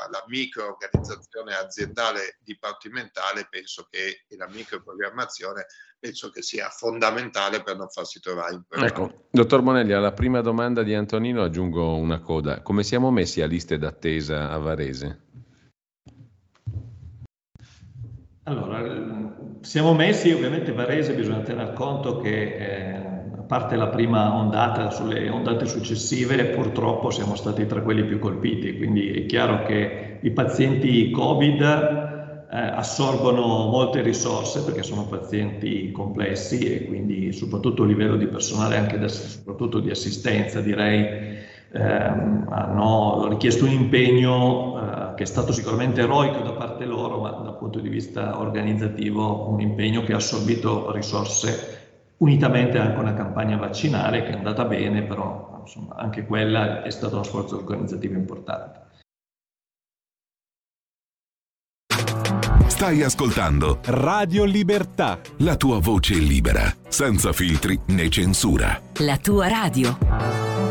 la 0.09 0.23
micro 0.27 0.67
organizzazione 0.67 1.55
aziendale 1.55 2.37
dipartimentale 2.43 3.47
penso 3.49 3.87
che 3.89 4.23
e 4.27 4.35
la 4.35 4.47
micro 4.47 4.81
programmazione 4.83 5.65
penso 5.99 6.29
che 6.29 6.41
sia 6.41 6.69
fondamentale 6.69 7.63
per 7.63 7.77
non 7.77 7.87
farsi 7.89 8.19
trovare 8.19 8.55
in 8.55 8.63
problema. 8.67 8.91
Ecco, 8.91 9.27
dottor 9.29 9.61
Monelli, 9.61 9.93
alla 9.93 10.11
prima 10.11 10.41
domanda 10.41 10.83
di 10.83 10.93
Antonino 10.93 11.43
aggiungo 11.43 11.95
una 11.95 12.19
coda. 12.19 12.61
Come 12.61 12.83
siamo 12.83 13.11
messi 13.11 13.41
a 13.41 13.47
liste 13.47 13.77
d'attesa 13.77 14.49
a 14.49 14.57
Varese? 14.57 15.19
Allora, 18.43 19.59
siamo 19.61 19.93
messi, 19.93 20.31
ovviamente 20.31 20.71
Varese 20.73 21.13
bisogna 21.13 21.41
tener 21.41 21.73
conto 21.73 22.19
che 22.19 22.55
eh, 22.55 23.10
parte 23.51 23.75
la 23.75 23.89
prima 23.89 24.33
ondata, 24.33 24.91
sulle 24.91 25.27
ondate 25.27 25.65
successive 25.65 26.45
purtroppo 26.55 27.09
siamo 27.09 27.35
stati 27.35 27.65
tra 27.65 27.81
quelli 27.81 28.05
più 28.05 28.17
colpiti, 28.17 28.77
quindi 28.77 29.09
è 29.11 29.25
chiaro 29.25 29.63
che 29.63 30.19
i 30.21 30.31
pazienti 30.31 31.11
Covid 31.11 31.59
eh, 31.59 32.57
assorbono 32.57 33.67
molte 33.67 34.01
risorse 34.03 34.63
perché 34.63 34.83
sono 34.83 35.05
pazienti 35.05 35.91
complessi 35.91 36.59
e 36.59 36.85
quindi 36.85 37.33
soprattutto 37.33 37.83
a 37.83 37.87
livello 37.87 38.15
di 38.15 38.27
personale, 38.27 38.77
anche 38.77 38.97
da, 38.97 39.09
soprattutto 39.09 39.81
di 39.81 39.89
assistenza 39.89 40.61
direi, 40.61 41.39
ehm, 41.73 42.45
hanno 42.47 43.27
richiesto 43.27 43.65
un 43.65 43.71
impegno 43.71 45.11
eh, 45.11 45.15
che 45.15 45.23
è 45.23 45.27
stato 45.27 45.51
sicuramente 45.51 45.99
eroico 45.99 46.39
da 46.39 46.53
parte 46.53 46.85
loro, 46.85 47.19
ma 47.19 47.31
dal 47.31 47.57
punto 47.57 47.81
di 47.81 47.89
vista 47.89 48.39
organizzativo 48.39 49.49
un 49.49 49.59
impegno 49.59 50.03
che 50.03 50.13
ha 50.13 50.17
assorbito 50.17 50.89
risorse 50.93 51.80
unitamente 52.21 52.77
anche 52.77 52.97
a 52.97 53.01
una 53.01 53.13
campagna 53.13 53.57
vaccinale 53.57 54.23
che 54.23 54.29
è 54.29 54.33
andata 54.33 54.65
bene, 54.65 55.03
però 55.03 55.59
insomma, 55.61 55.95
anche 55.95 56.25
quella 56.25 56.83
è 56.83 56.89
stato 56.89 57.15
uno 57.15 57.23
sforzo 57.23 57.57
organizzativo 57.57 58.15
importante. 58.15 58.79
Stai 62.67 63.03
ascoltando 63.03 63.79
Radio 63.85 64.43
Libertà. 64.43 65.19
la 65.39 65.55
tua 65.55 65.79
voce 65.79 66.15
libera, 66.15 66.63
senza 66.87 67.31
filtri 67.31 67.79
né 67.87 68.09
censura. 68.09 68.79
La 68.99 69.17
tua 69.17 69.47
radio. 69.47 70.70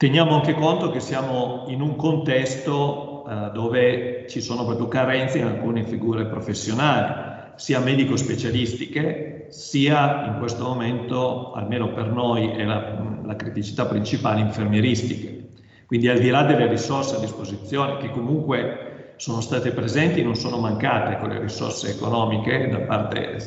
Teniamo 0.00 0.34
anche 0.34 0.54
conto 0.54 0.90
che 0.90 0.98
siamo 0.98 1.66
in 1.68 1.82
un 1.82 1.94
contesto 1.94 3.22
eh, 3.28 3.50
dove 3.52 4.24
ci 4.30 4.40
sono 4.40 4.64
proprio 4.64 4.88
carenze 4.88 5.36
in 5.36 5.44
alcune 5.44 5.84
figure 5.84 6.24
professionali, 6.24 7.52
sia 7.56 7.80
medico-specialistiche, 7.80 9.48
sia 9.50 10.24
in 10.24 10.38
questo 10.38 10.64
momento, 10.64 11.52
almeno 11.52 11.92
per 11.92 12.10
noi, 12.10 12.48
è 12.48 12.64
la, 12.64 13.18
la 13.22 13.36
criticità 13.36 13.84
principale, 13.84 14.40
infermieristiche. 14.40 15.48
Quindi 15.84 16.08
al 16.08 16.18
di 16.18 16.30
là 16.30 16.44
delle 16.44 16.66
risorse 16.66 17.16
a 17.16 17.18
disposizione, 17.18 17.98
che 17.98 18.10
comunque 18.10 19.12
sono 19.16 19.42
state 19.42 19.72
presenti, 19.72 20.22
non 20.22 20.34
sono 20.34 20.56
mancate 20.56 21.18
con 21.18 21.28
le 21.28 21.40
risorse 21.40 21.90
economiche 21.90 22.70
da 22.70 22.78
parte 22.78 23.34
eh, 23.36 23.40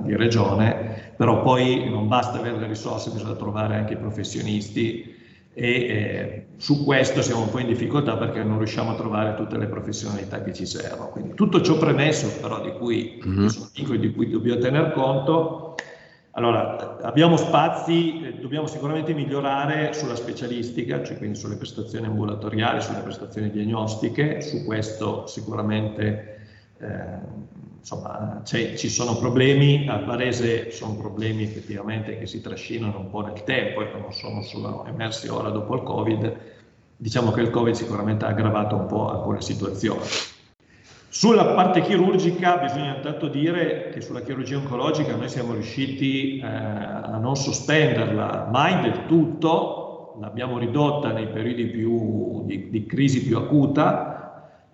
di 0.00 0.16
regione, 0.16 1.12
però 1.16 1.40
poi 1.40 1.88
non 1.88 2.08
basta 2.08 2.40
avere 2.40 2.58
le 2.58 2.66
risorse, 2.66 3.12
bisogna 3.12 3.36
trovare 3.36 3.76
anche 3.76 3.92
i 3.92 3.98
professionisti 3.98 5.13
e 5.54 5.70
eh, 5.70 6.46
su 6.56 6.84
questo 6.84 7.22
siamo 7.22 7.42
un 7.42 7.50
po' 7.50 7.60
in 7.60 7.68
difficoltà 7.68 8.16
perché 8.16 8.42
non 8.42 8.58
riusciamo 8.58 8.90
a 8.90 8.94
trovare 8.96 9.34
tutte 9.36 9.56
le 9.56 9.66
professionalità 9.66 10.42
che 10.42 10.52
ci 10.52 10.66
servono. 10.66 11.10
Quindi 11.10 11.34
tutto 11.34 11.60
ciò 11.60 11.78
premesso 11.78 12.28
però 12.40 12.60
di 12.60 12.72
cui 12.72 13.22
mm-hmm. 13.24 13.46
piccoli, 13.72 13.98
di 14.00 14.12
cui 14.12 14.28
dobbiamo 14.30 14.60
tener 14.60 14.92
conto, 14.92 15.76
allora 16.32 16.98
abbiamo 17.02 17.36
spazi, 17.36 18.22
eh, 18.24 18.34
dobbiamo 18.40 18.66
sicuramente 18.66 19.14
migliorare 19.14 19.92
sulla 19.92 20.16
specialistica, 20.16 21.04
cioè 21.04 21.16
quindi 21.16 21.38
sulle 21.38 21.56
prestazioni 21.56 22.06
ambulatoriali, 22.06 22.80
sulle 22.80 23.00
prestazioni 23.00 23.50
diagnostiche, 23.50 24.40
su 24.40 24.64
questo 24.64 25.28
sicuramente 25.28 26.38
eh, 26.80 27.52
insomma, 27.84 28.40
ci 28.44 28.88
sono 28.88 29.18
problemi, 29.18 29.86
al 29.86 30.06
Varese 30.06 30.70
sono 30.70 30.96
problemi 30.96 31.42
effettivamente 31.42 32.18
che 32.18 32.26
si 32.26 32.40
trascinano 32.40 32.98
un 32.98 33.10
po' 33.10 33.20
nel 33.20 33.44
tempo 33.44 33.82
e 33.82 33.90
non 33.92 34.10
sono 34.10 34.40
solo 34.40 34.86
emersi 34.86 35.28
ora 35.28 35.50
dopo 35.50 35.74
il 35.74 35.82
Covid. 35.82 36.36
Diciamo 36.96 37.30
che 37.32 37.42
il 37.42 37.50
Covid 37.50 37.74
sicuramente 37.74 38.24
ha 38.24 38.28
aggravato 38.28 38.74
un 38.74 38.86
po' 38.86 39.10
alcune 39.10 39.42
situazioni. 39.42 40.00
Sulla 41.10 41.52
parte 41.52 41.82
chirurgica 41.82 42.56
bisogna 42.56 42.96
intanto 42.96 43.28
dire 43.28 43.90
che 43.92 44.00
sulla 44.00 44.22
chirurgia 44.22 44.56
oncologica 44.56 45.14
noi 45.14 45.28
siamo 45.28 45.52
riusciti 45.52 46.38
eh, 46.38 46.46
a 46.46 47.18
non 47.18 47.36
sospenderla 47.36 48.48
mai 48.50 48.80
del 48.80 49.04
tutto, 49.06 50.16
l'abbiamo 50.20 50.58
ridotta 50.58 51.12
nei 51.12 51.28
periodi 51.28 51.66
più, 51.66 52.46
di, 52.46 52.70
di 52.70 52.86
crisi 52.86 53.22
più 53.22 53.36
acuta, 53.36 54.13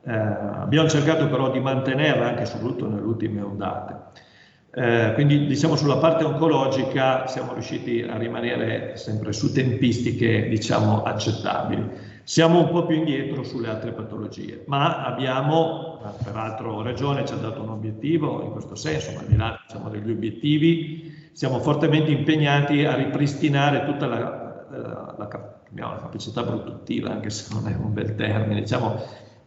eh, 0.04 0.12
abbiamo 0.12 0.88
cercato 0.88 1.28
però 1.28 1.50
di 1.50 1.60
mantenerla 1.60 2.28
anche 2.28 2.46
soprattutto 2.46 2.88
nelle 2.88 3.02
ultime 3.02 3.42
ondate. 3.42 4.28
Eh, 4.72 5.12
quindi 5.14 5.46
diciamo 5.46 5.74
sulla 5.74 5.96
parte 5.96 6.22
oncologica 6.22 7.26
siamo 7.26 7.54
riusciti 7.54 8.02
a 8.02 8.16
rimanere 8.16 8.96
sempre 8.96 9.32
su 9.32 9.52
tempistiche 9.52 10.48
diciamo 10.48 11.02
accettabili. 11.02 12.08
Siamo 12.22 12.60
un 12.60 12.70
po' 12.70 12.86
più 12.86 12.94
indietro 12.94 13.42
sulle 13.42 13.68
altre 13.68 13.90
patologie, 13.90 14.62
ma 14.68 15.04
abbiamo, 15.04 16.00
peraltro 16.22 16.80
Regione 16.80 17.26
ci 17.26 17.32
ha 17.32 17.36
dato 17.38 17.60
un 17.62 17.70
obiettivo 17.70 18.42
in 18.44 18.52
questo 18.52 18.76
senso, 18.76 19.10
ma 19.14 19.20
al 19.20 19.26
di 19.26 19.36
là 19.36 19.60
diciamo, 19.66 19.88
degli 19.88 20.10
obiettivi, 20.10 21.30
siamo 21.32 21.58
fortemente 21.58 22.12
impegnati 22.12 22.84
a 22.84 22.94
ripristinare 22.94 23.84
tutta 23.84 24.06
la, 24.06 24.18
la, 24.18 24.66
la, 24.70 25.14
la 25.18 25.98
capacità 25.98 26.44
produttiva, 26.44 27.10
anche 27.10 27.30
se 27.30 27.52
non 27.52 27.66
è 27.66 27.74
un 27.74 27.92
bel 27.92 28.14
termine, 28.14 28.60
diciamo, 28.60 29.02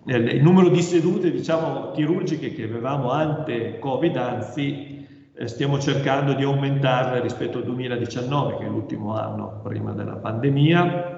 il 0.05 0.41
numero 0.41 0.69
di 0.69 0.81
sedute 0.81 1.31
diciamo, 1.31 1.91
chirurgiche 1.91 2.53
che 2.53 2.63
avevamo 2.63 3.11
ante 3.11 3.79
Covid, 3.79 4.15
anzi 4.17 5.07
eh, 5.35 5.47
stiamo 5.47 5.79
cercando 5.79 6.33
di 6.33 6.43
aumentarle 6.43 7.21
rispetto 7.21 7.59
al 7.59 7.63
2019, 7.63 8.57
che 8.57 8.65
è 8.65 8.67
l'ultimo 8.67 9.15
anno 9.15 9.61
prima 9.63 9.91
della 9.93 10.15
pandemia. 10.15 11.11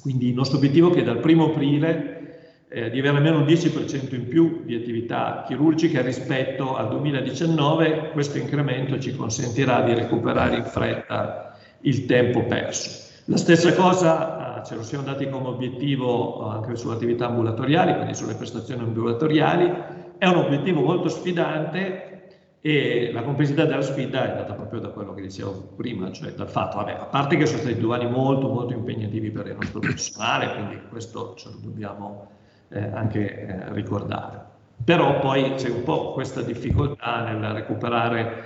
Quindi 0.00 0.28
il 0.28 0.34
nostro 0.34 0.58
obiettivo 0.58 0.90
è 0.90 0.94
che 0.94 1.02
dal 1.02 1.20
1 1.22 1.44
aprile 1.44 2.66
eh, 2.68 2.90
di 2.90 2.98
avere 2.98 3.16
almeno 3.16 3.38
un 3.38 3.44
10% 3.44 4.14
in 4.14 4.28
più 4.28 4.62
di 4.64 4.74
attività 4.74 5.44
chirurgiche 5.46 6.00
rispetto 6.02 6.76
al 6.76 6.88
2019. 6.90 8.10
Questo 8.12 8.38
incremento 8.38 8.98
ci 8.98 9.14
consentirà 9.16 9.80
di 9.82 9.94
recuperare 9.94 10.56
in 10.56 10.64
fretta 10.64 11.56
il 11.80 12.06
tempo 12.06 12.44
perso. 12.44 13.12
La 13.26 13.38
stessa 13.38 13.74
cosa 13.74 14.53
ce 14.64 14.74
lo 14.74 14.82
siamo 14.82 15.04
dati 15.04 15.28
come 15.28 15.48
obiettivo 15.48 16.48
anche 16.48 16.76
sulle 16.76 16.94
attività 16.94 17.26
ambulatoriali, 17.26 17.94
quindi 17.94 18.14
sulle 18.14 18.34
prestazioni 18.34 18.82
ambulatoriali. 18.82 19.72
È 20.18 20.26
un 20.26 20.36
obiettivo 20.36 20.80
molto 20.80 21.08
sfidante 21.08 22.14
e 22.60 23.10
la 23.12 23.22
complessità 23.22 23.66
della 23.66 23.82
sfida 23.82 24.32
è 24.32 24.36
data 24.36 24.54
proprio 24.54 24.80
da 24.80 24.88
quello 24.88 25.12
che 25.12 25.20
dicevo 25.20 25.74
prima, 25.76 26.10
cioè 26.12 26.32
dal 26.32 26.48
fatto, 26.48 26.78
vabbè, 26.78 26.92
a 26.92 27.04
parte 27.04 27.36
che 27.36 27.44
sono 27.44 27.58
stati 27.58 27.76
due 27.78 27.96
anni 27.96 28.10
molto 28.10 28.48
molto 28.48 28.72
impegnativi 28.72 29.30
per 29.30 29.48
il 29.48 29.54
nostro 29.54 29.80
personale, 29.80 30.50
quindi 30.54 30.80
questo 30.88 31.34
ce 31.36 31.50
lo 31.50 31.58
dobbiamo 31.62 32.30
eh, 32.70 32.80
anche 32.80 33.46
eh, 33.46 33.72
ricordare. 33.74 34.40
Però 34.82 35.18
poi 35.18 35.52
c'è 35.56 35.68
un 35.68 35.82
po' 35.82 36.12
questa 36.12 36.40
difficoltà 36.40 37.30
nel 37.30 37.52
recuperare 37.52 38.44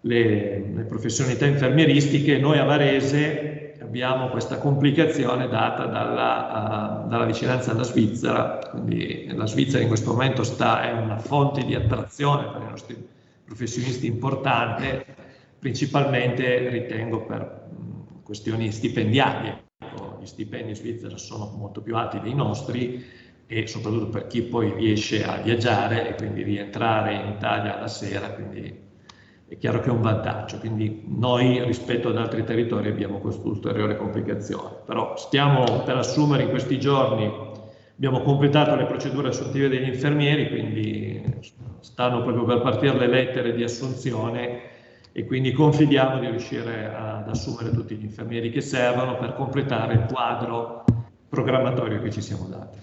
le, 0.00 0.72
le 0.74 0.82
professionalità 0.84 1.46
infermieristiche. 1.46 2.38
Noi 2.38 2.58
a 2.58 2.64
Varese 2.64 3.57
abbiamo 3.88 4.28
questa 4.28 4.58
complicazione 4.58 5.48
data 5.48 5.86
dalla, 5.86 7.04
uh, 7.04 7.08
dalla, 7.08 7.24
vicinanza 7.24 7.72
alla 7.72 7.84
Svizzera, 7.84 8.58
quindi 8.70 9.32
la 9.34 9.46
Svizzera 9.46 9.82
in 9.82 9.88
questo 9.88 10.12
momento 10.12 10.44
sta, 10.44 10.82
è 10.82 10.92
una 10.92 11.18
fonte 11.18 11.64
di 11.64 11.74
attrazione 11.74 12.50
per 12.52 12.62
i 12.62 12.68
nostri 12.68 13.08
professionisti 13.44 14.06
importante, 14.06 15.06
principalmente 15.58 16.68
ritengo 16.68 17.24
per 17.24 17.66
questioni 18.22 18.70
stipendiarie. 18.70 19.64
Ecco, 19.78 20.18
gli 20.20 20.26
stipendi 20.26 20.70
in 20.70 20.76
Svizzera 20.76 21.16
sono 21.16 21.50
molto 21.56 21.80
più 21.80 21.96
alti 21.96 22.20
dei 22.20 22.34
nostri 22.34 23.02
e 23.46 23.66
soprattutto 23.66 24.10
per 24.10 24.26
chi 24.26 24.42
poi 24.42 24.74
riesce 24.74 25.24
a 25.24 25.38
viaggiare 25.38 26.10
e 26.10 26.14
quindi 26.14 26.42
rientrare 26.42 27.14
in 27.14 27.28
Italia 27.28 27.80
la 27.80 27.88
sera, 27.88 28.28
quindi 28.32 28.87
è 29.48 29.56
chiaro 29.56 29.80
che 29.80 29.88
è 29.88 29.92
un 29.92 30.02
vantaggio. 30.02 30.58
Quindi 30.58 31.04
noi 31.06 31.64
rispetto 31.64 32.08
ad 32.08 32.18
altri 32.18 32.44
territori 32.44 32.88
abbiamo 32.88 33.18
questa 33.18 33.46
ulteriore 33.48 33.96
complicazione. 33.96 34.76
Però 34.84 35.16
stiamo 35.16 35.82
per 35.84 35.96
assumere 35.96 36.44
in 36.44 36.50
questi 36.50 36.78
giorni, 36.78 37.30
abbiamo 37.96 38.20
completato 38.20 38.74
le 38.74 38.84
procedure 38.84 39.28
assuntive 39.28 39.68
degli 39.68 39.88
infermieri, 39.88 40.48
quindi 40.48 41.40
stanno 41.80 42.22
proprio 42.22 42.44
per 42.44 42.60
partire 42.60 42.98
le 42.98 43.06
lettere 43.06 43.54
di 43.54 43.62
assunzione 43.62 44.76
e 45.12 45.24
quindi 45.24 45.52
confidiamo 45.52 46.20
di 46.20 46.28
riuscire 46.28 46.94
ad 46.94 47.28
assumere 47.28 47.70
tutti 47.70 47.96
gli 47.96 48.04
infermieri 48.04 48.50
che 48.50 48.60
servono 48.60 49.16
per 49.16 49.34
completare 49.34 49.94
il 49.94 50.06
quadro 50.12 50.84
programmatorio 51.28 52.00
che 52.02 52.10
ci 52.10 52.20
siamo 52.20 52.46
dati. 52.48 52.78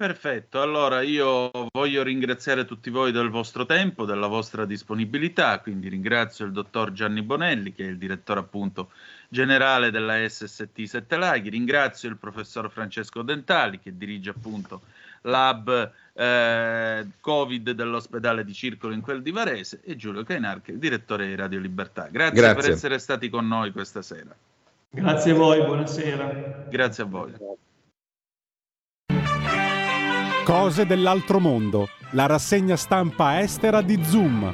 Perfetto, 0.00 0.62
allora 0.62 1.02
io 1.02 1.50
voglio 1.70 2.02
ringraziare 2.02 2.64
tutti 2.64 2.88
voi 2.88 3.12
del 3.12 3.28
vostro 3.28 3.66
tempo, 3.66 4.06
della 4.06 4.28
vostra 4.28 4.64
disponibilità, 4.64 5.58
quindi 5.60 5.90
ringrazio 5.90 6.46
il 6.46 6.52
dottor 6.52 6.92
Gianni 6.92 7.20
Bonelli 7.20 7.74
che 7.74 7.84
è 7.84 7.88
il 7.88 7.98
direttore 7.98 8.40
appunto 8.40 8.92
generale 9.28 9.90
della 9.90 10.26
SST 10.26 10.84
Sette 10.84 11.16
Laghi, 11.18 11.50
ringrazio 11.50 12.08
il 12.08 12.16
professor 12.16 12.70
Francesco 12.70 13.20
Dentali 13.20 13.78
che 13.78 13.94
dirige 13.94 14.30
appunto 14.30 14.80
l'hub 15.20 15.92
eh, 16.14 17.06
Covid 17.20 17.70
dell'ospedale 17.72 18.42
di 18.42 18.54
Circolo 18.54 18.94
in 18.94 19.02
quel 19.02 19.20
di 19.20 19.32
Varese 19.32 19.82
e 19.84 19.96
Giulio 19.96 20.22
Cainar, 20.22 20.62
che 20.62 20.70
è 20.70 20.74
il 20.76 20.80
direttore 20.80 21.26
di 21.26 21.34
Radio 21.34 21.58
Libertà. 21.58 22.08
Grazie, 22.10 22.40
Grazie, 22.40 22.62
per 22.62 22.70
essere 22.70 22.98
stati 22.98 23.28
con 23.28 23.46
noi 23.46 23.70
questa 23.70 24.00
sera. 24.00 24.34
Grazie 24.88 25.32
a 25.32 25.34
voi, 25.34 25.62
buonasera. 25.62 26.68
Grazie 26.70 27.02
a 27.02 27.06
voi. 27.06 27.34
Cose 30.50 30.84
dell'altro 30.84 31.38
mondo, 31.38 31.88
la 32.10 32.26
rassegna 32.26 32.74
stampa 32.74 33.38
estera 33.38 33.82
di 33.82 34.02
Zoom 34.02 34.52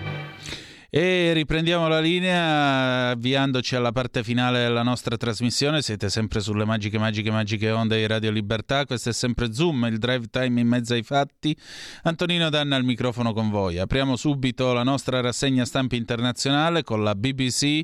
e 0.90 1.32
riprendiamo 1.32 1.88
la 1.88 2.00
linea 2.00 3.08
avviandoci 3.12 3.76
alla 3.76 3.92
parte 3.92 4.22
finale 4.22 4.58
della 4.58 4.82
nostra 4.82 5.16
trasmissione. 5.16 5.80
Siete 5.80 6.10
sempre 6.10 6.40
sulle 6.40 6.66
magiche, 6.66 6.98
magiche, 6.98 7.30
magiche 7.30 7.70
onde 7.70 7.96
di 7.96 8.06
Radio 8.06 8.30
Libertà. 8.30 8.84
Questo 8.84 9.08
è 9.08 9.12
sempre 9.14 9.54
Zoom, 9.54 9.86
il 9.86 9.96
drive 9.96 10.26
time 10.28 10.60
in 10.60 10.68
mezzo 10.68 10.92
ai 10.92 11.02
fatti. 11.02 11.56
Antonino 12.02 12.50
Danna 12.50 12.76
al 12.76 12.84
microfono 12.84 13.32
con 13.32 13.48
voi. 13.48 13.78
Apriamo 13.78 14.16
subito 14.16 14.74
la 14.74 14.82
nostra 14.82 15.22
rassegna 15.22 15.64
stampa 15.64 15.96
internazionale 15.96 16.82
con 16.82 17.02
la 17.02 17.14
BBC. 17.14 17.80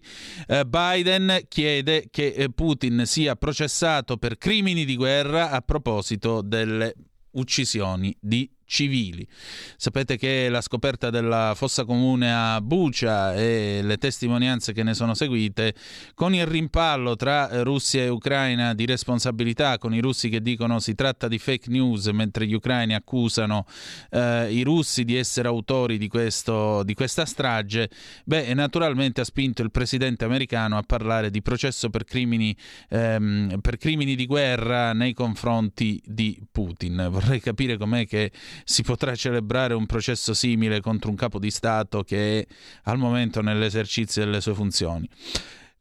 Eh, 0.47 0.66
Biden 0.66 1.44
chiede 1.48 2.09
che 2.10 2.26
eh, 2.26 2.51
Putin 2.51 3.05
sia 3.06 3.36
processato 3.36 4.18
per 4.18 4.36
crimini 4.36 4.84
di 4.84 4.97
guerra 4.97 5.51
a 5.51 5.62
proposito 5.62 6.43
delle 6.43 6.94
uccisioni 7.32 8.16
di 8.20 8.48
civili. 8.73 9.28
Sapete 9.77 10.16
che 10.16 10.49
la 10.49 10.62
scoperta 10.62 11.11
della 11.11 11.53
fossa 11.55 11.85
comune 11.85 12.32
a 12.32 12.59
Bucia 12.62 13.35
e 13.35 13.81
le 13.82 13.99
testimonianze 13.99 14.73
che 14.73 14.82
ne 14.82 14.94
sono 14.94 15.12
seguite, 15.12 15.74
con 16.15 16.35
il 16.35 16.47
rimpallo 16.47 17.15
tra 17.15 17.62
Russia 17.62 18.03
e 18.03 18.09
Ucraina 18.09 18.73
di 18.73 18.86
responsabilità, 18.86 19.77
con 19.77 19.93
i 19.93 20.01
russi 20.01 20.31
che 20.31 20.40
dicono 20.40 20.81
si 20.81 20.94
tratta 20.94 21.28
di 21.28 21.39
fake 21.39 21.69
news, 21.69 22.07
mentre 22.07 22.47
gli 22.47 22.55
ucraini 22.55 22.94
accusano 22.94 23.66
eh, 24.11 24.51
i 24.51 24.62
russi 24.62 25.05
di 25.05 25.16
essere 25.16 25.49
autori 25.49 25.99
di, 25.99 26.09
questo, 26.09 26.82
di 26.82 26.94
questa 26.94 27.27
strage, 27.27 27.90
beh, 28.24 28.55
naturalmente 28.55 29.20
ha 29.20 29.24
spinto 29.24 29.61
il 29.61 29.70
presidente 29.70 30.24
americano 30.24 30.78
a 30.78 30.82
parlare 30.82 31.31
di 31.31 31.43
processo 31.43 31.90
per 31.90 32.05
crimini, 32.05 32.57
ehm, 32.89 33.59
per 33.61 33.77
crimini 33.77 34.15
di 34.15 34.24
guerra 34.24 34.94
nei 34.94 35.12
confronti 35.12 36.01
di 36.07 36.40
Putin. 36.51 37.09
Vorrei 37.11 37.40
capire 37.40 37.77
com'è 37.77 38.07
che 38.07 38.32
si 38.64 38.82
potrà 38.82 39.14
celebrare 39.14 39.74
un 39.74 39.86
processo 39.86 40.34
simile 40.34 40.80
contro 40.80 41.10
un 41.10 41.16
capo 41.16 41.39
di 41.39 41.51
Stato 41.51 42.02
che 42.02 42.40
è 42.40 42.47
al 42.84 42.98
momento 42.98 43.40
nell'esercizio 43.43 44.24
delle 44.24 44.40
sue 44.40 44.55
funzioni. 44.55 45.09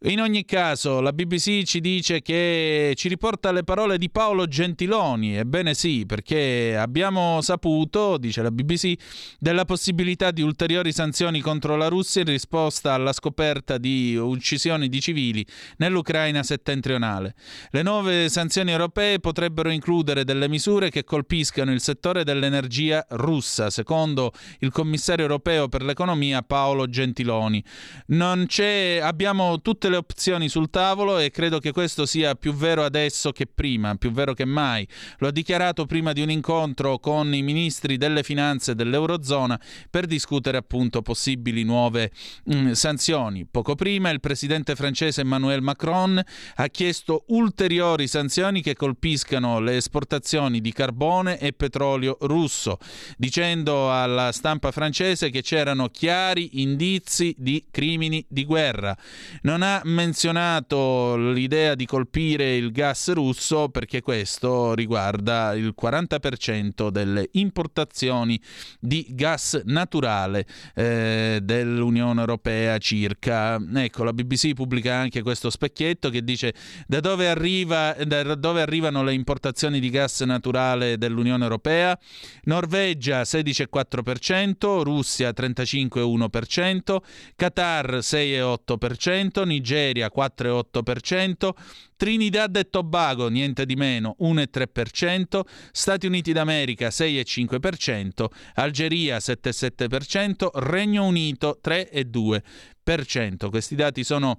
In 0.05 0.19
ogni 0.19 0.45
caso, 0.45 0.99
la 0.99 1.13
BBC 1.13 1.61
ci 1.61 1.79
dice 1.79 2.23
che 2.23 2.93
ci 2.95 3.07
riporta 3.07 3.51
le 3.51 3.63
parole 3.63 3.99
di 3.99 4.09
Paolo 4.09 4.47
Gentiloni. 4.47 5.37
Ebbene 5.37 5.75
sì, 5.75 6.07
perché 6.07 6.75
abbiamo 6.75 7.39
saputo, 7.41 8.17
dice 8.17 8.41
la 8.41 8.49
BBC, 8.49 8.93
della 9.37 9.63
possibilità 9.63 10.31
di 10.31 10.41
ulteriori 10.41 10.91
sanzioni 10.91 11.39
contro 11.39 11.75
la 11.75 11.87
Russia 11.87 12.21
in 12.21 12.29
risposta 12.29 12.93
alla 12.93 13.13
scoperta 13.13 13.77
di 13.77 14.15
uccisioni 14.15 14.89
di 14.89 14.99
civili 14.99 15.45
nell'Ucraina 15.77 16.41
settentrionale. 16.41 17.35
Le 17.69 17.83
nuove 17.83 18.27
sanzioni 18.27 18.71
europee 18.71 19.19
potrebbero 19.19 19.69
includere 19.69 20.23
delle 20.23 20.49
misure 20.49 20.89
che 20.89 21.03
colpiscano 21.03 21.71
il 21.71 21.79
settore 21.79 22.23
dell'energia 22.23 23.05
russa, 23.09 23.69
secondo 23.69 24.31
il 24.61 24.71
commissario 24.71 25.25
europeo 25.25 25.67
per 25.67 25.83
l'economia 25.83 26.41
Paolo 26.41 26.87
Gentiloni. 26.87 27.63
Non 28.07 28.45
c'è, 28.47 28.97
abbiamo 28.99 29.61
tutte 29.61 29.89
le 29.91 29.97
opzioni 29.97 30.49
sul 30.49 30.71
tavolo 30.71 31.19
e 31.19 31.29
credo 31.29 31.59
che 31.59 31.71
questo 31.71 32.07
sia 32.07 32.33
più 32.33 32.53
vero 32.53 32.83
adesso 32.83 33.31
che 33.31 33.45
prima, 33.45 33.95
più 33.95 34.11
vero 34.11 34.33
che 34.33 34.45
mai. 34.45 34.87
Lo 35.19 35.27
ha 35.27 35.31
dichiarato 35.31 35.85
prima 35.85 36.13
di 36.13 36.21
un 36.21 36.31
incontro 36.31 36.97
con 36.97 37.33
i 37.33 37.43
ministri 37.43 37.97
delle 37.97 38.23
finanze 38.23 38.73
dell'Eurozona 38.73 39.59
per 39.89 40.07
discutere 40.07 40.57
appunto 40.57 41.01
possibili 41.01 41.63
nuove 41.63 42.11
mh, 42.45 42.55
mm, 42.55 42.71
sanzioni. 42.71 43.45
Poco 43.45 43.75
prima 43.75 44.09
il 44.09 44.19
presidente 44.19 44.75
francese 44.75 45.21
Emmanuel 45.21 45.61
Macron 45.61 46.19
ha 46.55 46.67
chiesto 46.67 47.25
ulteriori 47.27 48.07
sanzioni 48.07 48.61
che 48.61 48.75
colpiscano 48.75 49.59
le 49.59 49.75
esportazioni 49.75 50.61
di 50.61 50.71
carbone 50.71 51.37
e 51.37 51.53
petrolio 51.53 52.17
russo, 52.21 52.77
dicendo 53.17 53.91
alla 53.91 54.31
stampa 54.31 54.71
francese 54.71 55.29
che 55.29 55.41
c'erano 55.41 55.89
chiari 55.89 56.61
indizi 56.61 57.35
di 57.37 57.65
crimini 57.69 58.25
di 58.29 58.45
guerra. 58.45 58.95
Non 59.41 59.61
ha 59.61 59.80
menzionato 59.83 61.15
l'idea 61.17 61.75
di 61.75 61.85
colpire 61.85 62.55
il 62.55 62.71
gas 62.71 63.11
russo 63.13 63.69
perché 63.69 64.01
questo 64.01 64.73
riguarda 64.73 65.53
il 65.53 65.73
40% 65.79 66.89
delle 66.89 67.27
importazioni 67.33 68.39
di 68.79 69.07
gas 69.09 69.61
naturale 69.65 70.45
eh, 70.75 71.39
dell'Unione 71.41 72.19
Europea 72.19 72.77
circa. 72.77 73.59
Ecco, 73.73 74.03
la 74.03 74.13
BBC 74.13 74.53
pubblica 74.53 74.95
anche 74.95 75.21
questo 75.21 75.49
specchietto 75.49 76.09
che 76.09 76.23
dice 76.23 76.53
da 76.87 76.99
dove, 76.99 77.27
arriva, 77.27 77.95
da 78.05 78.35
dove 78.35 78.61
arrivano 78.61 79.03
le 79.03 79.13
importazioni 79.13 79.79
di 79.79 79.89
gas 79.89 80.21
naturale 80.21 80.97
dell'Unione 80.97 81.43
Europea. 81.43 81.97
Norvegia 82.43 83.21
16,4%, 83.21 84.81
Russia 84.83 85.31
35,1%, 85.31 86.97
Qatar 87.35 87.95
6,8%, 87.95 89.45
Nigeria 89.45 89.70
Nigeria 89.71 90.11
4,8%, 90.13 91.51
Trinidad 91.95 92.53
e 92.57 92.69
Tobago 92.69 93.29
niente 93.29 93.65
di 93.65 93.75
meno 93.75 94.17
1,3%, 94.19 95.41
Stati 95.71 96.07
Uniti 96.07 96.33
d'America 96.33 96.89
6,5%, 96.89 98.25
Algeria 98.55 99.17
7,7%, 99.17 100.49
Regno 100.55 101.05
Unito 101.05 101.59
3,2%. 101.63 103.49
Questi 103.49 103.75
dati 103.75 104.03
sono 104.03 104.37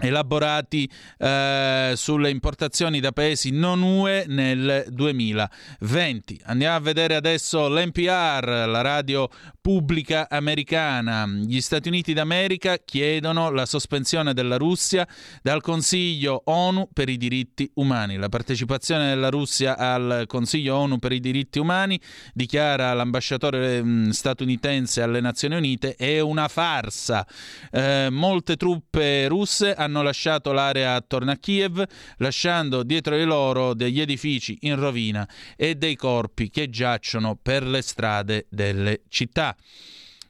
elaborati 0.00 0.90
eh, 1.18 1.92
sulle 1.94 2.30
importazioni 2.30 2.98
da 2.98 3.12
paesi 3.12 3.50
non 3.50 3.80
UE 3.80 4.24
nel 4.26 4.86
2020. 4.88 6.40
Andiamo 6.46 6.76
a 6.76 6.80
vedere 6.80 7.14
adesso 7.14 7.68
l'NPR, 7.68 8.66
la 8.66 8.80
radio 8.80 9.28
pubblica 9.60 10.28
americana. 10.28 11.26
Gli 11.26 11.60
Stati 11.60 11.88
Uniti 11.88 12.12
d'America 12.12 12.76
chiedono 12.84 13.50
la 13.50 13.66
sospensione 13.66 14.34
della 14.34 14.56
Russia 14.56 15.06
dal 15.42 15.62
Consiglio 15.62 16.42
ONU 16.46 16.88
per 16.92 17.08
i 17.08 17.16
diritti 17.16 17.70
umani. 17.74 18.16
La 18.16 18.28
partecipazione 18.28 19.08
della 19.08 19.30
Russia 19.30 19.78
al 19.78 20.24
Consiglio 20.26 20.76
ONU 20.76 20.98
per 20.98 21.12
i 21.12 21.20
diritti 21.20 21.60
umani, 21.60 22.00
dichiara 22.32 22.92
l'ambasciatore 22.94 23.82
mm, 23.82 24.10
statunitense 24.10 25.02
alle 25.02 25.20
Nazioni 25.20 25.54
Unite, 25.54 25.94
è 25.94 26.18
una 26.18 26.48
farsa. 26.48 27.24
Eh, 27.70 28.08
molte 28.10 28.56
truppe 28.56 29.28
russe 29.28 29.74
hanno 29.84 30.02
lasciato 30.02 30.52
l'area 30.52 30.94
attorno 30.94 31.30
a 31.30 31.36
Kiev, 31.36 31.84
lasciando 32.16 32.82
dietro 32.82 33.16
di 33.16 33.24
loro 33.24 33.74
degli 33.74 34.00
edifici 34.00 34.58
in 34.62 34.76
rovina 34.76 35.28
e 35.56 35.76
dei 35.76 35.94
corpi 35.94 36.50
che 36.50 36.68
giacciono 36.68 37.38
per 37.40 37.64
le 37.64 37.82
strade 37.82 38.46
delle 38.48 39.02
città. 39.08 39.56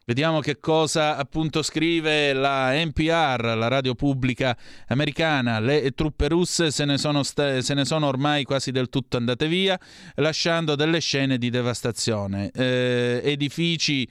Vediamo 0.06 0.40
che 0.40 0.60
cosa 0.60 1.16
appunto 1.16 1.62
scrive 1.62 2.34
la 2.34 2.72
NPR, 2.74 3.56
la 3.56 3.68
radio 3.68 3.94
pubblica 3.94 4.54
americana. 4.88 5.60
Le 5.60 5.92
truppe 5.92 6.28
russe 6.28 6.70
se 6.70 6.84
ne, 6.84 6.98
sono 6.98 7.22
sta- 7.22 7.62
se 7.62 7.72
ne 7.72 7.86
sono 7.86 8.06
ormai 8.06 8.44
quasi 8.44 8.70
del 8.70 8.90
tutto 8.90 9.16
andate 9.16 9.48
via, 9.48 9.80
lasciando 10.16 10.74
delle 10.74 11.00
scene 11.00 11.38
di 11.38 11.48
devastazione. 11.48 12.50
Eh, 12.50 13.22
edifici 13.24 14.06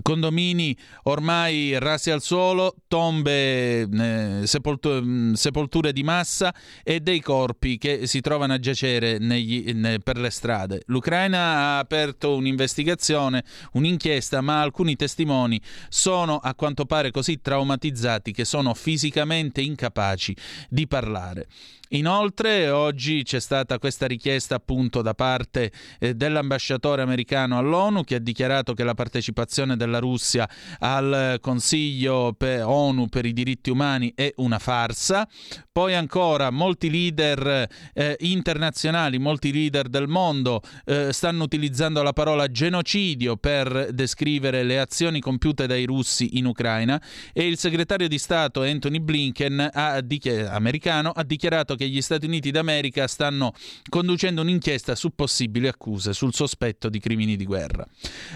Condomini 0.00 0.74
ormai 1.04 1.78
rasi 1.78 2.10
al 2.10 2.22
suolo, 2.22 2.74
tombe, 2.88 3.82
eh, 3.82 4.46
sepoltu- 4.46 5.34
sepolture 5.34 5.92
di 5.92 6.02
massa 6.02 6.54
e 6.82 7.00
dei 7.00 7.20
corpi 7.20 7.76
che 7.76 8.06
si 8.06 8.22
trovano 8.22 8.54
a 8.54 8.58
giacere 8.58 9.18
negli, 9.18 9.70
ne, 9.74 9.98
per 9.98 10.16
le 10.16 10.30
strade. 10.30 10.82
L'Ucraina 10.86 11.38
ha 11.38 11.78
aperto 11.78 12.34
un'investigazione, 12.34 13.44
un'inchiesta, 13.72 14.40
ma 14.40 14.62
alcuni 14.62 14.96
testimoni 14.96 15.60
sono 15.90 16.38
a 16.38 16.54
quanto 16.54 16.86
pare 16.86 17.10
così 17.10 17.40
traumatizzati 17.42 18.32
che 18.32 18.46
sono 18.46 18.72
fisicamente 18.72 19.60
incapaci 19.60 20.34
di 20.70 20.86
parlare. 20.86 21.46
Inoltre 21.94 22.70
oggi 22.70 23.22
c'è 23.22 23.38
stata 23.38 23.78
questa 23.78 24.06
richiesta 24.06 24.54
appunto 24.54 25.02
da 25.02 25.12
parte 25.12 25.70
eh, 25.98 26.14
dell'ambasciatore 26.14 27.02
americano 27.02 27.58
all'ONU 27.58 28.02
che 28.02 28.14
ha 28.14 28.18
dichiarato 28.18 28.72
che 28.72 28.82
la 28.82 28.94
partecipazione 28.94 29.76
della 29.76 29.98
Russia 29.98 30.48
al 30.78 31.36
Consiglio 31.42 32.34
per 32.36 32.64
ONU 32.64 33.08
per 33.08 33.26
i 33.26 33.34
diritti 33.34 33.68
umani 33.68 34.12
è 34.14 34.32
una 34.36 34.58
farsa. 34.58 35.28
Poi 35.70 35.94
ancora 35.94 36.50
molti 36.50 36.90
leader 36.90 37.68
eh, 37.92 38.16
internazionali, 38.20 39.18
molti 39.18 39.52
leader 39.52 39.88
del 39.88 40.08
mondo 40.08 40.62
eh, 40.86 41.12
stanno 41.12 41.44
utilizzando 41.44 42.02
la 42.02 42.12
parola 42.14 42.46
genocidio 42.50 43.36
per 43.36 43.88
descrivere 43.92 44.62
le 44.62 44.78
azioni 44.80 45.20
compiute 45.20 45.66
dai 45.66 45.84
russi 45.84 46.38
in 46.38 46.46
Ucraina 46.46 47.00
e 47.34 47.46
il 47.46 47.58
segretario 47.58 48.08
di 48.08 48.18
Stato 48.18 48.62
Anthony 48.62 49.00
Blinken 49.00 49.70
ha 49.72 50.00
dichi- 50.00 50.30
americano 50.30 51.10
ha 51.10 51.22
dichiarato 51.22 51.74
che 51.74 51.81
che 51.82 51.88
gli 51.88 52.00
Stati 52.00 52.26
Uniti 52.26 52.50
d'America 52.50 53.06
stanno 53.08 53.52
conducendo 53.88 54.40
un'inchiesta 54.42 54.94
su 54.94 55.14
possibili 55.14 55.66
accuse 55.66 56.12
sul 56.12 56.32
sospetto 56.32 56.88
di 56.88 57.00
crimini 57.00 57.36
di 57.36 57.44
guerra. 57.44 57.86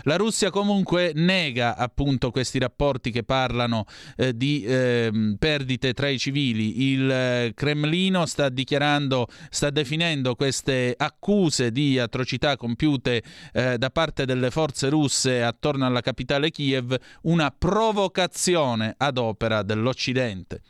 La 0.03 0.17
Russia 0.17 0.51
comunque 0.51 1.13
nega 1.15 1.77
appunto 1.77 2.31
questi 2.31 2.59
rapporti 2.59 3.11
che 3.11 3.23
parlano 3.23 3.87
eh, 4.17 4.37
di 4.37 4.65
eh, 4.65 5.37
perdite 5.39 5.93
tra 5.93 6.09
i 6.09 6.19
civili. 6.19 6.93
Il 6.93 7.11
eh, 7.11 7.53
Cremlino 7.55 8.27
sta 8.27 8.49
dichiarando, 8.49 9.29
sta 9.51 9.71
definendo 9.71 10.35
queste 10.35 10.95
accuse 10.97 11.71
di 11.71 11.99
atrocità 11.99 12.57
compiute 12.57 13.23
eh, 13.53 13.79
da 13.79 13.91
parte 13.91 14.25
delle 14.25 14.51
forze 14.51 14.89
russe 14.89 15.43
attorno 15.43 15.87
alla 15.87 16.01
capitale 16.01 16.51
Kiev 16.51 16.97
una 17.23 17.55
provocazione 17.57 18.95
ad 18.97 19.19
opera 19.19 19.63
dell'Occidente. 19.63 20.63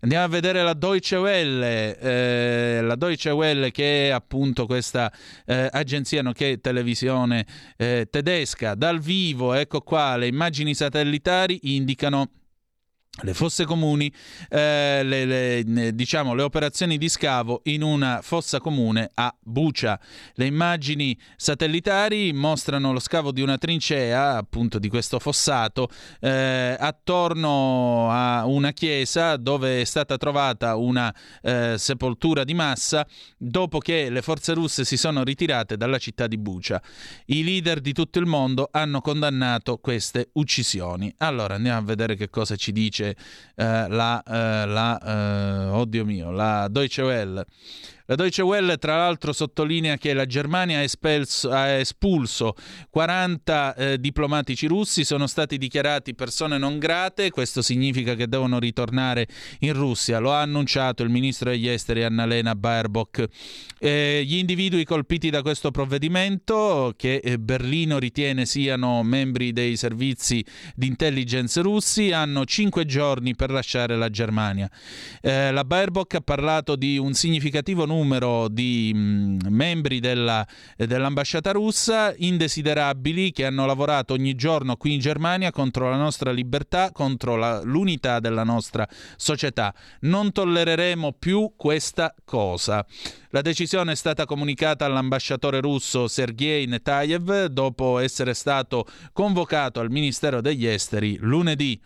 Andiamo 0.00 0.24
a 0.24 0.28
vedere 0.28 0.62
la 0.62 0.74
Deutsche 0.74 1.16
Welle. 1.16 1.98
Eh, 2.22 2.80
la 2.82 2.94
Deutsche 2.94 3.30
Welle 3.30 3.70
che 3.70 4.08
è 4.08 4.10
appunto 4.10 4.66
questa 4.66 5.12
eh, 5.44 5.68
agenzia 5.70 6.22
nonché 6.22 6.60
televisione 6.60 7.46
eh, 7.76 8.06
tedesca. 8.10 8.74
Dal 8.74 9.00
vivo 9.00 9.54
ecco 9.54 9.80
qua 9.80 10.16
le 10.16 10.26
immagini 10.26 10.74
satellitari 10.74 11.74
indicano 11.74 12.41
le 13.20 13.34
fosse 13.34 13.66
comuni, 13.66 14.10
eh, 14.48 15.02
le, 15.04 15.24
le, 15.26 15.94
diciamo, 15.94 16.32
le 16.32 16.42
operazioni 16.42 16.96
di 16.96 17.10
scavo 17.10 17.60
in 17.64 17.82
una 17.82 18.20
fossa 18.22 18.58
comune 18.58 19.10
a 19.12 19.34
Bucia. 19.38 20.00
Le 20.34 20.46
immagini 20.46 21.16
satellitari 21.36 22.32
mostrano 22.32 22.90
lo 22.90 22.98
scavo 23.00 23.30
di 23.30 23.42
una 23.42 23.58
trincea, 23.58 24.38
appunto 24.38 24.78
di 24.78 24.88
questo 24.88 25.18
fossato, 25.18 25.90
eh, 26.20 26.74
attorno 26.78 28.08
a 28.10 28.46
una 28.46 28.72
chiesa 28.72 29.36
dove 29.36 29.82
è 29.82 29.84
stata 29.84 30.16
trovata 30.16 30.76
una 30.76 31.14
eh, 31.42 31.74
sepoltura 31.76 32.44
di 32.44 32.54
massa 32.54 33.06
dopo 33.36 33.78
che 33.78 34.08
le 34.08 34.22
forze 34.22 34.54
russe 34.54 34.86
si 34.86 34.96
sono 34.96 35.22
ritirate 35.22 35.76
dalla 35.76 35.98
città 35.98 36.26
di 36.26 36.38
Bucia. 36.38 36.82
I 37.26 37.44
leader 37.44 37.80
di 37.80 37.92
tutto 37.92 38.18
il 38.18 38.26
mondo 38.26 38.70
hanno 38.72 39.02
condannato 39.02 39.76
queste 39.76 40.30
uccisioni. 40.32 41.12
Allora 41.18 41.56
andiamo 41.56 41.78
a 41.78 41.82
vedere 41.82 42.16
che 42.16 42.30
cosa 42.30 42.56
ci 42.56 42.72
dice 42.72 43.00
dice 43.02 43.16
eh, 43.56 43.86
la, 43.88 44.22
eh, 44.26 44.66
la 44.66 45.00
eh, 45.04 45.68
oddio 45.70 46.04
mio, 46.04 46.30
la 46.30 46.68
Deutsche 46.68 47.02
Welle. 47.02 47.44
La 48.12 48.18
Deutsche 48.18 48.42
Welle 48.42 48.76
tra 48.76 48.98
l'altro 48.98 49.32
sottolinea 49.32 49.96
che 49.96 50.12
la 50.12 50.26
Germania 50.26 50.80
ha, 50.80 50.82
espelso, 50.82 51.50
ha 51.50 51.68
espulso 51.70 52.54
40 52.90 53.74
eh, 53.74 53.98
diplomatici 53.98 54.66
russi, 54.66 55.02
sono 55.02 55.26
stati 55.26 55.56
dichiarati 55.56 56.14
persone 56.14 56.58
non 56.58 56.78
grate, 56.78 57.30
questo 57.30 57.62
significa 57.62 58.14
che 58.14 58.28
devono 58.28 58.58
ritornare 58.58 59.26
in 59.60 59.72
Russia, 59.72 60.18
lo 60.18 60.30
ha 60.34 60.42
annunciato 60.42 61.02
il 61.02 61.08
ministro 61.08 61.48
degli 61.48 61.66
esteri 61.66 62.04
Annalena 62.04 62.54
Baerbock. 62.54 63.28
Eh, 63.78 64.22
gli 64.26 64.36
individui 64.36 64.84
colpiti 64.84 65.30
da 65.30 65.40
questo 65.40 65.70
provvedimento, 65.70 66.92
che 66.94 67.14
eh, 67.14 67.38
Berlino 67.38 67.98
ritiene 67.98 68.44
siano 68.44 69.02
membri 69.02 69.54
dei 69.54 69.74
servizi 69.78 70.44
di 70.74 70.86
intelligence 70.86 71.62
russi, 71.62 72.12
hanno 72.12 72.44
5 72.44 72.84
giorni 72.84 73.34
per 73.34 73.50
lasciare 73.50 73.96
la 73.96 74.10
Germania. 74.10 74.70
Eh, 75.22 75.50
la 75.50 75.64
Baerbock 75.64 76.16
ha 76.16 76.20
parlato 76.20 76.76
di 76.76 76.98
un 76.98 77.14
significativo 77.14 77.86
numero 77.86 78.00
numero 78.02 78.48
di 78.48 78.92
mh, 78.92 79.48
membri 79.48 80.00
della, 80.00 80.46
dell'ambasciata 80.76 81.52
russa 81.52 82.12
indesiderabili 82.16 83.30
che 83.30 83.46
hanno 83.46 83.64
lavorato 83.64 84.12
ogni 84.12 84.34
giorno 84.34 84.76
qui 84.76 84.94
in 84.94 85.00
Germania 85.00 85.50
contro 85.52 85.88
la 85.88 85.96
nostra 85.96 86.32
libertà, 86.32 86.90
contro 86.90 87.36
la, 87.36 87.62
l'unità 87.62 88.18
della 88.18 88.44
nostra 88.44 88.86
società. 89.16 89.72
Non 90.00 90.32
tollereremo 90.32 91.12
più 91.12 91.52
questa 91.56 92.14
cosa. 92.24 92.84
La 93.30 93.40
decisione 93.40 93.92
è 93.92 93.96
stata 93.96 94.26
comunicata 94.26 94.84
all'ambasciatore 94.84 95.60
russo 95.60 96.08
Sergei 96.08 96.66
Netayev 96.66 97.46
dopo 97.46 97.98
essere 97.98 98.34
stato 98.34 98.86
convocato 99.12 99.80
al 99.80 99.90
Ministero 99.90 100.40
degli 100.40 100.66
Esteri 100.66 101.16
lunedì 101.18 101.80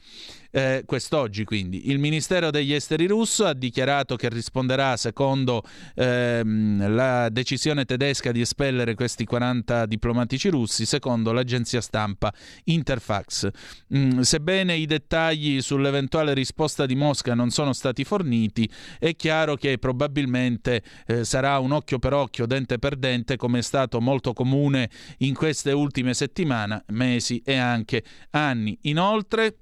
eh, 0.57 0.85
quest'oggi 0.87 1.45
quindi. 1.45 1.91
Il 1.91 1.99
Ministero 1.99 2.51
degli 2.51 2.73
Esteri 2.73 3.07
russo 3.07 3.45
ha 3.45 3.53
dichiarato 3.53 4.17
che 4.17 4.31
risponderà 4.31 4.97
secondo 4.97 5.63
ehm, 5.95 6.95
la 6.95 7.29
decisione 7.29 7.85
tedesca 7.85 8.33
di 8.33 8.41
espellere 8.41 8.95
questi 8.95 9.27
40 9.27 9.85
diplomatici 9.85 10.49
russi, 10.49 10.87
secondo 10.87 11.33
l'agenzia 11.33 11.83
stampa 11.83 12.33
Interfax. 12.65 13.51
Mm, 13.95 14.21
sebbene 14.21 14.75
i 14.77 14.87
dettagli 14.87 15.61
sull'eventuale 15.61 16.33
risposta 16.33 16.87
di 16.87 16.95
Mosca 16.95 17.35
non 17.35 17.51
sono 17.51 17.75
stati 17.75 18.03
forniti, 18.05 18.67
è 18.99 19.15
chiaro 19.15 19.57
che 19.57 19.77
probabilmente 19.77 20.83
eh, 21.07 21.25
sarà 21.25 21.59
un 21.59 21.73
occhio 21.73 21.99
per 21.99 22.15
occhio, 22.15 22.47
dente 22.47 22.79
per 22.79 22.97
dente, 22.97 23.37
come 23.37 23.59
è 23.59 23.63
stato 23.63 24.01
molto 24.01 24.33
comune 24.33 24.89
in 25.19 25.35
queste 25.35 25.73
ultime 25.73 26.15
settimane, 26.15 26.83
mesi 26.93 27.43
e 27.45 27.57
anche 27.57 28.03
anni. 28.31 28.79
Inoltre, 28.83 29.57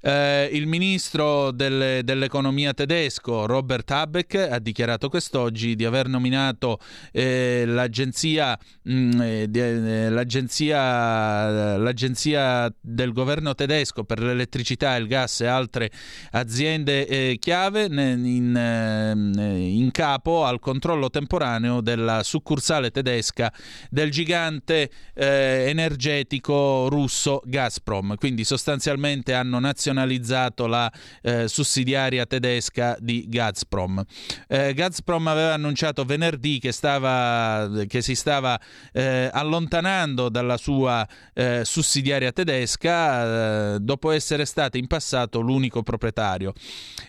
eh, 0.00 0.48
il 0.52 0.66
ministro 0.66 1.50
delle, 1.50 2.02
dell'economia 2.04 2.74
tedesco 2.74 3.46
Robert 3.46 3.90
Habeck 3.90 4.34
ha 4.34 4.58
dichiarato 4.58 5.08
quest'oggi 5.08 5.76
di 5.76 5.84
aver 5.84 6.08
nominato 6.08 6.78
eh, 7.12 7.64
l'agenzia, 7.66 8.58
mh, 8.82 8.92
mm, 8.92 9.20
eh, 9.20 9.48
eh, 9.52 10.10
l'agenzia, 10.10 11.76
l'agenzia, 11.76 12.72
del 12.80 13.12
governo 13.12 13.54
tedesco 13.54 14.04
per 14.04 14.20
l'elettricità, 14.20 14.96
il 14.96 15.06
gas 15.06 15.40
e 15.40 15.46
altre 15.46 15.90
aziende 16.32 17.06
eh, 17.06 17.36
chiave 17.38 17.84
in, 17.84 18.56
eh, 18.56 19.12
in, 19.12 19.90
capo 19.90 20.44
al 20.44 20.58
controllo 20.58 21.10
temporaneo 21.10 21.80
della 21.80 22.22
succursale 22.22 22.90
tedesca 22.90 23.52
del 23.90 24.10
gigante 24.10 24.90
energetico 25.14 26.88
russo 26.88 27.42
Gazprom. 27.44 28.16
Quindi 28.16 28.44
sostanzialmente 28.44 29.34
hanno 29.34 29.51
hanno 29.52 29.58
nazionalizzato 29.58 30.66
la 30.66 30.90
eh, 31.20 31.46
sussidiaria 31.46 32.24
tedesca 32.24 32.96
di 32.98 33.26
Gazprom. 33.28 34.02
Eh, 34.48 34.72
Gazprom 34.72 35.26
aveva 35.26 35.52
annunciato 35.52 36.04
venerdì 36.04 36.58
che, 36.58 36.72
stava, 36.72 37.68
che 37.86 38.00
si 38.00 38.14
stava 38.14 38.58
eh, 38.92 39.28
allontanando 39.30 40.30
dalla 40.30 40.56
sua 40.56 41.06
eh, 41.34 41.62
sussidiaria 41.64 42.32
tedesca 42.32 43.74
eh, 43.74 43.80
dopo 43.80 44.10
essere 44.10 44.46
stata 44.46 44.78
in 44.78 44.86
passato 44.86 45.40
l'unico 45.40 45.82
proprietario. 45.82 46.54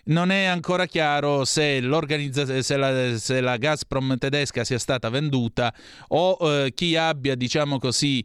Non 0.05 0.31
è 0.31 0.43
ancora 0.43 0.85
chiaro 0.85 1.45
se, 1.45 1.81
se, 2.61 2.77
la, 2.77 3.17
se 3.17 3.41
la 3.41 3.57
Gazprom 3.57 4.17
tedesca 4.17 4.63
sia 4.65 4.79
stata 4.79 5.09
venduta 5.09 5.73
o 6.09 6.37
eh, 6.41 6.73
chi 6.73 6.97
abbia, 6.97 7.35
diciamo 7.35 7.79
così, 7.79 8.23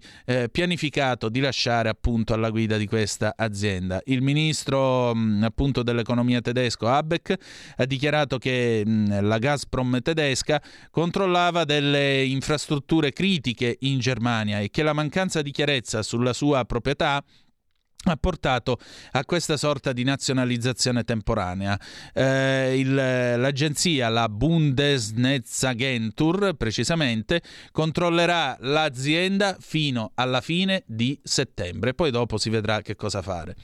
pianificato 0.51 1.29
di 1.29 1.41
lasciare 1.41 1.89
appunto 1.89 2.33
alla 2.33 2.51
guida 2.51 2.77
di 2.77 2.87
questa 2.87 3.35
azienda 3.37 4.01
il 4.09 4.23
ministro 4.23 5.15
mh, 5.15 5.43
appunto 5.45 5.83
dell'economia 5.83 6.41
tedesco 6.41 6.87
Habeck 6.87 7.35
ha 7.77 7.85
dichiarato 7.85 8.39
che 8.39 8.83
mh, 8.85 9.27
la 9.27 9.39
Gazprom 9.39 10.01
tedesca 10.03 10.61
controllava 10.91 11.65
delle 11.65 12.25
infrastrutture 12.25 13.13
critiche 13.13 13.77
in 13.81 13.99
Germania 13.99 14.61
e 14.61 14.71
che 14.71 14.83
la 14.83 14.93
mancanza 14.93 15.43
di 15.43 15.51
chiarezza 15.51 16.03
sulla 16.03 16.33
sua 16.33 16.65
proprietà 16.65 17.23
ha 18.05 18.17
portato 18.17 18.79
a 19.13 19.25
questa 19.25 19.57
sorta 19.57 19.93
di 19.93 20.03
nazionalizzazione 20.05 21.03
temporanea. 21.03 21.77
Eh, 22.15 22.79
il, 22.79 22.95
l'agenzia, 22.95 24.09
la 24.09 24.29
Bundesnetzagentur 24.29 26.55
precisamente, 26.55 27.43
controllerà 27.73 28.57
l'azienda 28.61 29.57
fino 29.59 30.13
alla 30.15 30.41
fine 30.41 30.85
di 30.87 31.19
settembre, 31.23 31.95
poi 31.95 32.13
dopo 32.13 32.39
si 32.39 32.51
vedrà 32.51 32.83
che 32.83 32.95
cosa 32.95 33.21
fare. 33.21 33.57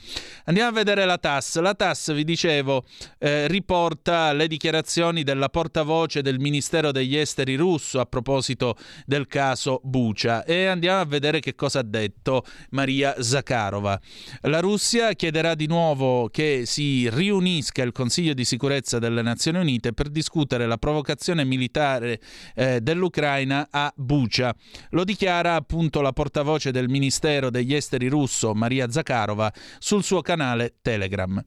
Andiamo 0.47 0.71
a 0.71 0.73
vedere 0.73 1.05
la 1.05 1.19
TAS. 1.19 1.61
La 1.61 1.75
TAS, 1.75 2.13
vi 2.13 2.25
dicevo, 2.25 2.85
eh, 3.19 3.47
riporta 3.47 4.33
le 4.33 4.49
dichiarazioni 4.49 5.23
della 5.23 5.49
portavoce 5.49 6.23
del 6.23 6.41
Ministero 6.41 6.91
degli 6.91 7.17
Esteri 7.17 7.55
russo 7.55 8.01
a 8.01 8.07
proposito 8.07 8.77
del 9.07 9.29
caso 9.29 9.81
Bucia 9.85 10.43
e 10.45 10.67
andiamo 10.67 11.01
a 11.01 11.05
vedere 11.05 11.39
che 11.39 11.55
cosa 11.55 11.79
ha 11.79 11.85
detto 11.85 12.45
Maria 12.71 13.23
Zakharova. 13.23 14.01
La 14.43 14.61
Russia 14.61 15.13
chiederà 15.15 15.55
di 15.55 15.67
nuovo 15.67 16.29
che 16.29 16.63
si 16.67 17.09
riunisca 17.11 17.83
il 17.83 17.93
Consiglio 17.93 18.35
di 18.35 18.45
sicurezza 18.45 18.99
delle 18.99 19.23
Nazioni 19.23 19.59
Unite 19.59 19.93
per 19.93 20.09
discutere 20.09 20.67
la 20.67 20.79
provocazione 20.79 21.45
militare 21.45 22.21
eh, 22.55 22.81
dell'Ucraina 22.81 23.69
a 23.71 23.93
Bucha. 23.97 24.55
Lo 24.91 25.05
dichiara 25.05 25.55
appunto 25.55 26.01
la 26.01 26.13
portavoce 26.13 26.71
del 26.71 26.89
Ministero 26.89 27.51
degli 27.51 27.75
Esteri 27.75 28.09
russo, 28.09 28.55
Maria 28.55 28.91
Zakharova, 28.91 29.53
sul 29.79 30.03
suo 30.03 30.21
canale 30.21 30.77
Telegram. 30.83 31.43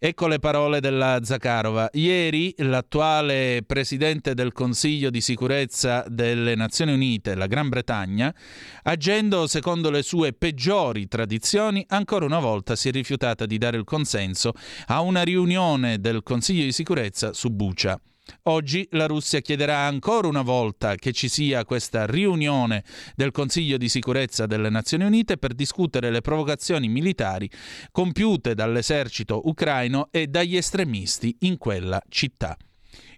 Ecco 0.00 0.28
le 0.28 0.38
parole 0.38 0.78
della 0.78 1.18
Zakharova. 1.24 1.90
Ieri 1.94 2.54
l'attuale 2.58 3.64
presidente 3.66 4.32
del 4.32 4.52
Consiglio 4.52 5.10
di 5.10 5.20
sicurezza 5.20 6.04
delle 6.06 6.54
Nazioni 6.54 6.92
Unite, 6.92 7.34
la 7.34 7.48
Gran 7.48 7.68
Bretagna, 7.68 8.32
agendo 8.84 9.48
secondo 9.48 9.90
le 9.90 10.04
sue 10.04 10.32
peggiori 10.32 11.08
tradizioni, 11.08 11.84
ancora 11.88 12.24
una 12.26 12.38
volta 12.38 12.76
si 12.76 12.90
è 12.90 12.92
rifiutata 12.92 13.44
di 13.44 13.58
dare 13.58 13.76
il 13.76 13.82
consenso 13.82 14.52
a 14.86 15.00
una 15.00 15.24
riunione 15.24 15.98
del 15.98 16.22
Consiglio 16.22 16.62
di 16.62 16.70
sicurezza 16.70 17.32
su 17.32 17.50
Bucha. 17.50 18.00
Oggi 18.44 18.86
la 18.92 19.06
Russia 19.06 19.40
chiederà 19.40 19.78
ancora 19.78 20.28
una 20.28 20.42
volta 20.42 20.94
che 20.94 21.12
ci 21.12 21.28
sia 21.28 21.64
questa 21.64 22.06
riunione 22.06 22.84
del 23.14 23.30
Consiglio 23.30 23.76
di 23.76 23.88
sicurezza 23.88 24.46
delle 24.46 24.70
Nazioni 24.70 25.04
Unite 25.04 25.36
per 25.36 25.54
discutere 25.54 26.10
le 26.10 26.20
provocazioni 26.20 26.88
militari 26.88 27.50
compiute 27.90 28.54
dall'esercito 28.54 29.48
ucraino 29.48 30.08
e 30.10 30.26
dagli 30.26 30.56
estremisti 30.56 31.36
in 31.40 31.58
quella 31.58 32.00
città. 32.08 32.56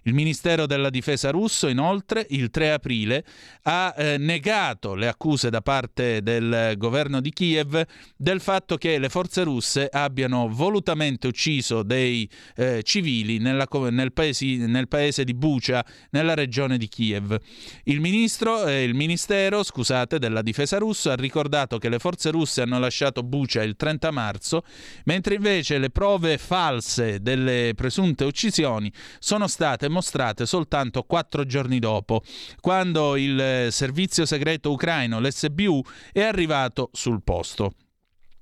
Il 0.03 0.15
Ministero 0.15 0.65
della 0.65 0.89
Difesa 0.89 1.29
russo, 1.29 1.67
inoltre, 1.67 2.25
il 2.31 2.49
3 2.49 2.71
aprile 2.71 3.23
ha 3.63 3.93
eh, 3.95 4.17
negato 4.17 4.95
le 4.95 5.07
accuse 5.07 5.51
da 5.51 5.61
parte 5.61 6.23
del 6.23 6.73
governo 6.75 7.21
di 7.21 7.31
Kiev 7.31 7.83
del 8.17 8.41
fatto 8.41 8.77
che 8.77 8.97
le 8.97 9.09
forze 9.09 9.43
russe 9.43 9.87
abbiano 9.91 10.47
volutamente 10.49 11.27
ucciso 11.27 11.83
dei 11.83 12.27
eh, 12.55 12.81
civili 12.81 13.37
nella, 13.37 13.67
nel, 13.91 14.11
paesi, 14.11 14.57
nel, 14.57 14.87
paese 14.87 15.23
di 15.23 15.35
Bucha, 15.35 15.85
nella 16.09 16.33
regione 16.33 16.79
di 16.79 16.87
Kiev. 16.87 17.37
Il, 17.83 17.99
ministro, 17.99 18.65
eh, 18.65 18.83
il 18.83 18.95
Ministero 18.95 19.61
scusate, 19.61 20.17
della 20.17 20.41
Difesa 20.41 20.79
russo 20.79 21.11
ha 21.11 21.15
ricordato 21.15 21.77
che 21.77 21.89
le 21.89 21.99
forze 21.99 22.31
russe 22.31 22.63
hanno 22.63 22.79
lasciato 22.79 23.21
Bucha 23.21 23.61
il 23.61 23.75
30 23.75 24.09
marzo, 24.09 24.63
mentre 25.05 25.35
invece 25.35 25.77
le 25.77 25.91
prove 25.91 26.39
false 26.39 27.21
delle 27.21 27.73
presunte 27.75 28.23
uccisioni 28.23 28.91
sono 29.19 29.45
state 29.45 29.89
mostrate 29.91 30.47
soltanto 30.47 31.03
quattro 31.03 31.45
giorni 31.45 31.77
dopo, 31.77 32.23
quando 32.59 33.15
il 33.15 33.39
eh, 33.39 33.67
servizio 33.71 34.25
segreto 34.25 34.71
ucraino, 34.71 35.19
l'SBU, 35.19 35.83
è 36.11 36.21
arrivato 36.21 36.89
sul 36.93 37.21
posto. 37.21 37.73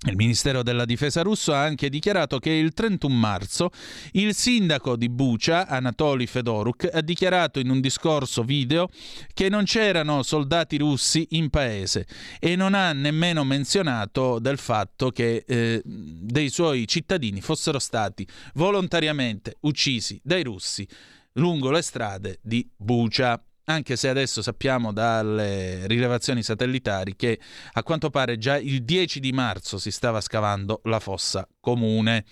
Il 0.07 0.15
Ministero 0.15 0.63
della 0.63 0.85
Difesa 0.85 1.23
russo 1.23 1.51
ha 1.51 1.61
anche 1.61 1.89
dichiarato 1.89 2.39
che 2.39 2.51
il 2.51 2.71
31 2.71 3.13
marzo 3.13 3.69
il 4.13 4.33
sindaco 4.33 4.95
di 4.95 5.09
Bucha, 5.09 5.67
Anatoly 5.67 6.25
Fedoruk, 6.25 6.87
ha 6.89 7.01
dichiarato 7.01 7.59
in 7.59 7.69
un 7.69 7.81
discorso 7.81 8.43
video 8.43 8.87
che 9.33 9.49
non 9.49 9.65
c'erano 9.65 10.23
soldati 10.23 10.77
russi 10.77 11.27
in 11.31 11.49
paese 11.49 12.07
e 12.39 12.55
non 12.55 12.75
ha 12.75 12.93
nemmeno 12.93 13.43
menzionato 13.43 14.39
del 14.39 14.57
fatto 14.57 15.09
che 15.09 15.43
eh, 15.45 15.81
dei 15.83 16.47
suoi 16.47 16.87
cittadini 16.87 17.41
fossero 17.41 17.77
stati 17.77 18.25
volontariamente 18.53 19.57
uccisi 19.63 20.17
dai 20.23 20.43
russi 20.43 20.87
lungo 21.33 21.71
le 21.71 21.81
strade 21.81 22.39
di 22.41 22.69
Bucia. 22.75 23.41
Anche 23.65 23.97
se 23.97 24.09
adesso 24.09 24.41
sappiamo 24.41 24.91
dalle 24.91 25.85
rilevazioni 25.85 26.41
satellitari 26.41 27.15
che 27.15 27.39
a 27.73 27.83
quanto 27.83 28.09
pare 28.09 28.39
già 28.39 28.57
il 28.57 28.83
10 28.83 29.19
di 29.19 29.31
marzo 29.31 29.77
si 29.77 29.91
stava 29.91 30.21
scavando 30.21 30.81
la 30.85 30.99
fossa 30.99 31.47
comune. 31.69 32.25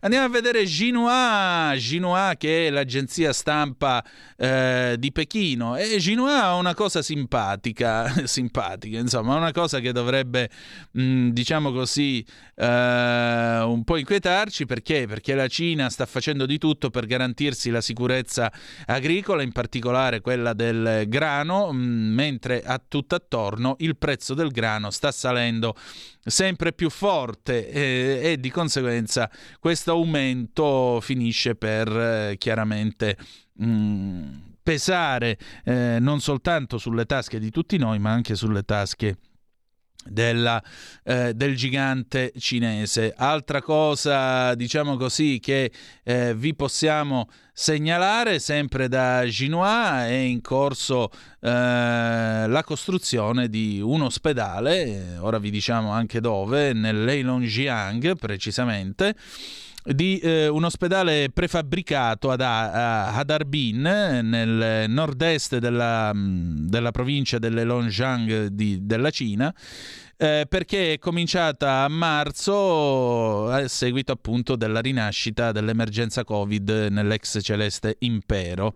Andiamo 0.00 0.26
a 0.26 0.28
vedere 0.28 0.62
Xinhua, 0.62 1.72
Xinhua 1.74 2.34
che 2.38 2.68
è 2.68 2.70
l'agenzia 2.70 3.32
stampa 3.32 4.04
eh, 4.36 4.94
di 4.96 5.10
Pechino 5.10 5.74
e 5.74 5.96
Xinhua 5.96 6.44
ha 6.44 6.54
una 6.54 6.74
cosa 6.74 7.02
simpatica, 7.02 8.06
simpatica, 8.26 8.96
insomma, 8.98 9.34
una 9.34 9.50
cosa 9.50 9.80
che 9.80 9.90
dovrebbe, 9.90 10.50
mh, 10.92 11.02
mm, 11.02 11.28
diciamo 11.30 11.72
così, 11.72 12.24
eh, 12.54 13.60
un 13.64 13.82
po' 13.84 13.96
inquietarci 13.96 14.66
perché? 14.66 15.06
Perché 15.08 15.34
la 15.34 15.48
Cina 15.48 15.90
sta 15.90 16.06
facendo 16.06 16.46
di 16.46 16.58
tutto 16.58 16.90
per 16.90 17.06
garantirsi 17.06 17.70
la 17.70 17.80
sicurezza 17.80 18.52
agricola, 18.86 19.42
in 19.42 19.50
particolare 19.50 20.20
quella 20.20 20.52
del 20.52 21.06
grano, 21.08 21.72
mh, 21.72 21.76
mm, 21.76 22.14
mentre 22.14 22.62
a 22.62 22.80
tutt'attorno 22.86 23.74
il 23.80 23.96
prezzo 23.96 24.34
del 24.34 24.52
grano 24.52 24.90
sta 24.90 25.10
salendo 25.10 25.74
sempre 26.24 26.72
più 26.72 26.90
forte 26.90 27.68
eh, 27.70 28.20
e 28.32 28.38
di 28.38 28.50
conseguenza 28.50 28.67
questo 29.60 29.92
aumento 29.92 31.00
finisce 31.00 31.54
per 31.54 31.88
eh, 31.88 32.36
chiaramente 32.38 33.16
mh, 33.54 33.66
mm, 33.66 34.34
pesare 34.62 35.38
eh, 35.64 35.98
non 36.00 36.20
soltanto 36.20 36.78
sulle 36.78 37.06
tasche 37.06 37.38
di 37.38 37.50
tutti 37.50 37.76
noi 37.78 37.98
ma 37.98 38.10
anche 38.10 38.34
sulle 38.34 38.64
tasche 38.64 39.16
della, 40.04 40.62
eh, 41.04 41.34
del 41.34 41.56
gigante 41.56 42.32
cinese. 42.38 43.12
Altra 43.16 43.62
cosa, 43.62 44.54
diciamo 44.54 44.96
così, 44.96 45.38
che 45.40 45.70
eh, 46.02 46.34
vi 46.34 46.54
possiamo 46.54 47.28
segnalare, 47.52 48.38
sempre 48.38 48.88
da 48.88 49.24
Ginois, 49.26 50.08
è 50.08 50.12
in 50.12 50.40
corso 50.40 51.10
eh, 51.40 51.48
la 51.50 52.62
costruzione 52.64 53.48
di 53.48 53.80
un 53.80 54.02
ospedale, 54.02 55.16
ora 55.18 55.38
vi 55.38 55.50
diciamo 55.50 55.90
anche 55.90 56.20
dove, 56.20 56.72
nell'Heilongjiang 56.72 58.16
precisamente, 58.16 59.14
di 59.84 60.18
eh, 60.18 60.48
un 60.48 60.64
ospedale 60.64 61.30
prefabbricato 61.32 62.30
ad, 62.30 62.40
ad 62.40 63.30
Harbin, 63.30 63.80
nel 63.80 64.84
nord-est 64.88 65.58
della, 65.58 66.12
della 66.14 66.90
provincia 66.90 67.38
dell'Heilongjiang 67.38 68.46
di, 68.46 68.80
della 68.82 69.10
Cina, 69.10 69.54
eh, 70.18 70.46
perché 70.48 70.94
è 70.94 70.98
cominciata 70.98 71.84
a 71.84 71.88
marzo 71.88 73.48
a 73.48 73.68
seguito 73.68 74.10
appunto 74.10 74.56
della 74.56 74.80
rinascita 74.80 75.52
dell'emergenza 75.52 76.24
Covid 76.24 76.88
nell'ex 76.90 77.38
celeste 77.40 77.96
impero 78.00 78.74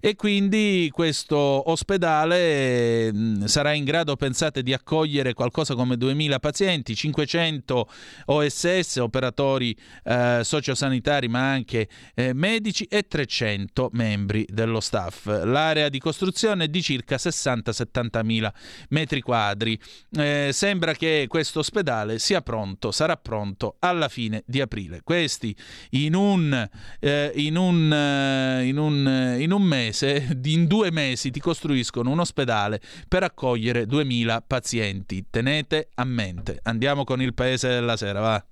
e 0.00 0.14
quindi 0.14 0.88
questo 0.92 1.36
ospedale 1.36 3.12
mh, 3.12 3.44
sarà 3.46 3.72
in 3.72 3.82
grado, 3.84 4.14
pensate, 4.14 4.62
di 4.62 4.72
accogliere 4.72 5.34
qualcosa 5.34 5.74
come 5.74 5.96
2000 5.96 6.38
pazienti, 6.38 6.94
500 6.94 7.88
OSS, 8.26 8.96
operatori 8.98 9.76
eh, 10.04 10.40
sociosanitari 10.44 11.26
ma 11.26 11.50
anche 11.50 11.88
eh, 12.14 12.32
medici 12.32 12.84
e 12.84 13.02
300 13.02 13.90
membri 13.92 14.46
dello 14.48 14.78
staff. 14.78 15.26
L'area 15.26 15.88
di 15.88 15.98
costruzione 15.98 16.64
è 16.64 16.68
di 16.68 16.82
circa 16.82 17.16
60-70 17.16 18.24
mila 18.24 18.52
metri 18.90 19.20
quadri. 19.20 19.76
Eh, 20.16 20.50
sembra 20.52 20.83
sembra 20.84 20.94
che 20.94 21.24
questo 21.28 21.60
ospedale 21.60 22.18
sia 22.18 22.42
pronto, 22.42 22.92
sarà 22.92 23.16
pronto 23.16 23.76
alla 23.78 24.08
fine 24.08 24.42
di 24.46 24.60
aprile. 24.60 25.00
Questi 25.02 25.56
in 25.90 26.14
un, 26.14 26.68
eh, 27.00 27.32
in 27.36 27.56
un, 27.56 27.92
eh, 27.92 28.66
in 28.66 28.76
un, 28.76 29.36
in 29.38 29.52
un 29.52 29.62
mese, 29.62 30.36
in 30.44 30.66
due 30.66 30.90
mesi 30.90 31.30
ti 31.30 31.40
costruiscono 31.40 32.10
un 32.10 32.20
ospedale 32.20 32.80
per 33.08 33.22
accogliere 33.22 33.86
2000 33.86 34.44
pazienti. 34.46 35.24
Tenete 35.30 35.88
a 35.94 36.04
mente. 36.04 36.60
Andiamo 36.64 37.04
con 37.04 37.22
il 37.22 37.32
paese 37.32 37.68
della 37.68 37.96
sera, 37.96 38.20
va. 38.20 38.44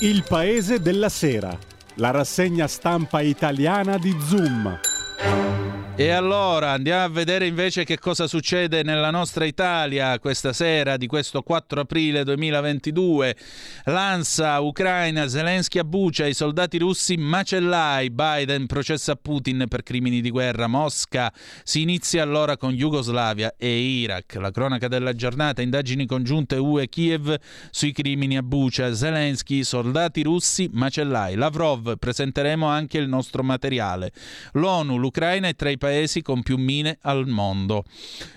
Il 0.00 0.24
paese 0.26 0.80
della 0.80 1.08
sera, 1.08 1.56
la 1.96 2.10
rassegna 2.10 2.66
stampa 2.66 3.20
italiana 3.20 3.98
di 3.98 4.16
Zoom. 4.20 5.63
E 5.96 6.10
allora 6.10 6.72
andiamo 6.72 7.04
a 7.04 7.08
vedere 7.08 7.46
invece 7.46 7.84
che 7.84 8.00
cosa 8.00 8.26
succede 8.26 8.82
nella 8.82 9.12
nostra 9.12 9.44
Italia 9.44 10.18
questa 10.18 10.52
sera 10.52 10.96
di 10.96 11.06
questo 11.06 11.42
4 11.42 11.82
aprile 11.82 12.24
2022. 12.24 13.36
L'ANSA, 13.84 14.58
Ucraina, 14.58 15.28
Zelensky 15.28 15.78
a 15.78 15.84
Bucia, 15.84 16.26
i 16.26 16.34
soldati 16.34 16.78
russi 16.78 17.16
macellai, 17.16 18.10
Biden 18.10 18.66
processa 18.66 19.14
Putin 19.14 19.66
per 19.68 19.84
crimini 19.84 20.20
di 20.20 20.30
guerra, 20.30 20.66
Mosca 20.66 21.32
si 21.62 21.82
inizia 21.82 22.24
allora 22.24 22.56
con 22.56 22.72
Jugoslavia 22.72 23.54
e 23.56 23.78
Iraq. 23.78 24.34
La 24.34 24.50
cronaca 24.50 24.88
della 24.88 25.14
giornata, 25.14 25.62
indagini 25.62 26.06
congiunte 26.06 26.56
UE-Kiev 26.56 27.36
sui 27.70 27.92
crimini 27.92 28.36
a 28.36 28.42
Bucia, 28.42 28.92
Zelensky, 28.92 29.62
soldati 29.62 30.24
russi 30.24 30.68
macellai, 30.72 31.36
Lavrov, 31.36 31.98
presenteremo 31.98 32.66
anche 32.66 32.98
il 32.98 33.06
nostro 33.06 33.44
materiale. 33.44 34.10
L'ONU, 34.54 34.96
l'Ucraina 34.96 35.46
è 35.46 35.54
tra 35.54 35.70
i 35.70 35.82
paesi 35.84 36.22
con 36.22 36.42
più 36.42 36.56
mine 36.56 36.96
al 37.02 37.26
mondo. 37.28 37.84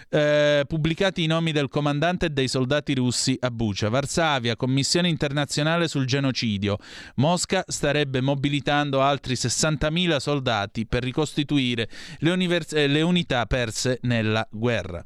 Eh, 0.10 0.66
pubblicati 0.68 1.24
i 1.24 1.28
nomi 1.28 1.54
del 1.54 1.70
comandante 1.70 2.26
e 2.26 2.30
dei 2.30 2.50
soldati 2.50 2.94
russi 2.94 3.38
a 3.40 3.50
Bucia. 3.50 3.88
Varsavia, 3.88 4.58
Commissione 4.58 5.08
internazionale 5.08 5.88
sul 5.88 6.06
genocidio. 6.06 6.78
Mosca 7.16 7.64
starebbe 7.66 8.20
mobilitando 8.20 9.02
altri 9.02 9.36
60.000 9.36 10.18
soldati 10.18 10.86
per 10.86 11.04
ricostituire 11.04 11.88
le, 12.20 12.32
univers- 12.32 12.74
eh, 12.74 12.88
le 12.88 13.02
unità 13.02 13.46
perse 13.46 14.00
nella 14.02 14.46
guerra. 14.52 15.02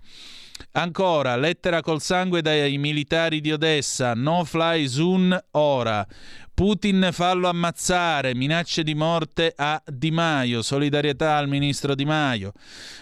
Ancora, 0.72 1.36
lettera 1.36 1.82
col 1.82 2.02
sangue 2.02 2.42
dai 2.42 2.78
militari 2.78 3.42
di 3.42 3.52
Odessa, 3.52 4.14
no 4.14 4.44
fly 4.44 4.88
zone 4.88 5.46
ora. 5.52 6.06
Putin 6.54 7.10
fallo 7.12 7.48
ammazzare, 7.48 8.36
minacce 8.36 8.84
di 8.84 8.94
morte 8.94 9.54
a 9.56 9.82
Di 9.86 10.12
Maio, 10.12 10.62
solidarietà 10.62 11.36
al 11.38 11.48
ministro 11.48 11.96
Di 11.96 12.06
Maio. 12.06 12.52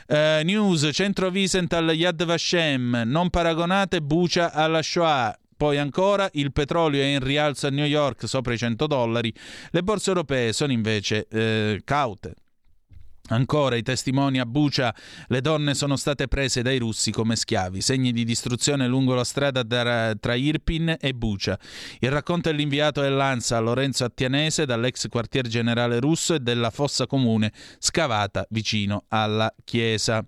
Uh, 0.07 0.43
news, 0.43 0.89
centro 0.93 1.27
Wiesenthal 1.27 1.89
Yad 1.91 2.23
Vashem, 2.23 3.03
non 3.05 3.29
paragonate 3.29 4.01
Bucia 4.01 4.53
alla 4.53 4.81
Shoah. 4.81 5.37
Poi 5.57 5.77
ancora 5.77 6.29
il 6.33 6.53
petrolio 6.53 7.01
è 7.01 7.05
in 7.05 7.19
rialzo 7.19 7.67
a 7.67 7.69
New 7.69 7.83
York 7.83 8.29
sopra 8.29 8.53
i 8.53 8.57
100 8.57 8.87
dollari, 8.87 9.33
le 9.71 9.83
borse 9.83 10.09
europee 10.09 10.53
sono 10.53 10.71
invece 10.71 11.27
eh, 11.29 11.81
caute. 11.83 12.35
Ancora 13.29 13.75
i 13.75 13.83
testimoni 13.83 14.39
a 14.39 14.45
Bucia, 14.45 14.93
le 15.27 15.41
donne 15.41 15.75
sono 15.75 15.95
state 15.95 16.27
prese 16.27 16.61
dai 16.61 16.79
russi 16.79 17.11
come 17.11 17.35
schiavi, 17.35 17.81
segni 17.81 18.11
di 18.11 18.23
distruzione 18.23 18.87
lungo 18.87 19.13
la 19.13 19.23
strada 19.23 19.63
tra 19.63 20.33
Irpin 20.33 20.97
e 20.99 21.13
Bucia. 21.13 21.59
Il 21.99 22.11
racconto 22.11 22.49
è 22.49 22.53
l'inviato 22.53 23.01
dell'ANSA 23.01 23.59
Lorenzo 23.59 24.03
Attianese 24.03 24.65
dall'ex 24.65 25.07
quartier 25.09 25.47
generale 25.47 25.99
russo 25.99 26.33
e 26.33 26.39
della 26.39 26.71
fossa 26.71 27.05
comune 27.05 27.53
scavata 27.77 28.45
vicino 28.49 29.05
alla 29.09 29.53
chiesa. 29.63 30.25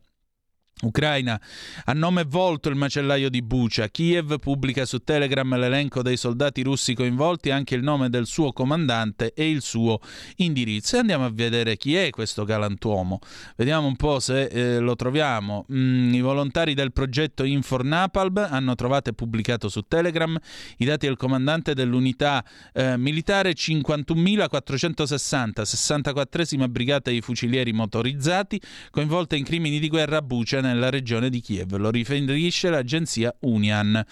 Ucraina. 0.81 1.39
A 1.85 1.93
nome 1.93 2.23
volto 2.23 2.69
il 2.69 2.75
macellaio 2.75 3.29
di 3.29 3.41
Bucia. 3.41 3.89
Kiev 3.89 4.39
pubblica 4.39 4.85
su 4.85 4.99
Telegram 4.99 5.57
l'elenco 5.57 6.01
dei 6.01 6.17
soldati 6.17 6.63
russi 6.63 6.93
coinvolti 6.93 7.51
anche 7.51 7.75
il 7.75 7.83
nome 7.83 8.09
del 8.09 8.25
suo 8.25 8.53
comandante 8.53 9.33
e 9.33 9.49
il 9.49 9.61
suo 9.61 9.99
indirizzo. 10.37 10.95
E 10.95 10.99
andiamo 10.99 11.25
a 11.25 11.31
vedere 11.31 11.77
chi 11.77 11.95
è 11.95 12.09
questo 12.09 12.43
galantuomo. 12.43 13.19
Vediamo 13.55 13.87
un 13.87 13.95
po' 13.95 14.19
se 14.19 14.45
eh, 14.45 14.79
lo 14.79 14.95
troviamo. 14.95 15.65
Mm, 15.71 16.13
I 16.13 16.21
volontari 16.21 16.73
del 16.73 16.91
progetto 16.91 17.43
Infor 17.43 17.83
Napalm 17.83 18.37
hanno 18.37 18.75
trovato 18.75 19.09
e 19.09 19.13
pubblicato 19.13 19.69
su 19.69 19.81
Telegram 19.87 20.37
i 20.77 20.85
dati 20.85 21.05
del 21.05 21.17
comandante 21.17 21.73
dell'unità 21.73 22.43
eh, 22.73 22.97
militare 22.97 23.53
51.460, 23.53 25.61
64esima 25.61 26.67
brigata 26.67 27.11
di 27.11 27.21
fucilieri 27.21 27.73
motorizzati, 27.73 28.61
coinvolta 28.89 29.35
in 29.35 29.43
crimini 29.43 29.79
di 29.79 29.87
guerra 29.87 30.17
a 30.17 30.21
Bucia 30.21 30.61
nella 30.71 30.89
regione 30.89 31.29
di 31.29 31.41
Kiev, 31.41 31.75
lo 31.75 31.89
riferisce 31.89 32.69
l'agenzia 32.69 33.35
Unian. 33.41 34.03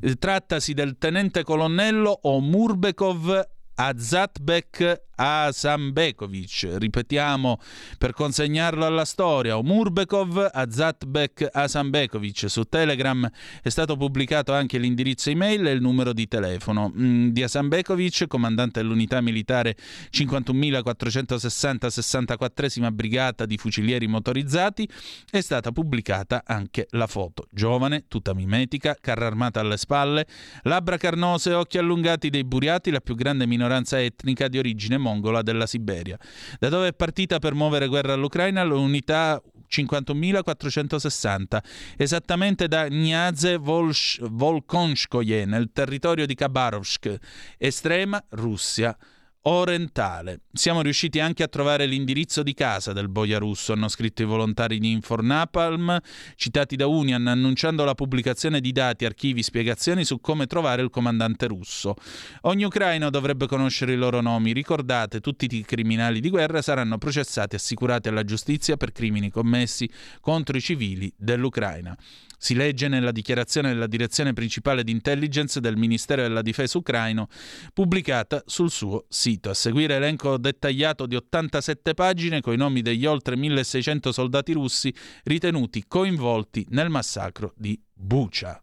Eh, 0.00 0.14
trattasi 0.14 0.74
del 0.74 0.96
tenente 0.98 1.42
colonnello 1.42 2.18
Omurbekov 2.22 3.40
Azatbek 3.74 5.07
Asambekovic. 5.20 6.76
Ripetiamo 6.76 7.58
per 7.98 8.12
consegnarlo 8.12 8.86
alla 8.86 9.04
storia. 9.04 9.58
Omurbekov 9.58 10.50
Azatbek 10.52 11.48
Asambekovic. 11.52 12.44
Su 12.48 12.64
Telegram 12.64 13.28
è 13.62 13.68
stato 13.68 13.96
pubblicato 13.96 14.52
anche 14.52 14.78
l'indirizzo 14.78 15.30
email 15.30 15.66
e 15.66 15.72
il 15.72 15.80
numero 15.80 16.12
di 16.12 16.28
telefono. 16.28 16.92
Mm, 16.96 17.28
di 17.30 17.42
Asambekovic, 17.42 18.26
comandante 18.28 18.80
dell'unità 18.80 19.20
militare 19.20 19.76
51.460 20.12 21.88
64 21.88 22.90
Brigata 22.92 23.46
di 23.46 23.56
Fucilieri 23.56 24.06
Motorizzati, 24.06 24.88
è 25.30 25.40
stata 25.40 25.72
pubblicata 25.72 26.42
anche 26.46 26.86
la 26.90 27.06
foto. 27.06 27.46
Giovane, 27.50 28.04
tutta 28.06 28.34
mimetica, 28.34 28.96
carra 29.00 29.26
armata 29.26 29.60
alle 29.60 29.76
spalle, 29.76 30.26
labbra 30.62 30.96
carnose, 30.96 31.52
occhi 31.52 31.78
allungati 31.78 32.30
dei 32.30 32.44
buriati, 32.44 32.90
la 32.90 33.00
più 33.00 33.14
grande 33.14 33.46
minoranza 33.46 34.00
etnica 34.00 34.48
di 34.48 34.58
origine 34.58 34.98
mongola 35.08 35.42
della 35.42 35.66
Siberia. 35.66 36.18
Da 36.58 36.68
dove 36.68 36.88
è 36.88 36.92
partita 36.92 37.38
per 37.38 37.54
muovere 37.54 37.86
guerra 37.88 38.12
all'Ucraina? 38.12 38.62
L'unità 38.62 39.42
50.460, 39.68 41.58
esattamente 41.96 42.68
da 42.68 42.88
Gniaze 42.88 43.58
Volkonskoye, 43.58 45.44
nel 45.44 45.70
territorio 45.72 46.26
di 46.26 46.34
Khabarovsk, 46.34 47.16
estrema 47.58 48.22
Russia 48.30 48.96
orientale. 49.42 50.40
Siamo 50.52 50.82
riusciti 50.82 51.20
anche 51.20 51.42
a 51.42 51.48
trovare 51.48 51.86
l'indirizzo 51.86 52.42
di 52.42 52.54
casa 52.54 52.92
del 52.92 53.08
boia 53.08 53.38
russo, 53.38 53.72
hanno 53.72 53.88
scritto 53.88 54.22
i 54.22 54.26
volontari 54.26 54.78
di 54.78 54.90
Infornapalm, 54.90 55.98
citati 56.34 56.76
da 56.76 56.86
Union, 56.86 57.26
annunciando 57.26 57.84
la 57.84 57.94
pubblicazione 57.94 58.60
di 58.60 58.72
dati, 58.72 59.04
archivi, 59.04 59.42
spiegazioni 59.42 60.04
su 60.04 60.20
come 60.20 60.46
trovare 60.46 60.82
il 60.82 60.90
comandante 60.90 61.46
russo. 61.46 61.94
Ogni 62.42 62.64
ucraino 62.64 63.10
dovrebbe 63.10 63.46
conoscere 63.46 63.92
i 63.92 63.96
loro 63.96 64.20
nomi. 64.20 64.52
Ricordate, 64.52 65.20
tutti 65.20 65.48
i 65.50 65.62
criminali 65.62 66.20
di 66.20 66.30
guerra 66.30 66.60
saranno 66.60 66.98
processati 66.98 67.54
e 67.54 67.58
assicurati 67.58 68.08
alla 68.08 68.24
giustizia 68.24 68.76
per 68.76 68.92
crimini 68.92 69.30
commessi 69.30 69.88
contro 70.20 70.56
i 70.56 70.60
civili 70.60 71.12
dell'Ucraina. 71.16 71.96
Si 72.38 72.54
legge 72.54 72.88
nella 72.88 73.10
dichiarazione 73.10 73.68
della 73.68 73.86
direzione 73.86 74.32
principale 74.32 74.84
di 74.84 74.92
intelligence 74.92 75.60
del 75.60 75.76
Ministero 75.76 76.22
della 76.22 76.42
Difesa 76.42 76.78
ucraino, 76.78 77.28
pubblicata 77.74 78.42
sul 78.46 78.70
suo 78.70 79.06
sito. 79.08 79.50
A 79.50 79.54
seguire 79.54 79.96
elenco 79.96 80.38
dettagliato 80.38 81.06
di 81.06 81.16
87 81.16 81.94
pagine 81.94 82.40
con 82.40 82.54
i 82.54 82.56
nomi 82.56 82.80
degli 82.80 83.06
oltre 83.06 83.36
1600 83.36 84.12
soldati 84.12 84.52
russi 84.52 84.94
ritenuti 85.24 85.84
coinvolti 85.86 86.64
nel 86.70 86.90
massacro 86.90 87.52
di 87.56 87.80
Bucha. 87.92 88.62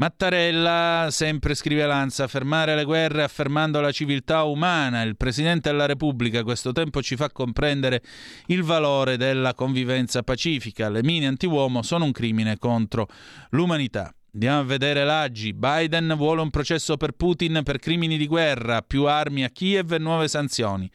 Mattarella, 0.00 1.08
sempre 1.10 1.56
scrive 1.56 1.84
Lanza, 1.84 2.28
fermare 2.28 2.76
le 2.76 2.84
guerre 2.84 3.24
affermando 3.24 3.80
la 3.80 3.90
civiltà 3.90 4.44
umana. 4.44 5.02
Il 5.02 5.16
Presidente 5.16 5.70
della 5.70 5.86
Repubblica 5.86 6.44
questo 6.44 6.70
tempo 6.70 7.02
ci 7.02 7.16
fa 7.16 7.30
comprendere 7.30 8.04
il 8.46 8.62
valore 8.62 9.16
della 9.16 9.54
convivenza 9.54 10.22
pacifica. 10.22 10.88
Le 10.88 11.02
mine 11.02 11.26
antiuomo 11.26 11.82
sono 11.82 12.04
un 12.04 12.12
crimine 12.12 12.58
contro 12.58 13.08
l'umanità. 13.50 14.14
Andiamo 14.38 14.60
a 14.60 14.62
vedere 14.62 15.04
l'Aggi. 15.04 15.52
Biden 15.52 16.14
vuole 16.16 16.42
un 16.42 16.50
processo 16.50 16.96
per 16.96 17.10
Putin 17.10 17.62
per 17.64 17.80
crimini 17.80 18.16
di 18.16 18.28
guerra, 18.28 18.82
più 18.82 19.06
armi 19.06 19.42
a 19.42 19.50
Kiev 19.50 19.90
e 19.90 19.98
nuove 19.98 20.28
sanzioni. 20.28 20.88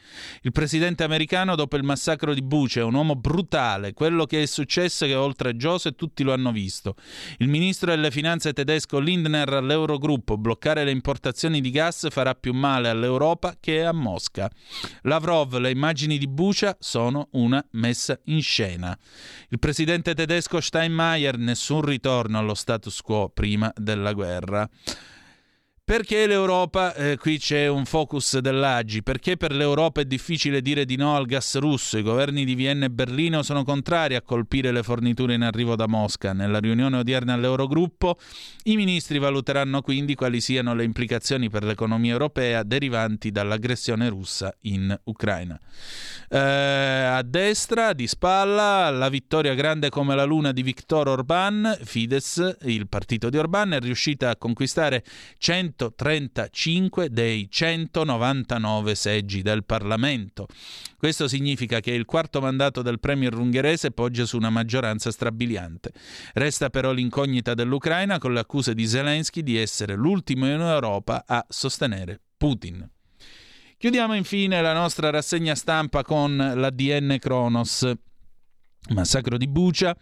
Il 0.43 0.53
presidente 0.53 1.03
americano, 1.03 1.55
dopo 1.55 1.75
il 1.75 1.83
massacro 1.83 2.33
di 2.33 2.41
Buce, 2.41 2.79
è 2.79 2.83
un 2.83 2.93
uomo 2.93 3.17
brutale. 3.17 3.91
Quello 3.91 4.25
che 4.25 4.43
è 4.43 4.45
successo 4.45 5.03
è 5.03 5.09
che 5.09 5.15
oltre 5.15 5.49
a 5.49 5.53
Joseph 5.55 5.97
tutti 5.97 6.23
lo 6.23 6.31
hanno 6.31 6.53
visto. 6.53 6.95
Il 7.39 7.49
ministro 7.49 7.89
delle 7.89 8.11
finanze 8.11 8.53
tedesco 8.53 8.99
Lindner 8.99 9.51
all'Eurogruppo. 9.51 10.37
Bloccare 10.37 10.85
le 10.85 10.91
importazioni 10.91 11.59
di 11.59 11.69
gas 11.69 12.07
farà 12.11 12.35
più 12.35 12.53
male 12.53 12.87
all'Europa 12.87 13.57
che 13.59 13.83
a 13.83 13.91
Mosca. 13.91 14.49
Lavrov, 15.01 15.57
le 15.57 15.69
immagini 15.69 16.17
di 16.17 16.29
Bucia 16.29 16.77
sono 16.79 17.27
una 17.31 17.61
messa 17.71 18.17
in 18.27 18.41
scena. 18.41 18.97
Il 19.49 19.59
presidente 19.59 20.13
tedesco 20.13 20.61
Steinmeier, 20.61 21.37
nessun 21.37 21.81
ritorno 21.81 22.37
allo 22.37 22.53
status 22.53 23.01
quo 23.01 23.31
prima 23.33 23.71
della 23.75 24.13
guerra. 24.13 24.69
Perché 25.85 26.27
l'Europa, 26.27 26.95
eh, 26.95 27.17
qui 27.17 27.37
c'è 27.37 27.67
un 27.67 27.83
focus 27.83 28.37
dell'Agi, 28.37 29.03
perché 29.03 29.35
per 29.35 29.51
l'Europa 29.51 29.99
è 29.99 30.05
difficile 30.05 30.61
dire 30.61 30.85
di 30.85 30.95
no 30.95 31.17
al 31.17 31.25
gas 31.25 31.57
russo? 31.57 31.97
I 31.97 32.03
governi 32.03 32.45
di 32.45 32.55
Vienna 32.55 32.85
e 32.85 32.89
Berlino 32.89 33.43
sono 33.43 33.65
contrari 33.65 34.15
a 34.15 34.21
colpire 34.21 34.71
le 34.71 34.81
forniture 34.81 35.33
in 35.33 35.41
arrivo 35.41 35.75
da 35.75 35.85
Mosca. 35.85 36.31
Nella 36.31 36.59
riunione 36.59 36.99
odierna 36.99 37.33
all'Eurogruppo 37.33 38.17
i 38.63 38.77
ministri 38.77 39.19
valuteranno 39.19 39.81
quindi 39.81 40.15
quali 40.15 40.39
siano 40.39 40.73
le 40.73 40.85
implicazioni 40.85 41.49
per 41.49 41.65
l'economia 41.65 42.13
europea 42.13 42.63
derivanti 42.63 43.29
dall'aggressione 43.29 44.07
russa 44.07 44.55
in 44.61 44.97
Ucraina. 45.03 45.59
Eh, 46.29 46.39
a 46.39 47.21
destra, 47.23 47.91
di 47.91 48.07
spalla, 48.07 48.89
la 48.89 49.09
vittoria 49.09 49.53
grande 49.53 49.89
come 49.89 50.15
la 50.15 50.23
luna 50.23 50.53
di 50.53 50.63
Viktor 50.63 51.09
Orban, 51.09 51.77
Fidesz, 51.83 52.55
il 52.61 52.87
partito 52.87 53.29
di 53.29 53.37
Orban, 53.37 53.73
è 53.73 53.79
riuscita 53.81 54.29
a 54.29 54.37
conquistare 54.37 55.03
100 55.37 55.71
135 55.75 57.09
dei 57.09 57.47
199 57.49 58.95
seggi 58.95 59.41
del 59.41 59.65
Parlamento. 59.65 60.47
Questo 60.97 61.27
significa 61.27 61.79
che 61.79 61.91
il 61.91 62.05
quarto 62.05 62.39
mandato 62.39 62.81
del 62.81 62.99
premier 62.99 63.35
ungherese 63.35 63.91
poggia 63.91 64.25
su 64.25 64.37
una 64.37 64.49
maggioranza 64.49 65.11
strabiliante. 65.11 65.91
Resta 66.33 66.69
però 66.69 66.91
l'incognita 66.91 67.53
dell'Ucraina 67.53 68.19
con 68.19 68.33
le 68.33 68.39
accuse 68.39 68.73
di 68.73 68.87
Zelensky 68.87 69.41
di 69.41 69.57
essere 69.57 69.95
l'ultimo 69.95 70.45
in 70.45 70.61
Europa 70.61 71.23
a 71.25 71.45
sostenere 71.49 72.21
Putin. 72.37 72.87
Chiudiamo 73.77 74.15
infine 74.15 74.61
la 74.61 74.73
nostra 74.73 75.09
rassegna 75.09 75.55
stampa 75.55 76.03
con 76.03 76.37
l'ADN 76.37 77.17
Kronos. 77.19 77.91
Massacro 78.89 79.37
di 79.37 79.47
Bucia, 79.47 79.95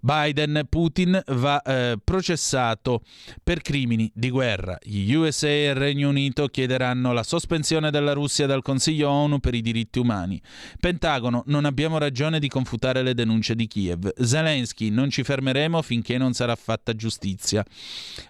Biden, 0.00 0.66
Putin 0.68 1.22
va 1.28 1.62
eh, 1.62 1.96
processato 2.02 3.02
per 3.42 3.60
crimini 3.60 4.10
di 4.12 4.30
guerra. 4.30 4.76
Gli 4.82 5.12
USA 5.12 5.46
e 5.46 5.66
il 5.66 5.74
Regno 5.74 6.08
Unito 6.08 6.48
chiederanno 6.48 7.12
la 7.12 7.22
sospensione 7.22 7.90
della 7.90 8.12
Russia 8.12 8.46
dal 8.46 8.62
Consiglio 8.62 9.10
ONU 9.10 9.38
per 9.38 9.54
i 9.54 9.60
diritti 9.60 10.00
umani. 10.00 10.40
Pentagono, 10.80 11.44
non 11.46 11.66
abbiamo 11.66 11.98
ragione 11.98 12.40
di 12.40 12.48
confutare 12.48 13.02
le 13.02 13.14
denunce 13.14 13.54
di 13.54 13.68
Kiev. 13.68 14.10
Zelensky, 14.20 14.88
non 14.88 15.08
ci 15.08 15.22
fermeremo 15.22 15.80
finché 15.82 16.18
non 16.18 16.32
sarà 16.32 16.56
fatta 16.56 16.96
giustizia. 16.96 17.64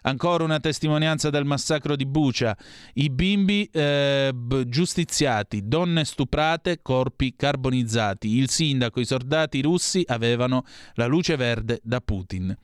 Ancora 0.03 0.45
una 0.45 0.61
testimonianza 0.61 1.31
del 1.31 1.47
massacro 1.47 1.97
di 1.97 2.05
Bucia. 2.05 2.55
I 2.95 3.09
bimbi 3.09 3.67
eh, 3.73 4.31
giustiziati, 4.67 5.63
donne 5.65 6.05
stuprate, 6.05 6.81
corpi 6.83 7.35
carbonizzati. 7.35 8.37
Il 8.37 8.51
sindaco, 8.51 9.01
i 9.01 9.07
soldati 9.07 9.63
russi 9.63 9.92
avevano 10.07 10.65
la 10.95 11.07
luce 11.07 11.37
verde 11.37 11.81
da 11.83 12.01
Putin. 12.01 12.57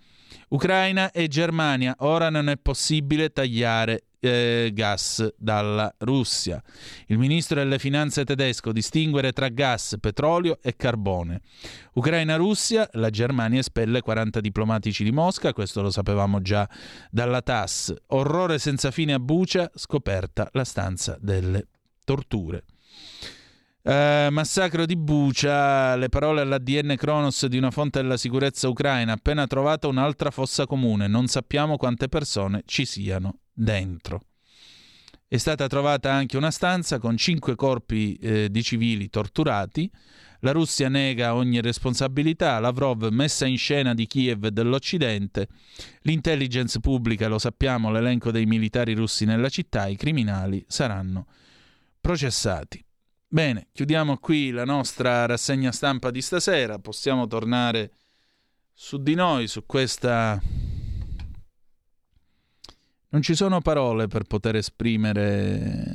Ucraina 0.49 1.11
e 1.11 1.29
Germania, 1.29 1.95
ora 1.99 2.31
non 2.31 2.49
è 2.49 2.57
possibile 2.57 3.31
tagliare 3.31 4.05
eh, 4.21 4.71
gas 4.73 5.35
dalla 5.37 5.93
Russia. 5.99 6.63
Il 7.07 7.19
ministro 7.19 7.57
delle 7.57 7.79
finanze 7.79 8.25
tedesco 8.25 8.73
distinguere 8.73 9.33
tra 9.33 9.49
gas, 9.49 9.97
petrolio 10.01 10.59
e 10.63 10.75
carbone. 10.77 11.43
Ucraina-Russia, 11.95 12.89
la 12.93 13.11
Germania 13.11 13.61
espelle 13.61 14.01
40 14.01 14.41
diplomatici 14.41 15.05
di 15.05 15.13
Mosca, 15.13 15.53
questo 15.53 15.83
lo 15.83 15.91
sapevamo 15.91 16.41
già 16.41 16.69
dalla 17.11 17.43
TAS. 17.43 17.95
Orrore 18.09 18.59
senza 18.59 18.91
fine 18.91 19.13
a 19.13 19.19
Bucia, 19.19 19.71
scoperta 19.75 20.49
la 20.53 20.65
stanza 20.65 21.17
delle 21.21 21.67
torture. 22.05 22.65
Uh, 23.81 24.31
massacro 24.31 24.85
di 24.85 24.97
Bucia, 24.97 25.97
le 25.97 26.09
parole 26.09 26.41
all'ADN 26.43 26.95
Kronos 26.97 27.47
di 27.47 27.57
una 27.57 27.71
fonte 27.71 28.03
della 28.03 28.17
sicurezza 28.17 28.69
ucraina, 28.69 29.13
appena 29.13 29.47
trovata 29.47 29.87
un'altra 29.87 30.31
fossa 30.31 30.67
comune, 30.67 31.07
non 31.07 31.27
sappiamo 31.29 31.77
quante 31.77 32.09
persone 32.09 32.63
ci 32.67 32.85
siano 32.85 33.39
dentro. 33.53 34.23
È 35.27 35.37
stata 35.37 35.67
trovata 35.69 36.13
anche 36.13 36.37
una 36.37 36.51
stanza 36.51 36.99
con 36.99 37.17
cinque 37.17 37.55
corpi 37.55 38.17
eh, 38.17 38.51
di 38.51 38.63
civili 38.63 39.11
torturati. 39.11 39.91
La 40.41 40.53
Russia 40.53 40.89
nega 40.89 41.35
ogni 41.35 41.61
responsabilità, 41.61 42.59
Lavrov 42.59 43.09
messa 43.11 43.47
in 43.47 43.59
scena 43.59 43.93
di 43.93 44.07
Kiev 44.07 44.45
e 44.45 44.51
dell'Occidente, 44.51 45.49
l'intelligence 46.03 46.81
pubblica, 46.81 47.29
lo 47.29 47.39
sappiamo, 47.39 47.91
l'elenco 47.91 48.31
dei 48.31 48.47
militari 48.47 48.95
russi 48.95 49.25
nella 49.25 49.49
città, 49.49 49.87
i 49.87 49.97
criminali 49.97 50.65
saranno 50.67 51.27
processati. 52.01 52.83
Bene, 53.31 53.69
chiudiamo 53.73 54.17
qui 54.17 54.51
la 54.51 54.65
nostra 54.65 55.27
rassegna 55.27 55.71
stampa 55.71 56.11
di 56.11 56.23
stasera. 56.23 56.79
Possiamo 56.79 57.27
tornare 57.27 57.93
su 58.73 59.03
di 59.03 59.15
noi, 59.15 59.49
su 59.49 59.67
questa... 59.67 60.41
Non 63.11 63.23
ci 63.23 63.35
sono 63.35 63.61
parole 63.61 64.07
per 64.07 64.25
poter 64.25 64.57
esprimere... 64.57 65.95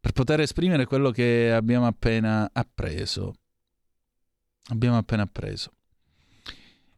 per 0.00 0.10
poter 0.10 0.40
esprimere 0.40 0.84
quello 0.84 1.12
che 1.12 1.52
abbiamo 1.52 1.86
appena 1.86 2.50
appreso. 2.52 3.36
Abbiamo 4.70 4.96
appena 4.96 5.22
appreso. 5.22 5.70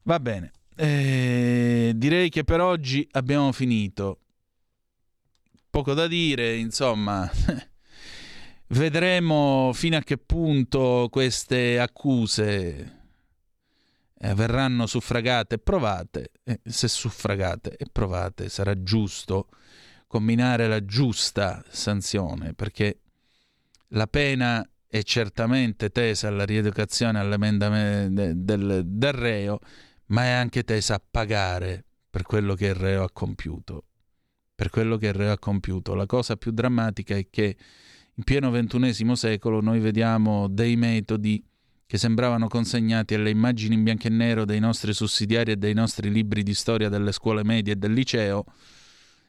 Va 0.04 0.18
bene. 0.18 0.52
Eh, 0.74 1.92
direi 1.94 2.30
che 2.30 2.44
per 2.44 2.60
oggi 2.62 3.06
abbiamo 3.12 3.52
finito 3.52 4.20
poco 5.70 5.94
da 5.94 6.06
dire, 6.06 6.56
insomma, 6.56 7.30
vedremo 8.68 9.70
fino 9.74 9.96
a 9.96 10.02
che 10.02 10.18
punto 10.18 11.08
queste 11.10 11.78
accuse 11.78 12.96
eh, 14.20 14.34
verranno 14.34 14.86
suffragate 14.86 15.56
e 15.56 15.58
provate. 15.58 16.30
Se 16.64 16.88
suffragate 16.88 17.76
e 17.76 17.86
provate 17.90 18.48
sarà 18.48 18.82
giusto 18.82 19.48
combinare 20.06 20.68
la 20.68 20.84
giusta 20.84 21.62
sanzione, 21.68 22.54
perché 22.54 23.00
la 23.88 24.06
pena 24.06 24.68
è 24.86 25.02
certamente 25.02 25.90
tesa 25.90 26.28
alla 26.28 26.44
rieducazione 26.44 27.18
all'emendamento 27.18 28.32
del, 28.34 28.82
del 28.86 29.12
reo, 29.12 29.58
ma 30.06 30.24
è 30.24 30.30
anche 30.30 30.64
tesa 30.64 30.94
a 30.94 31.02
pagare 31.10 31.84
per 32.08 32.22
quello 32.22 32.54
che 32.54 32.68
il 32.68 32.74
reo 32.74 33.04
ha 33.04 33.10
compiuto 33.12 33.87
per 34.58 34.70
quello 34.70 34.96
che 34.96 35.06
il 35.06 35.12
re 35.12 35.30
ha 35.30 35.38
compiuto. 35.38 35.94
La 35.94 36.06
cosa 36.06 36.34
più 36.34 36.50
drammatica 36.50 37.14
è 37.14 37.28
che 37.30 37.56
in 38.12 38.24
pieno 38.24 38.50
ventunesimo 38.50 39.14
secolo 39.14 39.60
noi 39.60 39.78
vediamo 39.78 40.48
dei 40.48 40.74
metodi 40.74 41.40
che 41.86 41.96
sembravano 41.96 42.48
consegnati 42.48 43.14
alle 43.14 43.30
immagini 43.30 43.76
in 43.76 43.84
bianco 43.84 44.08
e 44.08 44.10
nero 44.10 44.44
dei 44.44 44.58
nostri 44.58 44.92
sussidiari 44.92 45.52
e 45.52 45.56
dei 45.56 45.74
nostri 45.74 46.10
libri 46.10 46.42
di 46.42 46.54
storia 46.54 46.88
delle 46.88 47.12
scuole 47.12 47.44
medie 47.44 47.74
e 47.74 47.76
del 47.76 47.92
liceo, 47.92 48.46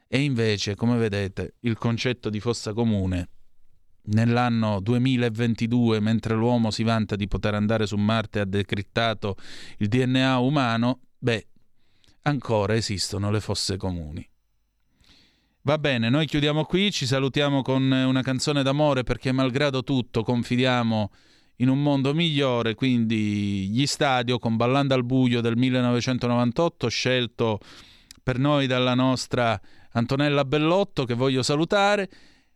e 0.08 0.20
invece, 0.20 0.74
come 0.74 0.98
vedete, 0.98 1.58
il 1.60 1.78
concetto 1.78 2.32
di 2.32 2.40
fossa 2.40 2.74
comune 2.74 3.30
nell'anno 4.06 4.80
2022, 4.80 6.00
mentre 6.00 6.34
l'uomo 6.34 6.72
si 6.72 6.82
vanta 6.82 7.16
di 7.16 7.28
poter 7.28 7.54
andare 7.54 7.86
su 7.86 7.98
Marte 7.98 8.40
e 8.40 8.42
ha 8.42 8.46
decrittato 8.46 9.36
il 9.78 9.90
DNA 9.90 10.40
umano, 10.40 11.02
beh, 11.20 11.48
ancora 12.24 12.74
esistono 12.74 13.30
le 13.30 13.42
fosse 13.42 13.78
comuni. 13.78 14.28
Va 15.70 15.78
bene, 15.78 16.10
noi 16.10 16.26
chiudiamo 16.26 16.66
qui, 16.66 16.92
ci 16.92 17.06
salutiamo 17.06 17.62
con 17.62 17.92
una 17.92 18.24
canzone 18.24 18.64
d'amore 18.64 19.04
perché 19.04 19.32
malgrado 19.32 19.84
tutto 19.84 20.24
confidiamo 20.24 21.12
in 21.58 21.70
un 21.70 21.84
mondo 21.84 22.12
migliore, 22.16 22.74
quindi 22.74 23.68
gli 23.70 23.86
stadio 23.86 24.40
con 24.40 24.56
Ballando 24.56 24.96
al 24.96 25.06
buio 25.06 25.42
del 25.42 25.56
1998 25.58 26.88
scelto 26.88 27.60
per 28.24 28.40
noi 28.40 28.66
dalla 28.66 28.96
nostra 28.96 29.62
Antonella 29.92 30.44
Bellotto 30.44 31.06
che 31.06 31.14
voglio 31.14 31.44
salutare. 31.44 32.10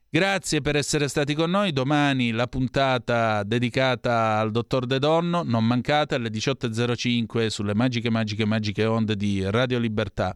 Grazie 0.10 0.62
per 0.62 0.76
essere 0.76 1.08
stati 1.08 1.36
con 1.36 1.52
noi. 1.52 1.72
Domani 1.72 2.32
la 2.32 2.48
puntata 2.48 3.44
dedicata 3.44 4.40
al 4.40 4.50
dottor 4.50 4.88
De 4.88 4.98
Donno, 4.98 5.44
non 5.44 5.64
mancate 5.64 6.16
alle 6.16 6.30
18.05 6.30 7.46
sulle 7.46 7.76
magiche, 7.76 8.10
magiche, 8.10 8.46
magiche 8.46 8.86
onde 8.86 9.16
di 9.16 9.44
Radio 9.52 9.78
Libertà. 9.78 10.36